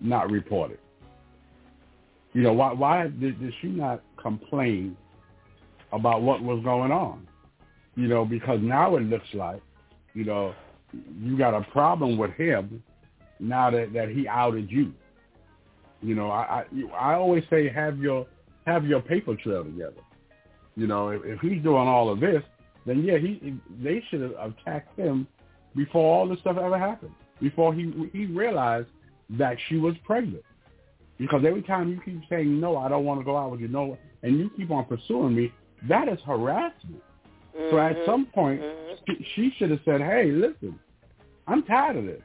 not 0.00 0.30
report 0.30 0.70
it? 0.70 0.80
You 2.32 2.42
know, 2.42 2.52
why, 2.52 2.72
why 2.72 3.04
did, 3.04 3.40
did 3.40 3.52
she 3.60 3.68
not 3.68 4.02
complain 4.20 4.96
about 5.92 6.22
what 6.22 6.42
was 6.42 6.62
going 6.64 6.90
on? 6.90 7.26
You 7.94 8.08
know, 8.08 8.24
because 8.24 8.60
now 8.62 8.96
it 8.96 9.02
looks 9.02 9.28
like, 9.34 9.62
you 10.14 10.24
know, 10.24 10.54
you 11.20 11.36
got 11.36 11.54
a 11.54 11.62
problem 11.70 12.16
with 12.16 12.32
him 12.32 12.82
now 13.38 13.70
that, 13.70 13.92
that 13.92 14.08
he 14.08 14.26
outed 14.26 14.70
you. 14.70 14.92
You 16.02 16.14
know, 16.14 16.30
I, 16.30 16.64
I 16.98 17.12
I 17.12 17.14
always 17.14 17.44
say 17.48 17.68
have 17.68 17.98
your 17.98 18.26
have 18.66 18.84
your 18.84 19.00
paper 19.00 19.36
trail 19.36 19.64
together. 19.64 20.02
You 20.76 20.86
know, 20.86 21.08
if, 21.08 21.22
if 21.24 21.40
he's 21.40 21.62
doing 21.62 21.88
all 21.88 22.10
of 22.10 22.20
this, 22.20 22.42
then 22.86 23.04
yeah, 23.04 23.18
he 23.18 23.54
they 23.82 24.02
should 24.08 24.20
have 24.20 24.52
attacked 24.52 24.98
him 24.98 25.26
before 25.74 26.16
all 26.16 26.28
this 26.28 26.38
stuff 26.40 26.56
ever 26.58 26.78
happened. 26.78 27.14
Before 27.40 27.74
he 27.74 27.92
he 28.12 28.26
realized 28.26 28.88
that 29.30 29.56
she 29.68 29.76
was 29.76 29.94
pregnant. 30.04 30.44
Because 31.18 31.44
every 31.46 31.62
time 31.62 31.90
you 31.90 32.00
keep 32.04 32.20
saying 32.28 32.60
no, 32.60 32.76
I 32.76 32.88
don't 32.88 33.04
want 33.04 33.20
to 33.20 33.24
go 33.24 33.36
out 33.36 33.50
with 33.50 33.60
you, 33.60 33.68
no, 33.68 33.96
and 34.22 34.38
you 34.38 34.50
keep 34.56 34.70
on 34.70 34.84
pursuing 34.84 35.34
me, 35.34 35.52
that 35.88 36.08
is 36.08 36.18
harassment. 36.26 37.02
Mm-hmm. 37.56 37.70
So 37.70 37.78
at 37.78 37.96
mm-hmm. 37.96 38.10
some 38.10 38.26
point, 38.26 38.60
mm-hmm. 38.60 38.94
she, 39.06 39.26
she 39.34 39.54
should 39.56 39.70
have 39.70 39.80
said, 39.84 40.00
"Hey, 40.00 40.30
listen, 40.30 40.78
I'm 41.46 41.62
tired 41.62 41.96
of 41.96 42.04
this. 42.04 42.22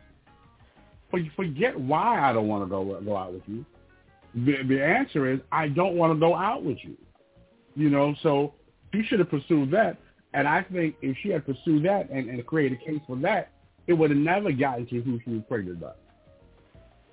Forget 1.36 1.80
why 1.80 2.19
I 2.19 2.34
don't 2.34 2.48
want 2.48 2.64
to 2.64 2.69
go 2.69 2.99
go 3.02 3.15
out 3.18 3.34
with 3.34 3.44
you. 3.48 3.65
The, 4.36 4.64
the 4.68 4.84
answer 4.84 5.31
is 5.31 5.40
I 5.52 5.68
don't 5.69 5.95
want 5.95 6.14
to 6.14 6.19
go 6.19 6.36
out 6.36 6.64
with 6.64 6.77
you. 6.84 6.95
You 7.76 7.90
know, 7.90 8.15
so 8.22 8.53
she 8.94 9.03
should 9.03 9.19
have 9.19 9.30
pursued 9.30 9.72
that 9.72 9.98
And 10.34 10.48
I 10.48 10.64
think 10.64 10.96
if 11.02 11.18
she 11.22 11.30
had 11.30 11.46
pursued 11.46 11.84
that 11.86 12.10
and, 12.10 12.30
and 12.30 12.46
created 12.46 12.80
a 12.82 12.86
case 12.86 13.02
for 13.08 13.16
that, 13.18 13.52
it 13.88 13.94
would 13.94 14.12
have 14.12 14.20
never 14.20 14.52
gotten 14.52 14.86
to 14.88 15.02
who 15.02 15.20
she 15.26 15.32
was 15.32 15.42
pregnant 15.48 15.82
by. 15.82 15.92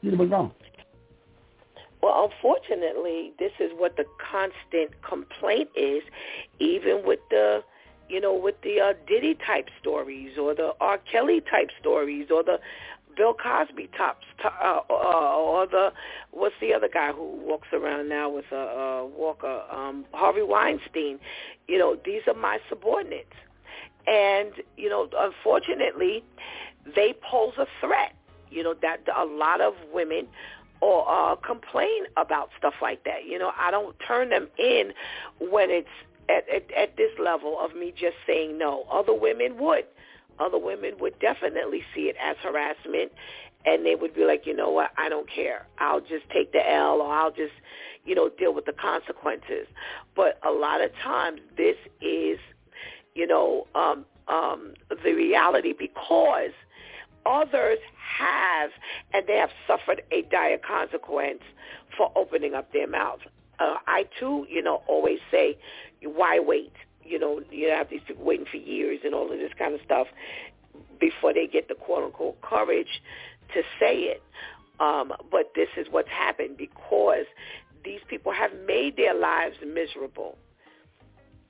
She'd 0.02 0.10
have 0.10 0.18
been 0.18 0.28
gone. 0.28 0.52
Well, 2.02 2.30
unfortunately, 2.30 3.32
this 3.38 3.52
is 3.58 3.72
what 3.76 3.96
the 3.96 4.04
constant 4.30 4.90
complaint 5.02 5.70
is, 5.74 6.02
even 6.58 7.02
with 7.04 7.20
the, 7.30 7.64
you 8.08 8.20
know, 8.20 8.34
with 8.34 8.60
the 8.62 8.80
uh, 8.80 8.92
Diddy 9.08 9.36
type 9.46 9.68
stories 9.80 10.36
or 10.38 10.54
the 10.54 10.72
R. 10.80 10.98
Kelly 11.10 11.40
type 11.40 11.70
stories 11.80 12.28
or 12.30 12.44
the 12.44 12.60
Bill 13.16 13.34
Cosby 13.34 13.88
tops, 13.96 14.26
uh, 14.44 14.80
uh, 14.90 14.92
or 14.92 15.66
the 15.66 15.92
what's 16.30 16.54
the 16.60 16.74
other 16.74 16.88
guy 16.92 17.12
who 17.12 17.24
walks 17.42 17.68
around 17.72 18.08
now 18.08 18.28
with 18.28 18.44
a, 18.52 18.56
a 18.56 19.06
walker, 19.06 19.62
um, 19.70 20.04
Harvey 20.12 20.42
Weinstein. 20.42 21.18
You 21.66 21.78
know, 21.78 21.96
these 22.04 22.22
are 22.26 22.34
my 22.34 22.58
subordinates, 22.68 23.34
and 24.06 24.52
you 24.76 24.88
know, 24.88 25.08
unfortunately, 25.18 26.22
they 26.94 27.14
pose 27.28 27.54
a 27.58 27.66
threat. 27.80 28.14
You 28.50 28.62
know 28.62 28.74
that 28.82 29.00
a 29.14 29.24
lot 29.24 29.60
of 29.60 29.74
women 29.92 30.28
or 30.80 31.08
uh, 31.08 31.36
complain 31.36 32.04
about 32.16 32.50
stuff 32.58 32.74
like 32.82 33.04
that. 33.04 33.24
You 33.26 33.38
know, 33.38 33.52
I 33.58 33.70
don't 33.70 33.96
turn 34.06 34.28
them 34.28 34.48
in 34.58 34.92
when 35.40 35.70
it's 35.70 35.88
at, 36.28 36.48
at, 36.48 36.70
at 36.72 36.96
this 36.96 37.10
level 37.18 37.58
of 37.58 37.74
me 37.74 37.92
just 37.96 38.16
saying 38.26 38.58
no. 38.58 38.86
Other 38.90 39.14
women 39.14 39.58
would. 39.58 39.84
Other 40.38 40.58
women 40.58 40.94
would 41.00 41.18
definitely 41.20 41.82
see 41.94 42.02
it 42.02 42.16
as 42.22 42.36
harassment 42.42 43.12
and 43.66 43.84
they 43.84 43.96
would 43.96 44.14
be 44.14 44.24
like, 44.24 44.46
you 44.46 44.54
know 44.54 44.70
what, 44.70 44.90
I 44.96 45.08
don't 45.08 45.28
care. 45.28 45.66
I'll 45.78 46.00
just 46.00 46.28
take 46.32 46.52
the 46.52 46.70
L 46.72 47.00
or 47.02 47.12
I'll 47.12 47.32
just, 47.32 47.52
you 48.04 48.14
know, 48.14 48.30
deal 48.38 48.54
with 48.54 48.64
the 48.64 48.72
consequences. 48.72 49.66
But 50.14 50.38
a 50.46 50.50
lot 50.52 50.80
of 50.80 50.90
times 51.02 51.40
this 51.56 51.76
is, 52.00 52.38
you 53.14 53.26
know, 53.26 53.66
um, 53.74 54.04
um, 54.28 54.74
the 55.02 55.12
reality 55.12 55.72
because 55.76 56.50
others 57.26 57.78
have, 58.18 58.70
and 59.12 59.26
they 59.26 59.36
have 59.36 59.50
suffered 59.66 60.02
a 60.12 60.22
dire 60.30 60.58
consequence 60.58 61.40
for 61.96 62.12
opening 62.16 62.54
up 62.54 62.72
their 62.72 62.86
mouth. 62.86 63.18
Uh, 63.58 63.76
I 63.86 64.04
too, 64.20 64.46
you 64.48 64.62
know, 64.62 64.82
always 64.86 65.18
say, 65.30 65.58
why 66.04 66.38
wait? 66.38 66.72
You 67.06 67.18
know, 67.18 67.40
you 67.50 67.68
have 67.70 67.88
these 67.90 68.00
people 68.06 68.24
waiting 68.24 68.46
for 68.50 68.56
years 68.56 69.00
and 69.04 69.14
all 69.14 69.30
of 69.30 69.38
this 69.38 69.52
kind 69.58 69.74
of 69.74 69.80
stuff 69.84 70.06
before 71.00 71.32
they 71.32 71.46
get 71.46 71.68
the 71.68 71.74
quote 71.74 72.04
unquote 72.04 72.40
courage 72.40 73.02
to 73.54 73.62
say 73.80 73.94
it. 73.94 74.22
Um, 74.80 75.12
but 75.30 75.52
this 75.54 75.68
is 75.76 75.86
what's 75.90 76.08
happened 76.08 76.56
because 76.56 77.24
these 77.84 78.00
people 78.08 78.32
have 78.32 78.50
made 78.66 78.96
their 78.96 79.14
lives 79.14 79.56
miserable. 79.64 80.36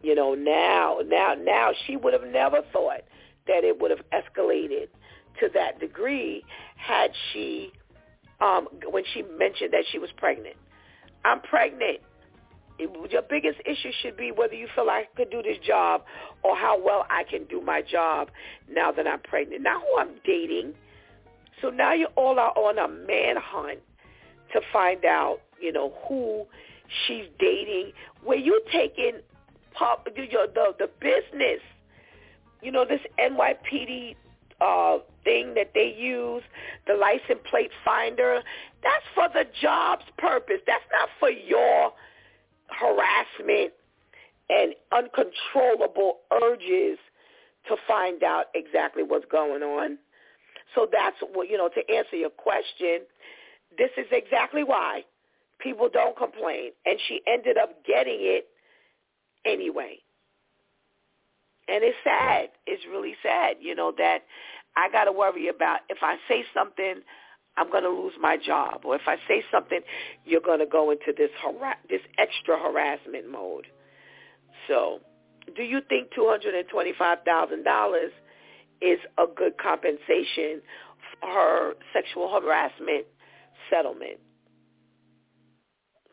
You 0.03 0.15
know, 0.15 0.35
now, 0.35 0.99
now, 1.05 1.35
now 1.35 1.73
she 1.87 1.97
would 1.97 2.13
have 2.13 2.31
never 2.31 2.61
thought 2.73 3.03
that 3.47 3.65
it 3.65 3.81
would 3.81 3.91
have 3.91 4.03
escalated 4.13 4.89
to 5.41 5.49
that 5.55 5.81
degree 5.81 6.45
had 6.77 7.11
she, 7.33 7.73
um, 8.41 8.69
when 8.91 9.05
she 9.13 9.23
mentioned 9.23 9.73
that 9.73 9.85
she 9.91 9.99
was 9.99 10.11
pregnant. 10.17 10.57
I'm 11.25 11.41
pregnant. 11.41 11.99
Your 12.79 13.23
biggest 13.23 13.59
issue 13.65 13.91
should 14.03 14.17
be 14.17 14.33
whether 14.33 14.55
you 14.55 14.69
feel 14.75 14.89
I 14.91 15.05
could 15.17 15.31
do 15.31 15.43
this 15.43 15.59
job 15.67 16.03
or 16.43 16.57
how 16.57 16.81
well 16.83 17.07
I 17.09 17.25
can 17.25 17.45
do 17.45 17.61
my 17.61 17.83
job 17.83 18.31
now 18.71 18.93
that 18.93 19.07
I'm 19.07 19.21
pregnant. 19.21 19.63
Now 19.63 19.81
who 19.81 19.99
I'm 19.99 20.11
dating. 20.25 20.75
So 21.63 21.71
now 21.71 21.95
you 21.95 22.09
all 22.17 22.39
are 22.39 22.53
on 22.57 22.79
a 22.79 22.89
manhunt 22.89 23.81
to 24.53 24.61
find 24.73 25.05
out, 25.05 25.41
you 25.61 25.73
know, 25.73 25.95
who 26.07 26.45
she's 27.07 27.25
dating. 27.39 27.93
Where 28.23 28.39
you 28.39 28.63
taking 28.71 29.21
pop, 29.73 30.07
your, 30.15 30.47
the 30.47 30.75
the 30.79 30.91
business, 31.01 31.61
you 32.63 32.71
know, 32.71 32.85
this 32.85 33.01
NYPD 33.19 34.17
uh, 34.61 34.99
thing 35.25 35.55
that 35.55 35.73
they 35.75 35.95
use, 35.97 36.43
the 36.87 36.95
license 36.95 37.41
plate 37.49 37.71
finder, 37.85 38.41
that's 38.83 39.05
for 39.15 39.29
the 39.33 39.45
job's 39.61 40.05
purpose. 40.19 40.61
That's 40.67 40.85
not 40.93 41.09
for 41.19 41.31
your 41.31 41.93
harassment 42.69 43.73
and 44.49 44.75
uncontrollable 44.93 46.19
urges 46.43 46.99
to 47.69 47.77
find 47.87 48.23
out 48.23 48.47
exactly 48.55 49.03
what's 49.03 49.25
going 49.31 49.63
on. 49.63 49.99
So 50.75 50.87
that's 50.91 51.17
what, 51.33 51.49
you 51.51 51.57
know, 51.57 51.69
to 51.69 51.95
answer 51.95 52.17
your 52.17 52.31
question, 52.31 53.01
this 53.77 53.91
is 53.97 54.07
exactly 54.13 54.63
why 54.63 55.05
people 55.59 55.89
don't 55.93 56.17
complain. 56.17 56.71
And 56.85 56.99
she 57.09 57.21
ended 57.27 57.57
up 57.59 57.85
getting 57.85 58.19
it 58.21 58.47
anyway. 59.45 59.99
And 61.69 61.83
it's 61.83 61.97
sad. 62.05 62.51
It's 62.67 62.85
really 62.89 63.17
sad, 63.23 63.57
you 63.61 63.75
know, 63.75 63.93
that 63.99 64.21
I 64.77 64.89
got 64.91 65.05
to 65.05 65.13
worry 65.13 65.49
about 65.49 65.81
if 65.89 65.99
I 66.03 66.17
say 66.29 66.45
something, 66.55 66.97
I'm 67.57 67.71
going 67.71 67.85
to 67.85 67.91
lose 67.91 68.13
my 68.21 68.37
job, 68.37 68.83
or 68.85 68.95
if 68.97 69.03
I 69.07 69.17
say 69.29 69.43
something, 69.51 69.81
you're 70.25 70.41
going 70.41 70.59
to 70.59 70.67
go 70.67 70.91
into 70.91 71.13
this 71.17 71.31
har- 71.41 71.77
this 71.89 72.03
extra 72.19 72.59
harassment 72.59 73.31
mode. 73.31 73.67
So, 74.69 75.01
do 75.57 75.63
you 75.63 75.81
think 75.89 76.09
two 76.15 76.27
hundred 76.29 76.55
and 76.55 76.69
twenty-five 76.69 77.19
thousand 77.25 77.65
dollars 77.65 78.13
is 78.83 78.99
a 79.19 79.25
good 79.35 79.57
compensation 79.59 80.61
for 81.21 81.29
her 81.31 81.73
sexual 81.93 82.29
harassment 82.31 83.07
settlement? 83.71 84.19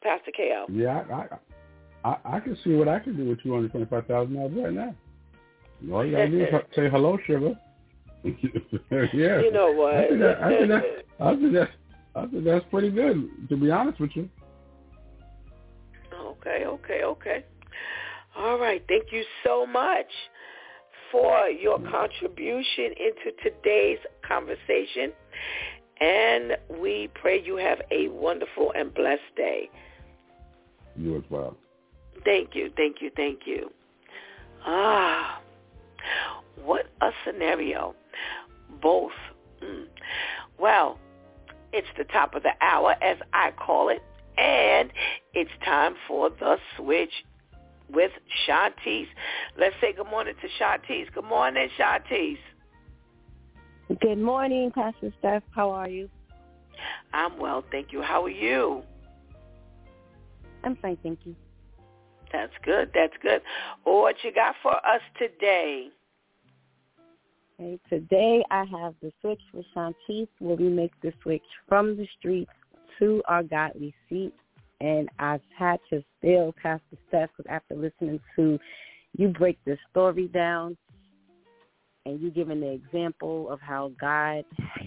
Pastor 0.02 0.32
KL. 0.38 0.66
Yeah, 0.70 1.04
I, 1.14 2.08
I 2.10 2.18
I 2.38 2.40
can 2.40 2.58
see 2.64 2.74
what 2.74 2.88
I 2.88 3.00
can 3.00 3.18
do 3.18 3.30
with 3.30 3.42
two 3.42 3.54
hundred 3.54 3.72
twenty-five 3.72 4.06
thousand 4.08 4.36
dollars 4.36 4.54
right 4.56 4.74
now. 4.74 4.96
All 5.94 6.06
you 6.06 6.12
gotta 6.12 6.30
do 6.30 6.42
is 6.44 6.50
say 6.76 6.90
hello, 6.90 7.18
sugar. 7.26 7.58
Yeah. 8.24 9.42
You 9.42 9.52
know 9.52 9.72
what? 9.72 9.96
I 9.96 10.08
think, 10.08 10.20
that, 10.20 10.42
I, 10.42 10.58
think 10.58 10.70
that, 10.70 10.84
I 11.20 11.36
think 11.36 11.54
that 11.54 11.70
I 12.16 12.26
think 12.28 12.44
that's 12.46 12.66
pretty 12.70 12.90
good. 12.90 13.30
To 13.50 13.58
be 13.58 13.72
honest 13.72 14.00
with 14.00 14.12
you. 14.16 14.30
Okay, 16.14 16.66
okay, 16.66 17.04
okay. 17.04 17.46
All 18.38 18.60
right. 18.60 18.84
Thank 18.88 19.12
you 19.12 19.24
so 19.44 19.66
much 19.66 20.08
for 21.12 21.48
your 21.48 21.80
contribution 21.80 22.86
into 22.86 23.38
today's 23.44 24.00
conversation. 24.28 25.12
And 26.02 26.58
we 26.82 27.10
pray 27.14 27.42
you 27.44 27.58
have 27.58 27.80
a 27.92 28.08
wonderful 28.10 28.74
and 28.76 28.94
blessed 28.94 29.22
day. 29.38 29.70
You 30.96 31.18
as 31.18 31.24
well. 31.30 31.56
Thank 32.26 32.56
you, 32.56 32.72
thank 32.76 32.98
you, 33.02 33.12
thank 33.16 33.42
you. 33.46 33.70
Ah, 34.66 35.42
what 36.64 36.86
a 37.02 37.10
scenario. 37.26 37.96
Both. 38.82 39.12
Mm. 39.62 39.86
Well, 40.60 41.00
it's 41.72 41.88
the 41.98 42.04
top 42.06 42.36
of 42.36 42.44
the 42.44 42.54
hour, 42.62 42.96
as 43.02 43.18
I 43.34 43.52
call 43.52 43.90
it, 43.90 44.02
and 44.38 44.92
it's 45.34 45.52
time 45.66 45.96
for 46.08 46.30
the 46.30 46.58
switch 46.78 47.12
with 47.92 48.12
Shantice. 48.48 49.08
Let's 49.58 49.76
say 49.82 49.94
good 49.94 50.10
morning 50.10 50.34
to 50.42 50.48
Shantice. 50.64 51.12
Good 51.14 51.26
morning, 51.26 51.70
Shantice. 51.78 52.38
Good 54.02 54.18
morning, 54.18 54.72
Pastor 54.72 55.14
Steph. 55.20 55.44
How 55.52 55.70
are 55.72 55.90
you? 55.90 56.10
I'm 57.14 57.38
well, 57.40 57.64
thank 57.72 57.92
you. 57.92 58.02
How 58.02 58.24
are 58.24 58.30
you? 58.30 58.84
I'm 60.64 60.76
fine, 60.78 60.98
thank 61.04 61.20
you. 61.26 61.36
That's 62.32 62.54
good. 62.64 62.90
That's 62.94 63.14
good. 63.22 63.42
What 63.84 64.16
you 64.24 64.34
got 64.34 64.56
for 64.64 64.74
us 64.74 65.02
today? 65.20 65.90
Okay, 67.60 67.80
today 67.88 68.44
I 68.50 68.64
have 68.66 68.96
the 69.02 69.12
switch 69.22 69.42
with 69.54 69.66
Shantice 69.76 70.28
where 70.40 70.56
we 70.56 70.70
make 70.70 70.92
the 71.02 71.14
switch 71.22 71.44
from 71.68 71.96
the 71.96 72.08
streets 72.18 72.52
to 73.00 73.22
our 73.28 73.44
godly 73.44 73.94
seat. 74.10 74.34
And 74.82 75.08
I've 75.20 75.42
had 75.56 75.80
to 75.92 76.04
still 76.18 76.54
pass 76.62 76.80
the 76.92 76.98
steps 77.08 77.34
after 77.48 77.76
listening 77.76 78.20
to 78.36 78.60
you 79.16 79.28
break 79.28 79.60
the 79.66 79.78
story 79.92 80.28
down 80.28 80.76
and 82.06 82.20
you 82.20 82.32
giving 82.32 82.60
the 82.60 82.72
example 82.72 83.50
of 83.52 83.62
how 83.62 83.92
God 84.02 84.44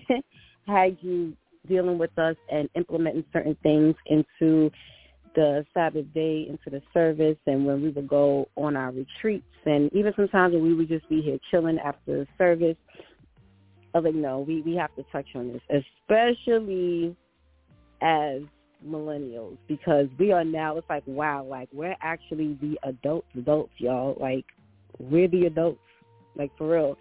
had 0.67 0.97
you 1.01 1.35
dealing 1.69 1.99
with 1.99 2.17
us 2.19 2.37
and 2.51 2.69
implementing 2.75 3.25
certain 3.33 3.57
things 3.63 3.95
into 4.07 4.71
the 5.37 5.65
Sabbath 5.75 6.07
day 6.15 6.47
into 6.49 6.71
the 6.71 6.83
service 6.93 7.37
and 7.47 7.65
when 7.67 7.83
we 7.83 7.91
would 7.91 8.09
go 8.09 8.49
on 8.57 8.75
our 8.75 8.91
retreats 8.91 9.45
and 9.67 9.93
even 9.93 10.13
sometimes 10.17 10.55
when 10.55 10.63
we 10.63 10.75
would 10.75 10.89
just 10.89 11.09
be 11.09 11.21
here 11.21 11.39
chilling 11.51 11.79
after 11.79 12.25
the 12.25 12.27
service. 12.37 12.77
I 13.95 13.99
was 13.99 14.07
like, 14.07 14.15
no, 14.15 14.41
we, 14.41 14.63
we 14.63 14.75
have 14.77 14.95
to 14.97 15.05
touch 15.13 15.27
on 15.35 15.53
this, 15.53 15.63
especially 15.71 17.17
as 18.03 18.43
millennials 18.87 19.57
because 19.69 20.07
we 20.19 20.33
are 20.33 20.45
now, 20.45 20.77
it's 20.77 20.89
like, 20.89 21.03
wow, 21.07 21.45
like 21.45 21.69
we're 21.73 21.97
actually 22.03 22.59
the 22.61 22.79
adults, 22.83 23.29
adults, 23.37 23.73
y'all. 23.79 24.17
Like 24.21 24.45
we're 24.99 25.29
the 25.29 25.47
adults, 25.47 25.81
like 26.35 26.51
for 26.59 26.69
real. 26.69 26.99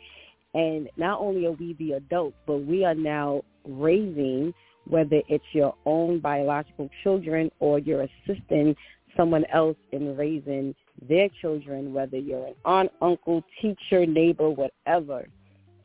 And 0.53 0.90
not 0.95 1.20
only 1.20 1.45
are 1.45 1.52
we 1.52 1.74
the 1.80 1.94
adults, 1.94 2.38
but 2.45 2.66
we 2.66 2.86
are 2.86 2.95
now 2.95 3.44
raising 3.66 4.53
whether 4.88 5.22
it's 5.28 5.45
your 5.53 5.76
own 5.86 6.20
biological 6.20 6.90
children 7.03 7.52
or 7.60 7.80
you're 7.80 8.07
assisting 8.28 8.76
someone 9.18 9.45
else 9.52 9.78
in 9.91 10.16
raising 10.16 10.76
their 11.07 11.30
children, 11.41 11.94
whether 11.94 12.18
you're 12.18 12.48
an 12.48 12.56
aunt, 12.66 12.91
uncle, 13.02 13.44
teacher, 13.62 14.06
neighbor, 14.06 14.49
whatever. 14.49 15.28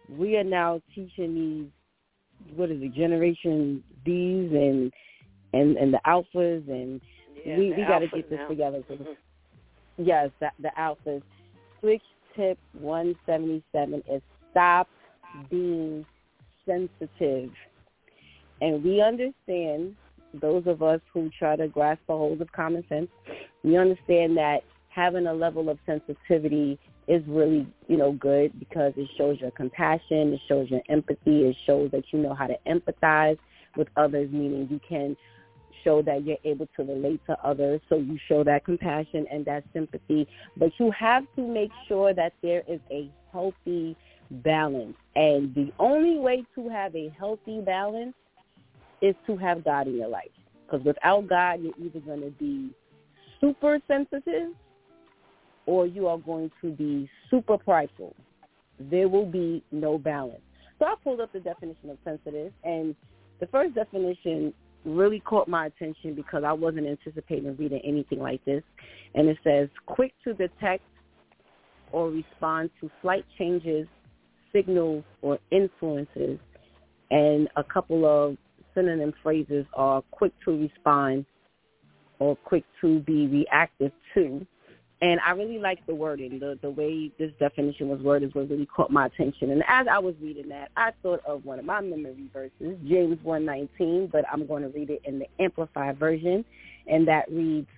We 0.09 0.37
are 0.37 0.45
now 0.45 0.81
teaching 0.95 1.35
these 1.35 1.71
what 2.57 2.71
is 2.71 2.83
it, 2.83 2.95
Generation 2.95 3.83
D's 4.05 4.51
and 4.53 4.93
and 5.53 5.77
and 5.77 5.93
the 5.93 6.01
alphas 6.07 6.69
and 6.69 7.01
Yeah, 7.45 7.59
we 7.59 7.73
we 7.73 7.85
got 7.85 8.01
to 8.01 8.09
get 8.09 8.29
this 8.31 8.39
now. 8.39 8.49
together. 8.49 8.83
Mhm. 8.91 9.17
Yes, 9.99 10.31
the, 10.41 10.51
the 10.61 10.71
alphas. 10.79 11.23
Switch 11.81 12.03
tip 12.35 12.59
177 12.81 14.03
is 14.11 14.23
stop 14.51 14.89
being 15.51 16.07
sensitive. 16.65 17.51
And 18.61 18.85
we 18.85 19.01
understand, 19.01 19.97
those 20.35 20.65
of 20.67 20.83
us 20.83 21.01
who 21.13 21.31
try 21.39 21.57
to 21.57 21.69
grasp 21.69 22.03
a 22.09 22.13
hold 22.17 22.41
of 22.41 22.53
common 22.53 22.85
sense, 22.89 23.09
we 23.63 23.77
understand 23.77 24.37
that 24.37 24.61
having 24.89 25.27
a 25.27 25.35
level 25.35 25.69
of 25.69 25.79
sensitivity 25.87 26.79
is 27.09 27.23
really, 27.27 27.67
you 27.89 27.97
know, 27.97 28.13
good 28.13 28.57
because 28.59 28.93
it 28.97 29.09
shows 29.17 29.41
your 29.41 29.51
compassion, 29.53 30.33
it 30.33 30.41
shows 30.49 30.71
your 30.71 30.83
empathy, 30.89 31.43
it 31.47 31.57
shows 31.67 31.91
that 31.91 32.05
you 32.13 32.21
know 32.21 32.35
how 32.35 32.47
to 32.47 32.57
empathize 32.67 33.39
with 33.77 33.89
others, 33.97 34.29
meaning 34.31 34.69
you 34.71 34.81
can 34.89 35.17
show 35.85 36.03
that 36.03 36.25
you're 36.25 36.37
able 36.45 36.69
to 36.77 36.83
relate 36.85 37.21
to 37.27 37.37
others. 37.45 37.81
So 37.89 37.97
you 37.97 38.19
show 38.29 38.45
that 38.45 38.65
compassion 38.65 39.27
and 39.31 39.45
that 39.47 39.65
sympathy. 39.73 40.29
But 40.57 40.73
you 40.79 40.91
have 40.93 41.25
to 41.37 41.43
make 41.43 41.71
sure 41.89 42.13
that 42.15 42.33
there 42.43 42.63
is 42.69 42.81
a 42.91 43.11
healthy 43.33 43.97
balance. 44.31 44.97
And 45.17 45.55
the 45.55 45.73
only 45.79 46.19
way 46.19 46.45
to 46.55 46.69
have 46.69 46.95
a 46.95 47.13
healthy 47.19 47.61
balance 47.61 48.15
is 49.03 49.15
to 49.27 49.37
have 49.37 49.65
God 49.65 49.89
in 49.89 49.97
your 49.97 50.09
life. 50.09 50.31
Because 50.65 50.85
without 50.85 51.29
God, 51.29 51.61
you're 51.63 51.75
either 51.85 52.01
going 52.01 52.21
to 52.21 52.31
be 52.31 52.71
super 53.41 53.79
sensitive 53.89 54.51
or 55.67 55.87
you 55.87 56.07
are 56.07 56.19
going 56.19 56.51
to 56.63 56.71
be 56.71 57.09
super 57.31 57.59
prideful. 57.59 58.15
There 58.79 59.09
will 59.09 59.27
be 59.27 59.63
no 59.73 59.99
balance. 59.99 60.41
So 60.79 60.87
I 60.87 60.95
pulled 61.03 61.21
up 61.21 61.33
the 61.33 61.41
definition 61.41 61.91
of 61.91 61.99
sensitive, 62.05 62.53
and 62.65 62.95
the 63.39 63.47
first 63.49 63.75
definition 63.75 64.55
really 64.85 65.21
caught 65.21 65.47
my 65.47 65.67
attention 65.67 66.15
because 66.15 66.43
I 66.45 66.53
wasn't 66.53 66.87
anticipating 66.87 67.55
reading 67.57 67.83
anything 67.85 68.19
like 68.19 68.43
this. 68.45 68.63
And 69.15 69.29
it 69.29 69.37
says, 69.45 69.69
quick 69.87 70.15
to 70.25 70.33
detect 70.33 70.83
or 71.93 72.11
respond 72.11 72.71
to 72.81 72.91
slight 73.03 73.25
changes, 73.37 73.87
signals, 74.53 75.05
or 75.21 75.39
influences. 75.51 76.39
And 77.11 77.49
a 77.57 77.65
couple 77.65 78.07
of 78.07 78.39
synonym 78.75 79.13
phrases 79.23 79.67
are 79.75 80.03
quick 80.11 80.33
to 80.45 80.59
respond 80.59 81.27
or 82.19 82.37
quick 82.37 82.65
to 82.81 83.01
be 83.01 83.27
reactive 83.27 83.93
to. 84.15 84.47
And 85.03 85.19
I 85.27 85.31
really 85.31 85.59
like 85.59 85.85
the 85.87 85.95
wording. 85.95 86.39
The 86.39 86.59
the 86.61 86.69
way 86.69 87.11
this 87.19 87.33
definition 87.41 87.89
was 87.89 88.01
worded 88.01 88.35
was 88.35 88.51
really 88.51 88.67
caught 88.67 88.91
my 88.91 89.07
attention. 89.07 89.51
And 89.51 89.65
as 89.67 89.87
I 89.91 89.99
was 89.99 90.15
reading 90.21 90.49
that, 90.51 90.71
I 90.77 90.91
thought 91.03 91.25
of 91.27 91.45
one 91.47 91.59
of 91.59 91.65
my 91.65 91.81
memory 91.81 92.29
verses, 92.33 92.77
James 92.87 93.19
1:19, 93.25 94.11
but 94.13 94.27
I'm 94.31 94.47
going 94.47 94.63
to 94.63 94.69
read 94.69 94.91
it 94.91 95.01
in 95.05 95.19
the 95.19 95.27
amplified 95.39 95.97
version, 95.99 96.45
and 96.87 97.09
that 97.09 97.31
reads, 97.33 97.69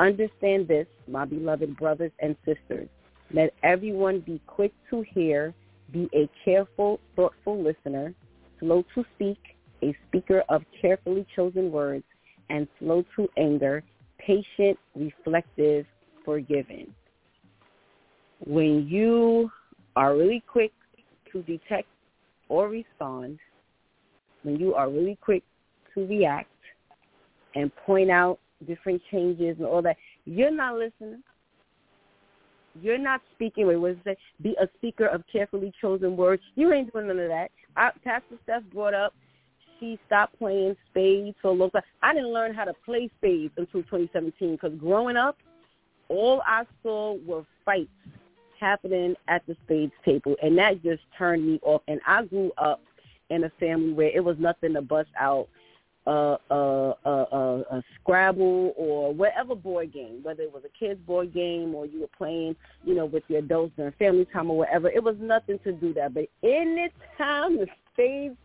"Understand 0.00 0.66
this, 0.66 0.88
my 1.06 1.24
beloved 1.24 1.76
brothers 1.76 2.10
and 2.18 2.34
sisters. 2.44 2.88
Let 3.32 3.54
everyone 3.62 4.18
be 4.20 4.40
quick 4.48 4.72
to 4.90 5.02
hear, 5.02 5.54
be 5.92 6.08
a 6.12 6.28
careful, 6.44 6.98
thoughtful 7.14 7.62
listener, 7.62 8.12
slow 8.58 8.84
to 8.94 9.04
speak, 9.14 9.38
a 9.82 9.96
speaker 10.08 10.42
of 10.48 10.62
carefully 10.80 11.26
chosen 11.34 11.70
words, 11.72 12.04
and 12.50 12.68
slow 12.78 13.04
to 13.16 13.28
anger, 13.36 13.82
patient, 14.18 14.78
reflective, 14.94 15.86
forgiving. 16.24 16.92
When 18.44 18.86
you 18.88 19.50
are 19.96 20.16
really 20.16 20.42
quick 20.46 20.72
to 21.32 21.42
detect 21.42 21.88
or 22.48 22.68
respond, 22.68 23.38
when 24.42 24.56
you 24.56 24.74
are 24.74 24.90
really 24.90 25.18
quick 25.20 25.42
to 25.94 26.06
react 26.06 26.48
and 27.54 27.74
point 27.86 28.10
out 28.10 28.38
different 28.66 29.00
changes 29.10 29.56
and 29.58 29.66
all 29.66 29.82
that, 29.82 29.96
you're 30.24 30.54
not 30.54 30.74
listening. 30.76 31.22
You're 32.80 32.98
not 32.98 33.20
speaking. 33.34 33.66
Wait, 33.66 33.76
what 33.76 34.02
does 34.02 34.12
it? 34.12 34.18
Be 34.42 34.56
a 34.60 34.66
speaker 34.78 35.06
of 35.06 35.22
carefully 35.30 35.72
chosen 35.80 36.16
words. 36.16 36.42
You 36.54 36.72
ain't 36.72 36.92
doing 36.92 37.08
none 37.08 37.18
of 37.18 37.28
that. 37.28 37.50
I, 37.76 37.90
Pastor 38.02 38.36
Steph 38.44 38.62
brought 38.72 38.94
up 38.94 39.14
stopped 40.06 40.38
playing 40.38 40.76
spades 40.90 41.36
for 41.42 41.56
time. 41.56 41.82
I 42.02 42.14
didn't 42.14 42.32
learn 42.32 42.54
how 42.54 42.64
to 42.64 42.74
play 42.84 43.10
spades 43.18 43.52
until 43.56 43.82
2017 43.82 44.52
because 44.52 44.78
growing 44.78 45.16
up, 45.16 45.36
all 46.08 46.42
I 46.46 46.64
saw 46.82 47.16
were 47.26 47.44
fights 47.64 47.90
happening 48.60 49.14
at 49.28 49.44
the 49.46 49.56
spades 49.64 49.92
table, 50.04 50.36
and 50.42 50.56
that 50.58 50.82
just 50.82 51.02
turned 51.18 51.46
me 51.46 51.58
off. 51.62 51.82
And 51.88 52.00
I 52.06 52.24
grew 52.24 52.52
up 52.58 52.80
in 53.30 53.44
a 53.44 53.50
family 53.58 53.92
where 53.92 54.10
it 54.14 54.22
was 54.22 54.36
nothing 54.38 54.74
to 54.74 54.82
bust 54.82 55.10
out 55.18 55.48
a 56.06 56.36
a 56.50 56.94
a, 57.04 57.10
a, 57.10 57.64
a 57.70 57.82
Scrabble 58.00 58.74
or 58.76 59.12
whatever 59.12 59.54
board 59.54 59.92
game, 59.92 60.20
whether 60.22 60.42
it 60.42 60.52
was 60.52 60.62
a 60.64 60.78
kids 60.78 61.00
board 61.06 61.32
game 61.32 61.74
or 61.74 61.86
you 61.86 62.00
were 62.00 62.10
playing, 62.18 62.56
you 62.84 62.94
know, 62.94 63.06
with 63.06 63.22
your 63.28 63.38
adults 63.38 63.72
during 63.76 63.92
family 63.92 64.26
time 64.32 64.50
or 64.50 64.58
whatever. 64.58 64.88
It 64.88 65.02
was 65.02 65.16
nothing 65.20 65.58
to 65.64 65.72
do 65.72 65.94
that. 65.94 66.14
But 66.14 66.28
any 66.42 66.88
time 67.16 67.56
the 67.56 67.66
spades 67.92 68.36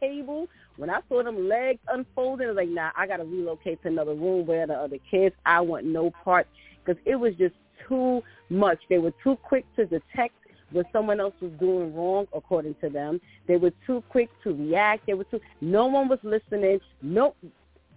table, 0.00 0.48
when 0.76 0.90
I 0.90 1.00
saw 1.08 1.22
them 1.22 1.48
legs 1.48 1.80
unfolding, 1.88 2.46
I 2.46 2.50
was 2.50 2.56
like, 2.56 2.68
nah, 2.68 2.90
I 2.96 3.06
got 3.06 3.18
to 3.18 3.24
relocate 3.24 3.82
to 3.82 3.88
another 3.88 4.14
room 4.14 4.46
where 4.46 4.66
the 4.66 4.74
other 4.74 4.98
kids. 5.10 5.34
I 5.44 5.60
want 5.60 5.84
no 5.84 6.10
part 6.24 6.46
because 6.84 7.00
it 7.04 7.16
was 7.16 7.34
just 7.34 7.54
too 7.88 8.22
much. 8.48 8.78
They 8.88 8.98
were 8.98 9.12
too 9.22 9.36
quick 9.42 9.64
to 9.76 9.84
detect 9.84 10.34
what 10.72 10.86
someone 10.92 11.20
else 11.20 11.34
was 11.40 11.52
doing 11.58 11.94
wrong, 11.94 12.26
according 12.34 12.76
to 12.80 12.88
them. 12.88 13.20
They 13.46 13.56
were 13.56 13.72
too 13.86 14.02
quick 14.08 14.30
to 14.44 14.52
react. 14.52 15.06
They 15.06 15.14
were 15.14 15.24
too. 15.24 15.40
No 15.60 15.86
one 15.86 16.08
was 16.08 16.20
listening. 16.22 16.80
No, 17.02 17.34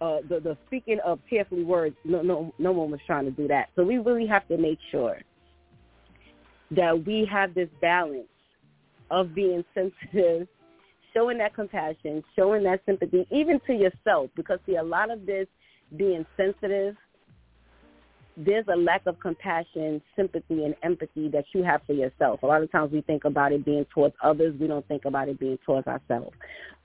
uh, 0.02 0.18
the 0.28 0.40
the 0.40 0.58
speaking 0.68 1.00
of 1.06 1.20
carefully 1.30 1.64
words. 1.64 1.96
No, 2.04 2.22
no, 2.22 2.54
no 2.60 2.72
one 2.72 2.92
was 2.92 3.00
trying 3.06 3.26
to 3.26 3.32
do 3.32 3.48
that. 3.48 3.70
So 3.76 3.84
we 3.84 3.98
really 4.00 4.26
have 4.28 4.48
to 4.48 4.58
make 4.58 4.80
sure 4.92 5.20
that 6.72 7.06
we 7.06 7.28
have 7.32 7.54
this 7.54 7.70
balance 7.82 8.28
of 9.12 9.36
being 9.36 9.64
sensitive, 9.74 10.48
showing 11.14 11.38
that 11.38 11.54
compassion, 11.54 12.24
showing 12.36 12.64
that 12.64 12.82
sympathy, 12.86 13.28
even 13.32 13.60
to 13.68 13.74
yourself. 13.74 14.30
Because 14.36 14.60
see, 14.66 14.76
a 14.76 14.84
lot 14.84 15.12
of 15.12 15.26
this 15.26 15.48
being 15.96 16.26
sensitive 16.36 16.96
there's 18.36 18.66
a 18.72 18.76
lack 18.76 19.06
of 19.06 19.20
compassion, 19.20 20.02
sympathy, 20.16 20.64
and 20.66 20.76
empathy 20.84 21.30
that 21.30 21.46
you 21.54 21.64
have 21.64 21.82
for 21.86 21.94
yourself. 21.94 22.42
A 22.44 22.46
lot 22.46 22.64
of 22.64 22.72
times 22.72 22.92
we 22.92 23.02
think 23.02 23.26
about 23.26 23.52
it 23.52 23.64
being 23.64 23.86
towards 23.94 24.16
others. 24.24 24.56
We 24.60 24.68
don't 24.68 24.88
think 24.88 25.06
about 25.06 25.30
it 25.30 25.40
being 25.40 25.60
towards 25.66 25.88
ourselves. 25.88 26.36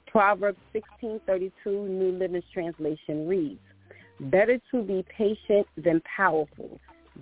Proverbs 0.07 0.59
16:32, 0.73 1.89
New 1.89 2.13
Living 2.13 2.43
Translation 2.53 3.27
reads, 3.29 3.61
"Better 4.21 4.59
to 4.71 4.83
be 4.83 5.03
patient 5.09 5.67
than 5.77 6.01
powerful. 6.03 6.79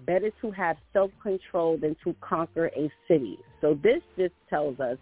Better 0.06 0.30
to 0.40 0.50
have 0.50 0.76
self-control 0.92 1.78
than 1.78 1.94
to 2.04 2.14
conquer 2.20 2.70
a 2.76 2.90
city." 3.08 3.38
So 3.60 3.74
this 3.74 4.02
just 4.16 4.34
tells 4.48 4.78
us 4.80 4.98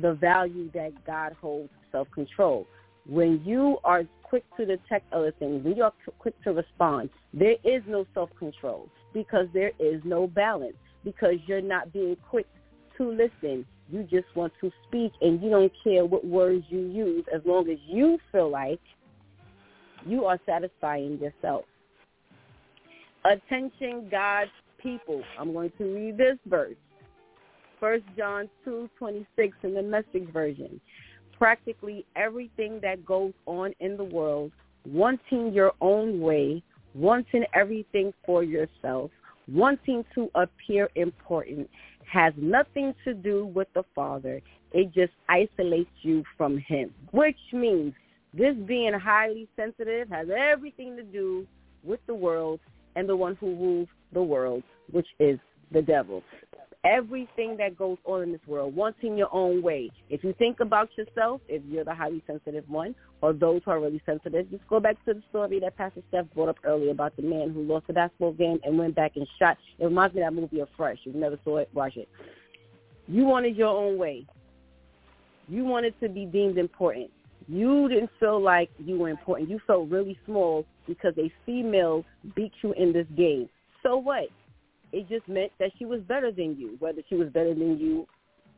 the 0.00 0.14
value 0.14 0.70
that 0.72 0.92
God 1.06 1.36
holds 1.40 1.70
self-control. 1.90 2.66
When 3.06 3.42
you 3.44 3.78
are 3.84 4.04
quick 4.22 4.44
to 4.56 4.64
detect 4.64 5.12
other 5.12 5.32
things, 5.38 5.64
when 5.64 5.76
you're 5.76 5.92
quick 6.18 6.40
to 6.44 6.52
respond, 6.52 7.10
there 7.34 7.56
is 7.64 7.82
no 7.86 8.06
self-control 8.14 8.88
because 9.12 9.46
there 9.52 9.72
is 9.78 10.00
no 10.04 10.26
balance 10.26 10.76
because 11.04 11.34
you're 11.46 11.60
not 11.60 11.92
being 11.92 12.16
quick 12.30 12.46
to 12.96 13.10
listen. 13.10 13.66
You 13.90 14.04
just 14.04 14.34
want 14.34 14.52
to 14.60 14.70
speak 14.88 15.12
and 15.20 15.42
you 15.42 15.50
don't 15.50 15.72
care 15.84 16.04
what 16.04 16.24
words 16.24 16.64
you 16.68 16.80
use 16.80 17.24
as 17.34 17.42
long 17.44 17.68
as 17.68 17.78
you 17.86 18.18
feel 18.30 18.50
like 18.50 18.80
you 20.06 20.24
are 20.24 20.38
satisfying 20.46 21.18
yourself. 21.18 21.64
Attention 23.24 24.08
God's 24.10 24.50
people. 24.82 25.22
I'm 25.38 25.52
going 25.52 25.72
to 25.78 25.84
read 25.84 26.16
this 26.16 26.38
verse. 26.46 26.74
1 27.82 28.00
John 28.16 28.48
2:26 28.64 29.54
in 29.64 29.74
the 29.74 29.82
message 29.82 30.28
version 30.32 30.80
practically 31.36 32.06
everything 32.14 32.78
that 32.80 33.04
goes 33.04 33.32
on 33.46 33.72
in 33.80 33.96
the 33.96 34.04
world, 34.04 34.52
wanting 34.86 35.52
your 35.52 35.72
own 35.80 36.20
way, 36.20 36.62
wanting 36.94 37.44
everything 37.52 38.14
for 38.24 38.44
yourself, 38.44 39.10
wanting 39.48 40.04
to 40.14 40.30
appear 40.36 40.88
important, 40.94 41.68
has 42.04 42.32
nothing 42.36 42.94
to 43.02 43.12
do 43.12 43.46
with 43.46 43.66
the 43.74 43.82
Father. 43.96 44.40
It 44.70 44.94
just 44.94 45.12
isolates 45.28 45.90
you 46.02 46.22
from 46.38 46.58
him, 46.58 46.94
which 47.10 47.40
means 47.52 47.94
this 48.32 48.54
being 48.64 48.92
highly 48.92 49.48
sensitive 49.56 50.08
has 50.10 50.28
everything 50.30 50.94
to 50.94 51.02
do 51.02 51.44
with 51.82 51.98
the 52.06 52.14
world 52.14 52.60
and 52.94 53.08
the 53.08 53.16
one 53.16 53.34
who 53.40 53.56
rules 53.56 53.88
the 54.12 54.22
world, 54.22 54.62
which 54.92 55.08
is 55.18 55.40
the 55.72 55.82
devil. 55.82 56.22
Everything 56.84 57.56
that 57.58 57.76
goes 57.76 57.98
on 58.04 58.22
in 58.22 58.32
this 58.32 58.40
world, 58.46 58.74
wanting 58.74 59.16
your 59.16 59.32
own 59.32 59.62
way. 59.62 59.90
If 60.10 60.24
you 60.24 60.34
think 60.38 60.60
about 60.60 60.88
yourself, 60.96 61.40
if 61.48 61.62
you're 61.68 61.84
the 61.84 61.94
highly 61.94 62.22
sensitive 62.26 62.64
one, 62.68 62.94
or 63.20 63.32
those 63.32 63.62
who 63.64 63.70
are 63.70 63.80
really 63.80 64.02
sensitive, 64.04 64.50
just 64.50 64.66
go 64.68 64.80
back 64.80 65.02
to 65.04 65.14
the 65.14 65.22
story 65.30 65.60
that 65.60 65.76
Pastor 65.76 66.02
Steph 66.08 66.26
brought 66.34 66.48
up 66.48 66.56
earlier 66.64 66.90
about 66.90 67.14
the 67.16 67.22
man 67.22 67.50
who 67.52 67.62
lost 67.62 67.86
a 67.88 67.92
basketball 67.92 68.32
game 68.32 68.58
and 68.64 68.76
went 68.76 68.96
back 68.96 69.12
and 69.16 69.26
shot. 69.38 69.56
It 69.78 69.84
reminds 69.84 70.14
me 70.14 70.22
of 70.22 70.34
that 70.34 70.40
movie 70.40 70.60
of 70.60 70.68
Fresh. 70.76 70.98
If 71.06 71.14
you 71.14 71.20
never 71.20 71.38
saw 71.44 71.58
it, 71.58 71.68
watch 71.72 71.96
it. 71.96 72.08
You 73.06 73.24
wanted 73.26 73.56
your 73.56 73.68
own 73.68 73.96
way. 73.96 74.26
You 75.48 75.64
wanted 75.64 75.94
to 76.00 76.08
be 76.08 76.24
deemed 76.24 76.58
important. 76.58 77.10
You 77.48 77.88
didn't 77.88 78.10
feel 78.18 78.40
like 78.40 78.70
you 78.78 78.98
were 78.98 79.08
important. 79.08 79.50
You 79.50 79.60
felt 79.66 79.88
really 79.88 80.18
small 80.26 80.64
because 80.86 81.14
a 81.18 81.32
female 81.44 82.04
beat 82.34 82.52
you 82.62 82.72
in 82.72 82.92
this 82.92 83.06
game. 83.16 83.48
So 83.82 83.96
what? 83.96 84.28
It 84.92 85.08
just 85.08 85.26
meant 85.28 85.52
that 85.58 85.70
she 85.78 85.84
was 85.84 86.00
better 86.02 86.30
than 86.30 86.56
you, 86.58 86.76
whether 86.78 87.02
she 87.08 87.14
was 87.14 87.28
better 87.28 87.54
than 87.54 87.78
you 87.78 88.06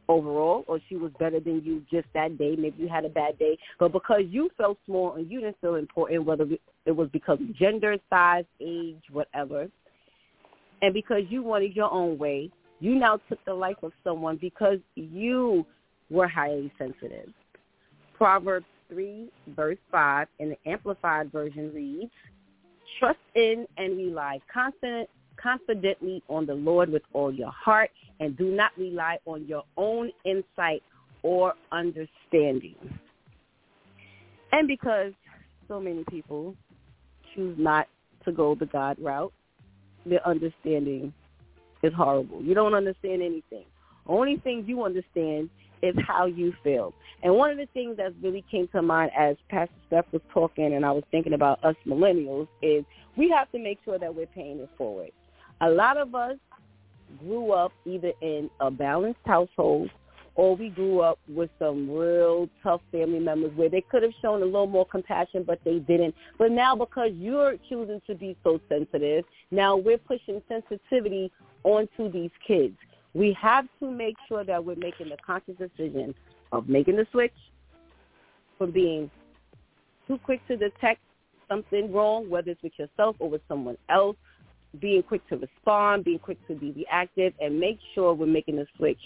overall 0.09 0.65
or 0.67 0.81
she 0.89 0.97
was 0.97 1.13
better 1.19 1.41
than 1.41 1.63
you 1.65 1.83
just 1.91 2.07
that 2.15 2.37
day. 2.39 2.57
Maybe 2.57 2.83
you 2.83 2.89
had 2.89 3.05
a 3.05 3.09
bad 3.09 3.39
day. 3.39 3.57
But 3.79 3.93
because 3.93 4.23
you 4.29 4.51
felt 4.57 4.79
small 4.87 5.15
and 5.15 5.31
you 5.31 5.41
didn't 5.41 5.61
feel 5.61 5.77
important, 5.77 6.25
whether 6.25 6.47
it 6.85 6.93
was 6.93 7.09
because 7.13 7.39
of 7.41 7.57
gender, 7.57 7.97
size, 8.11 8.45
age, 8.61 9.03
whatever, 9.11 9.69
and 10.83 10.93
because 10.93 11.23
you 11.29 11.43
wanted 11.43 11.75
your 11.75 11.91
own 11.91 12.19
way, 12.19 12.51
you 12.81 12.95
now 12.95 13.19
took 13.29 13.43
the 13.47 13.55
life 13.55 13.77
of 13.83 13.93
someone 14.03 14.37
because 14.41 14.79
you 14.95 15.65
were 16.11 16.29
highly 16.29 16.71
sensitive. 16.79 17.29
Proverbs 18.17 18.67
3, 18.89 19.31
verse 19.57 19.79
5 19.91 20.29
in 20.41 20.51
the 20.51 20.71
Amplified 20.71 21.33
Version 21.33 21.73
reads, 21.73 22.11
Trust 22.99 23.19
in 23.35 23.67
and 23.79 23.97
rely 23.97 24.41
constant, 24.53 25.09
confidently 25.41 26.23
on 26.29 26.47
the 26.47 26.55
Lord 26.55 26.91
with 26.91 27.03
all 27.13 27.33
your 27.33 27.51
heart 27.51 27.91
and 28.21 28.37
do 28.37 28.51
not 28.51 28.73
rely 28.77 29.19
on 29.27 29.47
your 29.47 29.65
own 29.77 30.11
insight 30.25 30.83
or 31.23 31.55
understanding. 31.73 32.77
And 34.53 34.69
because 34.69 35.13
so 35.69 35.81
many 35.81 36.05
people 36.05 36.55
choose 37.35 37.57
not 37.59 37.89
to 38.25 38.33
go 38.33 38.55
the 38.55 38.67
God 38.67 38.97
route, 39.01 39.33
their 40.07 40.27
understanding 40.27 41.13
is 41.83 41.93
horrible. 41.95 42.43
You 42.43 42.55
don't 42.55 42.75
understand 42.75 43.23
anything. 43.23 43.65
Only 44.07 44.37
thing 44.37 44.65
you 44.67 44.85
understand 44.85 45.51
is 45.83 45.95
how 46.07 46.27
you 46.27 46.53
feel. 46.63 46.95
And 47.23 47.35
one 47.35 47.51
of 47.51 47.57
the 47.57 47.67
things 47.75 47.97
that 47.97 48.13
really 48.23 48.45
came 48.51 48.69
to 48.69 48.83
mind 48.83 49.11
as 49.17 49.37
Pastor 49.49 49.75
Steph 49.87 50.07
was 50.13 50.23
talking 50.33 50.75
and 50.75 50.85
I 50.85 50.93
was 50.93 51.05
thinking 51.11 51.33
about 51.33 51.63
us 51.65 51.77
millennials 51.87 52.49
is 52.63 52.85
we 53.17 53.31
have 53.31 53.51
to 53.53 53.59
make 53.59 53.79
sure 53.85 53.99
that 53.99 54.15
we're 54.15 54.27
paying 54.27 54.59
it 54.59 54.71
forward. 54.77 55.11
A 55.61 55.71
lot 55.71 55.97
of 55.97 56.15
us 56.15 56.37
grew 57.21 57.53
up 57.53 57.73
either 57.85 58.13
in 58.21 58.51
a 58.61 58.71
balanced 58.71 59.21
household 59.25 59.91
or 60.37 60.57
we 60.57 60.69
grew 60.69 61.01
up 61.01 61.19
with 61.29 61.51
some 61.59 61.89
real 61.89 62.49
tough 62.63 62.81
family 62.91 63.21
members 63.21 63.53
where 63.57 63.69
they 63.69 63.81
could 63.81 64.03
have 64.03 64.13
shown 64.21 64.43
a 64.43 64.45
little 64.45 64.67
more 64.67 64.87
compassion, 64.87 65.45
but 65.47 65.61
they 65.65 65.79
didn't. 65.79 66.15
But 66.39 66.51
now 66.51 66.75
because 66.75 67.13
you're 67.15 67.57
choosing 67.69 68.01
to 68.09 68.15
be 68.15 68.37
so 68.43 68.61
sensitive, 68.69 69.25
now 69.51 69.77
we're 69.77 69.99
pushing 69.99 70.43
sensitivity 70.49 71.31
onto 71.63 72.11
these 72.11 72.33
kids. 72.47 72.77
We 73.15 73.37
have 73.41 73.67
to 73.79 73.91
make 73.91 74.17
sure 74.29 74.45
that 74.45 74.65
we're 74.65 74.75
making 74.75 75.11
the 75.11 75.17
conscious 75.25 75.55
decision 75.57 76.15
of 76.51 76.69
making 76.69 76.97
the 76.97 77.07
switch 77.13 77.33
from 78.59 78.73
being 78.73 79.11
too 80.09 80.19
quick 80.25 80.47
to 80.49 80.57
detect 80.57 81.01
something 81.49 81.93
wrong, 81.93 82.29
whether 82.29 82.51
it's 82.51 82.63
with 82.63 82.73
yourself 82.77 83.15
or 83.21 83.31
with 83.31 83.43
someone 83.47 83.77
else, 83.89 84.17
being 84.81 85.03
quick 85.03 85.27
to 85.29 85.37
respond, 85.37 86.05
being 86.05 86.19
quick 86.19 86.45
to 86.49 86.55
be 86.55 86.73
reactive, 86.73 87.33
and 87.41 87.59
make 87.59 87.79
sure 87.95 88.15
we're 88.15 88.27
making 88.27 88.57
the 88.57 88.67
switch 88.77 89.01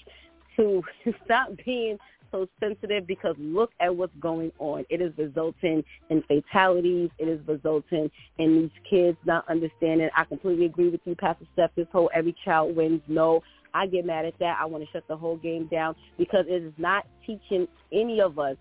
to 0.57 0.82
stop 1.24 1.51
being 1.65 1.99
so 2.31 2.47
sensitive 2.61 3.07
because 3.07 3.35
look 3.39 3.70
at 3.81 3.95
what's 3.95 4.12
going 4.20 4.53
on. 4.59 4.85
It 4.90 5.01
is 5.01 5.12
resulting 5.16 5.82
in 6.11 6.23
fatalities. 6.23 7.11
It 7.19 7.28
is 7.28 7.40
resulting 7.47 8.11
in 8.39 8.62
these 8.62 8.70
kids 8.89 9.16
not 9.24 9.49
understanding. 9.49 10.11
I 10.16 10.24
completely 10.24 10.66
agree 10.66 10.90
with 10.90 11.01
you, 11.05 11.15
Pastor 11.15 11.47
Steph. 11.55 11.70
This 11.74 11.86
whole 11.93 12.11
every 12.15 12.36
child 12.45 12.77
wins. 12.77 13.01
No, 13.09 13.43
I 13.74 13.86
get 13.86 14.05
mad 14.05 14.27
at 14.27 14.39
that. 14.40 14.59
I 14.61 14.66
want 14.66 14.85
to 14.85 14.90
shut 14.90 15.05
the 15.09 15.16
whole 15.16 15.36
game 15.36 15.66
down 15.66 15.95
because 16.19 16.45
it 16.49 16.62
is 16.62 16.73
not 16.77 17.07
teaching 17.27 17.66
any 17.93 18.20
of 18.20 18.39
us 18.39 18.57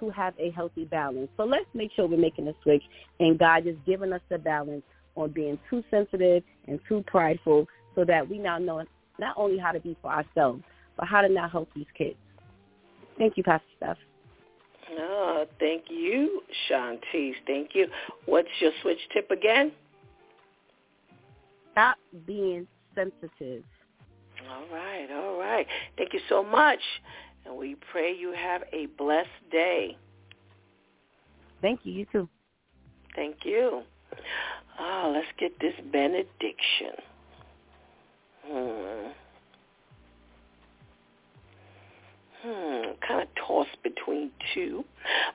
to 0.00 0.10
have 0.10 0.34
a 0.38 0.50
healthy 0.50 0.84
balance. 0.84 1.28
So 1.36 1.44
let's 1.44 1.66
make 1.74 1.92
sure 1.94 2.08
we're 2.08 2.16
making 2.16 2.48
a 2.48 2.54
switch 2.62 2.82
and 3.20 3.38
God 3.38 3.66
is 3.66 3.76
giving 3.86 4.12
us 4.12 4.20
the 4.28 4.38
balance 4.38 4.82
on 5.16 5.30
being 5.30 5.58
too 5.68 5.82
sensitive 5.90 6.42
and 6.66 6.80
too 6.88 7.04
prideful 7.06 7.66
so 7.94 8.04
that 8.04 8.28
we 8.28 8.38
now 8.38 8.58
know 8.58 8.84
not 9.18 9.34
only 9.36 9.58
how 9.58 9.72
to 9.72 9.80
be 9.80 9.96
for 10.00 10.10
ourselves, 10.10 10.62
but 10.96 11.06
how 11.06 11.20
to 11.20 11.28
now 11.28 11.48
help 11.48 11.68
these 11.74 11.86
kids. 11.96 12.16
Thank 13.18 13.36
you, 13.36 13.42
Pastor 13.42 13.66
Steph. 13.76 13.96
Oh, 14.98 15.46
thank 15.58 15.84
you, 15.88 16.42
Shantice. 16.68 17.34
Thank 17.46 17.70
you. 17.74 17.86
What's 18.26 18.48
your 18.60 18.72
switch 18.82 18.98
tip 19.12 19.30
again? 19.30 19.72
Stop 21.72 21.96
being 22.26 22.66
sensitive. 22.94 23.64
All 24.50 24.64
right, 24.72 25.08
all 25.10 25.38
right. 25.38 25.66
Thank 25.96 26.12
you 26.12 26.20
so 26.28 26.42
much. 26.42 26.80
And 27.46 27.56
we 27.56 27.76
pray 27.90 28.14
you 28.14 28.32
have 28.32 28.62
a 28.72 28.86
blessed 28.98 29.28
day. 29.50 29.96
Thank 31.60 31.80
you. 31.84 31.92
You 31.92 32.06
too. 32.12 32.28
Thank 33.14 33.36
you. 33.44 33.82
Oh, 34.78 35.12
let's 35.14 35.28
get 35.38 35.58
this 35.60 35.74
benediction. 35.92 36.92
Hmm. 38.46 39.12
Hmm, 42.44 42.82
kind 43.06 43.22
of 43.22 43.28
tossed 43.46 43.80
between 43.84 44.32
two, 44.52 44.84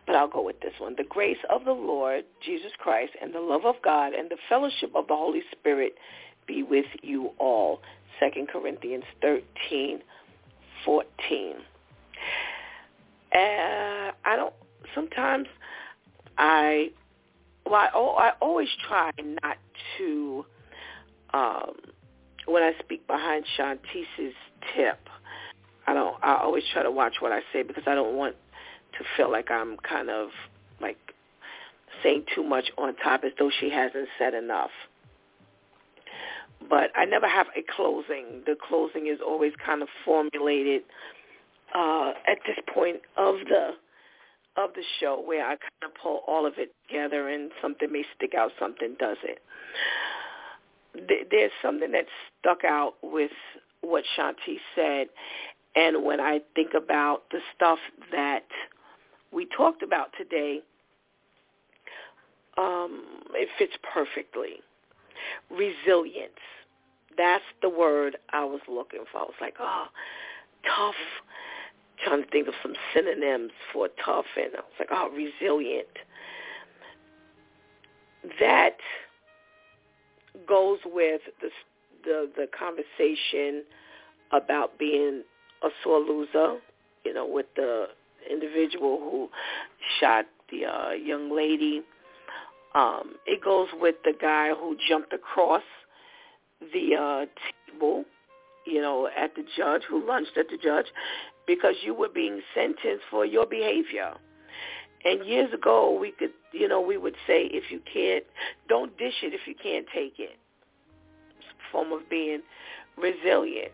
but 0.05 0.15
I'll 0.15 0.27
go 0.27 0.41
with 0.41 0.59
this 0.59 0.73
one. 0.77 0.95
The 0.97 1.05
grace 1.05 1.37
of 1.49 1.63
the 1.63 1.71
Lord 1.71 2.25
Jesus 2.45 2.71
Christ 2.77 3.13
and 3.21 3.33
the 3.33 3.39
love 3.39 3.65
of 3.65 3.75
God 3.81 4.13
and 4.13 4.29
the 4.29 4.37
fellowship 4.49 4.91
of 4.93 5.07
the 5.07 5.15
Holy 5.15 5.41
Spirit 5.51 5.93
be 6.47 6.63
with 6.63 6.85
you 7.01 7.31
all. 7.39 7.79
Second 8.19 8.49
Corinthians 8.49 9.05
13, 9.21 10.01
14. 10.83 11.55
Uh, 13.33 13.37
I 13.37 14.35
don't, 14.35 14.53
sometimes 14.93 15.47
I, 16.37 16.89
well, 17.69 18.15
I, 18.19 18.29
I 18.29 18.31
always 18.41 18.69
try 18.87 19.11
not 19.19 19.57
to, 19.97 20.45
um, 21.33 21.75
when 22.45 22.63
I 22.63 22.73
speak 22.79 23.05
behind 23.07 23.45
Shantice's 23.55 24.35
tip, 24.75 24.99
I 25.85 25.93
don't, 25.93 26.15
I 26.23 26.35
always 26.35 26.63
try 26.73 26.83
to 26.83 26.91
watch 26.91 27.15
what 27.19 27.31
I 27.31 27.41
say 27.53 27.63
because 27.63 27.83
I 27.87 27.95
don't 27.95 28.15
want 28.15 28.35
to 28.97 29.05
feel 29.15 29.31
like 29.31 29.51
I'm 29.51 29.77
kind 29.77 30.09
of 30.09 30.29
like 30.81 30.97
saying 32.03 32.25
too 32.35 32.43
much 32.43 32.65
on 32.77 32.95
top 32.97 33.23
as 33.23 33.31
though 33.39 33.51
she 33.59 33.69
hasn't 33.69 34.07
said 34.17 34.33
enough 34.33 34.71
but 36.69 36.91
I 36.95 37.05
never 37.05 37.27
have 37.27 37.47
a 37.55 37.63
closing. 37.75 38.41
The 38.45 38.55
closing 38.55 39.07
is 39.07 39.19
always 39.25 39.53
kind 39.63 39.81
of 39.81 39.89
formulated 40.03 40.83
uh, 41.73 42.11
at 42.27 42.39
this 42.45 42.57
point 42.73 43.01
of 43.15 43.35
the 43.47 43.71
of 44.57 44.71
the 44.73 44.83
show 44.99 45.21
where 45.23 45.45
I 45.45 45.51
kind 45.51 45.85
of 45.85 45.91
pull 46.01 46.21
all 46.27 46.45
of 46.45 46.53
it 46.57 46.73
together 46.87 47.29
and 47.29 47.51
something 47.61 47.91
may 47.91 48.03
stick 48.15 48.33
out, 48.35 48.51
something 48.59 48.95
doesn't. 48.99 49.39
There's 51.29 51.51
something 51.61 51.91
that 51.91 52.05
stuck 52.39 52.63
out 52.63 52.95
with 53.03 53.31
what 53.81 54.03
Shanti 54.17 54.57
said, 54.75 55.07
and 55.75 56.03
when 56.03 56.19
I 56.19 56.39
think 56.55 56.71
about 56.75 57.23
the 57.29 57.39
stuff 57.55 57.77
that 58.11 58.45
we 59.31 59.47
talked 59.55 59.83
about 59.83 60.07
today, 60.17 60.61
um, 62.57 63.03
it 63.33 63.47
fits 63.59 63.73
perfectly 63.93 64.61
resilience. 65.51 66.41
That's 67.15 67.43
the 67.61 67.69
word 67.69 68.17
I 68.31 68.43
was 68.43 68.61
looking 68.67 69.03
for. 69.11 69.19
I 69.19 69.23
was 69.23 69.33
like, 69.39 69.55
oh, 69.59 69.85
tough. 70.65 70.95
Trying 72.03 72.23
to 72.23 72.29
think 72.29 72.47
of 72.47 72.53
some 72.61 72.73
synonyms 72.93 73.51
for 73.73 73.89
tough, 74.03 74.25
and 74.35 74.51
I 74.53 74.59
was 74.59 74.71
like, 74.79 74.89
oh, 74.91 75.09
resilient. 75.09 75.87
That 78.39 78.77
goes 80.47 80.79
with 80.85 81.21
the 81.41 81.49
the 82.03 82.29
the 82.35 82.47
conversation 82.57 83.63
about 84.31 84.77
being 84.77 85.23
a 85.63 85.69
sore 85.83 85.99
loser, 85.99 86.59
you 87.03 87.13
know, 87.13 87.25
with 87.25 87.47
the 87.55 87.87
individual 88.29 88.99
who 88.99 89.29
shot 89.99 90.25
the 90.51 90.65
uh, 90.65 90.91
young 90.91 91.35
lady 91.35 91.83
um, 92.77 93.15
it 93.25 93.43
goes 93.43 93.69
with 93.73 93.95
the 94.03 94.13
guy 94.19 94.49
who 94.49 94.77
jumped 94.87 95.11
across 95.13 95.63
the 96.61 96.95
uh, 96.95 97.25
table, 97.71 98.05
you 98.65 98.81
know, 98.81 99.09
at 99.17 99.33
the 99.35 99.43
judge, 99.57 99.81
who 99.89 100.05
lunged 100.05 100.37
at 100.37 100.47
the 100.49 100.57
judge, 100.57 100.85
because 101.47 101.75
you 101.83 101.93
were 101.93 102.09
being 102.09 102.41
sentenced 102.53 103.05
for 103.09 103.25
your 103.25 103.47
behavior. 103.47 104.13
And 105.05 105.25
years 105.25 105.53
ago, 105.53 105.97
we 105.99 106.11
could, 106.11 106.31
you 106.51 106.67
know, 106.67 106.81
we 106.81 106.97
would 106.97 107.15
say, 107.25 107.45
if 107.45 107.71
you 107.71 107.79
can't, 107.91 108.25
don't 108.67 108.95
dish 108.97 109.13
it 109.23 109.33
if 109.33 109.41
you 109.47 109.55
can't 109.55 109.85
take 109.93 110.19
it. 110.19 110.37
It's 111.39 111.47
a 111.47 111.71
form 111.71 111.91
of 111.93 112.09
being 112.09 112.41
resilient. 112.97 113.71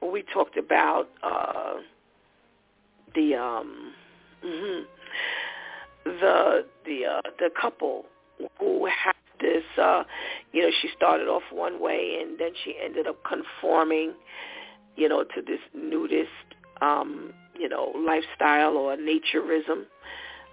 we 0.00 0.22
talked 0.32 0.56
about 0.56 1.08
uh, 1.22 1.74
the 3.14 3.34
um, 3.34 3.92
mm-hmm, 4.44 4.84
the 6.04 6.64
the 6.86 7.04
uh, 7.06 7.30
the 7.38 7.50
couple 7.60 8.06
who 8.58 8.86
had 8.86 9.14
this. 9.40 9.64
Uh, 9.76 10.04
you 10.52 10.62
know, 10.62 10.70
she 10.80 10.88
started 10.96 11.28
off 11.28 11.42
one 11.52 11.80
way 11.82 12.18
and 12.22 12.38
then 12.38 12.52
she 12.64 12.76
ended 12.82 13.06
up 13.06 13.16
conforming, 13.24 14.12
you 14.96 15.08
know, 15.08 15.24
to 15.24 15.42
this 15.42 15.60
nudist, 15.74 16.28
um, 16.82 17.32
you 17.58 17.68
know, 17.68 17.92
lifestyle 17.96 18.76
or 18.76 18.96
naturism, 18.96 19.84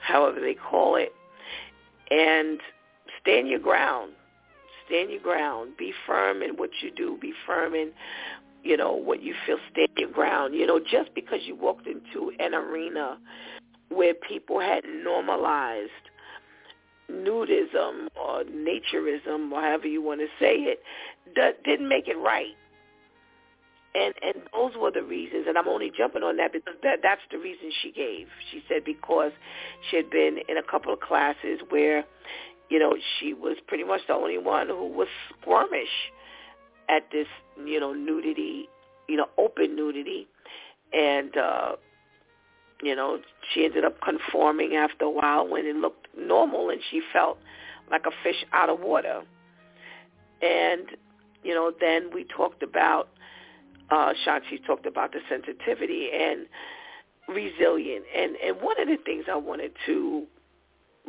however 0.02 0.40
they 0.40 0.54
call 0.54 0.96
it, 0.96 1.14
and 2.12 2.60
stand 3.22 3.48
your 3.48 3.60
ground. 3.60 4.12
Stand 4.86 5.12
your 5.12 5.22
ground. 5.22 5.74
Be 5.78 5.94
firm 6.08 6.42
in 6.42 6.52
what 6.52 6.70
you 6.82 6.92
do. 6.92 7.18
Be 7.22 7.34
firm 7.46 7.74
in 7.76 7.92
you 8.64 8.76
know, 8.76 8.96
when 8.96 9.22
you 9.22 9.34
feel 9.46 9.58
stand 9.72 9.90
your 9.98 10.12
ground. 10.12 10.54
You 10.54 10.68
know, 10.68 10.80
just 10.80 11.14
because 11.16 11.40
you 11.44 11.56
walked 11.56 11.88
into 11.88 12.32
an 12.40 12.54
arena 12.54 13.18
where 13.90 14.14
people 14.14 14.60
had 14.60 14.84
normalized 14.86 15.92
nudism 17.12 18.08
or 18.16 18.44
naturism, 18.44 19.52
or 19.52 19.62
however 19.62 19.88
you 19.88 20.02
want 20.02 20.20
to 20.22 20.28
say 20.40 20.56
it, 20.56 20.82
that 21.36 21.64
didn't 21.64 21.90
make 21.90 22.08
it 22.08 22.18
right. 22.18 22.56
And 23.96 24.14
and 24.22 24.44
those 24.54 24.74
were 24.80 24.92
the 24.92 25.02
reasons, 25.02 25.46
and 25.48 25.58
I'm 25.58 25.68
only 25.68 25.92
jumping 25.96 26.22
on 26.22 26.38
that 26.38 26.54
because 26.54 26.76
that 26.84 27.00
that's 27.02 27.22
the 27.32 27.40
reason 27.40 27.72
she 27.82 27.92
gave. 27.92 28.28
She 28.52 28.62
said 28.70 28.86
because 28.86 29.32
she 29.90 29.98
had 29.98 30.12
been 30.12 30.38
in 30.48 30.58
a 30.58 30.64
couple 30.64 30.94
of 30.94 31.00
classes 31.00 31.60
where, 31.70 32.06
you 32.70 32.78
know, 32.78 32.96
she 33.20 33.34
was 33.34 33.58
pretty 33.68 33.84
much 33.84 34.02
the 34.08 34.14
only 34.14 34.38
one 34.38 34.68
who 34.68 34.88
was 34.88 35.08
squirmish 35.42 36.12
at 36.88 37.10
this, 37.12 37.26
you 37.66 37.80
know, 37.80 37.94
nudity, 37.94 38.70
you 39.08 39.18
know, 39.18 39.28
open 39.40 39.76
nudity, 39.76 40.28
and 40.94 41.36
uh, 41.36 41.76
you 42.84 42.96
know, 42.96 43.20
she 43.54 43.66
ended 43.66 43.86
up 43.86 44.00
conforming 44.02 44.76
after 44.76 45.06
a 45.06 45.10
while 45.10 45.48
when 45.48 45.66
it 45.66 45.76
looked 45.76 46.08
normal, 46.16 46.70
and 46.70 46.80
she 46.92 47.02
felt 47.12 47.40
like 47.90 48.06
a 48.06 48.12
fish 48.24 48.46
out 48.54 48.70
of 48.70 48.80
water. 48.80 49.24
And 50.44 50.90
you 51.44 51.54
know, 51.54 51.72
then 51.80 52.12
we 52.14 52.26
talked 52.26 52.64
about 52.64 53.10
uh, 53.92 54.14
Shanti 54.26 54.66
talked 54.66 54.86
about 54.86 55.12
the 55.12 55.20
sensitivity 55.30 56.10
and 56.14 56.46
resilient, 57.28 58.06
and 58.16 58.36
and 58.38 58.62
one 58.62 58.80
of 58.80 58.88
the 58.88 58.98
things 59.04 59.26
I 59.32 59.36
wanted 59.36 59.72
to 59.86 60.26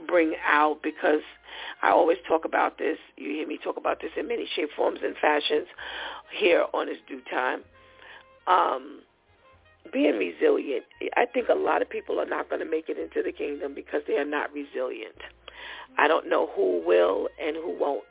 bring 0.07 0.35
out 0.47 0.83
because 0.83 1.21
I 1.83 1.91
always 1.91 2.19
talk 2.27 2.45
about 2.45 2.79
this. 2.79 2.99
You 3.17 3.31
hear 3.31 3.47
me 3.47 3.59
talk 3.63 3.77
about 3.77 4.01
this 4.01 4.11
in 4.17 4.29
many 4.29 4.49
shape, 4.55 4.71
forms, 4.77 5.01
and 5.03 5.17
fashions 5.21 5.67
here 6.39 6.65
on 6.73 6.87
this 6.87 6.99
DEW 7.09 7.21
time. 7.31 7.63
Um, 8.47 9.03
being 9.93 10.19
resilient. 10.19 10.85
I 11.17 11.27
think 11.27 11.49
a 11.49 11.55
lot 11.55 11.83
of 11.83 11.91
people 11.91 12.21
are 12.21 12.27
not 12.27 12.49
going 12.49 12.61
to 12.61 12.71
make 12.71 12.89
it 12.89 12.99
into 12.99 13.23
the 13.23 13.33
kingdom 13.33 13.75
because 13.75 14.03
they 14.07 14.17
are 14.17 14.25
not 14.25 14.53
resilient. 14.53 15.17
I 15.99 16.07
don't 16.07 16.29
know 16.29 16.49
who 16.55 16.83
will 16.87 17.29
and 17.43 17.57
who 17.57 17.77
won't. 17.79 18.05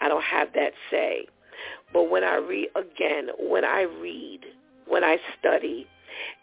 I 0.00 0.08
don't 0.08 0.24
have 0.24 0.52
that 0.54 0.72
say. 0.90 1.26
But 1.92 2.10
when 2.10 2.24
I 2.24 2.36
read, 2.36 2.68
again, 2.76 3.28
when 3.38 3.64
I 3.64 3.82
read, 3.82 4.40
when 4.86 5.04
I 5.04 5.18
study, 5.38 5.86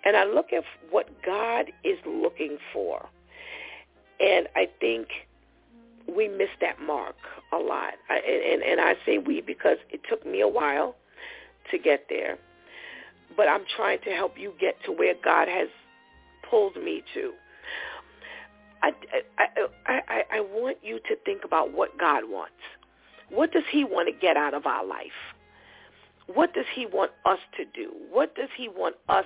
and 0.03 0.15
I 0.15 0.25
look 0.25 0.53
at 0.53 0.63
what 0.89 1.09
God 1.25 1.71
is 1.83 1.97
looking 2.05 2.57
for, 2.73 3.07
and 4.19 4.47
I 4.55 4.69
think 4.79 5.07
we 6.13 6.27
miss 6.27 6.49
that 6.61 6.79
mark 6.81 7.15
a 7.51 7.57
lot. 7.57 7.93
I, 8.09 8.17
and, 8.17 8.63
and 8.63 8.79
I 8.79 8.95
say 9.05 9.17
we 9.17 9.41
because 9.41 9.77
it 9.89 10.01
took 10.09 10.25
me 10.25 10.41
a 10.41 10.47
while 10.47 10.95
to 11.71 11.77
get 11.77 12.05
there. 12.09 12.37
But 13.35 13.47
I'm 13.49 13.65
trying 13.75 13.99
to 14.05 14.11
help 14.11 14.37
you 14.37 14.53
get 14.59 14.75
to 14.85 14.91
where 14.91 15.15
God 15.23 15.47
has 15.47 15.67
pulled 16.49 16.75
me 16.77 17.03
to. 17.13 17.33
I, 18.81 18.91
I, 19.37 19.45
I, 19.87 20.01
I, 20.07 20.23
I 20.37 20.39
want 20.41 20.77
you 20.83 20.99
to 20.99 21.15
think 21.25 21.43
about 21.43 21.73
what 21.73 21.97
God 21.97 22.23
wants. 22.27 22.53
What 23.29 23.51
does 23.51 23.63
he 23.71 23.83
want 23.83 24.07
to 24.07 24.13
get 24.13 24.37
out 24.37 24.53
of 24.53 24.65
our 24.65 24.85
life? 24.85 25.35
What 26.33 26.53
does 26.53 26.65
he 26.73 26.85
want 26.85 27.11
us 27.25 27.39
to 27.57 27.65
do? 27.65 27.91
What 28.11 28.35
does 28.35 28.49
he 28.57 28.67
want 28.67 28.95
us 29.09 29.25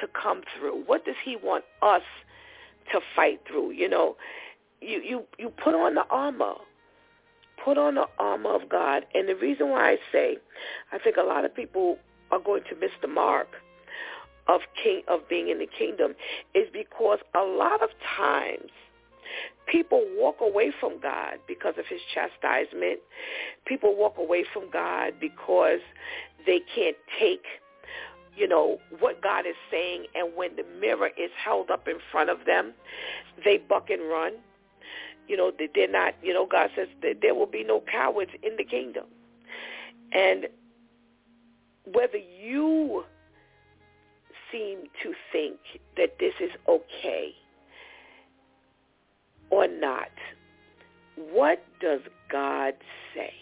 to 0.00 0.08
come 0.08 0.42
through? 0.58 0.84
What 0.86 1.04
does 1.04 1.16
he 1.24 1.36
want 1.36 1.64
us 1.82 2.02
to 2.92 3.00
fight 3.14 3.40
through. 3.46 3.72
You 3.72 3.88
know, 3.88 4.16
you 4.80 5.00
you 5.02 5.22
you 5.38 5.50
put 5.50 5.74
on 5.74 5.94
the 5.94 6.04
armor. 6.10 6.54
Put 7.64 7.76
on 7.76 7.96
the 7.96 8.06
armor 8.18 8.54
of 8.54 8.68
God. 8.68 9.04
And 9.14 9.28
the 9.28 9.36
reason 9.36 9.68
why 9.70 9.90
I 9.92 9.96
say 10.12 10.38
I 10.92 10.98
think 10.98 11.16
a 11.16 11.22
lot 11.22 11.44
of 11.44 11.54
people 11.54 11.98
are 12.30 12.40
going 12.40 12.62
to 12.70 12.76
miss 12.76 12.92
the 13.02 13.08
mark 13.08 13.48
of 14.48 14.62
king 14.82 15.02
of 15.08 15.28
being 15.28 15.48
in 15.48 15.58
the 15.58 15.66
kingdom 15.66 16.14
is 16.54 16.68
because 16.72 17.18
a 17.34 17.42
lot 17.42 17.82
of 17.82 17.90
times 18.16 18.70
people 19.66 20.04
walk 20.16 20.36
away 20.40 20.72
from 20.78 21.00
God 21.00 21.38
because 21.46 21.74
of 21.78 21.86
his 21.86 22.00
chastisement. 22.14 23.00
People 23.66 23.96
walk 23.96 24.16
away 24.18 24.44
from 24.52 24.70
God 24.70 25.14
because 25.20 25.80
they 26.46 26.60
can't 26.74 26.96
take 27.18 27.44
you 28.36 28.48
know, 28.48 28.78
what 29.00 29.20
God 29.20 29.46
is 29.46 29.56
saying, 29.70 30.06
and 30.14 30.34
when 30.36 30.56
the 30.56 30.64
mirror 30.80 31.08
is 31.08 31.30
held 31.42 31.70
up 31.70 31.88
in 31.88 31.96
front 32.10 32.30
of 32.30 32.38
them, 32.46 32.72
they 33.44 33.58
buck 33.58 33.90
and 33.90 34.08
run. 34.08 34.32
You 35.28 35.36
know, 35.36 35.52
they're 35.74 35.90
not, 35.90 36.14
you 36.22 36.32
know, 36.32 36.46
God 36.46 36.70
says 36.74 36.88
that 37.02 37.18
there 37.22 37.34
will 37.34 37.46
be 37.46 37.62
no 37.62 37.82
cowards 37.90 38.30
in 38.42 38.56
the 38.56 38.64
kingdom. 38.64 39.04
And 40.12 40.46
whether 41.84 42.16
you 42.16 43.04
seem 44.50 44.84
to 45.02 45.12
think 45.30 45.58
that 45.96 46.16
this 46.18 46.34
is 46.40 46.50
okay 46.68 47.34
or 49.50 49.66
not, 49.68 50.08
what 51.16 51.62
does 51.80 52.00
God 52.30 52.74
say? 53.14 53.32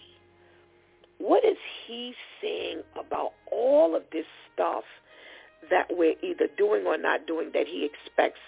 What 1.18 1.44
is 1.44 1.56
he 1.86 2.14
saying 2.40 2.82
about 2.98 3.32
all 3.50 3.96
of 3.96 4.02
this 4.12 4.26
stuff 4.52 4.84
that 5.70 5.86
we're 5.90 6.14
either 6.22 6.48
doing 6.56 6.86
or 6.86 6.96
not 6.96 7.26
doing 7.26 7.50
that 7.54 7.66
he 7.66 7.84
expects 7.84 8.40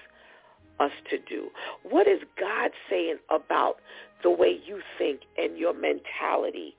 us 0.79 0.93
to 1.11 1.19
do? 1.19 1.49
What 1.83 2.07
is 2.09 2.21
God 2.39 2.71
saying 2.89 3.17
about 3.29 3.77
the 4.23 4.31
way 4.31 4.59
you 4.65 4.81
think 4.99 5.21
and 5.37 5.59
your 5.59 5.75
mentality? 5.75 6.77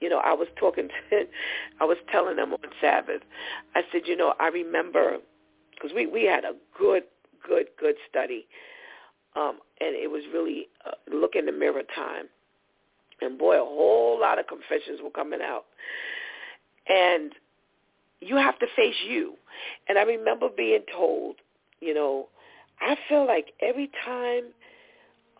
You 0.00 0.08
know, 0.08 0.18
I 0.18 0.32
was 0.32 0.48
talking 0.58 0.88
to, 0.88 1.26
I 1.80 1.84
was 1.84 1.98
telling 2.10 2.36
them 2.36 2.52
on 2.52 2.70
Sabbath, 2.80 3.22
I 3.74 3.82
said, 3.92 4.02
you 4.06 4.16
know, 4.16 4.34
I 4.40 4.48
remember, 4.48 5.18
because 5.74 5.90
we, 5.94 6.06
we 6.06 6.24
had 6.24 6.44
a 6.44 6.54
good, 6.78 7.02
good, 7.46 7.66
good 7.78 7.96
study, 8.08 8.46
um, 9.36 9.58
and 9.80 9.94
it 9.94 10.10
was 10.10 10.22
really 10.32 10.68
uh, 10.86 10.90
look 11.14 11.34
in 11.34 11.46
the 11.46 11.52
mirror 11.52 11.82
time. 11.94 12.26
And 13.20 13.38
boy, 13.38 13.56
a 13.56 13.64
whole 13.64 14.18
lot 14.20 14.38
of 14.38 14.46
confessions 14.46 15.00
were 15.02 15.10
coming 15.10 15.40
out. 15.42 15.66
And 16.88 17.32
you 18.20 18.36
have 18.36 18.58
to 18.58 18.66
face 18.76 18.94
you. 19.06 19.34
And 19.88 19.98
I 19.98 20.02
remember 20.02 20.48
being 20.54 20.82
told, 20.94 21.36
you 21.80 21.94
know, 21.94 22.28
I 22.80 22.96
feel 23.08 23.26
like 23.26 23.52
every 23.60 23.90
time 24.04 24.44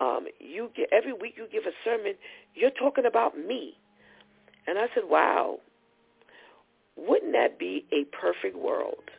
um, 0.00 0.26
you 0.38 0.70
get 0.76 0.88
every 0.92 1.12
week 1.12 1.34
you 1.36 1.46
give 1.50 1.64
a 1.64 1.72
sermon, 1.84 2.14
you're 2.54 2.70
talking 2.70 3.06
about 3.06 3.38
me. 3.38 3.74
And 4.66 4.78
I 4.78 4.86
said, 4.94 5.04
wow, 5.08 5.58
wouldn't 6.96 7.32
that 7.32 7.58
be 7.58 7.86
a 7.92 8.04
perfect 8.16 8.56
world 8.56 9.10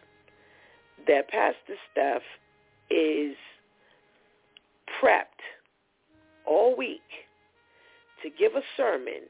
that 1.08 1.30
Pastor 1.30 1.76
Steph 1.92 2.22
is 2.90 3.36
prepped 5.02 5.42
all 6.46 6.76
week 6.76 7.02
to 8.24 8.30
give 8.30 8.56
a 8.56 8.62
sermon 8.76 9.22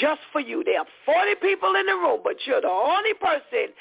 just 0.00 0.20
for 0.32 0.40
you. 0.40 0.64
There 0.64 0.80
are 0.80 0.86
40 1.04 1.36
people 1.40 1.74
in 1.74 1.86
the 1.86 1.94
room, 1.94 2.20
but 2.24 2.36
you're 2.46 2.60
the 2.60 2.68
only 2.68 3.14
person 3.14 3.74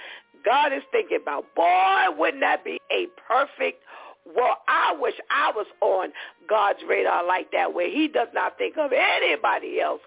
God 0.46 0.72
is 0.74 0.84
thinking 0.92 1.20
about. 1.22 1.46
Boy, 1.56 2.06
wouldn't 2.18 2.42
that 2.42 2.64
be 2.64 2.80
a 2.92 3.08
perfect 3.28 3.82
well, 4.36 4.58
I 4.68 4.96
wish 5.00 5.14
I 5.30 5.52
was 5.56 5.68
on 5.82 6.10
God's 6.50 6.80
radar 6.88 7.26
like 7.26 7.52
that 7.52 7.74
where 7.74 7.90
he 7.90 8.08
does 8.08 8.30
not 8.34 8.58
think 8.58 8.76
of 8.78 8.92
anybody 8.92 9.80
else 9.80 10.02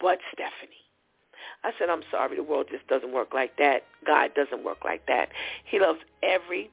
but 0.00 0.18
Stephanie. 0.32 0.76
I 1.62 1.72
said, 1.78 1.90
I'm 1.90 2.02
sorry, 2.10 2.36
the 2.36 2.42
world 2.42 2.66
just 2.70 2.86
doesn't 2.86 3.12
work 3.12 3.34
like 3.34 3.56
that. 3.58 3.82
God 4.06 4.30
doesn't 4.34 4.64
work 4.64 4.78
like 4.82 5.06
that. 5.06 5.28
He 5.64 5.78
loves 5.78 5.98
every 6.22 6.70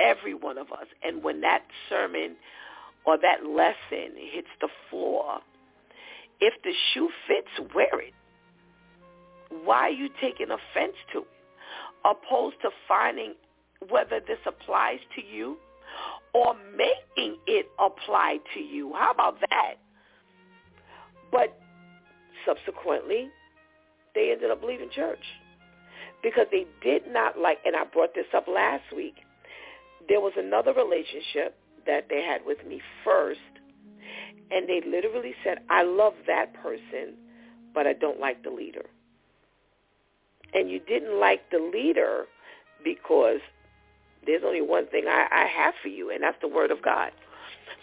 every 0.00 0.34
one 0.34 0.58
of 0.58 0.70
us. 0.72 0.86
And 1.02 1.22
when 1.22 1.40
that 1.42 1.62
sermon 1.88 2.36
or 3.04 3.18
that 3.18 3.44
lesson 3.46 4.16
hits 4.16 4.48
the 4.60 4.68
floor, 4.90 5.40
if 6.40 6.54
the 6.62 6.72
shoe 6.92 7.10
fits, 7.26 7.70
wear 7.74 8.00
it. 8.00 8.14
Why 9.64 9.88
are 9.88 9.90
you 9.90 10.08
taking 10.20 10.48
offense 10.50 10.96
to 11.12 11.20
it? 11.20 11.26
Opposed 12.04 12.56
to 12.62 12.70
finding 12.86 13.34
whether 13.88 14.20
this 14.20 14.38
applies 14.46 14.98
to 15.14 15.22
you 15.24 15.56
or 16.34 16.54
making 16.76 17.38
it 17.46 17.66
apply 17.78 18.38
to 18.54 18.60
you. 18.60 18.92
How 18.94 19.12
about 19.12 19.40
that? 19.48 19.74
But 21.30 21.58
subsequently, 22.44 23.28
they 24.14 24.32
ended 24.32 24.50
up 24.50 24.62
leaving 24.62 24.90
church 24.90 25.24
because 26.22 26.46
they 26.50 26.66
did 26.82 27.02
not 27.08 27.38
like, 27.38 27.58
and 27.64 27.76
I 27.76 27.84
brought 27.84 28.14
this 28.14 28.26
up 28.34 28.48
last 28.48 28.84
week, 28.94 29.16
there 30.08 30.20
was 30.20 30.32
another 30.36 30.72
relationship 30.72 31.56
that 31.86 32.06
they 32.08 32.22
had 32.22 32.44
with 32.46 32.64
me 32.66 32.80
first, 33.04 33.40
and 34.50 34.68
they 34.68 34.82
literally 34.86 35.34
said, 35.42 35.58
I 35.70 35.82
love 35.82 36.14
that 36.26 36.54
person, 36.54 37.14
but 37.74 37.86
I 37.86 37.92
don't 37.92 38.20
like 38.20 38.42
the 38.42 38.50
leader. 38.50 38.86
And 40.52 40.70
you 40.70 40.78
didn't 40.78 41.18
like 41.18 41.50
the 41.50 41.58
leader 41.58 42.26
because 42.84 43.40
there's 44.26 44.42
only 44.44 44.62
one 44.62 44.86
thing 44.86 45.04
I, 45.08 45.26
I 45.30 45.46
have 45.46 45.74
for 45.82 45.88
you, 45.88 46.10
and 46.10 46.22
that's 46.22 46.40
the 46.40 46.48
word 46.48 46.70
of 46.70 46.82
God. 46.82 47.10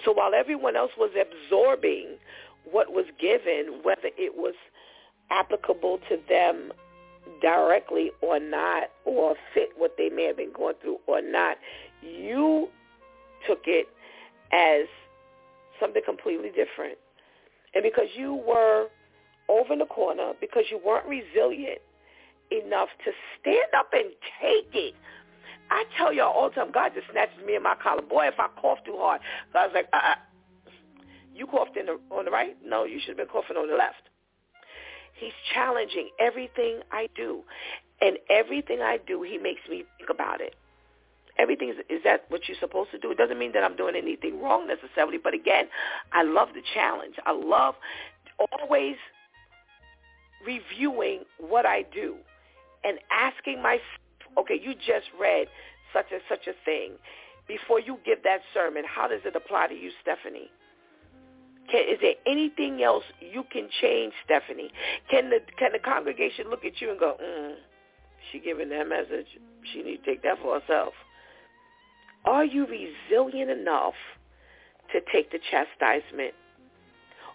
So 0.06 0.12
while 0.12 0.34
everyone 0.34 0.76
else 0.76 0.92
was 0.98 1.12
absorbing 1.20 2.18
what 2.70 2.92
was 2.92 3.06
given, 3.20 3.82
whether 3.84 4.10
it 4.18 4.36
was 4.36 4.56
applicable 5.30 6.00
to 6.10 6.18
them 6.30 6.72
directly 7.42 8.12
or 8.22 8.40
not, 8.40 8.90
or 9.06 9.36
fit 9.54 9.70
what 9.78 9.96
they 9.98 10.10
may 10.10 10.26
have 10.26 10.38
been 10.38 10.54
going 10.54 10.76
through 10.82 10.98
or 11.08 11.22
not, 11.22 11.58
you 12.02 12.70
took 13.48 13.62
it 13.66 13.88
as 14.54 14.88
something 15.80 16.02
completely 16.06 16.50
different. 16.50 16.98
And 17.74 17.84
because 17.84 18.08
you 18.16 18.36
were 18.36 18.88
over 19.50 19.74
in 19.74 19.80
the 19.80 19.86
corner, 19.86 20.34
because 20.40 20.64
you 20.70 20.80
weren't 20.84 21.06
resilient 21.08 21.80
enough 22.52 22.90
to 23.06 23.12
stand 23.40 23.74
up 23.78 23.90
and 23.94 24.12
take 24.42 24.74
it. 24.74 24.94
I 25.70 25.86
tell 25.98 26.14
y'all 26.14 26.34
all 26.34 26.50
the 26.50 26.56
time, 26.56 26.72
God 26.72 26.92
just 26.94 27.08
snatches 27.12 27.46
me 27.46 27.56
in 27.56 27.64
my 27.64 27.76
collar. 27.82 28.02
Boy, 28.02 28.28
if 28.28 28.40
I 28.40 28.48
cough 28.62 28.80
too 28.86 28.98
hard, 28.98 29.22
God's 29.54 29.74
like, 29.74 29.88
uh-uh. 29.94 30.16
you 31.34 31.48
coughed 31.48 31.78
in 31.78 31.86
the, 31.86 32.00
on 32.14 32.26
the 32.26 32.32
right? 32.32 32.58
No, 32.64 32.84
you 32.84 33.00
should 33.00 33.10
have 33.10 33.18
been 33.18 33.28
coughing 33.28 33.56
on 33.56 33.70
the 33.70 33.76
left. 33.76 34.10
He's 35.14 35.32
challenging 35.54 36.10
everything 36.20 36.82
I 36.92 37.08
do. 37.16 37.44
And 38.02 38.18
everything 38.30 38.82
I 38.82 38.98
do, 39.06 39.22
he 39.22 39.38
makes 39.38 39.62
me 39.70 39.86
think 39.98 40.10
about 40.10 40.42
it. 40.42 40.56
Everything 41.42 41.70
is, 41.70 41.78
is 41.90 42.04
that 42.04 42.26
what 42.30 42.48
you're 42.48 42.58
supposed 42.60 42.92
to 42.92 43.00
do? 43.00 43.10
It 43.12 43.18
doesn't 43.18 43.40
mean 43.40 43.52
that 43.54 43.64
I'm 43.64 43.76
doing 43.76 43.96
anything 43.96 44.40
wrong 44.40 44.68
necessarily, 44.68 45.18
but 45.18 45.34
again, 45.34 45.66
I 46.14 46.22
love 46.22 46.50
the 46.54 46.62
challenge. 46.76 47.16
I 47.26 47.32
love 47.32 47.74
always 48.62 48.96
reviewing 50.46 51.24
what 51.40 51.66
I 51.66 51.84
do 51.92 52.16
and 52.84 53.00
asking 53.12 53.62
myself, 53.62 53.82
okay, 54.38 54.60
you 54.62 54.76
just 54.76 55.08
read 55.20 55.48
such 55.94 56.06
and 56.12 56.22
such 56.30 56.48
a 56.48 56.54
thing. 56.64 56.94
Before 57.48 57.80
you 57.80 57.98
give 58.06 58.24
that 58.24 58.42
sermon, 58.54 58.84
how 58.88 59.08
does 59.08 59.22
it 59.26 59.36
apply 59.36 59.68
to 59.68 59.74
you, 59.74 59.90
Stephanie? 60.02 60.52
Can, 61.72 61.82
is 61.90 62.00
there 62.02 62.16
anything 62.26 62.84
else 62.84 63.04
you 63.20 63.44
can 63.52 63.68
change, 63.82 64.14
Stephanie? 64.26 64.72
Can 65.10 65.30
the 65.30 65.40
can 65.58 65.72
the 65.74 65.80
congregation 65.80 66.50
look 66.50 66.66
at 66.66 66.82
you 66.82 66.92
and 66.92 67.00
go, 67.00 67.18
mm, 67.22 67.56
she 68.32 68.40
giving 68.40 68.70
that 68.70 68.88
message? 68.88 69.28
She 69.74 69.84
need 69.84 69.98
to 69.98 70.06
take 70.06 70.24
that 70.24 70.40
for 70.42 70.60
herself. 70.60 70.94
Are 72.26 72.46
you 72.46 72.66
resilient 72.68 73.50
enough 73.50 73.96
to 74.92 75.02
take 75.12 75.32
the 75.32 75.40
chastisement? 75.40 76.34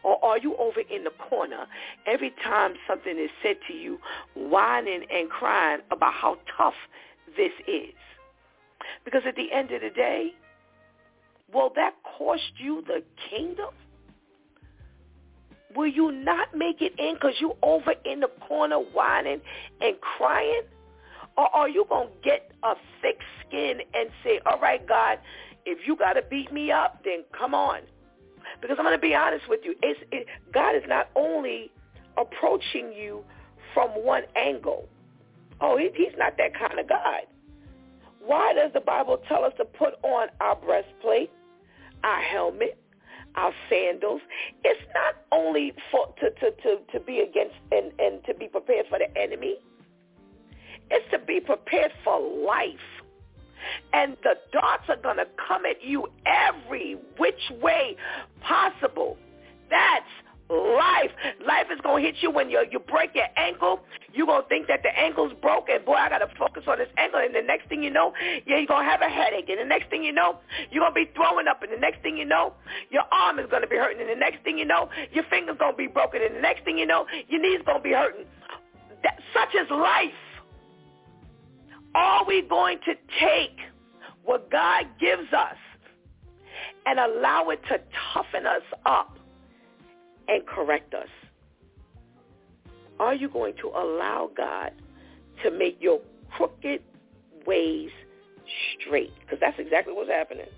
Or 0.03 0.25
are 0.25 0.39
you 0.39 0.57
over 0.57 0.81
in 0.81 1.05
the 1.05 1.11
corner 1.11 1.67
every 2.07 2.33
time 2.45 2.75
something 2.87 3.19
is 3.19 3.31
said 3.43 3.57
to 3.67 3.75
you, 3.75 3.99
whining 4.35 5.05
and 5.11 5.29
crying 5.29 5.81
about 5.91 6.15
how 6.15 6.39
tough 6.57 6.75
this 7.37 7.53
is? 7.67 7.95
Because 9.05 9.23
at 9.27 9.35
the 9.35 9.53
end 9.53 9.73
of 9.73 9.81
the 9.81 9.91
day, 9.91 10.33
will 11.53 11.73
that 11.75 11.95
cost 12.17 12.53
you 12.59 12.85
the 12.87 13.03
kingdom? 13.31 13.71
Will 15.75 15.89
you 15.89 16.13
not 16.13 16.57
make 16.57 16.81
it 16.81 16.99
in 16.99 17.15
because 17.15 17.35
you're 17.41 17.57
over 17.63 17.95
in 18.05 18.21
the 18.21 18.31
corner 18.47 18.77
whining 18.77 19.41
and 19.81 20.01
crying? 20.01 20.63
Or 21.37 21.55
are 21.55 21.69
you 21.69 21.85
going 21.89 22.09
to 22.09 22.15
get 22.29 22.51
a 22.63 22.75
thick 23.03 23.19
skin 23.47 23.81
and 23.95 24.09
say, 24.25 24.41
all 24.47 24.59
right, 24.59 24.87
God, 24.87 25.19
if 25.67 25.87
you 25.87 25.97
got 25.97 26.15
to 26.15 26.23
beat 26.23 26.53
me 26.53 26.71
up, 26.71 27.03
then 27.05 27.25
come 27.37 27.55
on. 27.55 27.81
Because 28.61 28.77
I'm 28.79 28.85
going 28.85 28.97
to 28.97 29.01
be 29.01 29.15
honest 29.15 29.49
with 29.49 29.61
you. 29.65 29.75
It's, 29.83 30.01
it, 30.13 30.27
God 30.53 30.77
is 30.77 30.85
not 30.87 31.09
only 31.15 31.71
approaching 32.17 32.93
you 32.93 33.23
from 33.75 33.91
one 33.91 34.23
angle. 34.37 34.89
Oh, 35.61 35.77
he, 35.77 35.91
he's 35.95 36.17
not 36.17 36.37
that 36.39 36.59
kind 36.59 36.79
of 36.79 36.89
God. 36.89 37.23
Why 38.25 38.55
does 38.55 38.73
the 38.73 38.81
Bible 38.81 39.21
tell 39.29 39.45
us 39.45 39.53
to 39.59 39.65
put 39.65 39.95
on 40.03 40.29
our 40.41 40.57
breastplate, 40.57 41.31
our 42.03 42.21
helmet, 42.23 42.79
our 43.35 43.53
sandals? 43.69 44.21
It's 44.65 44.81
not 44.95 45.17
only 45.31 45.75
for 45.91 46.15
to, 46.21 46.31
to, 46.31 46.51
to, 46.63 46.79
to 46.93 47.01
be 47.01 47.21
against 47.21 47.55
and, 47.71 47.93
and 47.99 48.25
to 48.25 48.35
be 48.35 48.49
prepared 48.49 48.87
for 48.89 48.99
the 48.99 49.17
enemy. 49.21 49.57
It's 50.91 51.11
to 51.11 51.19
be 51.19 51.41
prepared 51.41 51.93
for 52.05 52.21
life. 52.47 52.77
And 53.93 54.17
the 54.23 54.35
darts 54.53 54.85
are 54.89 54.97
going 54.97 55.17
to 55.17 55.27
come 55.49 55.67
at 55.67 55.83
you 55.83 56.07
every 56.25 56.97
which 57.19 57.51
way 57.61 57.97
possible. 58.41 59.17
That's 59.71 60.07
life. 60.49 61.11
Life 61.45 61.67
is 61.73 61.81
going 61.83 62.03
to 62.03 62.09
hit 62.09 62.23
you 62.23 62.31
when 62.31 62.51
you 62.51 62.65
you 62.71 62.79
break 62.79 63.15
your 63.15 63.27
ankle. 63.37 63.81
You're 64.13 64.27
going 64.27 64.43
to 64.43 64.49
think 64.49 64.69
that 64.69 64.83
the 64.83 64.97
ankle's 64.97 65.33
broken. 65.43 65.85
Boy, 65.85 65.95
I 65.95 66.09
got 66.09 66.19
to 66.19 66.29
focus 66.39 66.65
on 66.67 66.79
this 66.79 66.89
ankle. 66.97 67.21
And 67.21 67.35
the 67.35 67.43
next 67.43 67.69
thing 67.69 67.83
you 67.83 67.91
know, 67.91 68.13
yeah, 68.47 68.59
you're 68.59 68.67
going 68.67 68.85
to 68.85 68.91
have 68.91 69.03
a 69.03 69.09
headache. 69.11 69.49
And 69.49 69.61
the 69.61 69.65
next 69.65 69.91
thing 69.91 70.05
you 70.05 70.13
know, 70.13 70.39
you're 70.71 70.83
going 70.83 70.95
to 70.95 71.11
be 71.11 71.11
throwing 71.15 71.49
up. 71.49 71.63
And 71.63 71.73
the 71.73 71.77
next 71.77 72.03
thing 72.03 72.17
you 72.17 72.25
know, 72.25 72.55
your 72.91 73.03
arm 73.13 73.39
is 73.39 73.47
going 73.51 73.63
to 73.63 73.69
be 73.69 73.77
hurting. 73.77 74.01
And 74.01 74.09
the 74.09 74.17
next 74.19 74.43
thing 74.45 74.59
you 74.59 74.65
know, 74.65 74.89
your 75.13 75.25
finger's 75.29 75.59
going 75.59 75.73
to 75.73 75.77
be 75.77 75.89
broken. 75.89 76.23
And 76.23 76.37
the 76.37 76.41
next 76.41 76.65
thing 76.65 76.79
you 76.79 76.87
know, 76.87 77.07
your 77.29 77.41
knee's 77.41 77.61
going 77.67 77.79
to 77.79 77.85
be 77.85 77.93
hurting. 77.93 78.27
That, 79.03 79.19
such 79.35 79.55
is 79.55 79.69
life. 79.71 80.15
Are 81.97 82.27
we 82.27 82.43
going 82.43 82.79
to 82.85 82.95
take 83.19 83.57
what 84.23 84.51
God 84.51 84.85
gives 85.01 85.33
us 85.33 85.57
and 86.85 86.99
allow 86.99 87.49
it 87.49 87.61
to 87.71 87.81
toughen 88.13 88.45
us 88.45 88.61
up 88.85 89.19
and 90.29 90.47
correct 90.47 90.93
us? 90.93 91.09
Are 93.01 93.15
you 93.15 93.31
going 93.31 93.55
to 93.63 93.69
allow 93.69 94.31
God 94.37 94.73
to 95.43 95.51
make 95.51 95.79
your 95.81 96.01
crooked 96.37 96.83
ways 97.47 97.91
straight? 98.79 99.15
Because 99.21 99.39
that's 99.41 99.59
exactly 99.59 99.95
what's 99.95 100.11
happening. 100.11 100.49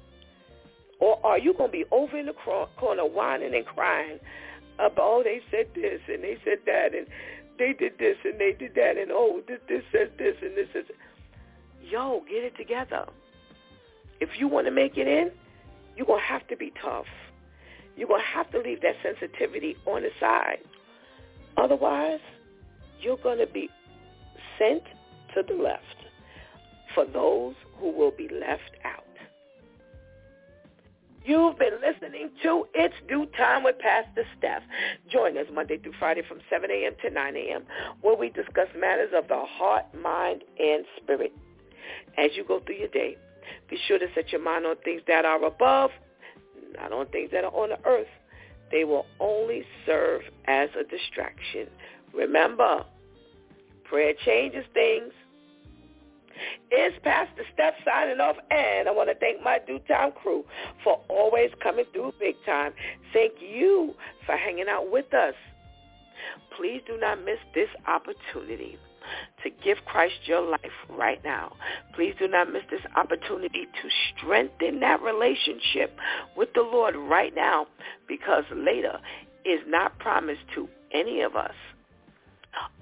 Or 0.99 1.25
are 1.25 1.39
you 1.39 1.55
going 1.55 1.71
to 1.71 1.73
be 1.73 1.85
over 1.93 2.19
in 2.19 2.27
the 2.27 2.35
corner 2.35 3.07
whining 3.07 3.55
and 3.55 3.65
crying 3.65 4.19
about, 4.81 4.99
oh, 4.99 5.23
they 5.23 5.41
said 5.53 5.69
this 5.77 6.01
and 6.09 6.25
they 6.25 6.37
said 6.45 6.59
that 6.67 6.97
and 6.97 7.07
they 7.61 7.75
did 7.79 7.93
this 8.01 8.17
and 8.25 8.41
they 8.41 8.57
did 8.59 8.75
that 8.75 8.97
and, 8.97 9.13
oh, 9.13 9.41
this, 9.47 9.61
says 9.93 10.09
this 10.19 10.35
and 10.43 10.57
this 10.57 10.69
is 10.75 10.85
yo, 11.83 12.23
get 12.29 12.45
it 12.45 12.57
together. 12.57 13.07
If 14.21 14.31
you 14.39 14.49
want 14.49 14.67
to 14.67 14.73
make 14.73 14.97
it 14.97 15.07
in, 15.07 15.31
you're 15.97 16.07
going 16.07 16.21
to 16.21 16.27
have 16.27 16.47
to 16.49 16.57
be 16.57 16.73
tough. 16.83 17.07
You're 17.97 18.09
going 18.09 18.23
to 18.23 18.27
have 18.27 18.51
to 18.53 18.61
leave 18.61 18.81
that 18.83 18.95
sensitivity 19.03 19.77
on 19.87 20.03
the 20.03 20.11
side. 20.21 20.59
Otherwise, 21.57 22.21
you're 23.01 23.17
going 23.17 23.39
to 23.39 23.47
be 23.47 23.69
sent 24.59 24.83
to 25.35 25.43
the 25.47 25.61
left 25.61 25.83
for 26.95 27.05
those 27.05 27.55
who 27.79 27.91
will 27.91 28.13
be 28.13 28.29
left 28.29 28.77
out. 28.85 29.05
You've 31.25 31.59
been 31.59 31.75
listening 31.83 32.31
to 32.43 32.65
It's 32.75 32.95
DEW 33.07 33.27
Time 33.37 33.63
with 33.63 33.79
Pastor 33.79 34.25
Steph. 34.39 34.63
Join 35.13 35.37
us 35.37 35.45
Monday 35.53 35.77
through 35.77 35.93
Friday 35.99 36.23
from 36.27 36.39
7 36.49 36.71
a.m. 36.71 36.93
to 37.03 37.11
9 37.11 37.37
a.m. 37.37 37.65
where 38.01 38.17
we 38.17 38.31
discuss 38.31 38.69
matters 38.79 39.11
of 39.15 39.29
the 39.29 39.45
heart, 39.45 39.85
mind, 40.01 40.43
and 40.59 40.87
spirit 40.97 41.33
as 42.17 42.31
you 42.35 42.45
go 42.45 42.61
through 42.61 42.77
your 42.77 42.89
day. 42.89 43.17
Be 43.71 43.79
sure 43.87 43.99
to 43.99 44.07
set 44.15 44.33
your 44.33 44.43
mind 44.43 44.67
on 44.67 44.77
things 44.85 45.03
that 45.07 45.25
are 45.25 45.43
above, 45.45 45.91
not 46.77 46.93
on 46.93 47.07
things 47.07 47.31
that 47.33 47.45
are 47.45 47.55
on 47.55 47.71
the 47.71 47.79
earth. 47.87 48.07
They 48.71 48.85
will 48.85 49.07
only 49.21 49.65
serve 49.87 50.23
as 50.47 50.69
a 50.79 50.85
distraction. 50.85 51.69
Remember, 52.15 52.85
prayer 53.85 54.13
changes 54.25 54.65
things. 54.75 55.13
It's 56.71 56.97
Pastor 57.03 57.43
Steph 57.53 57.75
signing 57.85 58.21
off, 58.21 58.37
and 58.51 58.89
I 58.89 58.93
want 58.93 59.09
to 59.09 59.15
thank 59.17 59.43
my 59.43 59.59
DEW 59.67 59.81
Time 59.89 60.13
crew 60.13 60.45
for 60.85 61.01
always 61.09 61.51
coming 61.61 61.85
through 61.93 62.13
big 62.21 62.37
time. 62.47 62.73
Thank 63.13 63.33
you 63.41 63.95
for 64.25 64.37
hanging 64.37 64.69
out 64.69 64.91
with 64.91 65.13
us. 65.13 65.35
Please 66.57 66.81
do 66.87 66.97
not 66.99 67.25
miss 67.25 67.39
this 67.55 67.69
opportunity 67.87 68.79
to 69.45 69.51
give 69.65 69.79
Christ 69.87 70.15
your 70.25 70.43
life 70.43 70.61
right 70.89 71.23
now. 71.25 71.53
Please 71.95 72.15
do 72.19 72.29
not 72.29 72.53
miss 72.53 72.63
this 72.71 72.81
opportunity 72.97 73.67
to 73.67 73.89
strengthen 74.17 74.81
that 74.81 75.03
relationship 75.03 75.97
with 76.37 76.49
the 76.55 76.63
Lord 76.63 76.97
right 76.97 77.35
now 77.35 77.67
because 78.07 78.45
later 78.55 78.99
is 79.45 79.61
not 79.67 79.99
promised 79.99 80.43
to 80.55 80.69
any 80.93 81.23
of 81.23 81.37
us. 81.37 81.55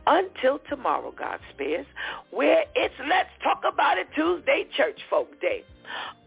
Until 0.07 0.61
tomorrow, 0.69 1.13
God 1.17 1.41
spares, 1.53 1.87
where 2.31 2.65
it's 2.75 2.95
Let's 3.09 3.31
Talk 3.43 3.63
About 3.71 3.99
It 3.99 4.07
Tuesday 4.15 4.67
Church 4.77 4.99
Folk 5.11 5.41
Day. 5.41 5.65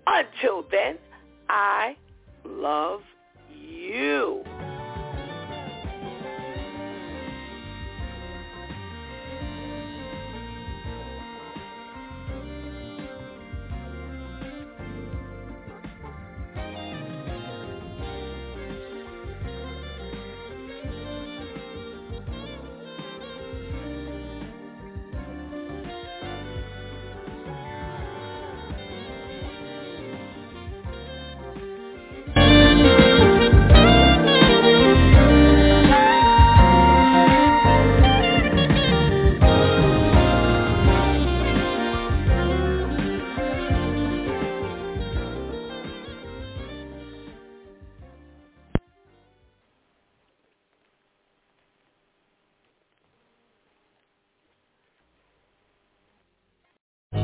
Until 0.06 0.65
then, 0.69 0.97
I 1.47 1.95
love 2.43 3.01
you. 3.57 4.43